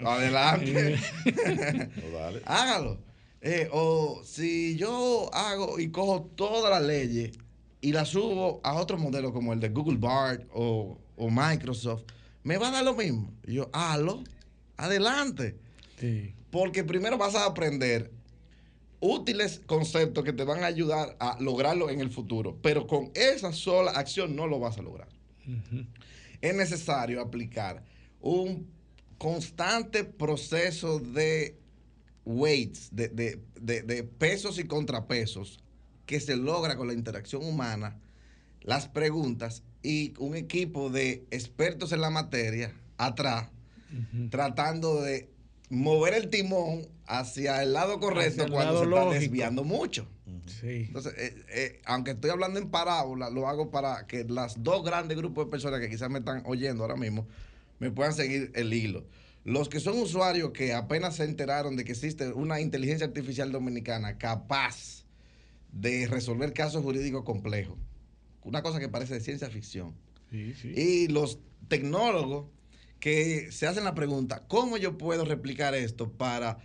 adelante, 0.05 0.97
dale. 2.13 2.43
hágalo. 2.45 2.99
Eh, 3.41 3.69
o 3.73 4.23
si 4.25 4.77
yo 4.77 5.29
hago 5.33 5.81
y 5.81 5.91
cojo 5.91 6.31
todas 6.37 6.71
las 6.71 6.83
leyes 6.83 7.33
y 7.81 7.93
las 7.93 8.09
subo 8.11 8.61
a 8.63 8.75
otro 8.75 8.99
modelo 8.99 9.33
como 9.33 9.53
el 9.53 9.59
de 9.61 9.69
Google 9.71 9.99
Bard 9.99 10.43
o, 10.53 10.99
o 11.17 11.31
Microsoft, 11.31 12.05
me 12.45 12.57
va 12.57 12.69
a 12.69 12.73
dar 12.73 12.85
lo 12.85 12.95
mismo. 12.95 13.33
Y 13.45 13.55
yo, 13.55 13.71
hazlo, 13.73 14.23
adelante. 14.77 15.57
Sí. 15.99 16.35
Porque 16.53 16.85
primero 16.85 17.19
vas 17.19 17.35
a 17.35 17.47
aprender 17.47 18.13
útiles 19.01 19.61
conceptos 19.67 20.23
que 20.23 20.33
te 20.33 20.45
van 20.45 20.63
a 20.63 20.67
ayudar 20.67 21.17
a 21.19 21.37
lograrlo 21.41 21.91
en 21.91 22.01
el 22.01 22.11
futuro, 22.11 22.57
pero 22.63 22.87
con 22.87 23.11
esa 23.15 23.53
sola 23.53 23.91
acción 23.93 24.37
no 24.37 24.47
lo 24.47 24.61
vas 24.61 24.79
a 24.79 24.83
lograr. 24.83 25.09
Es 26.41 26.55
necesario 26.55 27.21
aplicar 27.21 27.83
un 28.21 28.69
constante 29.19 30.05
proceso 30.05 31.01
de 31.01 31.57
weights, 32.25 32.91
de, 32.93 33.09
de- 33.09 33.41
de- 33.61 33.83
de 33.83 34.05
pesos 34.05 34.59
y 34.61 34.65
contrapesos 34.65 35.59
que 36.07 36.21
se 36.21 36.37
logra 36.37 36.77
con 36.77 36.87
la 36.87 36.93
interacción 36.95 37.45
humana, 37.45 37.99
las 38.61 38.87
preguntas 38.89 39.63
y 39.83 40.13
un 40.19 40.37
equipo 40.37 40.91
de 40.91 41.27
expertos 41.31 41.91
en 41.93 42.03
la 42.03 42.11
materia 42.11 42.73
atrás 42.99 43.49
tratando 44.31 45.01
de 45.03 45.29
mover 45.73 46.13
el 46.13 46.29
timón 46.29 46.87
hacia 47.07 47.63
el 47.63 47.73
lado 47.73 47.99
correcto 47.99 48.45
el 48.45 48.53
cuando 48.53 48.85
lado 48.85 49.11
se 49.11 49.17
está 49.17 49.21
desviando 49.21 49.65
mucho. 49.65 50.07
Sí. 50.47 50.85
Entonces, 50.87 51.15
eh, 51.17 51.45
eh, 51.49 51.81
aunque 51.87 52.11
estoy 52.11 52.31
hablando 52.31 52.61
en 52.61 52.71
parábola, 52.71 53.31
lo 53.31 53.49
hago 53.49 53.71
para 53.71 54.07
que 54.07 54.25
las 54.25 54.63
dos 54.63 54.85
grandes 54.85 55.17
grupos 55.17 55.47
de 55.47 55.51
personas 55.51 55.81
que 55.81 55.89
quizás 55.89 56.11
me 56.11 56.19
están 56.19 56.43
oyendo 56.45 56.83
ahora 56.85 56.97
mismo 56.97 57.27
me 57.79 57.91
puedan 57.91 58.13
seguir 58.13 58.53
el 58.55 58.73
hilo. 58.75 59.07
Los 59.45 59.71
que 59.71 59.81
son 59.81 59.99
usuarios 59.99 60.51
que 60.51 60.75
apenas 60.75 61.17
se 61.17 61.25
enteraron 61.25 61.75
de 61.75 61.85
que 61.85 61.93
existe 61.93 62.29
una 62.33 62.61
inteligencia 62.61 63.07
artificial 63.07 63.51
dominicana 63.51 64.19
capaz 64.19 65.07
de 65.73 66.07
resolver 66.07 66.53
casos 66.53 66.83
jurídicos 66.83 67.25
complejos. 67.25 67.79
Una 68.45 68.63
cosa 68.63 68.79
que 68.79 68.91
parece 68.91 69.15
de 69.15 69.21
ciencia 69.21 69.49
ficción. 69.49 69.95
Sí, 70.31 70.53
sí. 70.53 70.69
Y 70.77 71.09
los 71.09 71.39
tecnólogos 71.69 72.47
que 73.03 73.51
se 73.51 73.67
hacen 73.67 73.83
la 73.83 73.97
pregunta, 73.97 74.45
¿cómo 74.47 74.77
yo 74.77 74.97
puedo 74.97 75.25
replicar 75.25 75.75
esto 75.75 76.13
para 76.13 76.59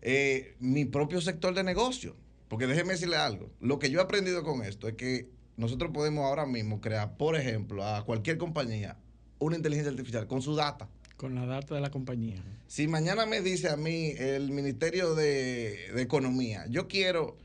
eh, 0.00 0.54
mi 0.58 0.86
propio 0.86 1.20
sector 1.20 1.54
de 1.54 1.62
negocio? 1.62 2.16
Porque 2.48 2.66
déjeme 2.66 2.92
decirle 2.94 3.16
algo, 3.16 3.50
lo 3.60 3.78
que 3.78 3.90
yo 3.90 4.00
he 4.00 4.02
aprendido 4.02 4.42
con 4.44 4.62
esto 4.64 4.88
es 4.88 4.94
que 4.94 5.28
nosotros 5.58 5.90
podemos 5.92 6.24
ahora 6.24 6.46
mismo 6.46 6.80
crear, 6.80 7.18
por 7.18 7.36
ejemplo, 7.36 7.84
a 7.86 8.02
cualquier 8.06 8.38
compañía 8.38 8.96
una 9.38 9.56
inteligencia 9.56 9.90
artificial 9.90 10.26
con 10.26 10.40
su 10.40 10.54
data. 10.56 10.88
Con 11.18 11.34
la 11.34 11.44
data 11.44 11.74
de 11.74 11.82
la 11.82 11.90
compañía. 11.90 12.42
Si 12.66 12.88
mañana 12.88 13.26
me 13.26 13.42
dice 13.42 13.68
a 13.68 13.76
mí 13.76 14.14
el 14.16 14.52
Ministerio 14.52 15.14
de, 15.14 15.90
de 15.94 16.00
Economía, 16.00 16.64
yo 16.70 16.88
quiero 16.88 17.36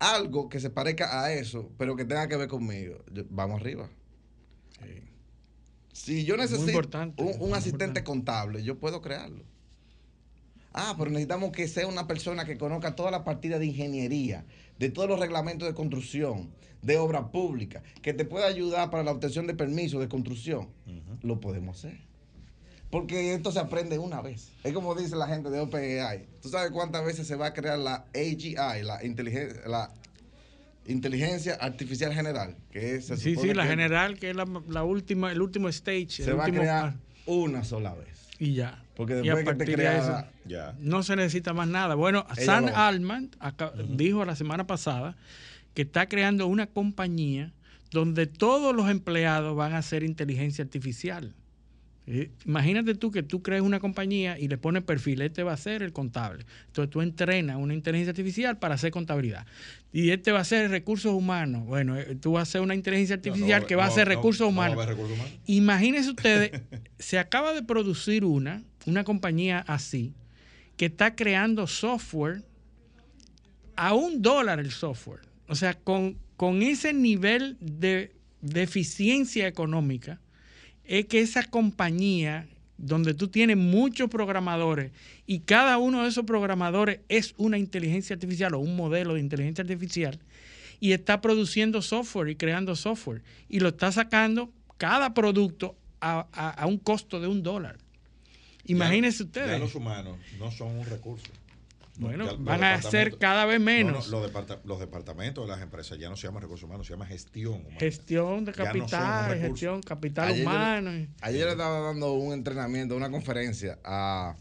algo 0.00 0.48
que 0.48 0.58
se 0.58 0.68
parezca 0.68 1.22
a 1.22 1.32
eso, 1.32 1.70
pero 1.78 1.94
que 1.94 2.04
tenga 2.04 2.26
que 2.26 2.36
ver 2.36 2.48
conmigo, 2.48 3.04
yo- 3.12 3.22
vamos 3.30 3.60
arriba. 3.60 3.88
Si 5.94 6.24
yo 6.24 6.36
necesito 6.36 6.80
un, 7.38 7.54
asistente 7.54 8.02
contable, 8.02 8.64
yo 8.64 8.78
puedo 8.78 9.00
crearlo. 9.00 9.44
Ah, 10.72 10.96
pero 10.98 11.08
necesitamos 11.08 11.52
que 11.52 11.68
sea 11.68 11.86
una 11.86 12.08
persona 12.08 12.44
que 12.44 12.58
conozca 12.58 12.96
toda 12.96 13.12
la 13.12 13.22
partida 13.22 13.60
de 13.60 13.66
ingeniería, 13.66 14.44
de 14.76 14.90
todos 14.90 15.08
los 15.08 15.20
reglamentos 15.20 15.68
de 15.68 15.72
construcción, 15.72 16.50
de 16.82 16.98
obra 16.98 17.30
pública, 17.30 17.84
que 18.02 18.12
te 18.12 18.24
pueda 18.24 18.48
ayudar 18.48 18.90
para 18.90 19.04
la 19.04 19.12
obtención 19.12 19.46
de 19.46 19.54
permisos 19.54 20.00
de 20.00 20.08
construcción. 20.08 20.68
Lo 21.22 21.38
podemos 21.38 21.78
hacer. 21.78 22.00
Porque 22.90 23.32
esto 23.32 23.52
se 23.52 23.60
aprende 23.60 23.96
una 23.96 24.20
vez. 24.20 24.50
Es 24.64 24.72
como 24.72 24.96
dice 24.96 25.14
la 25.14 25.28
gente 25.28 25.48
de 25.48 25.60
OpenAI. 25.60 26.26
¿Tú 26.42 26.48
sabes 26.48 26.72
cuántas 26.72 27.04
veces 27.04 27.24
se 27.28 27.36
va 27.36 27.46
a 27.46 27.54
crear 27.54 27.78
la 27.78 28.04
AGI, 28.12 28.82
la 28.82 29.04
inteligencia, 29.04 29.62
la 29.68 29.92
inteligencia 30.86 31.54
artificial 31.54 32.12
general? 32.12 32.56
Que 32.70 32.96
es, 32.96 33.06
se 33.06 33.16
Sí, 33.16 33.36
sí, 33.36 33.54
la 33.54 33.62
que 33.64 33.68
general, 33.70 34.18
que 34.18 34.30
es 34.30 34.36
la, 34.36 34.46
la 34.68 34.84
última, 34.84 35.32
el 35.32 35.40
último 35.40 35.68
stage. 35.68 36.08
Se 36.10 36.30
el 36.30 36.38
va 36.38 36.44
a 36.46 36.50
crear 36.50 36.94
una 37.26 37.64
sola 37.64 37.94
vez. 37.94 38.28
Y 38.38 38.54
ya. 38.54 38.82
Porque 38.96 39.20
Y 39.24 39.28
a 39.28 39.34
después 39.34 39.44
que 39.44 39.50
te 39.50 39.56
partir 39.56 39.66
de 39.68 39.74
crea 39.74 39.98
eso, 39.98 40.28
Ya. 40.46 40.74
no 40.78 41.02
se 41.02 41.16
necesita 41.16 41.52
más 41.52 41.66
nada. 41.68 41.94
Bueno, 41.94 42.26
Ella 42.36 42.44
Sam 42.44 42.66
lo- 42.66 42.76
Altman 42.76 43.30
acá- 43.40 43.72
dijo 43.88 44.24
la 44.24 44.36
semana 44.36 44.66
pasada 44.66 45.16
que 45.74 45.82
está 45.82 46.08
creando 46.08 46.46
una 46.46 46.66
compañía 46.68 47.52
donde 47.90 48.26
todos 48.26 48.74
los 48.74 48.88
empleados 48.90 49.56
van 49.56 49.72
a 49.72 49.78
hacer 49.78 50.02
inteligencia 50.04 50.62
artificial. 50.64 51.34
Eh, 52.06 52.30
Imagínate 52.44 52.94
tú 52.94 53.10
que 53.10 53.22
tú 53.22 53.42
crees 53.42 53.62
una 53.62 53.80
compañía 53.80 54.38
y 54.38 54.48
le 54.48 54.58
pones 54.58 54.82
perfil, 54.82 55.22
este 55.22 55.42
va 55.42 55.54
a 55.54 55.56
ser 55.56 55.82
el 55.82 55.92
contable. 55.92 56.44
Entonces 56.66 56.90
tú 56.90 57.00
entrenas 57.00 57.56
una 57.56 57.72
inteligencia 57.74 58.10
artificial 58.10 58.58
para 58.58 58.74
hacer 58.74 58.90
contabilidad. 58.90 59.46
Y 59.92 60.10
este 60.10 60.30
va 60.32 60.40
a 60.40 60.44
ser 60.44 60.70
recursos 60.70 61.14
humanos. 61.14 61.64
Bueno, 61.66 61.96
eh, 61.98 62.16
tú 62.20 62.32
vas 62.32 62.40
a 62.40 62.42
hacer 62.42 62.60
una 62.60 62.74
inteligencia 62.74 63.16
artificial 63.16 63.62
No, 63.62 63.66
que 63.66 63.76
va 63.76 63.86
a 63.86 63.88
no, 63.88 63.96
no, 63.96 64.04
recursos 64.04 64.46
humanos. 64.48 64.76
haber 64.76 64.88
recursos 64.90 65.16
humanos. 65.16 65.34
Imagínense 65.46 66.10
ustedes, 66.10 66.60
se 66.98 67.18
acaba 67.18 67.54
de 67.54 67.62
producir 67.62 68.24
una, 68.24 68.62
una 68.86 69.04
compañía 69.04 69.64
así, 69.66 70.12
que 70.76 70.86
está 70.86 71.14
creando 71.14 71.66
software 71.66 72.42
a 73.76 73.94
un 73.94 74.20
dólar 74.22 74.60
el 74.60 74.70
software. 74.72 75.20
O 75.48 75.54
sea, 75.54 75.74
con, 75.74 76.18
con 76.36 76.62
ese 76.62 76.92
nivel 76.92 77.56
de, 77.60 78.12
de 78.40 78.62
eficiencia 78.62 79.46
económica, 79.46 80.20
es 80.86 81.06
que 81.06 81.20
esa 81.20 81.42
compañía, 81.44 82.46
donde 82.76 83.14
tú 83.14 83.28
tienes 83.28 83.56
muchos 83.56 84.10
programadores 84.10 84.90
y 85.26 85.40
cada 85.40 85.78
uno 85.78 86.02
de 86.02 86.08
esos 86.08 86.24
programadores 86.24 87.00
es 87.08 87.34
una 87.36 87.56
inteligencia 87.58 88.14
artificial 88.14 88.54
o 88.54 88.58
un 88.58 88.76
modelo 88.76 89.14
de 89.14 89.20
inteligencia 89.20 89.62
artificial, 89.62 90.18
y 90.80 90.92
está 90.92 91.20
produciendo 91.20 91.80
software 91.82 92.28
y 92.28 92.36
creando 92.36 92.74
software, 92.76 93.22
y 93.48 93.60
lo 93.60 93.68
está 93.68 93.90
sacando 93.92 94.50
cada 94.76 95.14
producto 95.14 95.76
a, 96.00 96.26
a- 96.32 96.50
a 96.50 96.66
un 96.66 96.78
costo 96.78 97.20
de 97.20 97.28
un 97.28 97.42
dólar. 97.42 97.78
Imagínense 98.66 99.20
Ya- 99.20 99.24
ustedes. 99.26 99.50
Ya 99.52 99.58
los 99.58 99.74
humanos 99.74 100.18
no 100.38 100.50
son 100.50 100.76
un 100.78 100.84
recurso. 100.86 101.30
Bueno, 101.98 102.24
Ya 102.26 102.32
van 102.38 102.64
a 102.64 102.82
ser 102.82 103.18
cada 103.18 103.44
vez 103.46 103.60
No, 103.60 103.66
no, 103.66 103.70
menos. 103.72 104.08
los, 104.08 104.22
departa- 104.24 104.60
los 104.64 104.80
departamentos 104.80 105.44
de 105.46 105.50
las 105.52 105.62
empresas 105.62 105.96
ya 105.98 106.08
no 106.08 106.16
se 106.16 106.26
llaman 106.26 106.42
recursos 106.42 106.64
humanos, 106.64 106.86
se 106.88 106.92
llama 106.92 107.06
gestión 107.06 107.54
humana. 107.60 107.76
Gestión 107.78 108.44
de 108.44 108.50
no 108.52 108.56
capital, 108.64 109.38
gestión, 109.38 109.80
capital 109.82 110.28
Ayer 110.28 110.42
yo- 110.44 110.50
humano. 110.50 111.06
Ayer 111.20 111.44
le 111.46 111.52
estaba 111.52 111.78
dando 111.80 112.12
un 112.14 112.32
entrenamiento, 112.32 112.96
una 112.96 113.10
conferencia 113.10 113.78
a 113.84 114.34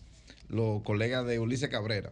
los 0.47 0.81
colegas 0.81 1.25
de 1.27 1.38
Ulises 1.39 1.69
Cabrera. 1.69 2.11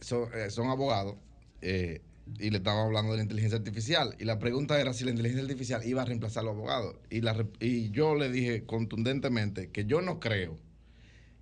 Son, 0.00 0.28
eh, 0.32 0.50
son 0.50 0.68
abogados 0.68 1.16
eh, 1.60 2.02
y 2.38 2.50
le 2.50 2.58
estaba 2.58 2.84
hablando 2.84 3.10
de 3.12 3.16
la 3.16 3.22
inteligencia 3.24 3.58
artificial. 3.58 4.14
Y 4.20 4.24
la 4.24 4.38
pregunta 4.38 4.80
era 4.80 4.92
si 4.92 5.02
la 5.04 5.10
inteligencia 5.10 5.42
artificial 5.42 5.84
iba 5.84 6.02
a 6.02 6.04
reemplazar 6.04 6.42
a 6.42 6.46
los 6.46 6.54
abogados. 6.54 6.94
Y, 7.10 7.22
la, 7.22 7.32
re- 7.32 7.46
y 7.58 7.90
yo 7.90 8.14
le 8.14 8.30
dije 8.30 8.64
contundentemente 8.64 9.70
que 9.70 9.84
yo 9.86 10.00
no 10.00 10.20
creo 10.20 10.56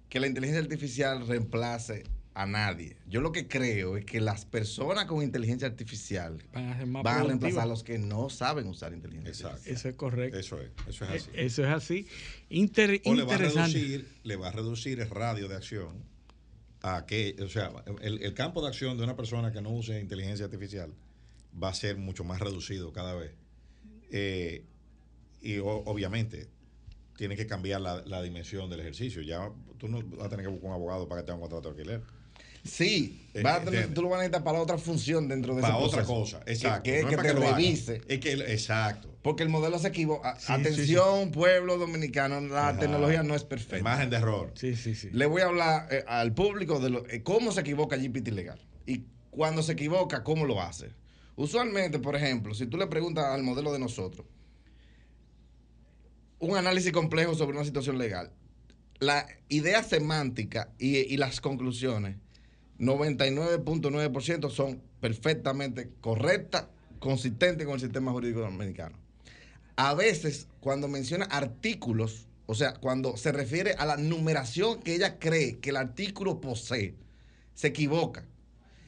que 0.09 0.19
la 0.21 0.29
inteligencia 0.29 0.63
artificial 0.63 1.27
reemplace 1.27 2.05
a 2.39 2.45
nadie. 2.47 2.99
Yo 3.09 3.23
lo 3.23 3.33
que 3.33 3.49
creo 3.49 3.97
es 3.97 4.05
que 4.05 4.21
las 4.21 4.45
personas 4.45 5.07
con 5.07 5.23
inteligencia 5.23 5.67
artificial 5.67 6.43
Van 6.53 6.69
a 6.69 6.77
ser 6.77 6.87
más 6.87 7.03
van 7.03 7.21
a 7.21 7.25
reemplazar 7.25 7.63
a 7.63 7.67
los 7.67 7.83
que 7.83 7.99
no 7.99 8.29
saben 8.29 8.67
usar 8.67 8.93
inteligencia 8.93 9.31
Exacto. 9.31 9.49
artificial. 9.57 9.77
Eso 9.79 9.89
es 9.89 9.97
correcto. 9.97 10.39
Eso 10.39 10.61
es, 10.61 10.71
eso 10.87 11.05
es 11.07 11.11
Eh, 11.11 11.15
así. 11.17 11.31
Eso 11.35 11.65
es 11.65 11.69
así. 11.71 12.07
Inter- 12.51 13.01
o 13.07 13.15
le 13.15 13.23
va 13.25 13.33
a 13.33 13.35
interesante. 13.37 13.79
reducir, 13.79 14.09
le 14.23 14.37
va 14.37 14.49
a 14.49 14.53
reducir 14.53 15.01
el 15.01 15.09
radio 15.09 15.49
de 15.49 15.57
acción 15.57 16.05
a 16.83 17.07
que, 17.07 17.37
o 17.43 17.49
sea, 17.49 17.73
el, 18.03 18.23
el 18.23 18.35
campo 18.35 18.61
de 18.61 18.69
acción 18.69 18.99
de 18.99 19.05
una 19.05 19.17
persona 19.17 19.51
que 19.51 19.63
no 19.63 19.71
use 19.71 19.99
inteligencia 19.99 20.45
artificial 20.45 20.93
va 21.61 21.71
a 21.71 21.75
ser 21.75 21.97
mucho 21.97 22.23
más 22.23 22.39
reducido 22.39 22.93
cada 22.93 23.15
vez. 23.15 23.33
Eh, 24.11 24.63
y 25.41 25.57
o- 25.59 25.69
obviamente 25.87 26.49
tiene 27.17 27.35
que 27.35 27.47
cambiar 27.47 27.81
la, 27.81 28.03
la 28.05 28.21
dimensión 28.21 28.69
del 28.69 28.81
ejercicio. 28.81 29.23
Ya 29.23 29.51
tú 29.79 29.89
no 29.89 30.03
vas 30.03 30.27
a 30.27 30.29
tener 30.29 30.45
que 30.45 30.51
buscar 30.53 30.69
un 30.69 30.75
abogado 30.75 31.09
para 31.09 31.23
que 31.23 31.27
te 31.27 31.33
haga 31.33 31.37
un 31.43 31.49
contrato 31.49 31.73
de 31.73 31.81
alquiler. 31.81 32.03
Sí, 32.67 33.29
Eh, 33.35 33.43
va 33.43 33.57
a 33.57 33.59
tener- 33.61 33.75
entiende. 33.75 33.95
tú 33.95 34.03
lo 34.03 34.09
vas 34.09 34.19
a 34.19 34.23
necesitar 34.23 34.45
para 34.45 34.61
otra 34.61 34.79
función 34.79 35.29
dentro 35.29 35.55
de 35.55 35.63
Para 35.63 35.75
ese 35.77 35.85
otra 35.85 36.05
proceso. 36.05 36.39
cosa, 36.39 36.45
Que- 36.45 36.53
exacto. 36.53 36.83
Que, 36.85 36.97
es 36.99 37.03
No 37.05 37.11
que 37.11 37.17
para 37.17 37.29
te 37.29 37.35
lo 37.35 37.41
revise. 37.41 38.01
Es 38.09 38.21
que, 38.21 38.33
exacto. 38.33 39.15
Porque 39.23 39.43
el 39.43 39.49
modelo 39.49 39.79
se 39.79 39.89
equivoca. 39.89 40.39
Sí, 40.39 40.53
Atención, 40.53 41.31
pueblo 41.33 41.77
dominicano, 41.79 42.41
la 42.41 42.69
Ajá. 42.71 42.79
tecnología 42.79 43.23
no 43.23 43.35
es 43.35 43.45
perfecta. 43.45 43.83
Margen 43.83 44.11
de 44.11 44.17
error. 44.17 44.53
Sí, 44.55 44.77
sí, 44.77 44.95
sí. 44.95 45.09
Le 45.13 45.27
voy 45.27 45.43
a 45.43 45.47
hablar 45.47 45.89
eh, 45.91 46.05
al 46.07 46.33
público 46.33 46.79
de 46.81 46.91
lo- 46.91 47.07
eh, 47.09 47.23
cómo 47.23 47.53
se 47.53 47.61
equivoca 47.63 47.97
GPT 47.97 48.31
legal. 48.31 48.61
Y 48.87 49.03
cuando 49.31 49.63
se 49.63 49.73
equivoca, 49.73 50.23
cómo 50.23 50.45
lo 50.47 50.63
hace. 50.63 50.91
Usualmente, 51.35 51.99
por 51.99 52.17
ejemplo, 52.17 52.55
si 52.55 52.67
tú 52.67 52.77
le 52.79 52.87
preguntas 52.87 53.25
al 53.27 53.43
modelo 53.43 53.73
de 53.73 53.79
nosotros 53.79 54.27
un 56.39 56.57
análisis 56.57 56.93
complejo 56.93 57.35
sobre 57.35 57.57
una 57.57 57.65
situación 57.65 57.99
legal, 57.99 58.31
la 58.99 59.27
idea 59.49 59.83
semántica 59.83 60.71
y, 60.79 60.97
y 60.99 61.17
las 61.17 61.41
conclusiones, 61.41 62.17
99.9% 62.79 64.51
son 64.51 64.83
perfectamente 65.01 65.91
correctas, 66.01 66.67
consistentes 66.99 67.67
con 67.67 67.75
el 67.75 67.81
sistema 67.81 68.13
jurídico 68.13 68.41
dominicano. 68.41 68.97
A 69.77 69.95
veces, 69.95 70.49
cuando 70.61 70.89
menciona 70.89 71.27
artículos, 71.27 72.27
o 72.47 72.55
sea, 72.55 72.75
cuando 72.75 73.17
se 73.17 73.33
refiere 73.33 73.73
a 73.73 73.87
la 73.87 73.97
numeración 73.97 74.81
que 74.81 74.95
ella 74.95 75.19
cree 75.19 75.59
que 75.59 75.71
el 75.71 75.77
artículo 75.77 76.41
posee, 76.41 76.95
se 77.55 77.69
equivoca. 77.69 78.25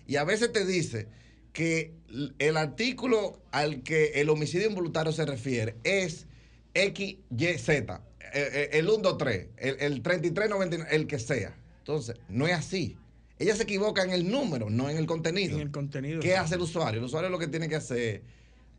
Y 0.06 0.16
a 0.16 0.24
veces 0.24 0.52
te 0.52 0.64
dice 0.64 1.08
que 1.52 1.92
el 2.38 2.56
artículo 2.56 3.42
al 3.50 3.82
que 3.82 4.20
el 4.20 4.30
homicidio 4.30 4.68
involuntario 4.68 5.12
se 5.12 5.26
refiere 5.26 5.76
es 5.84 6.26
X, 6.74 7.16
Y, 7.30 7.58
Z, 7.58 8.02
eh, 8.20 8.50
eh, 8.52 8.70
el 8.72 8.88
1, 8.88 8.98
2, 8.98 9.18
3, 9.18 9.46
el, 9.56 9.76
el 9.80 10.02
33, 10.02 10.50
99, 10.50 10.94
el 10.94 11.06
que 11.06 11.18
sea. 11.18 11.56
Entonces, 11.80 12.16
no 12.28 12.46
es 12.46 12.54
así. 12.54 12.96
Ella 13.38 13.54
se 13.54 13.62
equivoca 13.64 14.02
en 14.02 14.10
el 14.10 14.28
número, 14.30 14.68
no 14.70 14.90
en 14.90 14.96
el 14.96 15.06
contenido. 15.06 15.56
En 15.56 15.62
el 15.62 15.70
contenido. 15.70 16.20
¿Qué 16.20 16.36
hace 16.36 16.56
el 16.56 16.60
usuario? 16.62 16.98
El 17.00 17.06
usuario 17.06 17.30
lo 17.30 17.38
que 17.38 17.46
tiene 17.46 17.68
que 17.68 17.76
hacer 17.76 18.14
es 18.16 18.22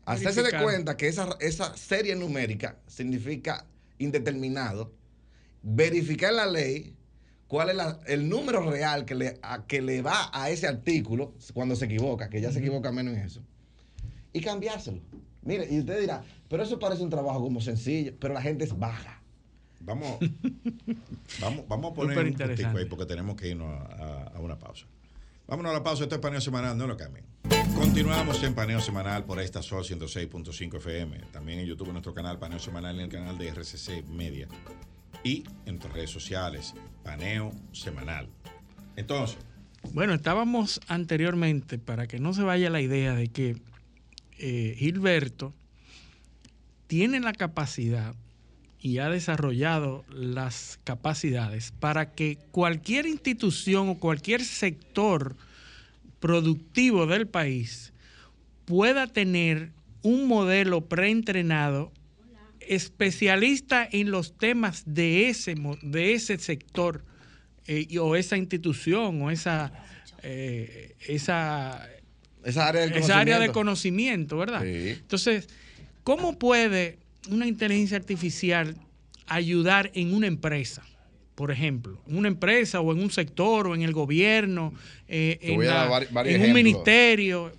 hacerse 0.06 0.42
de 0.42 0.50
cuenta 0.64 0.96
que 0.96 1.08
esa, 1.08 1.36
esa 1.40 1.76
serie 1.76 2.14
numérica 2.16 2.78
significa 2.86 3.66
indeterminado, 3.98 4.92
verificar 5.62 6.32
la 6.32 6.46
ley, 6.46 6.94
cuál 7.48 7.70
es 7.70 7.76
la- 7.76 8.00
el 8.06 8.28
número 8.28 8.68
real 8.70 9.04
que 9.04 9.14
le, 9.14 9.38
a, 9.42 9.66
que 9.66 9.82
le 9.82 10.02
va 10.02 10.30
a 10.32 10.50
ese 10.50 10.66
artículo 10.66 11.34
cuando 11.54 11.76
se 11.76 11.84
equivoca, 11.86 12.28
que 12.30 12.40
ya 12.40 12.52
se 12.52 12.58
equivoca 12.60 12.92
menos 12.92 13.14
en 13.14 13.20
eso, 13.20 13.42
y 14.32 14.40
cambiárselo. 14.40 15.00
Mire, 15.42 15.66
y 15.70 15.80
usted 15.80 16.00
dirá, 16.00 16.22
pero 16.48 16.62
eso 16.62 16.78
parece 16.78 17.02
un 17.02 17.10
trabajo 17.10 17.40
como 17.40 17.60
sencillo, 17.60 18.12
pero 18.20 18.34
la 18.34 18.42
gente 18.42 18.64
es 18.64 18.78
baja. 18.78 19.19
Vamos, 19.80 20.18
vamos, 21.40 21.66
vamos 21.68 21.92
a 21.92 21.94
poner 21.94 22.18
un 22.18 22.34
puntico 22.34 22.78
ahí 22.78 22.84
porque 22.84 23.06
tenemos 23.06 23.36
que 23.36 23.48
irnos 23.48 23.68
a, 23.68 23.82
a- 23.84 24.22
a 24.36 24.38
una 24.40 24.58
pausa. 24.58 24.86
Vámonos 25.46 25.70
a 25.70 25.74
la 25.74 25.82
pausa. 25.82 26.04
Esto 26.04 26.14
es 26.14 26.20
paneo 26.20 26.40
semanal, 26.40 26.76
no 26.78 26.86
lo 26.86 26.96
cambien. 26.96 27.24
Continuamos 27.74 28.42
en 28.42 28.54
paneo 28.54 28.80
semanal 28.80 29.24
por 29.24 29.40
esta 29.40 29.62
Sol 29.62 29.82
106.5 29.84 30.76
FM. 30.76 31.18
También 31.32 31.58
en 31.60 31.66
YouTube, 31.66 31.86
en 31.88 31.94
nuestro 31.94 32.14
canal 32.14 32.38
Paneo 32.38 32.58
Semanal, 32.58 32.96
en 32.96 33.06
el 33.06 33.08
canal 33.10 33.36
de 33.38 33.48
RCC 33.48 34.04
Media. 34.06 34.46
Y 35.24 35.44
en 35.66 35.74
nuestras 35.76 35.92
redes 35.94 36.10
sociales, 36.10 36.74
Paneo 37.02 37.52
Semanal. 37.72 38.28
Entonces, 38.96 39.38
Bueno, 39.92 40.12
estábamos 40.14 40.80
anteriormente, 40.88 41.78
para 41.78 42.06
que 42.06 42.18
no 42.20 42.32
se 42.34 42.42
vaya 42.42 42.70
la 42.70 42.80
idea 42.82 43.14
de 43.14 43.28
que 43.28 43.56
eh, 44.38 44.74
Gilberto 44.78 45.52
tiene 46.86 47.18
la 47.20 47.32
capacidad 47.32 48.14
y 48.80 48.98
ha 48.98 49.10
desarrollado 49.10 50.04
las 50.10 50.78
capacidades 50.84 51.72
para 51.78 52.12
que 52.12 52.38
cualquier 52.50 53.06
institución 53.06 53.88
o 53.90 53.98
cualquier 53.98 54.42
sector 54.42 55.36
productivo 56.18 57.06
del 57.06 57.26
país 57.26 57.92
pueda 58.64 59.06
tener 59.06 59.72
un 60.02 60.26
modelo 60.26 60.82
preentrenado 60.82 61.92
especialista 62.60 63.86
en 63.90 64.10
los 64.10 64.38
temas 64.38 64.84
de 64.86 65.28
ese, 65.28 65.56
de 65.82 66.14
ese 66.14 66.38
sector 66.38 67.04
eh, 67.66 67.98
o 67.98 68.16
esa 68.16 68.36
institución 68.36 69.20
o 69.22 69.30
esa, 69.30 69.72
eh, 70.22 70.94
esa, 71.06 71.86
esa, 72.44 72.68
área, 72.68 72.84
esa 72.84 73.18
área 73.18 73.38
de 73.38 73.50
conocimiento, 73.50 74.38
¿verdad? 74.38 74.64
Entonces, 74.64 75.48
¿cómo 76.04 76.38
puede 76.38 76.99
una 77.28 77.46
inteligencia 77.46 77.96
artificial 77.96 78.76
ayudar 79.26 79.90
en 79.94 80.14
una 80.14 80.26
empresa? 80.26 80.82
Por 81.34 81.50
ejemplo, 81.50 82.00
en 82.06 82.18
una 82.18 82.28
empresa 82.28 82.80
o 82.80 82.92
en 82.92 83.00
un 83.00 83.10
sector 83.10 83.66
o 83.66 83.74
en 83.74 83.82
el 83.82 83.92
gobierno, 83.92 84.74
eh, 85.08 85.38
en, 85.40 86.42
un 86.42 86.52
ministerio. 86.52 87.52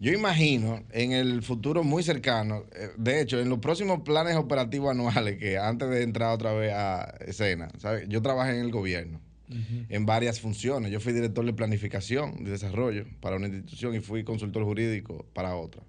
Yo 0.00 0.12
imagino 0.12 0.82
en 0.90 1.12
el 1.12 1.42
futuro 1.42 1.84
muy 1.84 2.02
cercano, 2.02 2.64
eh, 2.74 2.90
de 2.96 3.20
hecho, 3.20 3.40
en 3.40 3.48
los 3.48 3.60
próximos 3.60 4.00
planes 4.00 4.36
operativos 4.36 4.90
anuales, 4.90 5.38
que 5.38 5.56
antes 5.56 5.88
de 5.88 6.02
entrar 6.02 6.34
otra 6.34 6.52
vez 6.52 6.72
a 6.74 7.14
escena, 7.20 7.70
¿sabes? 7.78 8.06
yo 8.08 8.20
trabajé 8.22 8.58
en 8.58 8.64
el 8.64 8.72
gobierno 8.72 9.20
en 9.48 10.06
varias 10.06 10.40
funciones. 10.40 10.90
Yo 10.90 11.00
fui 11.00 11.12
director 11.12 11.44
de 11.44 11.52
planificación, 11.52 12.44
de 12.44 12.50
desarrollo 12.50 13.06
para 13.20 13.36
una 13.36 13.46
institución 13.46 13.94
y 13.94 14.00
fui 14.00 14.24
consultor 14.24 14.64
jurídico 14.64 15.24
para 15.32 15.54
otra. 15.56 15.82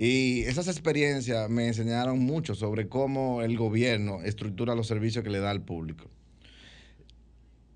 Y 0.00 0.42
esas 0.42 0.68
experiencias 0.68 1.50
me 1.50 1.66
enseñaron 1.66 2.20
mucho 2.20 2.54
sobre 2.54 2.88
cómo 2.88 3.42
el 3.42 3.56
gobierno 3.56 4.22
estructura 4.22 4.76
los 4.76 4.86
servicios 4.86 5.24
que 5.24 5.30
le 5.30 5.40
da 5.40 5.50
al 5.50 5.62
público. 5.62 6.08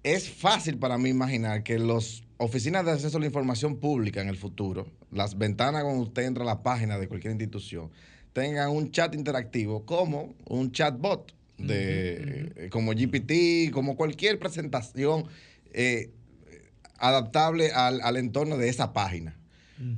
Es 0.04 0.30
fácil 0.30 0.78
para 0.78 0.98
mí 0.98 1.08
imaginar 1.08 1.64
que 1.64 1.80
las 1.80 2.22
oficinas 2.36 2.84
de 2.84 2.92
acceso 2.92 3.16
a 3.16 3.20
la 3.20 3.26
información 3.26 3.78
pública 3.78 4.22
en 4.22 4.28
el 4.28 4.36
futuro, 4.36 4.86
las 5.10 5.36
ventanas 5.36 5.82
cuando 5.82 6.04
usted 6.04 6.22
entra 6.22 6.44
a 6.44 6.46
la 6.46 6.62
página 6.62 6.96
de 6.96 7.08
cualquier 7.08 7.32
institución, 7.32 7.90
tengan 8.32 8.70
un 8.70 8.92
chat 8.92 9.16
interactivo 9.16 9.84
como 9.84 10.32
un 10.46 10.70
chatbot, 10.70 11.34
de, 11.58 12.52
eh, 12.54 12.68
como 12.70 12.92
GPT, 12.92 13.72
como 13.72 13.96
cualquier 13.96 14.38
presentación 14.38 15.26
eh, 15.72 16.12
adaptable 16.98 17.72
al, 17.72 18.16
entorno 18.16 18.58
de 18.58 18.68
esa 18.68 18.92
página. 18.92 19.36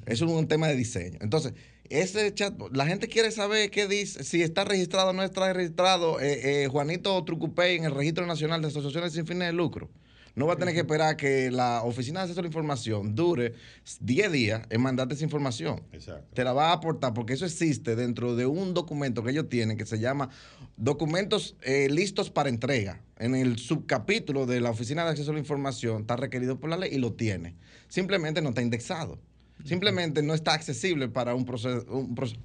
Eso 0.06 0.24
es 0.24 0.30
un 0.30 0.48
tema 0.48 0.68
de 0.68 0.76
diseño. 0.76 1.18
Entonces, 1.20 1.52
ese 1.90 2.32
chat, 2.34 2.54
la 2.72 2.86
gente 2.86 3.08
quiere 3.08 3.30
saber 3.30 3.70
qué 3.70 3.86
dice, 3.86 4.24
si 4.24 4.42
está 4.42 4.64
registrado 4.64 5.10
o 5.10 5.12
no 5.12 5.22
está 5.22 5.52
registrado 5.52 6.20
eh, 6.20 6.64
eh, 6.64 6.68
Juanito 6.68 7.22
Trucupey 7.24 7.76
en 7.76 7.84
el 7.84 7.94
Registro 7.94 8.26
Nacional 8.26 8.62
de 8.62 8.68
Asociaciones 8.68 9.12
sin 9.12 9.26
fines 9.26 9.48
de 9.48 9.52
lucro. 9.52 9.90
No 10.34 10.46
va 10.46 10.54
a 10.54 10.56
tener 10.56 10.74
que 10.74 10.80
esperar 10.80 11.16
que 11.16 11.52
la 11.52 11.82
Oficina 11.84 12.18
de 12.18 12.24
Acceso 12.24 12.40
a 12.40 12.42
la 12.42 12.48
Información 12.48 13.14
dure 13.14 13.54
10 14.00 14.32
días 14.32 14.66
en 14.68 14.80
mandarte 14.80 15.14
esa 15.14 15.22
información. 15.22 15.80
Exacto. 15.92 16.26
Te 16.34 16.42
la 16.42 16.52
va 16.52 16.70
a 16.70 16.72
aportar 16.72 17.14
porque 17.14 17.34
eso 17.34 17.46
existe 17.46 17.94
dentro 17.94 18.34
de 18.34 18.44
un 18.44 18.74
documento 18.74 19.22
que 19.22 19.30
ellos 19.30 19.48
tienen 19.48 19.76
que 19.76 19.86
se 19.86 20.00
llama 20.00 20.30
Documentos 20.76 21.56
eh, 21.62 21.88
listos 21.88 22.30
para 22.30 22.48
entrega. 22.48 23.00
En 23.16 23.36
el 23.36 23.58
subcapítulo 23.58 24.44
de 24.46 24.60
la 24.60 24.70
Oficina 24.70 25.04
de 25.04 25.10
Acceso 25.10 25.30
a 25.30 25.34
la 25.34 25.40
Información 25.40 26.00
está 26.00 26.16
requerido 26.16 26.58
por 26.58 26.68
la 26.68 26.78
ley 26.78 26.90
y 26.92 26.98
lo 26.98 27.12
tiene. 27.12 27.54
Simplemente 27.86 28.42
no 28.42 28.48
está 28.48 28.62
indexado. 28.62 29.20
Simplemente 29.64 30.22
no 30.22 30.34
está 30.34 30.52
accesible 30.52 31.08
para 31.08 31.34
un 31.34 31.46
proceso, 31.46 31.86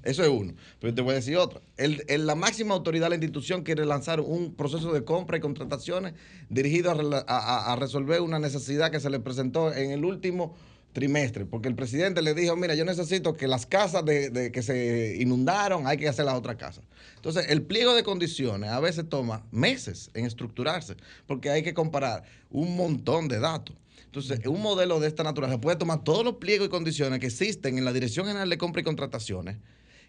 Eso 0.04 0.24
es 0.24 0.30
uno. 0.30 0.54
Pero 0.80 0.94
te 0.94 1.02
voy 1.02 1.12
a 1.12 1.16
decir 1.16 1.36
otro. 1.36 1.62
El, 1.76 2.02
la 2.26 2.36
máxima 2.36 2.74
autoridad 2.74 3.08
de 3.08 3.10
la 3.10 3.16
institución 3.16 3.64
quiere 3.64 3.86
lanzar 3.86 4.22
un 4.22 4.54
proceso 4.54 4.94
de 4.94 5.04
compra 5.04 5.38
y 5.38 5.42
contrataciones 5.42 6.14
dirigido 6.50 6.92
a, 7.28 7.76
resolver 7.78 8.22
una 8.22 8.40
necesidad 8.40 8.90
que 8.90 9.02
se 9.02 9.10
le 9.10 9.20
presentó 9.20 9.74
en 9.74 9.92
el 9.92 10.06
último 10.06 10.56
trimestre, 10.94 11.46
porque 11.46 11.68
el 11.68 11.76
presidente 11.76 12.22
le 12.22 12.34
dijo, 12.34 12.56
mira, 12.56 12.74
yo 12.74 12.86
necesito 12.86 13.36
que 13.36 13.48
las 13.48 13.66
casas 13.66 14.04
de, 14.06 14.52
que 14.52 14.62
se 14.62 15.18
inundaron, 15.20 15.88
hay 15.88 15.98
que 15.98 16.08
hacer 16.08 16.26
las 16.26 16.36
otras 16.36 16.56
casas. 16.56 16.84
Entonces, 17.16 17.48
el 17.50 17.64
pliego 17.64 17.94
de 17.96 18.04
condiciones 18.04 18.70
a 18.70 18.80
veces 18.80 19.08
toma 19.08 19.46
meses 19.52 20.10
en 20.14 20.26
estructurarse, 20.26 20.96
porque 21.28 21.50
hay 21.50 21.64
que 21.64 21.74
comparar 21.74 22.24
un 22.50 22.76
montón 22.76 23.28
de 23.28 23.40
datos. 23.40 23.76
Entonces, 24.06 24.40
un 24.46 24.62
modelo 24.62 25.00
de 25.00 25.08
esta 25.08 25.24
naturaleza 25.24 25.62
puede 25.62 25.78
tomar 25.78 26.04
todos 26.04 26.24
los 26.24 26.36
pliegos 26.36 26.68
y 26.68 26.70
condiciones 26.70 27.20
que 27.20 27.28
existen 27.28 27.78
en 27.78 27.86
la 27.86 27.94
Dirección 27.94 28.26
General 28.26 28.50
de 28.50 28.58
Compra 28.58 28.82
y 28.82 28.84
Contrataciones, 28.84 29.58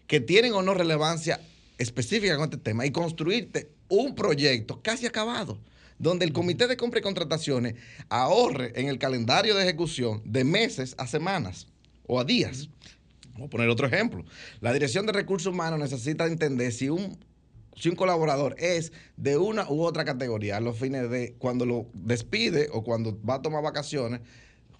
que 0.07 0.19
tienen 0.19 0.53
o 0.53 0.61
no 0.61 0.73
relevancia 0.73 1.39
específica 1.77 2.35
con 2.35 2.45
este 2.45 2.57
tema, 2.57 2.85
y 2.85 2.91
construirte 2.91 3.69
un 3.89 4.15
proyecto 4.15 4.81
casi 4.81 5.05
acabado, 5.05 5.59
donde 5.99 6.25
el 6.25 6.33
Comité 6.33 6.67
de 6.67 6.77
Compra 6.77 6.99
y 6.99 7.03
Contrataciones 7.03 7.75
ahorre 8.09 8.73
en 8.75 8.87
el 8.87 8.97
calendario 8.97 9.55
de 9.55 9.63
ejecución 9.63 10.21
de 10.25 10.43
meses 10.43 10.95
a 10.97 11.07
semanas 11.07 11.67
o 12.07 12.19
a 12.19 12.23
días. 12.23 12.69
Vamos 13.33 13.47
a 13.47 13.49
poner 13.49 13.69
otro 13.69 13.87
ejemplo. 13.87 14.25
La 14.59 14.73
Dirección 14.73 15.05
de 15.05 15.13
Recursos 15.13 15.53
Humanos 15.53 15.79
necesita 15.79 16.25
entender 16.25 16.71
si 16.71 16.89
un 16.89 17.17
si 17.75 17.89
un 17.89 17.95
colaborador 17.95 18.55
es 18.59 18.91
de 19.17 19.37
una 19.37 19.69
u 19.69 19.83
otra 19.83 20.05
categoría, 20.05 20.57
a 20.57 20.61
los 20.61 20.77
fines 20.77 21.09
de 21.09 21.35
cuando 21.37 21.65
lo 21.65 21.87
despide 21.93 22.69
o 22.71 22.83
cuando 22.83 23.17
va 23.23 23.35
a 23.35 23.41
tomar 23.41 23.63
vacaciones, 23.63 24.21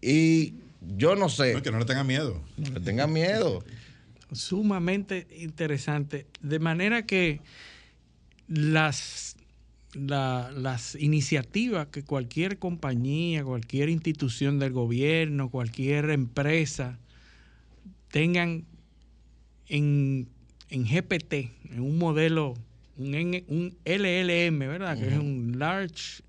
Y 0.01 0.55
yo 0.97 1.15
no 1.15 1.29
sé. 1.29 1.61
que 1.61 1.71
no 1.71 1.77
le 1.79 1.85
tengan 1.85 2.07
miedo. 2.07 2.41
No 2.57 2.71
le 2.71 2.79
tengan 2.79 3.13
miedo. 3.13 3.63
Sumamente 4.31 5.27
interesante. 5.37 6.25
De 6.41 6.57
manera 6.59 7.05
que 7.05 7.41
las 8.47 9.35
la- 9.93 10.51
las 10.55 10.95
iniciativas 10.95 11.87
que 11.87 12.03
cualquier 12.03 12.57
compañía, 12.59 13.43
cualquier 13.43 13.89
institución 13.89 14.57
del 14.57 14.71
gobierno, 14.71 15.49
cualquier 15.49 16.09
empresa 16.11 16.97
tengan 18.09 18.63
en, 19.71 20.27
en 20.69 20.83
GPT, 20.83 21.33
en 21.71 21.79
un 21.79 21.97
modelo, 21.97 22.55
un, 22.97 23.15
un 23.47 23.77
LLM, 23.85 24.59
¿verdad? 24.59 24.97
Que 24.97 25.07
es 25.07 25.17
un 25.17 25.57
Large 25.57 26.23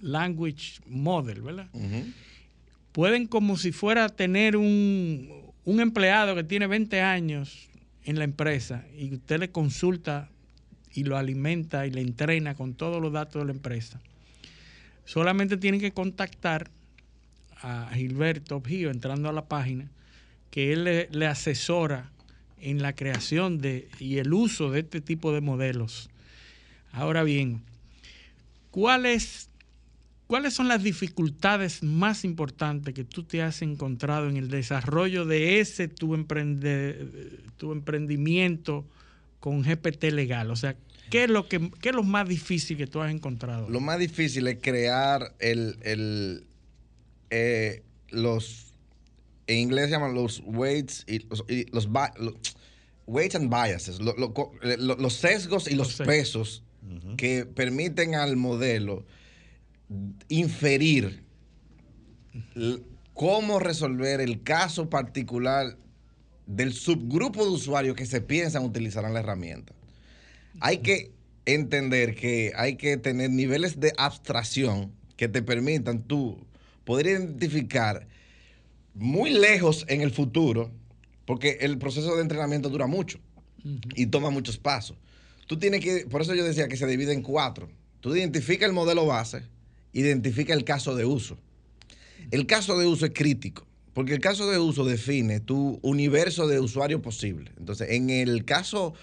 Language 0.00 0.80
Model, 0.86 1.42
¿verdad? 1.42 1.68
Pueden 2.92 3.26
como 3.26 3.58
si 3.58 3.70
fuera 3.70 4.08
tener 4.08 4.56
un, 4.56 5.30
un 5.66 5.80
empleado 5.80 6.34
que 6.34 6.42
tiene 6.42 6.66
20 6.66 7.02
años 7.02 7.68
en 8.04 8.18
la 8.18 8.24
empresa 8.24 8.86
y 8.96 9.12
usted 9.12 9.40
le 9.40 9.50
consulta 9.50 10.30
y 10.94 11.04
lo 11.04 11.18
alimenta 11.18 11.86
y 11.86 11.90
le 11.90 12.00
entrena 12.00 12.54
con 12.54 12.72
todos 12.72 13.02
los 13.02 13.12
datos 13.12 13.42
de 13.42 13.46
la 13.46 13.52
empresa. 13.52 14.00
Solamente 15.04 15.58
tienen 15.58 15.80
que 15.80 15.92
contactar 15.92 16.70
a 17.60 17.90
Gilberto 17.92 18.62
Gio 18.62 18.90
entrando 18.90 19.28
a 19.28 19.32
la 19.32 19.44
página, 19.44 19.90
que 20.50 20.72
él 20.72 20.84
le, 20.84 21.08
le 21.10 21.26
asesora 21.26 22.10
en 22.60 22.82
la 22.82 22.94
creación 22.94 23.58
de 23.58 23.88
y 23.98 24.18
el 24.18 24.32
uso 24.32 24.70
de 24.70 24.80
este 24.80 25.00
tipo 25.00 25.32
de 25.32 25.40
modelos. 25.40 26.08
Ahora 26.92 27.22
bien, 27.22 27.62
¿cuáles 28.70 29.48
¿Cuáles 30.26 30.54
son 30.54 30.66
las 30.66 30.82
dificultades 30.82 31.84
más 31.84 32.24
importantes 32.24 32.92
que 32.94 33.04
tú 33.04 33.22
te 33.22 33.42
has 33.42 33.62
encontrado 33.62 34.28
en 34.28 34.36
el 34.36 34.48
desarrollo 34.50 35.24
de 35.24 35.60
ese 35.60 35.86
tu, 35.86 36.16
emprende- 36.16 37.38
tu 37.58 37.70
emprendimiento 37.70 38.84
con 39.38 39.62
GPT 39.62 40.10
legal? 40.10 40.50
O 40.50 40.56
sea, 40.56 40.74
¿qué 41.10 41.24
es 41.24 41.30
lo 41.30 41.46
que 41.48 41.70
qué 41.80 41.90
es 41.90 41.94
lo 41.94 42.02
más 42.02 42.28
difícil 42.28 42.76
que 42.76 42.88
tú 42.88 43.00
has 43.02 43.12
encontrado? 43.12 43.70
Lo 43.70 43.78
más 43.78 44.00
difícil 44.00 44.48
es 44.48 44.58
crear 44.60 45.32
el, 45.38 45.78
el, 45.82 46.44
eh, 47.30 47.84
los, 48.10 48.65
en 49.46 49.58
inglés 49.58 49.86
se 49.86 49.90
llaman 49.92 50.14
los 50.14 50.42
weights 50.44 51.04
y 51.06 51.20
los, 51.28 51.44
y 51.48 51.66
weights 53.06 53.34
and 53.36 53.48
biases, 53.50 54.00
lo- 54.00 54.16
lo- 54.16 54.34
co- 54.34 54.52
lo- 54.62 54.96
los 54.96 55.14
sesgos 55.14 55.68
y 55.70 55.74
los, 55.76 55.88
sesgos. 55.88 56.06
pesos 56.06 56.62
que 57.16 57.46
permiten 57.46 58.14
al 58.14 58.36
modelo 58.36 59.04
inferir 60.28 61.24
cómo 63.14 63.58
resolver 63.58 64.20
el 64.20 64.42
caso 64.42 64.88
particular 64.90 65.76
del 66.46 66.72
subgrupo 66.72 67.44
de 67.44 67.50
usuarios 67.50 67.96
que 67.96 68.06
se 68.06 68.20
piensan 68.20 68.64
utilizarán 68.64 69.14
la 69.14 69.20
herramienta. 69.20 69.72
Hay 70.60 70.78
que 70.78 71.12
entender 71.44 72.14
que 72.14 72.52
hay 72.56 72.76
que 72.76 72.96
tener 72.96 73.30
niveles 73.30 73.80
de 73.80 73.92
abstracción 73.96 74.92
que 75.16 75.28
te 75.28 75.42
permitan 75.42 76.02
tú 76.02 76.46
poder 76.84 77.06
identificar 77.06 78.06
muy 78.96 79.30
lejos 79.30 79.84
en 79.88 80.00
el 80.00 80.10
futuro, 80.10 80.70
porque 81.26 81.58
el 81.60 81.78
proceso 81.78 82.16
de 82.16 82.22
entrenamiento 82.22 82.68
dura 82.68 82.86
mucho 82.86 83.18
y 83.94 84.06
toma 84.06 84.30
muchos 84.30 84.58
pasos. 84.58 84.96
Tú 85.46 85.58
tienes 85.58 85.80
que, 85.80 86.06
por 86.06 86.22
eso 86.22 86.34
yo 86.34 86.44
decía 86.44 86.68
que 86.68 86.76
se 86.76 86.86
divide 86.86 87.12
en 87.12 87.22
cuatro. 87.22 87.68
Tú 88.00 88.14
identifica 88.14 88.64
el 88.66 88.72
modelo 88.72 89.06
base, 89.06 89.42
identifica 89.92 90.54
el 90.54 90.64
caso 90.64 90.94
de 90.94 91.04
uso. 91.04 91.36
El 92.30 92.46
caso 92.46 92.78
de 92.78 92.86
uso 92.86 93.06
es 93.06 93.12
crítico, 93.14 93.66
porque 93.92 94.14
el 94.14 94.20
caso 94.20 94.50
de 94.50 94.58
uso 94.58 94.84
define 94.84 95.40
tu 95.40 95.78
universo 95.82 96.48
de 96.48 96.60
usuario 96.60 97.02
posible. 97.02 97.52
Entonces, 97.58 97.90
en 97.90 98.10
el 98.10 98.44
caso, 98.44 98.94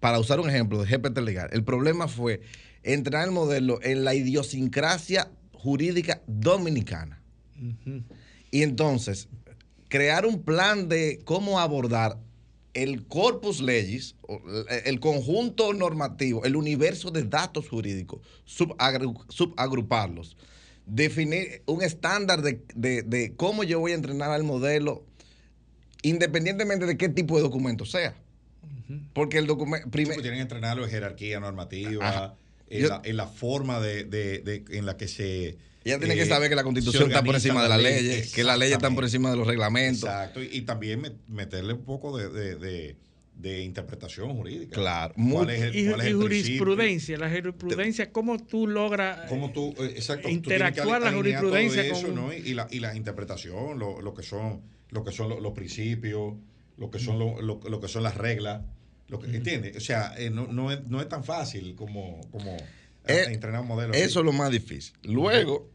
para 0.00 0.18
usar 0.18 0.40
un 0.40 0.50
ejemplo 0.50 0.82
de 0.82 0.96
GPT 0.96 1.18
legal, 1.18 1.48
el 1.52 1.64
problema 1.64 2.06
fue 2.06 2.42
entrenar 2.82 3.26
el 3.26 3.32
modelo 3.32 3.80
en 3.82 4.04
la 4.04 4.14
idiosincrasia 4.14 5.30
jurídica 5.52 6.22
dominicana. 6.26 7.20
Y 8.50 8.62
entonces, 8.62 9.28
crear 9.88 10.26
un 10.26 10.42
plan 10.42 10.88
de 10.88 11.20
cómo 11.24 11.60
abordar 11.60 12.18
el 12.74 13.06
corpus 13.06 13.60
legis, 13.60 14.14
o 14.22 14.40
el 14.84 15.00
conjunto 15.00 15.72
normativo, 15.72 16.44
el 16.44 16.54
universo 16.56 17.10
de 17.10 17.24
datos 17.24 17.68
jurídicos, 17.68 18.20
subagru- 18.46 19.24
subagruparlos, 19.28 20.36
definir 20.86 21.62
un 21.66 21.82
estándar 21.82 22.42
de, 22.42 22.62
de- 22.74 23.02
de 23.02 23.34
cómo 23.34 23.64
yo 23.64 23.80
voy 23.80 23.92
a 23.92 23.94
entrenar 23.96 24.30
al 24.30 24.44
modelo, 24.44 25.04
independientemente 26.02 26.86
de 26.86 26.96
qué 26.96 27.08
tipo 27.08 27.36
de 27.36 27.42
documento 27.42 27.84
sea. 27.84 28.14
Porque 29.12 29.38
el 29.38 29.46
documento... 29.46 29.88
Sí, 29.94 30.04
pues 30.06 30.16
tienen 30.22 30.36
que 30.38 30.42
entrenarlo 30.42 30.84
en 30.84 30.90
jerarquía 30.90 31.40
normativa, 31.40 32.08
Ajá. 32.08 32.34
en, 32.70 32.82
Yo- 32.82 32.88
la, 32.88 33.00
en 33.04 33.16
la 33.16 33.26
forma 33.26 33.80
de, 33.80 34.04
de- 34.04 34.38
de- 34.38 34.64
en 34.70 34.86
la 34.86 34.96
que 34.96 35.08
se. 35.08 35.56
Ella 35.88 35.98
tiene 35.98 36.14
que 36.14 36.22
eh, 36.22 36.26
saber 36.26 36.48
que 36.48 36.54
la 36.56 36.64
constitución 36.64 37.08
está 37.08 37.22
por 37.22 37.34
encima 37.34 37.62
de 37.62 37.68
las 37.68 37.80
leyes, 37.82 38.32
que 38.32 38.44
las 38.44 38.58
leyes 38.58 38.76
están 38.76 38.94
por 38.94 39.04
encima 39.04 39.30
de 39.30 39.36
los 39.36 39.46
reglamentos. 39.46 40.04
Exacto. 40.08 40.42
Y, 40.42 40.48
y 40.52 40.62
también 40.62 41.02
met- 41.02 41.16
meterle 41.28 41.72
un 41.72 41.84
poco 41.84 42.16
de, 42.16 42.28
de- 42.28 42.56
de- 42.56 42.96
de 43.38 43.62
interpretación 43.62 44.34
jurídica. 44.36 44.74
Claro. 44.74 45.14
¿Cuál 45.14 45.50
es 45.50 45.62
el, 45.62 45.76
y, 45.76 45.86
cuál 45.88 46.00
es 46.00 46.06
y 46.06 46.10
el 46.10 46.16
jurisprudencia, 46.16 47.18
la 47.18 47.30
jurisprudencia, 47.30 48.10
¿cómo 48.10 48.36
tú 48.44 48.66
logras 48.66 49.28
¿Cómo 49.28 49.52
tú, 49.52 49.74
eh, 49.78 49.92
exacto, 49.94 50.24
tú 50.28 50.34
interactuar 50.34 51.00
tienes 51.02 51.04
la 51.04 51.10
todo 51.10 51.16
jurisprudencia 51.18 51.82
eso, 51.84 52.02
con- 52.06 52.14
¿no? 52.16 52.32
y, 52.32 52.54
la, 52.54 52.66
y 52.70 52.80
la 52.80 52.96
interpretación, 52.96 53.78
lo, 53.78 54.00
lo 54.00 54.12
que 54.12 54.24
son, 54.24 54.60
lo 54.90 55.04
que 55.04 55.12
son 55.12 55.28
lo- 55.28 55.38
los 55.40 55.52
principios, 55.52 56.34
lo 56.78 56.90
que 56.90 56.98
son 56.98 57.18
lo, 57.20 57.40
lo- 57.40 57.60
lo 57.68 57.80
que 57.80 57.86
son 57.86 58.02
las 58.02 58.16
reglas, 58.16 58.62
lo 59.06 59.20
que 59.20 59.28
entiendes, 59.34 59.76
o 59.76 59.80
sea, 59.80 60.14
eh, 60.18 60.30
no, 60.30 60.48
no, 60.48 60.72
es, 60.72 60.84
no 60.88 61.00
es 61.00 61.08
tan 61.08 61.22
fácil 61.22 61.76
como, 61.76 62.20
como 62.32 62.56
Eh, 63.06 63.24
entrenar 63.28 63.60
un 63.62 63.68
modelo. 63.68 63.92
así. 63.94 64.02
Eso 64.02 64.18
es 64.18 64.26
lo 64.26 64.32
más 64.32 64.50
difícil. 64.50 64.92
Luego, 65.04 65.70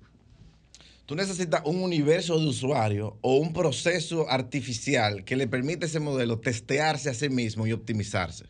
tú 1.05 1.15
necesitas 1.15 1.61
un 1.65 1.81
universo 1.81 2.39
de 2.39 2.47
usuarios 2.47 3.13
o 3.21 3.37
un 3.37 3.53
proceso 3.53 4.29
artificial 4.29 5.23
que 5.23 5.35
le 5.35 5.47
permite 5.47 5.85
a 5.85 5.87
ese 5.87 5.99
modelo 5.99 6.39
testearse 6.39 7.09
a 7.09 7.13
sí 7.13 7.29
mismo 7.29 7.67
y 7.67 7.73
optimizarse 7.73 8.45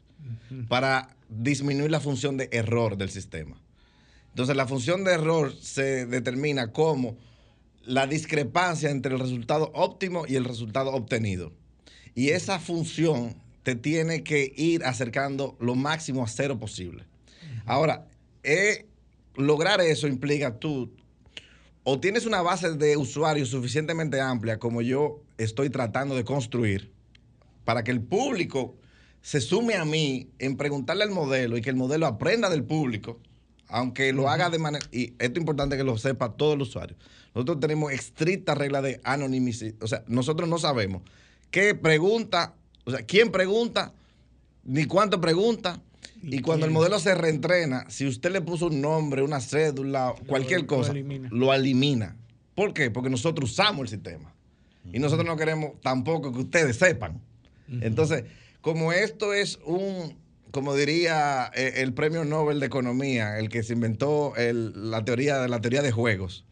para 0.68 1.16
disminuir 1.30 1.92
la 1.92 2.00
función 2.00 2.38
de 2.38 2.50
error 2.52 2.98
del 2.98 3.10
sistema. 3.10 3.60
Entonces, 4.30 4.56
la 4.56 4.68
función 4.68 5.04
de 5.04 5.14
error 5.14 5.54
se 5.60 6.06
determina 6.06 6.72
como 6.72 7.18
la 7.86 8.08
discrepancia 8.08 8.90
entre 8.90 9.14
el 9.14 9.20
resultado 9.20 9.72
óptimo 9.74 10.26
y 10.28 10.36
el 10.36 10.46
resultado 10.46 10.92
obtenido. 10.92 11.52
Y 12.16 12.30
esa 12.30 12.60
función 12.60 13.36
te 13.64 13.76
tiene 13.76 14.24
que 14.24 14.54
ir 14.56 14.84
acercando 14.86 15.56
lo 15.60 15.76
máximo 15.76 16.24
a 16.24 16.28
cero 16.28 16.60
posible. 16.60 17.06
Ahora, 17.66 18.08
eh, 18.44 18.86
lograr 19.36 19.82
eso 19.82 20.08
implica 20.08 20.60
tú 20.60 20.92
o 21.84 22.00
tienes 22.00 22.26
una 22.26 22.42
base 22.42 22.74
de 22.74 22.98
usuarios 22.98 23.50
suficientemente 23.50 24.22
amplia 24.22 24.58
como 24.60 24.82
yo 24.82 25.22
estoy 25.38 25.70
tratando 25.70 26.16
de 26.16 26.24
construir 26.24 26.92
para 27.66 27.84
que 27.84 27.92
el 27.92 28.02
público 28.02 28.76
se 29.22 29.42
sume 29.42 29.76
a 29.76 29.86
mí 29.86 30.30
en 30.40 30.58
preguntarle 30.58 31.04
al 31.04 31.12
modelo 31.12 31.58
y 31.58 31.62
que 31.62 31.70
el 31.70 31.76
modelo 31.76 32.08
aprenda 32.08 32.50
del 32.50 32.64
público, 32.64 33.20
aunque 33.68 34.12
lo 34.12 34.30
haga 34.30 34.50
de 34.50 34.60
manera... 34.60 34.86
Y 34.92 35.14
esto 35.18 35.34
es 35.34 35.38
importante 35.38 35.78
que 35.78 35.84
lo 35.86 35.98
sepa 35.98 36.34
todo 36.34 36.54
el 36.54 36.62
usuario. 36.62 36.98
Nosotros 37.34 37.62
tenemos 37.62 37.94
estricta 37.94 38.54
regla 38.54 38.82
de 38.82 39.00
anonimicidad. 39.06 39.76
O 39.82 39.88
sea, 39.88 40.04
nosotros 40.08 40.50
no 40.50 40.60
sabemos 40.60 41.04
qué 41.52 41.74
pregunta, 41.74 42.56
o 42.84 42.92
sea, 42.92 43.04
quién 43.06 43.32
pregunta, 43.32 43.94
ni 44.66 44.86
cuánto 44.86 45.22
pregunta. 45.22 45.82
Y, 46.24 46.38
¿Y 46.38 46.42
cuando 46.42 46.66
el 46.66 46.72
modelo 46.72 47.00
se 47.00 47.14
reentrena, 47.16 47.86
si 47.90 48.08
usted 48.08 48.32
le 48.32 48.42
puso 48.42 48.68
un 48.68 48.80
nombre, 48.82 49.22
una 49.22 49.42
cédula, 49.42 50.16
cualquier 50.28 50.62
lo 50.62 50.68
cosa, 50.68 50.92
elimina. 50.92 51.30
lo 51.32 51.54
elimina. 51.54 52.16
¿Por 52.56 52.74
qué? 52.74 52.90
Porque 52.90 53.10
nosotros 53.10 53.52
usamos 53.52 53.82
el 53.84 53.88
sistema. 53.90 54.34
Y 54.92 55.00
nosotros 55.00 55.26
no 55.28 55.36
queremos 55.38 55.72
tampoco 55.82 56.32
que 56.32 56.40
ustedes 56.40 56.78
sepan. 56.78 57.22
Entonces, 57.82 58.24
como 58.62 58.92
esto 58.94 59.34
es 59.34 59.60
un, 59.66 60.16
como 60.52 60.76
diría 60.76 61.52
eh, 61.56 61.74
el 61.78 61.94
premio 61.94 62.24
Nobel 62.26 62.60
de 62.60 62.66
Economía, 62.68 63.38
el 63.40 63.50
que 63.50 63.64
se 63.64 63.74
inventó 63.74 64.36
el- 64.36 64.92
la 64.92 65.04
teoría 65.04 65.40
de 65.40 65.48
la 65.50 65.60
teoría 65.62 65.82
de 65.82 65.92
juegos, 65.92 66.46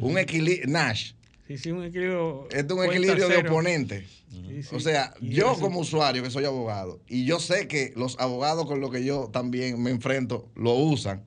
un 0.00 0.18
equilibrio, 0.18 0.66
Nash, 0.68 1.12
Sí, 1.46 1.58
sí, 1.58 1.70
un 1.70 1.84
equilibrio. 1.84 2.48
esto 2.50 2.74
es 2.74 2.80
un 2.80 2.84
equilibrio 2.92 3.28
de 3.28 3.36
oponentes. 3.38 4.04
Sí, 4.30 4.62
sí. 4.62 4.74
O 4.74 4.80
sea, 4.80 5.14
Y 5.20 5.30
yo 5.30 5.52
eso- 5.52 5.60
como 5.60 5.80
usuario 5.80 6.22
que 6.22 6.30
soy 6.30 6.44
abogado, 6.44 7.00
y 7.08 7.24
yo 7.24 7.38
sé 7.40 7.68
que 7.68 7.92
los 7.96 8.18
abogados 8.18 8.66
con 8.66 8.80
los 8.80 8.90
que 8.90 9.04
yo 9.04 9.30
también 9.32 9.80
me 9.82 9.90
enfrento 9.90 10.48
lo 10.56 10.72
usan, 10.74 11.24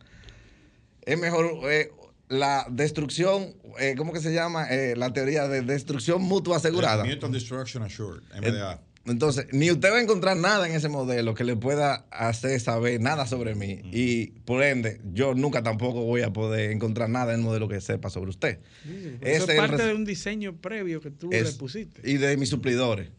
es 1.06 1.18
mejor 1.18 1.60
eh, 1.72 1.92
la 2.28 2.66
destrucción, 2.70 3.56
eh, 3.80 3.96
¿cómo 3.98 4.14
que 4.14 4.20
se 4.20 4.34
llama? 4.34 4.68
Eh, 4.70 4.96
la 4.96 5.12
teoría 5.14 5.48
de 5.48 5.62
destrucción 5.62 6.22
mutua 6.22 6.58
asegurada. 6.58 7.04
Mutual 7.06 7.32
Destruction 7.32 7.82
Assured, 7.84 8.22
MDA. 8.36 8.82
Entonces, 9.10 9.48
ni 9.52 9.72
usted 9.72 9.92
va 9.92 9.98
a 9.98 10.02
encontrar 10.02 10.38
nada 10.38 10.68
en 10.70 10.76
ese 10.76 10.88
modelo 10.90 11.34
que 11.34 11.44
le 11.44 11.56
pueda 11.56 12.06
hacer 12.12 12.60
saber 12.60 13.02
nada 13.02 13.26
sobre 13.26 13.56
mí. 13.56 13.82
Y 13.92 14.28
por 14.46 14.64
ende, 14.64 15.02
yo 15.14 15.34
nunca 15.34 15.64
tampoco 15.64 16.04
voy 16.04 16.22
a 16.22 16.32
poder 16.32 16.72
encontrar 16.72 17.10
nada 17.10 17.34
en 17.34 17.40
el 17.40 17.46
modelo 17.46 17.68
que 17.68 17.82
sepa 17.82 18.10
sobre 18.10 18.30
usted. 18.30 18.60
Sí, 18.84 19.16
Eso 19.22 19.50
es 19.52 19.58
parte 19.58 19.84
de 19.86 19.94
un 19.94 20.06
diseño 20.06 20.56
previo 20.58 21.02
que 21.02 21.12
tú 21.12 21.30
le 21.32 21.44
pusiste. 21.54 22.02
Y 22.10 22.18
de 22.18 22.38
mis 22.38 22.50
suplidores. 22.50 23.10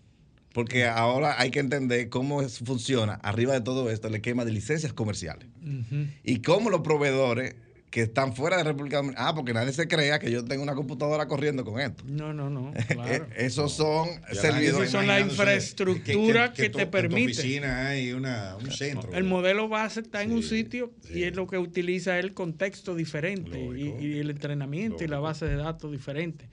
Porque 0.52 0.84
ahora 0.86 1.40
hay 1.40 1.50
que 1.52 1.60
entender 1.60 2.08
cómo 2.08 2.42
es- 2.42 2.58
funciona 2.58 3.14
arriba 3.14 3.52
de 3.54 3.60
todo 3.60 3.88
esto 3.90 4.08
el 4.08 4.16
esquema 4.16 4.44
de 4.44 4.50
licencias 4.52 4.92
comerciales. 4.92 5.46
Y 6.24 6.42
cómo 6.42 6.70
los 6.70 6.80
proveedores 6.80 7.54
que 7.90 8.02
están 8.02 8.36
fuera 8.36 8.56
de 8.56 8.62
República 8.64 8.98
Dominicana. 8.98 9.28
Ah, 9.28 9.34
porque 9.34 9.52
nadie 9.52 9.72
se 9.72 9.88
crea 9.88 10.20
que 10.20 10.30
yo 10.30 10.44
tengo 10.44 10.62
una 10.62 10.74
computadora 10.76 11.26
corriendo 11.26 11.64
con 11.64 11.80
esto. 11.80 12.04
No, 12.06 12.32
no, 12.32 12.48
no. 12.48 12.72
Claro. 12.88 13.26
Esos 13.36 13.72
son 13.72 14.08
Ya 14.32 14.40
servidores. 14.40 14.88
Esas 14.88 14.90
son 14.92 15.06
la 15.08 15.18
infraestructura 15.20 16.52
que 16.52 16.70
tu- 16.70 16.78
te 16.78 16.82
en 16.84 16.88
tu 16.88 16.90
permite. 16.92 17.32
oficina 17.32 17.88
hay 17.88 18.12
una, 18.12 18.56
un 18.56 18.70
centro. 18.70 19.12
El 19.12 19.24
modelo 19.24 19.68
base 19.68 20.00
está 20.00 20.22
en 20.22 20.30
un 20.32 20.42
Sí, 20.44 20.58
sitio 20.60 20.92
y 21.12 21.24
es 21.24 21.34
lo 21.34 21.46
que 21.48 21.58
utiliza 21.58 22.18
el 22.20 22.32
contexto 22.32 22.94
diferente 22.94 23.58
y, 23.58 24.18
el 24.18 24.30
entrenamiento 24.30 25.02
y 25.02 25.08
la 25.08 25.18
base 25.18 25.46
de 25.46 25.56
datos 25.56 25.90
diferente. 25.90 26.48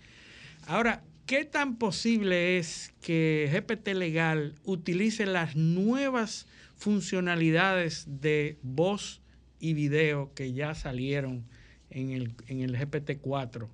Ahora, 0.65 1.03
¿qué 1.27 1.45
tan 1.45 1.77
posible 1.77 2.57
es 2.57 2.93
que 3.01 3.47
GPT 3.53 3.89
Legal 3.93 4.55
utilice 4.63 5.25
las 5.27 5.55
nuevas 5.55 6.47
funcionalidades 6.75 8.05
de 8.07 8.57
voz 8.63 9.21
y 9.59 9.73
video 9.73 10.33
que 10.33 10.53
ya 10.53 10.75
salieron 10.75 11.45
en 11.89 12.11
el, 12.11 12.35
en 12.47 12.61
el 12.61 12.77
GPT-4? 12.77 13.67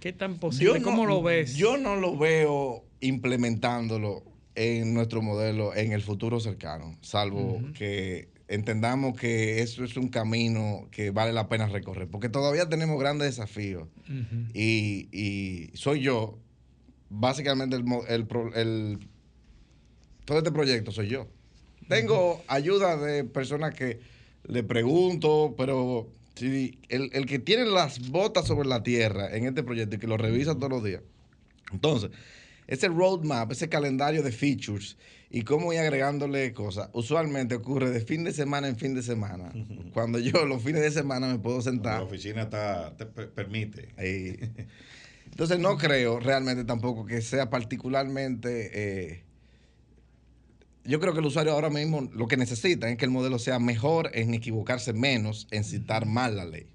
¿Qué 0.00 0.12
tan 0.12 0.38
posible? 0.38 0.78
no- 0.78 0.84
¿Cómo 0.84 1.06
lo 1.06 1.22
ves? 1.22 1.56
Yo 1.56 1.76
no 1.76 1.96
lo 1.96 2.16
veo 2.16 2.84
implementándolo 3.00 4.22
en 4.54 4.94
nuestro 4.94 5.20
modelo 5.22 5.74
en 5.74 5.92
el 5.92 6.02
futuro 6.02 6.40
cercano, 6.40 6.96
salvo 7.02 7.60
que 7.74 8.28
entendamos 8.48 9.18
que 9.18 9.60
eso 9.60 9.82
es 9.84 9.96
un 9.96 10.08
camino 10.08 10.86
que 10.92 11.10
vale 11.10 11.32
la 11.32 11.48
pena 11.48 11.66
recorrer, 11.66 12.08
porque 12.08 12.28
todavía 12.28 12.68
tenemos 12.68 12.98
grandes 12.98 13.26
desafíos 13.26 13.88
y, 14.54 15.08
y 15.12 15.76
soy 15.76 16.00
yo, 16.00 16.38
básicamente 17.10 17.76
el, 17.76 17.84
el- 18.54 18.98
todo 20.24 20.38
este 20.38 20.52
proyecto 20.52 20.90
soy 20.90 21.08
yo. 21.08 21.26
Tengo 21.88 22.42
ayuda 22.48 22.96
de 22.96 23.24
personas 23.24 23.74
que 23.74 24.00
le 24.48 24.62
pregunto, 24.62 25.54
pero 25.56 26.08
si 26.34 26.78
el, 26.88 27.10
el 27.12 27.26
que 27.26 27.38
tiene 27.38 27.64
las 27.66 28.10
botas 28.10 28.46
sobre 28.46 28.68
la 28.68 28.82
tierra 28.82 29.34
en 29.34 29.46
este 29.46 29.62
proyecto 29.62 29.96
y 29.96 29.98
que 29.98 30.06
lo 30.06 30.16
revisa 30.16 30.54
todos 30.54 30.70
los 30.70 30.84
días. 30.84 31.02
Entonces, 31.72 32.10
ese 32.66 32.88
roadmap, 32.88 33.50
ese 33.52 33.68
calendario 33.68 34.22
de 34.22 34.32
features 34.32 34.96
y 35.30 35.42
cómo 35.42 35.72
ir 35.72 35.78
agregándole 35.80 36.52
cosas, 36.52 36.88
usualmente 36.92 37.54
ocurre 37.56 37.90
de 37.90 38.00
fin 38.00 38.24
de 38.24 38.32
semana 38.32 38.68
en 38.68 38.76
fin 38.76 38.94
de 38.94 39.02
semana. 39.02 39.52
Cuando 39.92 40.18
yo 40.18 40.44
los 40.46 40.62
fines 40.62 40.82
de 40.82 40.90
semana 40.90 41.26
me 41.28 41.38
puedo 41.38 41.56
La 41.58 41.62
sentar. 41.62 42.02
oficina 42.02 42.42
está, 42.42 42.96
te 42.96 43.06
per- 43.06 43.30
permite. 43.30 43.88
Entonces 45.30 45.58
no 45.58 45.76
creo 45.76 46.20
realmente 46.20 46.64
tampoco 46.64 47.04
que 47.06 47.20
sea 47.22 47.50
particularmente... 47.50 48.70
eh, 48.72 49.22
yo 50.86 51.00
creo 51.00 51.12
que 51.12 51.20
el 51.20 51.26
usuario 51.26 51.52
ahora 51.52 51.70
mismo 51.70 52.08
lo 52.12 52.28
que 52.28 52.36
necesita 52.36 52.88
es 52.88 52.96
que 52.96 53.04
el 53.04 53.10
modelo 53.10 53.38
sea 53.38 53.58
mejor 53.58 54.10
en 54.14 54.34
equivocarse 54.34 54.92
menos, 54.92 55.46
en 55.50 55.64
citar 55.64 56.06
mal 56.06 56.36
la 56.36 56.44
ley. 56.44 56.68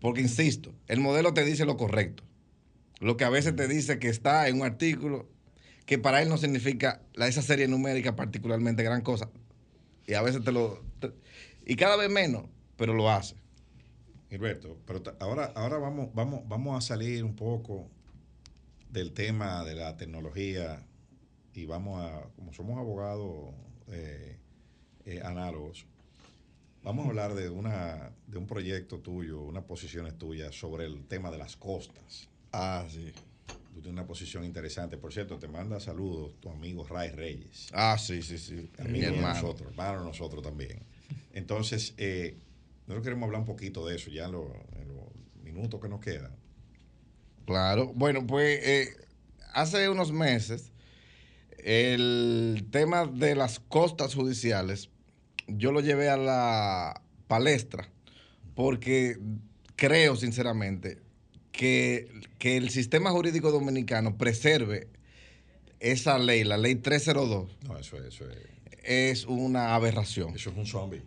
Porque, 0.00 0.20
insisto, 0.20 0.74
el 0.88 1.00
modelo 1.00 1.32
te 1.34 1.44
dice 1.44 1.64
lo 1.64 1.76
correcto. 1.76 2.22
Lo 3.00 3.16
que 3.16 3.24
a 3.24 3.30
veces 3.30 3.56
te 3.56 3.68
dice 3.68 3.98
que 3.98 4.08
está 4.08 4.48
en 4.48 4.60
un 4.60 4.66
artículo, 4.66 5.28
que 5.84 5.98
para 5.98 6.22
él 6.22 6.28
no 6.28 6.38
significa 6.38 7.02
la, 7.14 7.28
esa 7.28 7.42
serie 7.42 7.68
numérica 7.68 8.16
particularmente 8.16 8.82
gran 8.82 9.02
cosa. 9.02 9.30
Y 10.06 10.14
a 10.14 10.22
veces 10.22 10.42
te 10.44 10.52
lo... 10.52 10.82
y 11.64 11.76
cada 11.76 11.96
vez 11.96 12.10
menos, 12.10 12.44
pero 12.76 12.94
lo 12.94 13.10
hace. 13.10 13.36
Gilberto, 14.30 14.76
pero 14.86 15.02
ahora, 15.20 15.52
ahora 15.54 15.78
vamos, 15.78 16.08
vamos, 16.12 16.42
vamos 16.48 16.76
a 16.76 16.86
salir 16.86 17.22
un 17.22 17.36
poco 17.36 17.88
del 18.90 19.12
tema 19.12 19.64
de 19.64 19.74
la 19.76 19.96
tecnología 19.96 20.84
y 21.56 21.64
vamos 21.64 22.04
a, 22.04 22.28
como 22.36 22.52
somos 22.52 22.78
abogados 22.78 23.54
eh, 23.88 24.36
eh, 25.06 25.20
análogos, 25.24 25.86
vamos 26.82 27.06
a 27.06 27.08
hablar 27.08 27.34
de 27.34 27.48
una 27.48 28.12
de 28.26 28.38
un 28.38 28.46
proyecto 28.46 28.98
tuyo, 28.98 29.40
unas 29.40 29.64
posiciones 29.64 30.18
tuyas 30.18 30.54
sobre 30.54 30.84
el 30.84 31.06
tema 31.06 31.30
de 31.30 31.38
las 31.38 31.56
costas. 31.56 32.28
Ah, 32.52 32.84
sí. 32.90 33.12
Tú 33.74 33.82
tienes 33.82 33.98
una 33.98 34.06
posición 34.06 34.44
interesante. 34.44 34.96
Por 34.96 35.12
cierto, 35.12 35.38
te 35.38 35.48
manda 35.48 35.80
saludos 35.80 36.32
tu 36.40 36.50
amigo 36.50 36.86
Ray 36.86 37.10
Reyes. 37.10 37.68
Ah, 37.72 37.96
sí, 37.98 38.22
sí, 38.22 38.38
sí. 38.38 38.70
Mi 38.78 39.04
Amigo 39.04 39.12
de 39.12 39.20
nosotros, 39.20 39.70
hermano 39.70 40.00
de 40.00 40.06
nosotros 40.06 40.42
también. 40.42 40.80
Entonces, 41.32 41.94
eh, 41.98 42.38
nosotros 42.86 43.04
queremos 43.04 43.26
hablar 43.26 43.40
un 43.40 43.46
poquito 43.46 43.86
de 43.86 43.96
eso 43.96 44.10
ya 44.10 44.26
en 44.26 44.32
los, 44.32 44.46
en 44.76 44.88
los 44.88 45.04
minutos 45.42 45.80
que 45.80 45.88
nos 45.88 46.00
quedan. 46.00 46.34
Claro. 47.44 47.92
Bueno, 47.94 48.26
pues 48.26 48.60
eh, 48.66 48.88
hace 49.52 49.88
unos 49.88 50.10
meses 50.10 50.72
el 51.70 52.64
tema 52.70 53.06
de 53.06 53.34
las 53.34 53.58
costas 53.58 54.14
judiciales 54.14 54.88
yo 55.48 55.72
lo 55.72 55.80
llevé 55.80 56.08
a 56.08 56.16
la 56.16 57.02
palestra 57.26 57.88
porque 58.54 59.18
creo 59.74 60.14
sinceramente 60.14 60.98
que, 61.50 62.08
que 62.38 62.56
el 62.56 62.70
sistema 62.70 63.10
jurídico 63.10 63.50
dominicano 63.50 64.16
preserve 64.16 64.88
esa 65.80 66.18
ley, 66.18 66.44
la 66.44 66.56
ley 66.56 66.76
302, 66.76 67.56
No, 67.66 67.76
eso, 67.78 67.96
es- 67.98 68.14
eso, 68.14 68.24
es, 68.30 68.38
es 68.84 69.24
una 69.26 69.74
aberración. 69.74 70.34
eso 70.36 70.50
es 70.50 70.56
un 70.56 70.66
zombie. 70.66 71.02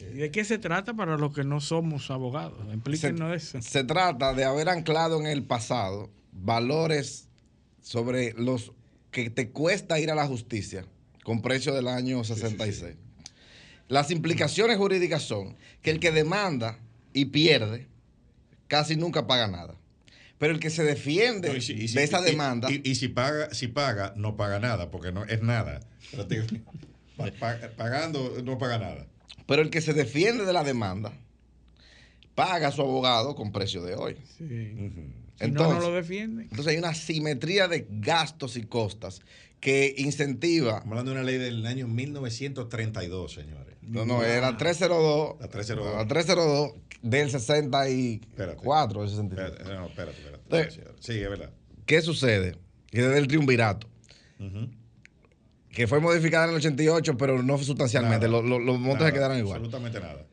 ¿Y 0.00 0.16
¿De 0.16 0.30
qué 0.30 0.44
se 0.44 0.58
trata 0.58 0.94
para 0.94 1.18
los 1.18 1.34
que 1.34 1.44
no 1.44 1.60
somos 1.60 2.10
abogados? 2.10 2.58
Se, 2.68 2.74
Explíquenos 2.74 3.34
eso. 3.36 3.60
se 3.60 3.84
trata 3.84 4.32
de 4.32 4.44
haber 4.44 4.68
anclado 4.70 5.20
en 5.20 5.26
el 5.26 5.44
pasado 5.44 6.10
valores 6.32 7.28
sobre 7.82 8.32
los 8.32 8.72
que 9.14 9.30
te 9.30 9.50
cuesta 9.50 10.00
ir 10.00 10.10
a 10.10 10.14
la 10.16 10.26
justicia 10.26 10.84
con 11.22 11.40
precio 11.40 11.72
del 11.72 11.86
año 11.86 12.24
66. 12.24 12.96
Las 13.88 14.10
implicaciones 14.10 14.76
jurídicas 14.76 15.22
son 15.22 15.56
que 15.82 15.92
el 15.92 16.00
que 16.00 16.10
demanda 16.10 16.80
y 17.12 17.26
pierde 17.26 17.86
casi 18.66 18.96
nunca 18.96 19.26
paga 19.28 19.46
nada. 19.46 19.76
Pero 20.38 20.52
el 20.52 20.58
que 20.58 20.68
se 20.68 20.82
defiende 20.82 21.48
No, 21.48 21.56
y 21.56 21.60
si- 21.62 21.74
y 21.74 21.86
si- 21.88 21.94
de 21.94 22.02
esa 22.02 22.20
demanda, 22.20 22.68
Y, 22.72 22.82
y 22.90 22.96
si 22.96 23.06
paga, 23.06 23.54
si 23.54 23.68
paga, 23.68 24.12
no 24.16 24.36
paga 24.36 24.58
nada, 24.58 24.90
porque 24.90 25.12
no 25.12 25.24
es 25.26 25.40
nada. 25.42 25.80
Pagando, 27.76 28.42
no 28.42 28.58
paga 28.58 28.78
nada. 28.78 29.06
pero 29.46 29.62
el 29.62 29.70
que 29.70 29.80
se 29.80 29.92
defiende 29.92 30.44
de 30.44 30.52
la 30.52 30.64
demanda 30.64 31.12
paga 32.34 32.68
a 32.68 32.72
su 32.72 32.82
abogado 32.82 33.36
con 33.36 33.52
precio 33.52 33.82
de 33.82 33.94
hoy. 33.94 34.16
Sí. 34.36 34.74
Si 35.38 35.50
no, 35.50 35.52
no 35.54 35.60
Entonces- 35.70 35.88
lo 35.88 35.94
defienden. 35.94 36.42
Entonces 36.50 36.66
hay 36.72 36.78
una 36.78 36.94
simetría 36.94 37.68
de 37.68 37.86
gastos 37.90 38.56
y 38.56 38.62
costas 38.64 39.20
que 39.60 39.94
incentiva. 39.98 40.74
Estamos 40.78 40.90
hablando 40.92 41.10
de 41.12 41.16
una 41.18 41.26
ley 41.26 41.38
del 41.38 41.64
año 41.66 41.88
1932, 41.88 43.32
señores. 43.32 43.74
No, 43.82 44.04
no, 44.06 44.22
era 44.22 44.56
302. 44.56 45.36
La 45.40 45.48
302. 45.48 45.94
La 45.96 46.06
302 46.06 46.72
del 47.02 47.30
64, 47.30 49.00
del 49.00 49.10
65. 49.10 49.42
Espérate, 49.42 49.74
no, 49.74 49.86
espérate, 49.86 50.18
espérate. 50.18 50.80
Eh. 50.80 50.94
Sí, 51.00 51.12
es 51.14 51.28
verdad. 51.30 51.50
¿Qué 51.86 52.00
sucede? 52.00 52.56
Que 52.90 53.02
desde 53.02 53.18
el 53.18 53.26
triunvirato, 53.26 53.88
que 55.70 55.86
fue 55.88 56.00
modificada 56.00 56.44
en 56.44 56.50
el 56.50 56.56
88, 56.56 57.16
pero 57.16 57.42
no 57.42 57.58
sustancialmente, 57.58 58.26
Nada. 58.28 58.40
lo- 58.40 58.46
lo- 58.48 58.58
los 58.60 58.78
montos 58.78 59.00
Nada, 59.00 59.08
se 59.08 59.12
quedaron 59.14 59.38
igual. 59.38 59.56
Absolutamente 59.56 60.00
nada. 60.00 60.24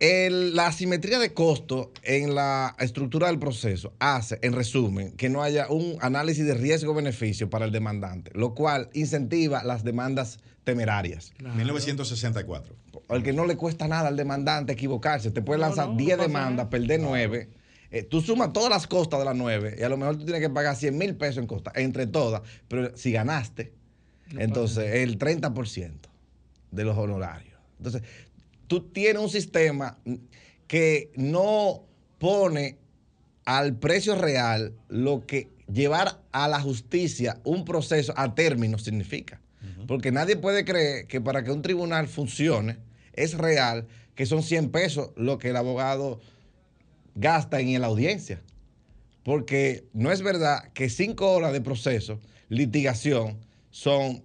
El- 0.00 0.56
la 0.56 0.66
asimetría 0.66 1.18
de 1.18 1.34
costo 1.34 1.92
en 2.02 2.34
la 2.34 2.74
estructura 2.78 3.26
del 3.28 3.38
proceso 3.38 3.92
hace, 3.98 4.38
en 4.42 4.54
resumen, 4.54 5.12
que 5.12 5.28
no 5.28 5.42
haya 5.42 5.68
un 5.68 5.96
análisis 6.00 6.46
de 6.46 6.54
riesgo-beneficio 6.54 7.50
para 7.50 7.66
el 7.66 7.70
demandante, 7.72 8.30
lo 8.34 8.54
cual 8.54 8.88
incentiva 8.94 9.62
las 9.62 9.84
demandas 9.84 10.38
temerarias. 10.64 11.32
Claro. 11.36 11.54
1964. 11.54 12.74
Al 13.08 13.22
que 13.22 13.32
no 13.34 13.44
le 13.44 13.56
cuesta 13.56 13.88
nada 13.88 14.08
al 14.08 14.16
demandante 14.16 14.72
equivocarse. 14.72 15.30
Te 15.30 15.42
puede 15.42 15.60
No, 15.60 15.66
lanzar 15.66 15.86
no, 15.88 15.92
no 15.92 15.98
10 15.98 16.16
pasa 16.16 16.28
demandas, 16.28 16.66
perder 16.68 17.00
9. 17.00 17.48
tú 18.08 18.20
sumas 18.22 18.52
todas 18.54 18.70
las 18.70 18.86
costas 18.86 19.18
de 19.18 19.24
las 19.26 19.36
9 19.36 19.76
y 19.78 19.82
a 19.82 19.88
lo 19.90 19.96
mejor 19.98 20.16
tú 20.16 20.24
tienes 20.24 20.40
que 20.40 20.48
pagar 20.48 20.76
100 20.76 20.96
mil 20.96 21.14
pesos 21.16 21.38
en 21.38 21.46
costa, 21.46 21.72
entre 21.74 22.06
todas. 22.06 22.40
Pero 22.68 22.96
si 22.96 23.12
ganaste, 23.12 23.72
No 24.32 24.40
entonces 24.40 24.94
el 24.94 25.18
30% 25.18 26.08
de 26.70 26.84
los 26.84 26.96
honorarios. 26.96 27.50
Entonces, 27.78 28.02
tú 28.70 28.82
tienes 28.82 29.20
un 29.20 29.28
sistema 29.28 29.98
que 30.68 31.10
no 31.16 31.82
pone 32.20 32.78
al 33.44 33.74
precio 33.74 34.14
real 34.14 34.74
lo 34.88 35.26
que 35.26 35.48
llevar 35.66 36.20
a 36.30 36.46
la 36.46 36.60
justicia 36.60 37.40
un 37.42 37.64
proceso 37.64 38.14
a 38.16 38.32
término 38.36 38.78
significa. 38.78 39.40
Porque 39.88 40.12
nadie 40.12 40.36
puede 40.36 40.64
creer 40.64 41.08
que 41.08 41.20
para 41.20 41.42
que 41.42 41.50
un 41.50 41.62
tribunal 41.62 42.06
funcione 42.06 42.78
es 43.12 43.36
real 43.36 43.88
que 44.14 44.24
son 44.24 44.44
100 44.44 44.70
pesos 44.70 45.10
lo 45.16 45.38
que 45.38 45.48
el 45.48 45.56
abogado 45.56 46.20
gasta 47.16 47.58
en 47.58 47.80
la 47.80 47.88
audiencia. 47.88 48.40
Porque 49.24 49.88
no 49.94 50.12
es 50.12 50.22
verdad 50.22 50.70
que 50.74 50.90
5 50.90 51.28
horas 51.28 51.52
de 51.52 51.60
proceso, 51.60 52.20
litigación, 52.48 53.40
son 53.72 54.22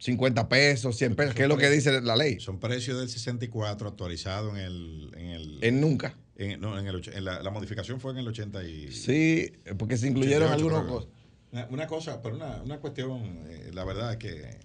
50 0.00 0.48
pesos, 0.48 0.96
100 0.96 1.14
pesos, 1.14 1.34
que 1.34 1.42
es 1.42 1.48
lo 1.48 1.56
que 1.56 1.70
dice 1.70 2.00
la 2.00 2.16
ley. 2.16 2.40
Son 2.40 2.58
precios 2.58 2.98
del 2.98 3.08
64 3.08 3.88
actualizado 3.88 4.50
en 4.50 4.56
el. 4.56 5.10
En, 5.16 5.26
el, 5.28 5.58
En 5.62 5.80
nunca. 5.80 6.16
en- 6.36 6.60
no, 6.60 6.78
en 6.78 6.86
el 6.86 7.02
en 7.14 7.24
la, 7.24 7.42
la 7.42 7.50
modificación 7.50 8.00
fue 8.00 8.12
en 8.12 8.18
el 8.18 8.28
80 8.28 8.64
y. 8.64 8.90
Sí, 8.92 9.52
porque 9.78 9.96
se 9.96 10.08
incluyeron 10.08 10.48
88, 10.50 10.54
algunas 10.54 10.82
que. 10.82 10.88
cosas. 10.88 11.08
Una, 11.52 11.66
una 11.70 11.86
cosa, 11.86 12.22
pero 12.22 12.36
una, 12.36 12.62
una 12.62 12.78
cuestión, 12.78 13.44
eh, 13.48 13.70
la 13.74 13.84
verdad 13.84 14.12
es 14.12 14.18
que 14.18 14.58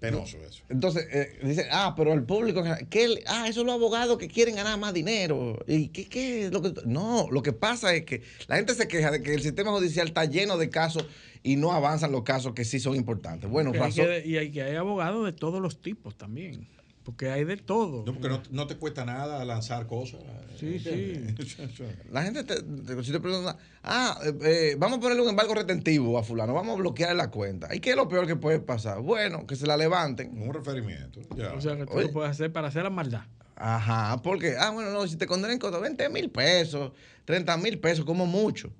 Penoso 0.00 0.38
eso. 0.38 0.62
Entonces, 0.70 1.06
eh, 1.12 1.38
dice, 1.42 1.66
ah, 1.70 1.92
pero 1.94 2.14
el 2.14 2.22
público, 2.22 2.64
¿qué, 2.88 3.06
le- 3.08 3.22
ah, 3.26 3.44
esos 3.44 3.56
son 3.56 3.66
los 3.66 3.74
abogados 3.74 4.16
que 4.16 4.28
quieren 4.28 4.56
ganar 4.56 4.78
más 4.78 4.94
dinero. 4.94 5.62
¿Y 5.66 5.88
qué, 5.88 6.08
qué 6.08 6.46
es 6.46 6.52
lo 6.52 6.62
que.? 6.62 6.72
No, 6.86 7.28
lo 7.30 7.42
que 7.42 7.52
pasa 7.52 7.94
es 7.94 8.06
que 8.06 8.22
la 8.48 8.56
gente 8.56 8.74
se 8.74 8.88
queja 8.88 9.10
de 9.10 9.22
que 9.22 9.34
el 9.34 9.42
sistema 9.42 9.72
judicial 9.72 10.08
está 10.08 10.24
lleno 10.24 10.56
de 10.56 10.70
casos 10.70 11.04
y 11.42 11.56
no 11.56 11.72
avanzan 11.72 12.12
los 12.12 12.22
casos 12.22 12.52
que 12.54 12.64
sí 12.64 12.80
son 12.80 12.96
importantes. 12.96 13.48
Bueno, 13.50 13.70
hay 13.72 13.78
razón. 13.78 14.06
que- 14.06 14.22
y 14.26 14.36
hay 14.36 14.50
que 14.50 14.62
hay 14.62 14.76
abogados 14.76 15.24
de 15.24 15.32
todos 15.32 15.60
los 15.60 15.80
tipos 15.80 16.16
también. 16.16 16.66
Porque 17.02 17.30
hay 17.30 17.44
de 17.44 17.56
todo. 17.56 18.04
No, 18.04 18.12
porque 18.12 18.28
no, 18.28 18.42
no 18.50 18.66
te 18.66 18.76
cuesta 18.76 19.06
nada 19.06 19.42
lanzar 19.46 19.86
cosas. 19.86 20.20
Sí, 20.58 20.74
¿entiendes? 20.76 21.56
La 22.12 22.22
gente, 22.22 22.44
te, 22.44 22.62
te- 22.62 23.02
si 23.04 23.10
te 23.10 23.18
pregunta, 23.20 23.56
ah, 23.82 24.18
eh, 24.22 24.32
eh, 24.44 24.76
vamos 24.78 24.98
a 24.98 25.00
ponerle 25.00 25.22
un 25.22 25.30
embargo 25.30 25.54
retentivo 25.54 26.18
a 26.18 26.22
fulano, 26.22 26.52
vamos 26.52 26.74
a 26.74 26.78
bloquear 26.78 27.16
la 27.16 27.30
cuenta. 27.30 27.74
¿Y 27.74 27.80
qué 27.80 27.90
es 27.90 27.96
lo 27.96 28.06
peor 28.06 28.26
que 28.26 28.36
puede 28.36 28.60
pasar? 28.60 29.00
Bueno, 29.00 29.46
que 29.46 29.56
se 29.56 29.66
la 29.66 29.78
levanten. 29.78 30.40
Un 30.40 30.52
referimiento. 30.52 31.20
Ya. 31.34 31.54
O 31.54 31.60
sea, 31.62 31.74
que 31.76 31.86
tú 31.86 31.94
Oye. 31.94 32.06
lo 32.08 32.12
puedes 32.12 32.30
hacer 32.32 32.52
para 32.52 32.68
hacer 32.68 32.82
la 32.82 32.90
maldad. 32.90 33.22
Ajá, 33.56 34.20
porque, 34.22 34.56
ah, 34.58 34.70
bueno, 34.70 34.90
no, 34.90 35.06
si 35.08 35.16
te 35.16 35.26
condenan 35.26 35.58
con 35.58 35.80
20 35.80 36.08
mil 36.10 36.28
pesos, 36.30 36.92
30 37.24 37.56
mil 37.56 37.78
pesos, 37.78 38.04
como 38.04 38.26
mucho. 38.26 38.70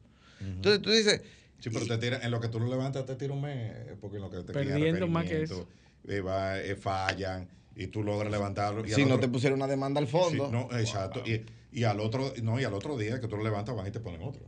Entonces 0.40 0.80
tú 0.82 0.90
dices, 0.90 1.22
Sí, 1.60 1.70
pero 1.72 1.86
te 1.86 1.98
tira, 1.98 2.20
en 2.22 2.30
lo 2.30 2.40
que 2.40 2.48
tú 2.48 2.58
lo 2.58 2.66
levantas 2.68 3.04
te 3.06 3.14
tira 3.16 3.32
un 3.32 3.42
mes, 3.42 3.72
porque 4.00 4.16
en 4.16 4.22
lo 4.22 4.30
que 4.30 4.38
te 4.38 4.52
Perdiendo 4.52 5.06
más 5.08 5.24
que 5.24 5.38
requerimiento, 5.40 5.68
eh, 6.08 6.20
va, 6.20 6.58
eh, 6.60 6.74
fallan 6.76 7.48
y 7.76 7.86
tú 7.88 8.02
logras 8.02 8.30
levantarlo. 8.32 8.84
Y 8.86 8.90
si 8.90 9.02
no 9.04 9.14
otro- 9.14 9.20
te 9.20 9.28
pusieron 9.28 9.58
una 9.58 9.66
demanda 9.68 10.00
al 10.00 10.06
fondo. 10.08 10.46
Sí, 10.46 10.52
no, 10.52 10.68
exacto. 10.78 11.22
Y, 11.26 11.44
y 11.72 11.84
al 11.84 12.00
otro, 12.00 12.32
no, 12.42 12.58
y 12.58 12.64
al 12.64 12.74
otro 12.74 12.96
día 12.98 13.20
que 13.20 13.28
tú 13.28 13.36
lo 13.36 13.44
levantas 13.44 13.76
van 13.76 13.86
y 13.86 13.90
te 13.90 14.00
ponen 14.00 14.22
otro. 14.22 14.42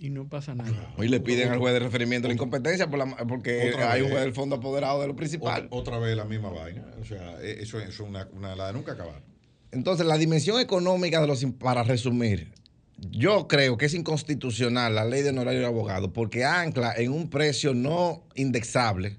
Y 0.00 0.10
no 0.10 0.28
pasa 0.28 0.54
nada. 0.54 0.94
Y 0.98 1.08
le 1.08 1.18
piden 1.20 1.48
al 1.50 1.58
juez 1.58 1.74
de 1.74 1.80
referimiento 1.80 2.28
la 2.28 2.34
incompetencia 2.34 2.88
por 2.88 2.98
la- 3.00 3.16
porque 3.26 3.70
Otra 3.72 3.92
hay 3.92 4.02
un 4.02 4.10
juez 4.10 4.22
del 4.22 4.32
fondo 4.32 4.56
apoderado 4.56 5.00
de 5.00 5.06
lo 5.08 5.12
Otra, 5.12 5.18
principal. 5.18 5.68
otra 5.70 5.98
vez 5.98 6.16
la 6.16 6.24
misma 6.24 6.50
vaina. 6.50 6.84
O 7.00 7.04
sea, 7.04 7.40
eso, 7.42 7.78
eso 7.78 7.80
es 7.80 8.00
una, 8.00 8.28
una 8.32 8.54
la 8.54 8.68
de 8.68 8.72
nunca 8.74 8.92
acabar. 8.92 9.20
Entonces, 9.72 10.06
la 10.06 10.16
dimensión 10.16 10.60
económica 10.60 11.20
de 11.20 11.26
los, 11.26 11.44
para 11.58 11.82
resumir, 11.82 12.52
yo 13.10 13.46
creo 13.48 13.78
que 13.78 13.86
es 13.86 13.94
inconstitucional 13.94 14.94
la 14.94 15.04
ley 15.04 15.22
de 15.22 15.30
honorario 15.30 15.60
de 15.60 15.66
abogado 15.66 16.12
porque 16.12 16.44
ancla 16.44 16.94
en 16.96 17.12
un 17.12 17.30
precio 17.30 17.74
no 17.74 18.24
indexable 18.34 19.18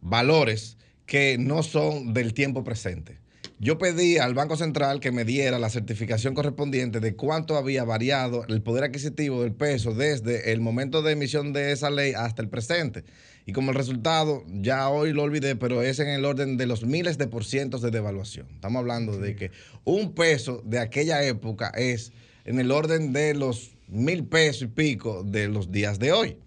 valores 0.00 0.76
que 1.06 1.36
no 1.38 1.62
son 1.62 2.14
del 2.14 2.34
tiempo 2.34 2.64
presente. 2.64 3.18
Yo 3.58 3.78
pedí 3.78 4.18
al 4.18 4.34
Banco 4.34 4.56
Central 4.56 5.00
que 5.00 5.12
me 5.12 5.24
diera 5.24 5.58
la 5.58 5.70
certificación 5.70 6.34
correspondiente 6.34 7.00
de 7.00 7.16
cuánto 7.16 7.56
había 7.56 7.84
variado 7.84 8.44
el 8.48 8.60
poder 8.60 8.84
adquisitivo 8.84 9.42
del 9.42 9.52
peso 9.52 9.94
desde 9.94 10.52
el 10.52 10.60
momento 10.60 11.00
de 11.00 11.12
emisión 11.12 11.54
de 11.54 11.72
esa 11.72 11.88
ley 11.88 12.12
hasta 12.12 12.42
el 12.42 12.50
presente. 12.50 13.04
Y 13.46 13.52
como 13.52 13.70
el 13.70 13.76
resultado, 13.76 14.44
ya 14.46 14.90
hoy 14.90 15.12
lo 15.12 15.22
olvidé, 15.22 15.56
pero 15.56 15.82
es 15.82 16.00
en 16.00 16.08
el 16.08 16.26
orden 16.26 16.58
de 16.58 16.66
los 16.66 16.84
miles 16.84 17.16
de 17.16 17.28
por 17.28 17.46
cientos 17.46 17.80
de 17.80 17.90
devaluación. 17.90 18.46
Estamos 18.54 18.80
hablando 18.80 19.18
de 19.18 19.36
que 19.36 19.50
un 19.84 20.14
peso 20.14 20.62
de 20.66 20.78
aquella 20.78 21.24
época 21.24 21.72
es 21.74 22.12
en 22.46 22.58
el 22.58 22.70
orden 22.70 23.12
de 23.12 23.34
los 23.34 23.72
mil 23.88 24.24
pesos 24.24 24.62
y 24.62 24.66
pico 24.68 25.22
de 25.24 25.48
los 25.48 25.70
días 25.70 25.98
de 25.98 26.12
hoy. 26.12 26.38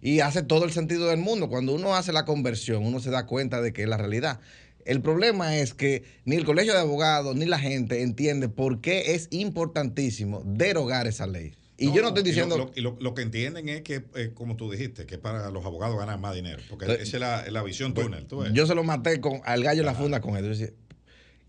Y 0.00 0.20
hace 0.20 0.42
todo 0.42 0.64
el 0.64 0.72
sentido 0.72 1.08
del 1.08 1.18
mundo. 1.18 1.50
Cuando 1.50 1.74
uno 1.74 1.94
hace 1.94 2.12
la 2.12 2.24
conversión, 2.24 2.86
uno 2.86 3.00
se 3.00 3.10
da 3.10 3.26
cuenta 3.26 3.60
de 3.60 3.74
que 3.74 3.82
es 3.82 3.88
la 3.88 3.98
realidad. 3.98 4.40
El 4.86 5.02
problema 5.02 5.58
es 5.58 5.74
que 5.74 6.04
ni 6.24 6.36
el 6.36 6.44
colegio 6.46 6.72
de 6.72 6.78
abogados 6.80 7.36
ni 7.36 7.44
la 7.44 7.58
gente 7.58 8.00
entiende 8.00 8.48
por 8.48 8.80
qué 8.80 9.14
es 9.14 9.28
importantísimo 9.30 10.42
derogar 10.46 11.06
esa 11.06 11.26
ley. 11.26 11.52
Y 11.76 11.92
yo 11.92 12.00
no 12.02 12.08
estoy 12.08 12.22
y 12.22 12.24
lo- 12.24 12.28
diciendo... 12.30 12.56
lo- 12.58 12.70
Y 12.74 12.80
lo, 12.80 12.96
lo 13.00 13.14
que 13.14 13.22
entienden 13.22 13.68
es 13.68 13.82
que, 13.82 14.04
eh, 14.14 14.30
como 14.34 14.56
tú 14.56 14.70
dijiste, 14.70 15.04
que 15.06 15.18
para 15.18 15.50
los 15.50 15.64
abogados 15.66 15.98
ganar 15.98 16.18
más 16.18 16.34
dinero. 16.34 16.62
Porque 16.70 16.86
Pues, 16.86 17.00
esa 17.02 17.16
es 17.16 17.20
la, 17.20 17.50
la 17.50 17.62
visión 17.62 17.92
túnel. 17.94 18.26
tú. 18.26 18.44
Yo 18.52 18.66
se 18.66 18.74
lo 18.74 18.84
maté 18.84 19.20
con, 19.20 19.40
al 19.44 19.62
gallo 19.62 19.80
en 19.80 19.86
la 19.86 19.94
funda 19.94 20.20
con 20.20 20.34
decía, 20.42 20.70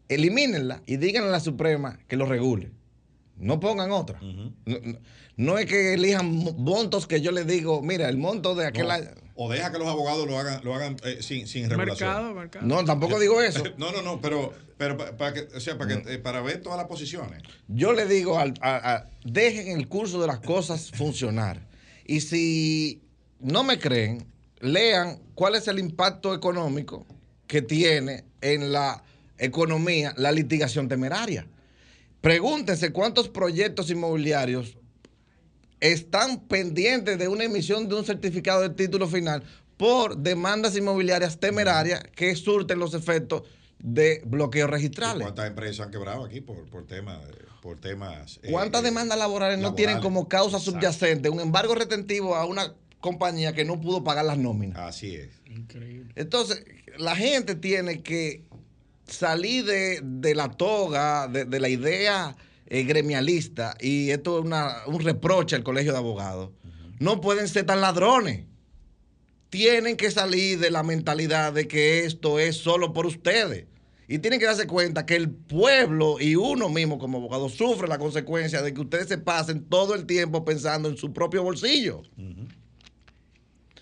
elimínenla 0.10 0.84
y 0.86 0.98
díganle 0.98 1.30
a 1.30 1.32
la 1.32 1.40
Suprema 1.40 1.99
que 2.07 2.15
lo 2.18 2.26
regule. 2.26 2.72
No 3.41 3.59
pongan 3.59 3.91
otra. 3.91 4.19
No, 4.22 4.53
no- 4.65 4.99
no 5.38 5.57
es 5.57 5.65
que 5.65 5.95
elijan 5.95 6.31
mo- 6.31 6.53
montos 6.53 7.07
que 7.07 7.22
yo 7.22 7.31
les 7.31 7.47
digo, 7.47 7.81
mira, 7.81 8.07
el 8.07 8.18
monto 8.18 8.53
de 8.53 8.68
aquel 8.68 8.88
No, 8.88 8.93
año. 8.93 9.09
o 9.35 9.49
deja 9.51 9.72
que 9.72 9.80
los 9.80 9.88
abogados 9.88 10.27
lo 10.27 10.38
hagan, 10.38 10.63
lo 10.63 10.76
hagan 10.76 10.95
eh, 11.03 11.18
sin, 11.22 11.47
sin 11.47 11.68
regulación. 11.69 12.09
Mercado, 12.09 12.34
mercado. 12.35 12.65
No, 12.68 12.85
tampoco 12.85 13.19
digo 13.19 13.41
eso. 13.41 13.63
No, 13.77 13.91
no, 13.91 14.03
no, 14.03 14.22
pero, 14.22 14.53
pero 14.77 14.97
pa- 14.97 15.18
para, 15.18 15.34
que, 15.34 15.41
o 15.55 15.59
sea, 15.59 15.77
para, 15.77 16.01
que, 16.03 16.13
eh, 16.13 16.19
para 16.19 16.41
ver 16.41 16.61
todas 16.61 16.77
las 16.77 16.88
posiciones. 16.88 17.41
Yo 17.68 17.93
le 17.93 18.05
digo, 18.05 18.38
al, 18.38 18.53
a- 18.61 18.93
a- 18.93 19.09
dejen 19.26 19.69
el 19.80 19.88
curso 19.88 20.22
de 20.22 20.27
las 20.27 20.39
cosas 20.39 20.91
funcionar. 20.93 21.65
Y 22.05 22.22
si 22.22 23.01
no 23.39 23.63
me 23.63 23.80
creen, 23.80 24.27
lean 24.59 25.19
cuál 25.34 25.55
es 25.55 25.68
el 25.68 25.80
impacto 25.80 26.35
económico 26.35 27.07
que 27.47 27.63
tiene 27.63 28.26
en 28.41 28.72
la 28.72 29.03
economía 29.39 30.13
la 30.18 30.31
litigación 30.31 30.88
temeraria. 30.88 31.47
Pregúntense 32.22 32.91
cuántos 32.91 33.30
proyectos 33.30 33.89
inmobiliarios 33.89 34.77
están 35.80 36.41
pendientes 36.41 37.18
de 37.18 37.27
una 37.27 37.43
emisión 37.43 37.89
de 37.89 37.95
un 37.95 38.06
certificado 38.06 38.61
de 38.61 38.69
título 38.69 39.07
final 39.07 39.43
por 39.77 40.18
demandas 40.18 40.77
inmobiliarias 40.77 41.39
temerarias 41.39 42.03
que 42.15 42.35
surten 42.35 42.77
los 42.77 42.93
efectos 42.93 43.41
de 43.80 44.22
bloqueos 44.26 44.69
¿Y 44.69 44.72
registrales. 44.72 45.23
¿Cuántas 45.23 45.48
empresas 45.48 45.88
han 45.88 45.91
quebrado 45.91 46.23
aquí 46.26 46.39
por, 46.39 46.69
por, 46.69 46.85
temas, 46.85 47.19
por 47.64 47.80
temas... 47.80 48.39
eh, 48.43 48.52
¿Cuántas 48.52 48.81
eh, 48.81 48.85
demandas 48.85 49.18
laborales 49.18 49.57
no 49.57 49.73
tienen 49.73 49.99
como 49.99 50.27
causa 50.27 50.57
Exacto. 50.57 50.77
subyacente 50.80 51.30
un 51.30 51.39
embargo 51.39 51.73
retentivo 51.73 52.35
a 52.35 52.45
una 52.45 52.76
compañía 52.99 53.53
que 53.53 53.65
no 53.65 53.81
pudo 53.81 54.03
pagar 54.03 54.26
las 54.26 54.38
nóminas? 54.38 54.77
Así 54.77 55.15
es. 55.15 55.30
Increíble. 55.48 56.14
Entonces, 56.15 56.64
la 56.99 57.15
gente 57.15 57.56
tiene 57.56 58.03
que 58.03 58.45
salir 59.12 59.66
de, 59.66 60.02
de 60.04 60.36
la 60.36 60.50
toga, 60.50 61.28
de, 61.28 61.46
de 61.46 61.60
la 61.60 61.70
idea 61.70 62.36
eh, 62.68 62.84
gremialista, 62.84 63.76
y 63.80 64.10
esto 64.12 64.40
es 64.40 64.46
una- 64.46 64.78
un 64.88 65.02
reproche 65.02 65.56
al 65.56 65.64
colegio 65.64 65.92
de 65.92 65.98
abogados. 65.98 66.52
No 67.00 67.20
pueden 67.22 67.48
ser 67.48 67.66
tan 67.66 67.82
ladrones. 67.82 68.46
Tienen 69.50 69.98
que 69.98 70.10
salir 70.12 70.60
de 70.60 70.72
la 70.72 70.82
mentalidad 70.84 71.52
de 71.52 71.68
que 71.68 72.06
esto 72.06 72.40
es 72.40 72.56
solo 72.58 72.94
por 72.94 73.06
ustedes. 73.06 73.66
Y 74.08 74.20
tienen 74.20 74.40
que 74.40 74.46
darse 74.46 74.68
cuenta 74.68 75.06
que 75.06 75.16
el 75.16 75.30
pueblo 75.30 76.18
y 76.20 76.36
uno 76.36 76.70
mismo 76.70 76.98
como 77.00 77.18
abogado 77.18 77.50
sufre 77.50 77.88
la 77.88 77.98
consecuencia 77.98 78.62
de 78.62 78.74
que 78.74 78.82
ustedes 78.82 79.08
se 79.08 79.18
pasen 79.18 79.66
todo 79.66 79.96
el 79.96 80.06
tiempo 80.06 80.46
pensando 80.46 80.88
en 80.90 80.98
su 80.98 81.12
propio 81.14 81.44
bolsillo. 81.44 82.04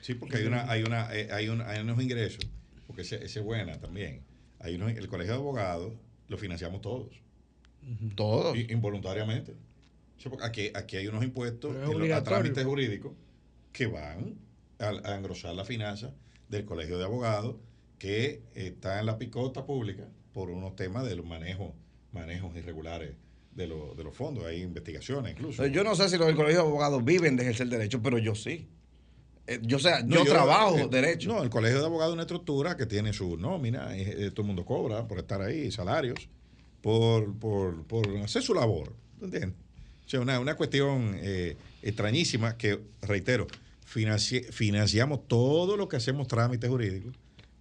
Sí, 0.01 0.15
porque 0.15 0.37
hay 0.37 0.45
una, 0.45 0.69
hay 0.71 0.83
una, 0.83 1.13
eh, 1.15 1.29
hay, 1.31 1.49
un- 1.49 1.61
hay 1.61 1.79
unos 1.81 2.01
ingresos, 2.01 2.47
porque 2.87 3.01
ese 3.03 3.23
es 3.23 3.39
buena 3.43 3.79
también. 3.79 4.21
Hay 4.59 4.75
unos, 4.75 4.91
el 4.91 5.07
colegio 5.07 5.33
de 5.33 5.39
abogados 5.39 5.93
lo 6.27 6.37
financiamos 6.37 6.81
todos, 6.81 7.21
Todos. 8.15 8.57
involuntariamente. 8.57 9.55
Aquí, 10.41 10.69
aquí 10.75 10.97
hay 10.97 11.07
unos 11.07 11.23
impuestos 11.23 11.73
los- 11.75 12.11
a 12.11 12.23
trámites 12.23 12.65
jurídicos 12.65 13.13
que 13.71 13.87
van 13.87 14.35
a, 14.79 14.89
a 15.11 15.15
engrosar 15.17 15.55
la 15.55 15.63
finanza 15.63 16.13
del 16.49 16.65
colegio 16.65 16.97
de 16.97 17.05
abogados 17.05 17.55
que 17.97 18.41
está 18.53 18.99
en 18.99 19.05
la 19.05 19.17
picota 19.17 19.65
pública 19.65 20.07
por 20.33 20.49
unos 20.49 20.75
temas 20.75 21.05
de 21.07 21.15
los 21.15 21.25
manejos, 21.25 21.71
manejos 22.11 22.55
irregulares 22.55 23.15
de, 23.55 23.67
los- 23.67 23.95
de 23.95 24.03
los 24.03 24.15
fondos. 24.15 24.45
Hay 24.45 24.61
investigaciones 24.61 25.31
incluso. 25.33 25.65
Yo 25.67 25.83
no 25.83 25.95
sé 25.95 26.09
si 26.09 26.17
los 26.17 26.27
del 26.27 26.35
colegio 26.35 26.61
de 26.63 26.67
abogados 26.67 27.03
viven 27.05 27.35
de 27.37 27.43
ejercer 27.43 27.67
derecho, 27.69 28.01
pero 28.01 28.17
yo 28.17 28.35
sí. 28.35 28.67
Eh, 29.49 29.59
yo, 29.63 29.79
sea, 29.79 30.03
No, 30.03 30.23
yo, 30.23 30.31
trabajo 30.31 30.77
eh, 30.77 30.87
derecho. 30.91 31.27
No, 31.29 31.41
el 31.41 31.49
colegio 31.49 31.79
de 31.79 31.85
abogados 31.85 32.11
es 32.11 32.13
una 32.13 32.21
estructura 32.23 32.77
que 32.77 32.85
tiene 32.85 33.13
su 33.13 33.35
nómina, 33.35 33.97
y, 33.97 34.01
eh, 34.01 34.29
todo 34.31 34.43
el 34.43 34.47
mundo 34.47 34.63
cobra 34.63 35.07
por 35.07 35.17
estar 35.17 35.41
ahí, 35.41 35.71
salarios, 35.71 36.29
por, 36.81 37.35
por, 37.39 37.83
por 37.85 38.07
hacer 38.17 38.43
su 38.43 38.53
labor. 38.53 38.93
¿tú 39.17 39.25
¿Entiendes? 39.25 39.57
O 40.05 40.09
sea, 40.09 40.19
una, 40.21 40.39
una 40.39 40.55
cuestión 40.55 41.15
eh, 41.21 41.55
extrañísima 41.81 42.57
que, 42.57 42.79
reitero, 43.01 43.47
financi- 43.91 44.45
financiamos 44.51 45.27
todo 45.27 45.77
lo 45.77 45.87
que 45.87 45.97
hacemos 45.97 46.27
trámites 46.27 46.69
jurídicos, 46.69 47.15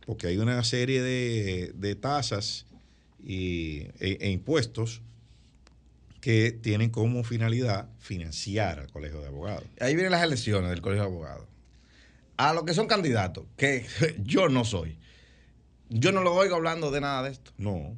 porque 0.07 0.27
hay 0.27 0.39
una 0.39 0.63
serie 0.65 1.01
de, 1.03 1.73
de 1.75 1.95
tasas 1.95 2.67
y, 3.25 3.81
e, 3.99 4.19
e 4.21 4.31
impuestos 4.31 5.01
que 6.21 6.53
tienen 6.53 6.91
como 6.91 7.23
finalidad 7.25 7.89
financiar 7.99 8.81
al 8.81 8.91
colegio 8.91 9.21
de 9.21 9.29
abogados. 9.29 9.65
Ahí 9.81 9.95
vienen 9.95 10.13
las 10.13 10.23
elecciones 10.23 10.71
del 10.71 10.81
colegio 10.83 11.05
de 11.05 11.09
abogados. 11.11 11.47
A 12.39 12.55
los 12.55 12.65
que 12.65 12.73
son 12.73 12.87
candidatos, 12.87 13.45
que 13.57 13.85
yo 14.23 14.49
no 14.49 14.65
soy. 14.65 14.97
Yo 15.91 16.13
no 16.13 16.23
lo 16.23 16.35
oigo 16.35 16.55
hablando 16.57 16.91
de 16.91 17.01
nada 17.01 17.23
de 17.25 17.31
esto. 17.31 17.53
No, 17.59 17.97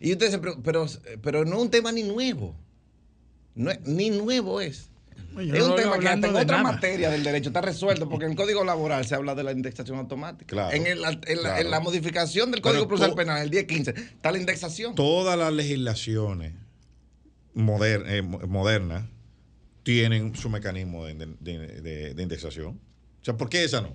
Y 0.00 0.12
ustedes 0.12 0.32
se 0.32 0.38
preguntan, 0.38 0.62
pero, 0.64 0.86
pero 1.22 1.44
no 1.44 1.56
es 1.56 1.62
un 1.62 1.70
tema 1.70 1.92
ni 1.92 2.02
nuevo. 2.02 2.54
No 3.54 3.70
es- 3.70 3.80
ni 3.86 4.10
nuevo 4.10 4.60
es. 4.60 4.90
Yo 5.36 5.54
es 5.54 5.62
un 5.64 5.76
tema 5.76 5.98
que 5.98 6.08
hasta 6.08 6.28
en 6.28 6.34
otra 6.36 6.62
nada. 6.62 6.72
materia 6.72 7.10
del 7.10 7.22
derecho 7.22 7.50
está 7.50 7.60
resuelto, 7.60 8.08
porque 8.08 8.24
en 8.24 8.30
el 8.32 8.36
Código 8.36 8.64
Laboral 8.64 9.04
se 9.06 9.14
habla 9.14 9.34
de 9.34 9.42
la 9.44 9.52
indexación 9.52 9.98
automática. 9.98 10.46
Claro, 10.48 10.74
en, 10.76 10.86
el- 10.86 11.04
en 11.04 11.38
claro. 11.38 11.60
en 11.60 11.70
la 11.70 11.80
modificación 11.80 12.50
del 12.50 12.62
Pero 12.62 12.72
Código 12.72 12.88
Procesal 12.88 13.14
Penal, 13.14 13.42
el 13.42 13.50
1015, 13.50 13.90
está 13.90 14.32
la 14.32 14.38
indexación. 14.38 14.94
todas 14.94 15.38
las 15.38 15.52
legislaciones 15.52 16.54
moder- 17.54 18.04
eh, 18.08 18.22
mo- 18.22 18.40
modernas 18.46 19.04
tienen 19.82 20.34
su 20.34 20.48
mecanismo 20.48 21.04
de, 21.04 21.14
de- 21.14 21.80
de- 21.82 22.14
de 22.14 22.22
indexación. 22.22 22.80
O 23.26 23.28
sea, 23.28 23.36
¿por 23.36 23.48
qué 23.48 23.64
esa 23.64 23.80
no? 23.80 23.92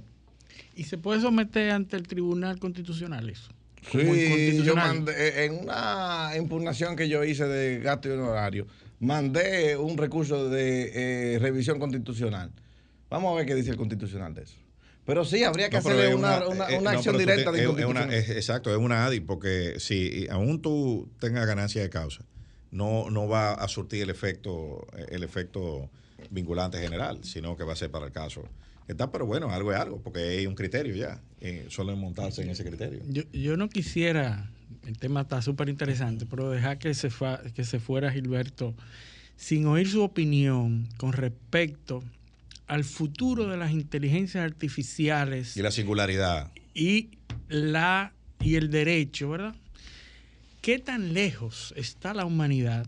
¿Y 0.76 0.84
se 0.84 0.98
puede 0.98 1.22
someter 1.22 1.72
ante 1.72 1.96
el 1.96 2.06
Tribunal 2.06 2.60
Constitucional 2.60 3.30
eso? 3.30 3.50
Sí, 3.90 4.62
yo 4.62 4.76
mandé, 4.76 5.14
eh, 5.14 5.46
en 5.46 5.54
una 5.60 6.34
impugnación 6.38 6.98
que 6.98 7.08
yo 7.08 7.24
hice 7.24 7.46
de 7.48 7.80
gasto 7.80 8.10
y 8.10 8.12
honorario, 8.12 8.68
mandé 9.00 9.78
un 9.78 9.98
recurso 9.98 10.50
de 10.50 11.36
eh, 11.36 11.40
revisión 11.40 11.80
constitucional. 11.80 12.52
Vamos 13.10 13.32
a 13.32 13.38
ver 13.38 13.46
qué 13.46 13.56
dice 13.56 13.70
el 13.72 13.78
constitucional 13.78 14.34
de 14.34 14.44
eso. 14.44 14.58
Pero 15.06 15.24
sí, 15.24 15.46
habría 15.46 15.70
que 15.70 15.78
No, 15.78 15.80
hacerle 15.80 16.14
una, 16.14 16.46
una- 16.50 16.70
eh, 16.70 16.78
una 16.78 16.92
no, 16.92 16.98
acción 16.98 17.18
directa 17.18 17.52
te- 17.54 17.58
de 17.58 17.64
es- 17.64 17.70
es 17.70 17.70
una- 17.70 17.82
inconstitucionalidad. 17.84 18.20
es- 18.32 18.36
Exacto, 18.36 18.70
es 18.70 18.78
una 18.78 19.06
ADI, 19.06 19.22
porque 19.22 19.76
si 19.80 20.28
aún 20.30 20.62
tú 20.62 21.08
tengas 21.22 21.48
ganancia 21.48 21.82
de 21.82 21.90
causa, 21.90 22.26
no, 22.70 23.10
no 23.10 23.30
va 23.30 23.54
a 23.54 23.68
surtir 23.70 24.04
el 24.04 24.10
efecto, 24.10 24.86
el 25.08 25.24
efecto 25.24 25.90
vinculante 26.30 26.80
general, 26.80 27.24
sino 27.24 27.56
que 27.56 27.64
va 27.64 27.72
a 27.72 27.78
ser 27.78 27.90
para 27.92 28.08
el 28.08 28.12
caso. 28.12 28.44
Está, 28.88 29.12
pero 29.12 29.26
bueno, 29.26 29.50
algo 29.52 29.72
es 29.72 29.80
algo, 29.80 30.02
porque 30.02 30.20
hay 30.20 30.48
un 30.48 30.56
criterio 30.56 30.96
ya. 30.96 31.22
Eh, 31.40 31.68
suelen 31.70 31.98
montarse 31.98 32.42
en 32.44 32.50
ese 32.50 32.64
criterio. 32.66 33.02
Yo, 33.08 33.24
yo 33.32 33.56
no 33.58 33.70
quisiera, 33.70 34.50
el 34.86 34.98
tema 34.98 35.22
está 35.22 35.42
súper 35.42 35.70
interesante, 35.70 36.26
pero 36.26 36.50
dejar 36.50 36.78
que 36.78 36.94
se, 36.94 37.10
fa- 37.10 37.42
que 37.56 37.64
se 37.64 37.80
fuera 37.80 38.12
Gilberto 38.12 38.76
sin 39.38 39.66
oír 39.66 39.88
su 39.90 40.02
opinión 40.04 40.88
con 40.98 41.14
respecto 41.14 42.04
al 42.68 42.84
futuro 42.84 43.48
de 43.48 43.58
las 43.58 43.72
inteligencias 43.72 44.44
artificiales 44.44 45.58
Y 45.58 45.62
la 45.62 45.72
singularidad. 45.72 46.52
y 46.74 47.10
la 47.50 48.14
y 48.40 48.56
el 48.56 48.70
derecho, 48.72 49.30
¿verdad? 49.30 49.56
¿Qué 50.62 50.80
tan 50.80 51.14
lejos 51.14 51.74
está 51.76 52.14
la 52.14 52.26
humanidad 52.26 52.86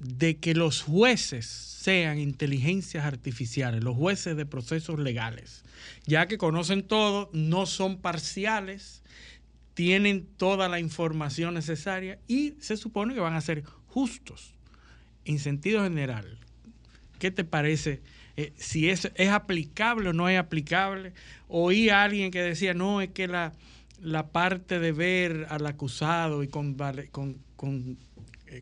de 0.00 0.38
que 0.38 0.54
los 0.54 0.82
jueces 0.82 1.46
sean 1.46 2.18
inteligencias 2.18 3.04
artificiales, 3.04 3.84
los 3.84 3.96
jueces 3.96 4.36
de 4.36 4.46
procesos 4.46 4.98
legales, 4.98 5.62
ya 6.06 6.26
que 6.26 6.38
conocen 6.38 6.82
todo, 6.82 7.30
no 7.32 7.66
son 7.66 7.98
parciales, 7.98 9.02
tienen 9.74 10.26
toda 10.36 10.68
la 10.68 10.80
información 10.80 11.54
necesaria 11.54 12.18
y 12.26 12.54
se 12.58 12.76
supone 12.76 13.14
que 13.14 13.20
van 13.20 13.34
a 13.34 13.40
ser 13.40 13.62
justos 13.86 14.54
en 15.24 15.38
sentido 15.38 15.84
general? 15.84 16.38
¿Qué 17.18 17.30
te 17.30 17.44
parece? 17.44 18.02
eh, 18.40 18.52
si 18.56 18.88
es, 18.88 19.10
es 19.16 19.28
aplicable 19.28 20.08
o 20.08 20.12
no 20.14 20.28
es 20.28 20.38
aplicable. 20.38 21.12
Oí 21.48 21.90
a 21.90 22.04
alguien 22.04 22.30
que 22.30 22.42
decía, 22.42 22.72
no, 22.72 23.02
es 23.02 23.10
que 23.10 23.28
la, 23.28 23.52
la 24.00 24.28
parte 24.28 24.78
de 24.78 24.92
ver 24.92 25.46
al 25.50 25.66
acusado 25.66 26.42
y 26.42 26.48
con, 26.48 26.74
con, 27.10 27.36
con, 27.56 27.98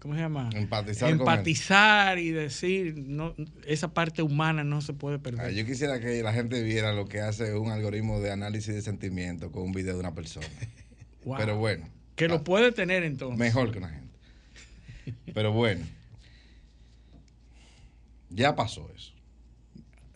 ¿cómo 0.01 0.15
se 0.15 0.21
llama? 0.21 0.51
Empatizar 0.55 1.09
con 1.11 1.15
él. 1.15 1.21
Empatizar 1.21 2.19
y 2.19 2.31
decir, 2.31 2.95
no, 2.99 3.35
esa 3.67 3.93
parte 3.95 4.23
humana 4.23 4.65
no 4.65 4.81
se 4.81 4.93
puede 4.93 5.19
perder. 5.19 5.47
Ah, 5.47 5.51
yo 5.51 5.65
quisiera 5.65 5.99
que 6.01 6.23
la 6.23 6.33
gente 6.33 6.63
viera 6.63 6.93
lo 6.93 7.07
que 7.07 7.21
hace 7.21 7.55
un 7.55 7.71
algoritmo 7.71 8.21
de 8.21 8.31
análisis 8.31 8.75
de 8.75 8.83
sentimiento 8.83 9.51
con 9.51 9.63
un 9.63 9.73
video 9.73 9.95
de 9.95 10.01
una 10.01 10.15
persona. 10.15 10.47
Wow. 11.25 11.37
Pero 11.37 11.59
bueno, 11.59 11.87
que 12.15 12.27
ah, 12.27 12.29
lo 12.29 12.45
puede 12.45 12.73
tener 12.73 13.03
entonces. 13.03 13.39
mejor 13.39 13.73
que 13.73 13.79
una 13.79 13.91
gente. 13.91 14.19
Pero 15.35 15.53
bueno, 15.53 15.85
ya 18.31 18.55
pasó 18.55 18.89
eso. 18.95 19.13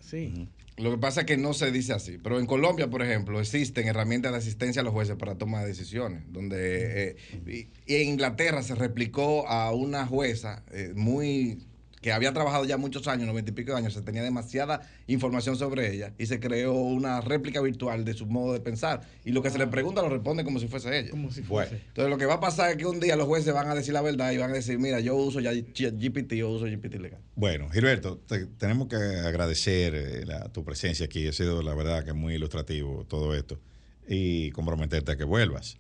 Sí. 0.01 0.49
Lo 0.83 0.91
que 0.91 0.99
pasa 0.99 1.21
es 1.21 1.27
que 1.27 1.37
no 1.37 1.55
se 1.55 1.71
dice 1.71 1.93
así. 1.93 2.19
Pero 2.19 2.39
en 2.39 2.47
Colombia, 2.47 2.91
por 2.91 3.03
ejemplo, 3.03 3.41
existen 3.41 3.87
herramientas 3.87 4.33
de 4.33 4.39
asistencia 4.39 4.83
a 4.83 4.85
los 4.85 4.93
jueces 4.93 5.17
para 5.17 5.37
toma 5.37 5.61
de 5.61 5.69
decisiones. 5.69 6.25
Donde 6.29 7.17
eh, 7.47 7.69
y, 7.87 7.95
en 7.95 8.09
Inglaterra 8.11 8.63
se 8.63 8.75
replicó 8.75 9.47
a 9.49 9.73
una 9.73 10.07
jueza 10.07 10.65
eh, 10.73 10.93
muy 10.95 11.67
que 12.03 12.13
había 12.13 12.33
trabajado 12.35 12.65
ya 12.67 12.77
muchos 12.77 13.07
años, 13.09 13.27
noventa 13.29 13.53
y 13.53 13.55
pico 13.55 13.71
de 13.73 13.79
años, 13.79 13.95
se 13.95 14.03
tenía 14.03 14.23
demasiada 14.23 14.83
información 15.07 15.57
sobre 15.57 15.95
ella 15.95 16.13
y 16.19 16.27
se 16.27 16.41
creó 16.41 16.75
una 16.75 17.21
réplica 17.21 17.61
virtual 17.63 18.05
de 18.05 18.13
su 18.13 18.27
modo 18.27 18.53
de 18.53 18.61
pensar. 18.61 19.03
Y 19.25 19.31
lo 19.31 19.41
que 19.41 19.51
se 19.51 19.59
le 19.59 19.69
pregunta 19.69 20.03
lo 20.03 20.09
responde 20.11 20.43
como 20.45 20.59
si 20.59 20.67
fuese 20.69 20.99
ella. 20.99 21.11
Como 21.11 21.31
si 21.31 21.43
Bueno. 21.43 21.71
fuese. 21.71 21.85
Entonces 21.87 22.11
lo 22.11 22.19
que 22.19 22.27
va 22.27 22.35
a 22.35 22.41
pasar 22.41 22.73
es 22.73 22.77
que 22.77 22.87
un 22.87 22.99
día 23.01 23.15
los 23.17 23.27
jueces 23.29 23.55
van 23.55 23.69
a 23.69 23.75
decir 23.75 23.95
la 23.95 24.03
verdad 24.03 24.33
y 24.33 24.37
van 24.39 24.51
a 24.51 24.55
decir, 24.55 24.79
mira, 24.79 24.99
yo 25.01 25.15
uso 25.15 25.39
ya 25.41 25.53
GPT, 25.53 26.33
yo 26.35 26.51
uso 26.51 26.67
GPT 26.67 26.97
legal. 26.99 27.21
Bueno, 27.37 27.71
Gilberto, 27.71 28.19
te- 28.19 28.47
tenemos 28.47 28.89
que 28.89 28.97
agradecer 28.97 29.95
eh, 29.95 30.27
la- 30.27 30.49
tu 30.49 30.65
presencia 30.65 31.07
aquí. 31.07 31.29
Ha 31.29 31.33
sido, 31.33 31.63
la 31.63 31.75
verdad, 31.75 32.05
que 32.05 32.13
muy 32.13 32.35
ilustrativo 32.35 33.05
todo 33.09 33.35
esto. 33.35 33.61
Y 34.09 34.51
comprometerte 34.51 35.13
a 35.13 35.17
que 35.17 35.25
vuelvas 35.25 35.79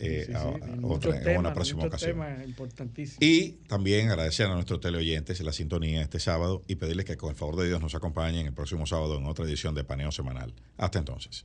eh, 0.00 0.24
Sí, 0.26 0.32
sí, 0.32 0.36
a- 0.36 0.74
en 1.32 1.38
una 1.38 1.48
próxima 1.54 1.82
ocasión. 1.88 2.10
Y 3.20 3.50
también 3.68 4.08
agradecer 4.10 4.46
a 4.46 4.54
nuestros 4.54 4.80
teleoyentes 4.80 5.40
la 5.40 5.52
sintonía 5.52 6.02
este 6.02 6.20
sábado 6.20 6.62
y 6.68 6.76
pedirles 6.76 7.04
que 7.06 7.16
con 7.16 7.30
el 7.30 7.36
favor 7.36 7.56
de 7.56 7.66
Dios 7.68 7.80
nos 7.80 7.94
acompañen 7.94 8.46
el 8.46 8.52
próximo 8.52 8.86
sábado 8.86 9.16
en 9.18 9.26
otra 9.26 9.44
edición 9.44 9.74
de 9.74 9.84
Paneo 9.84 10.12
Semanal. 10.12 10.52
Hasta 10.76 10.98
entonces. 10.98 11.44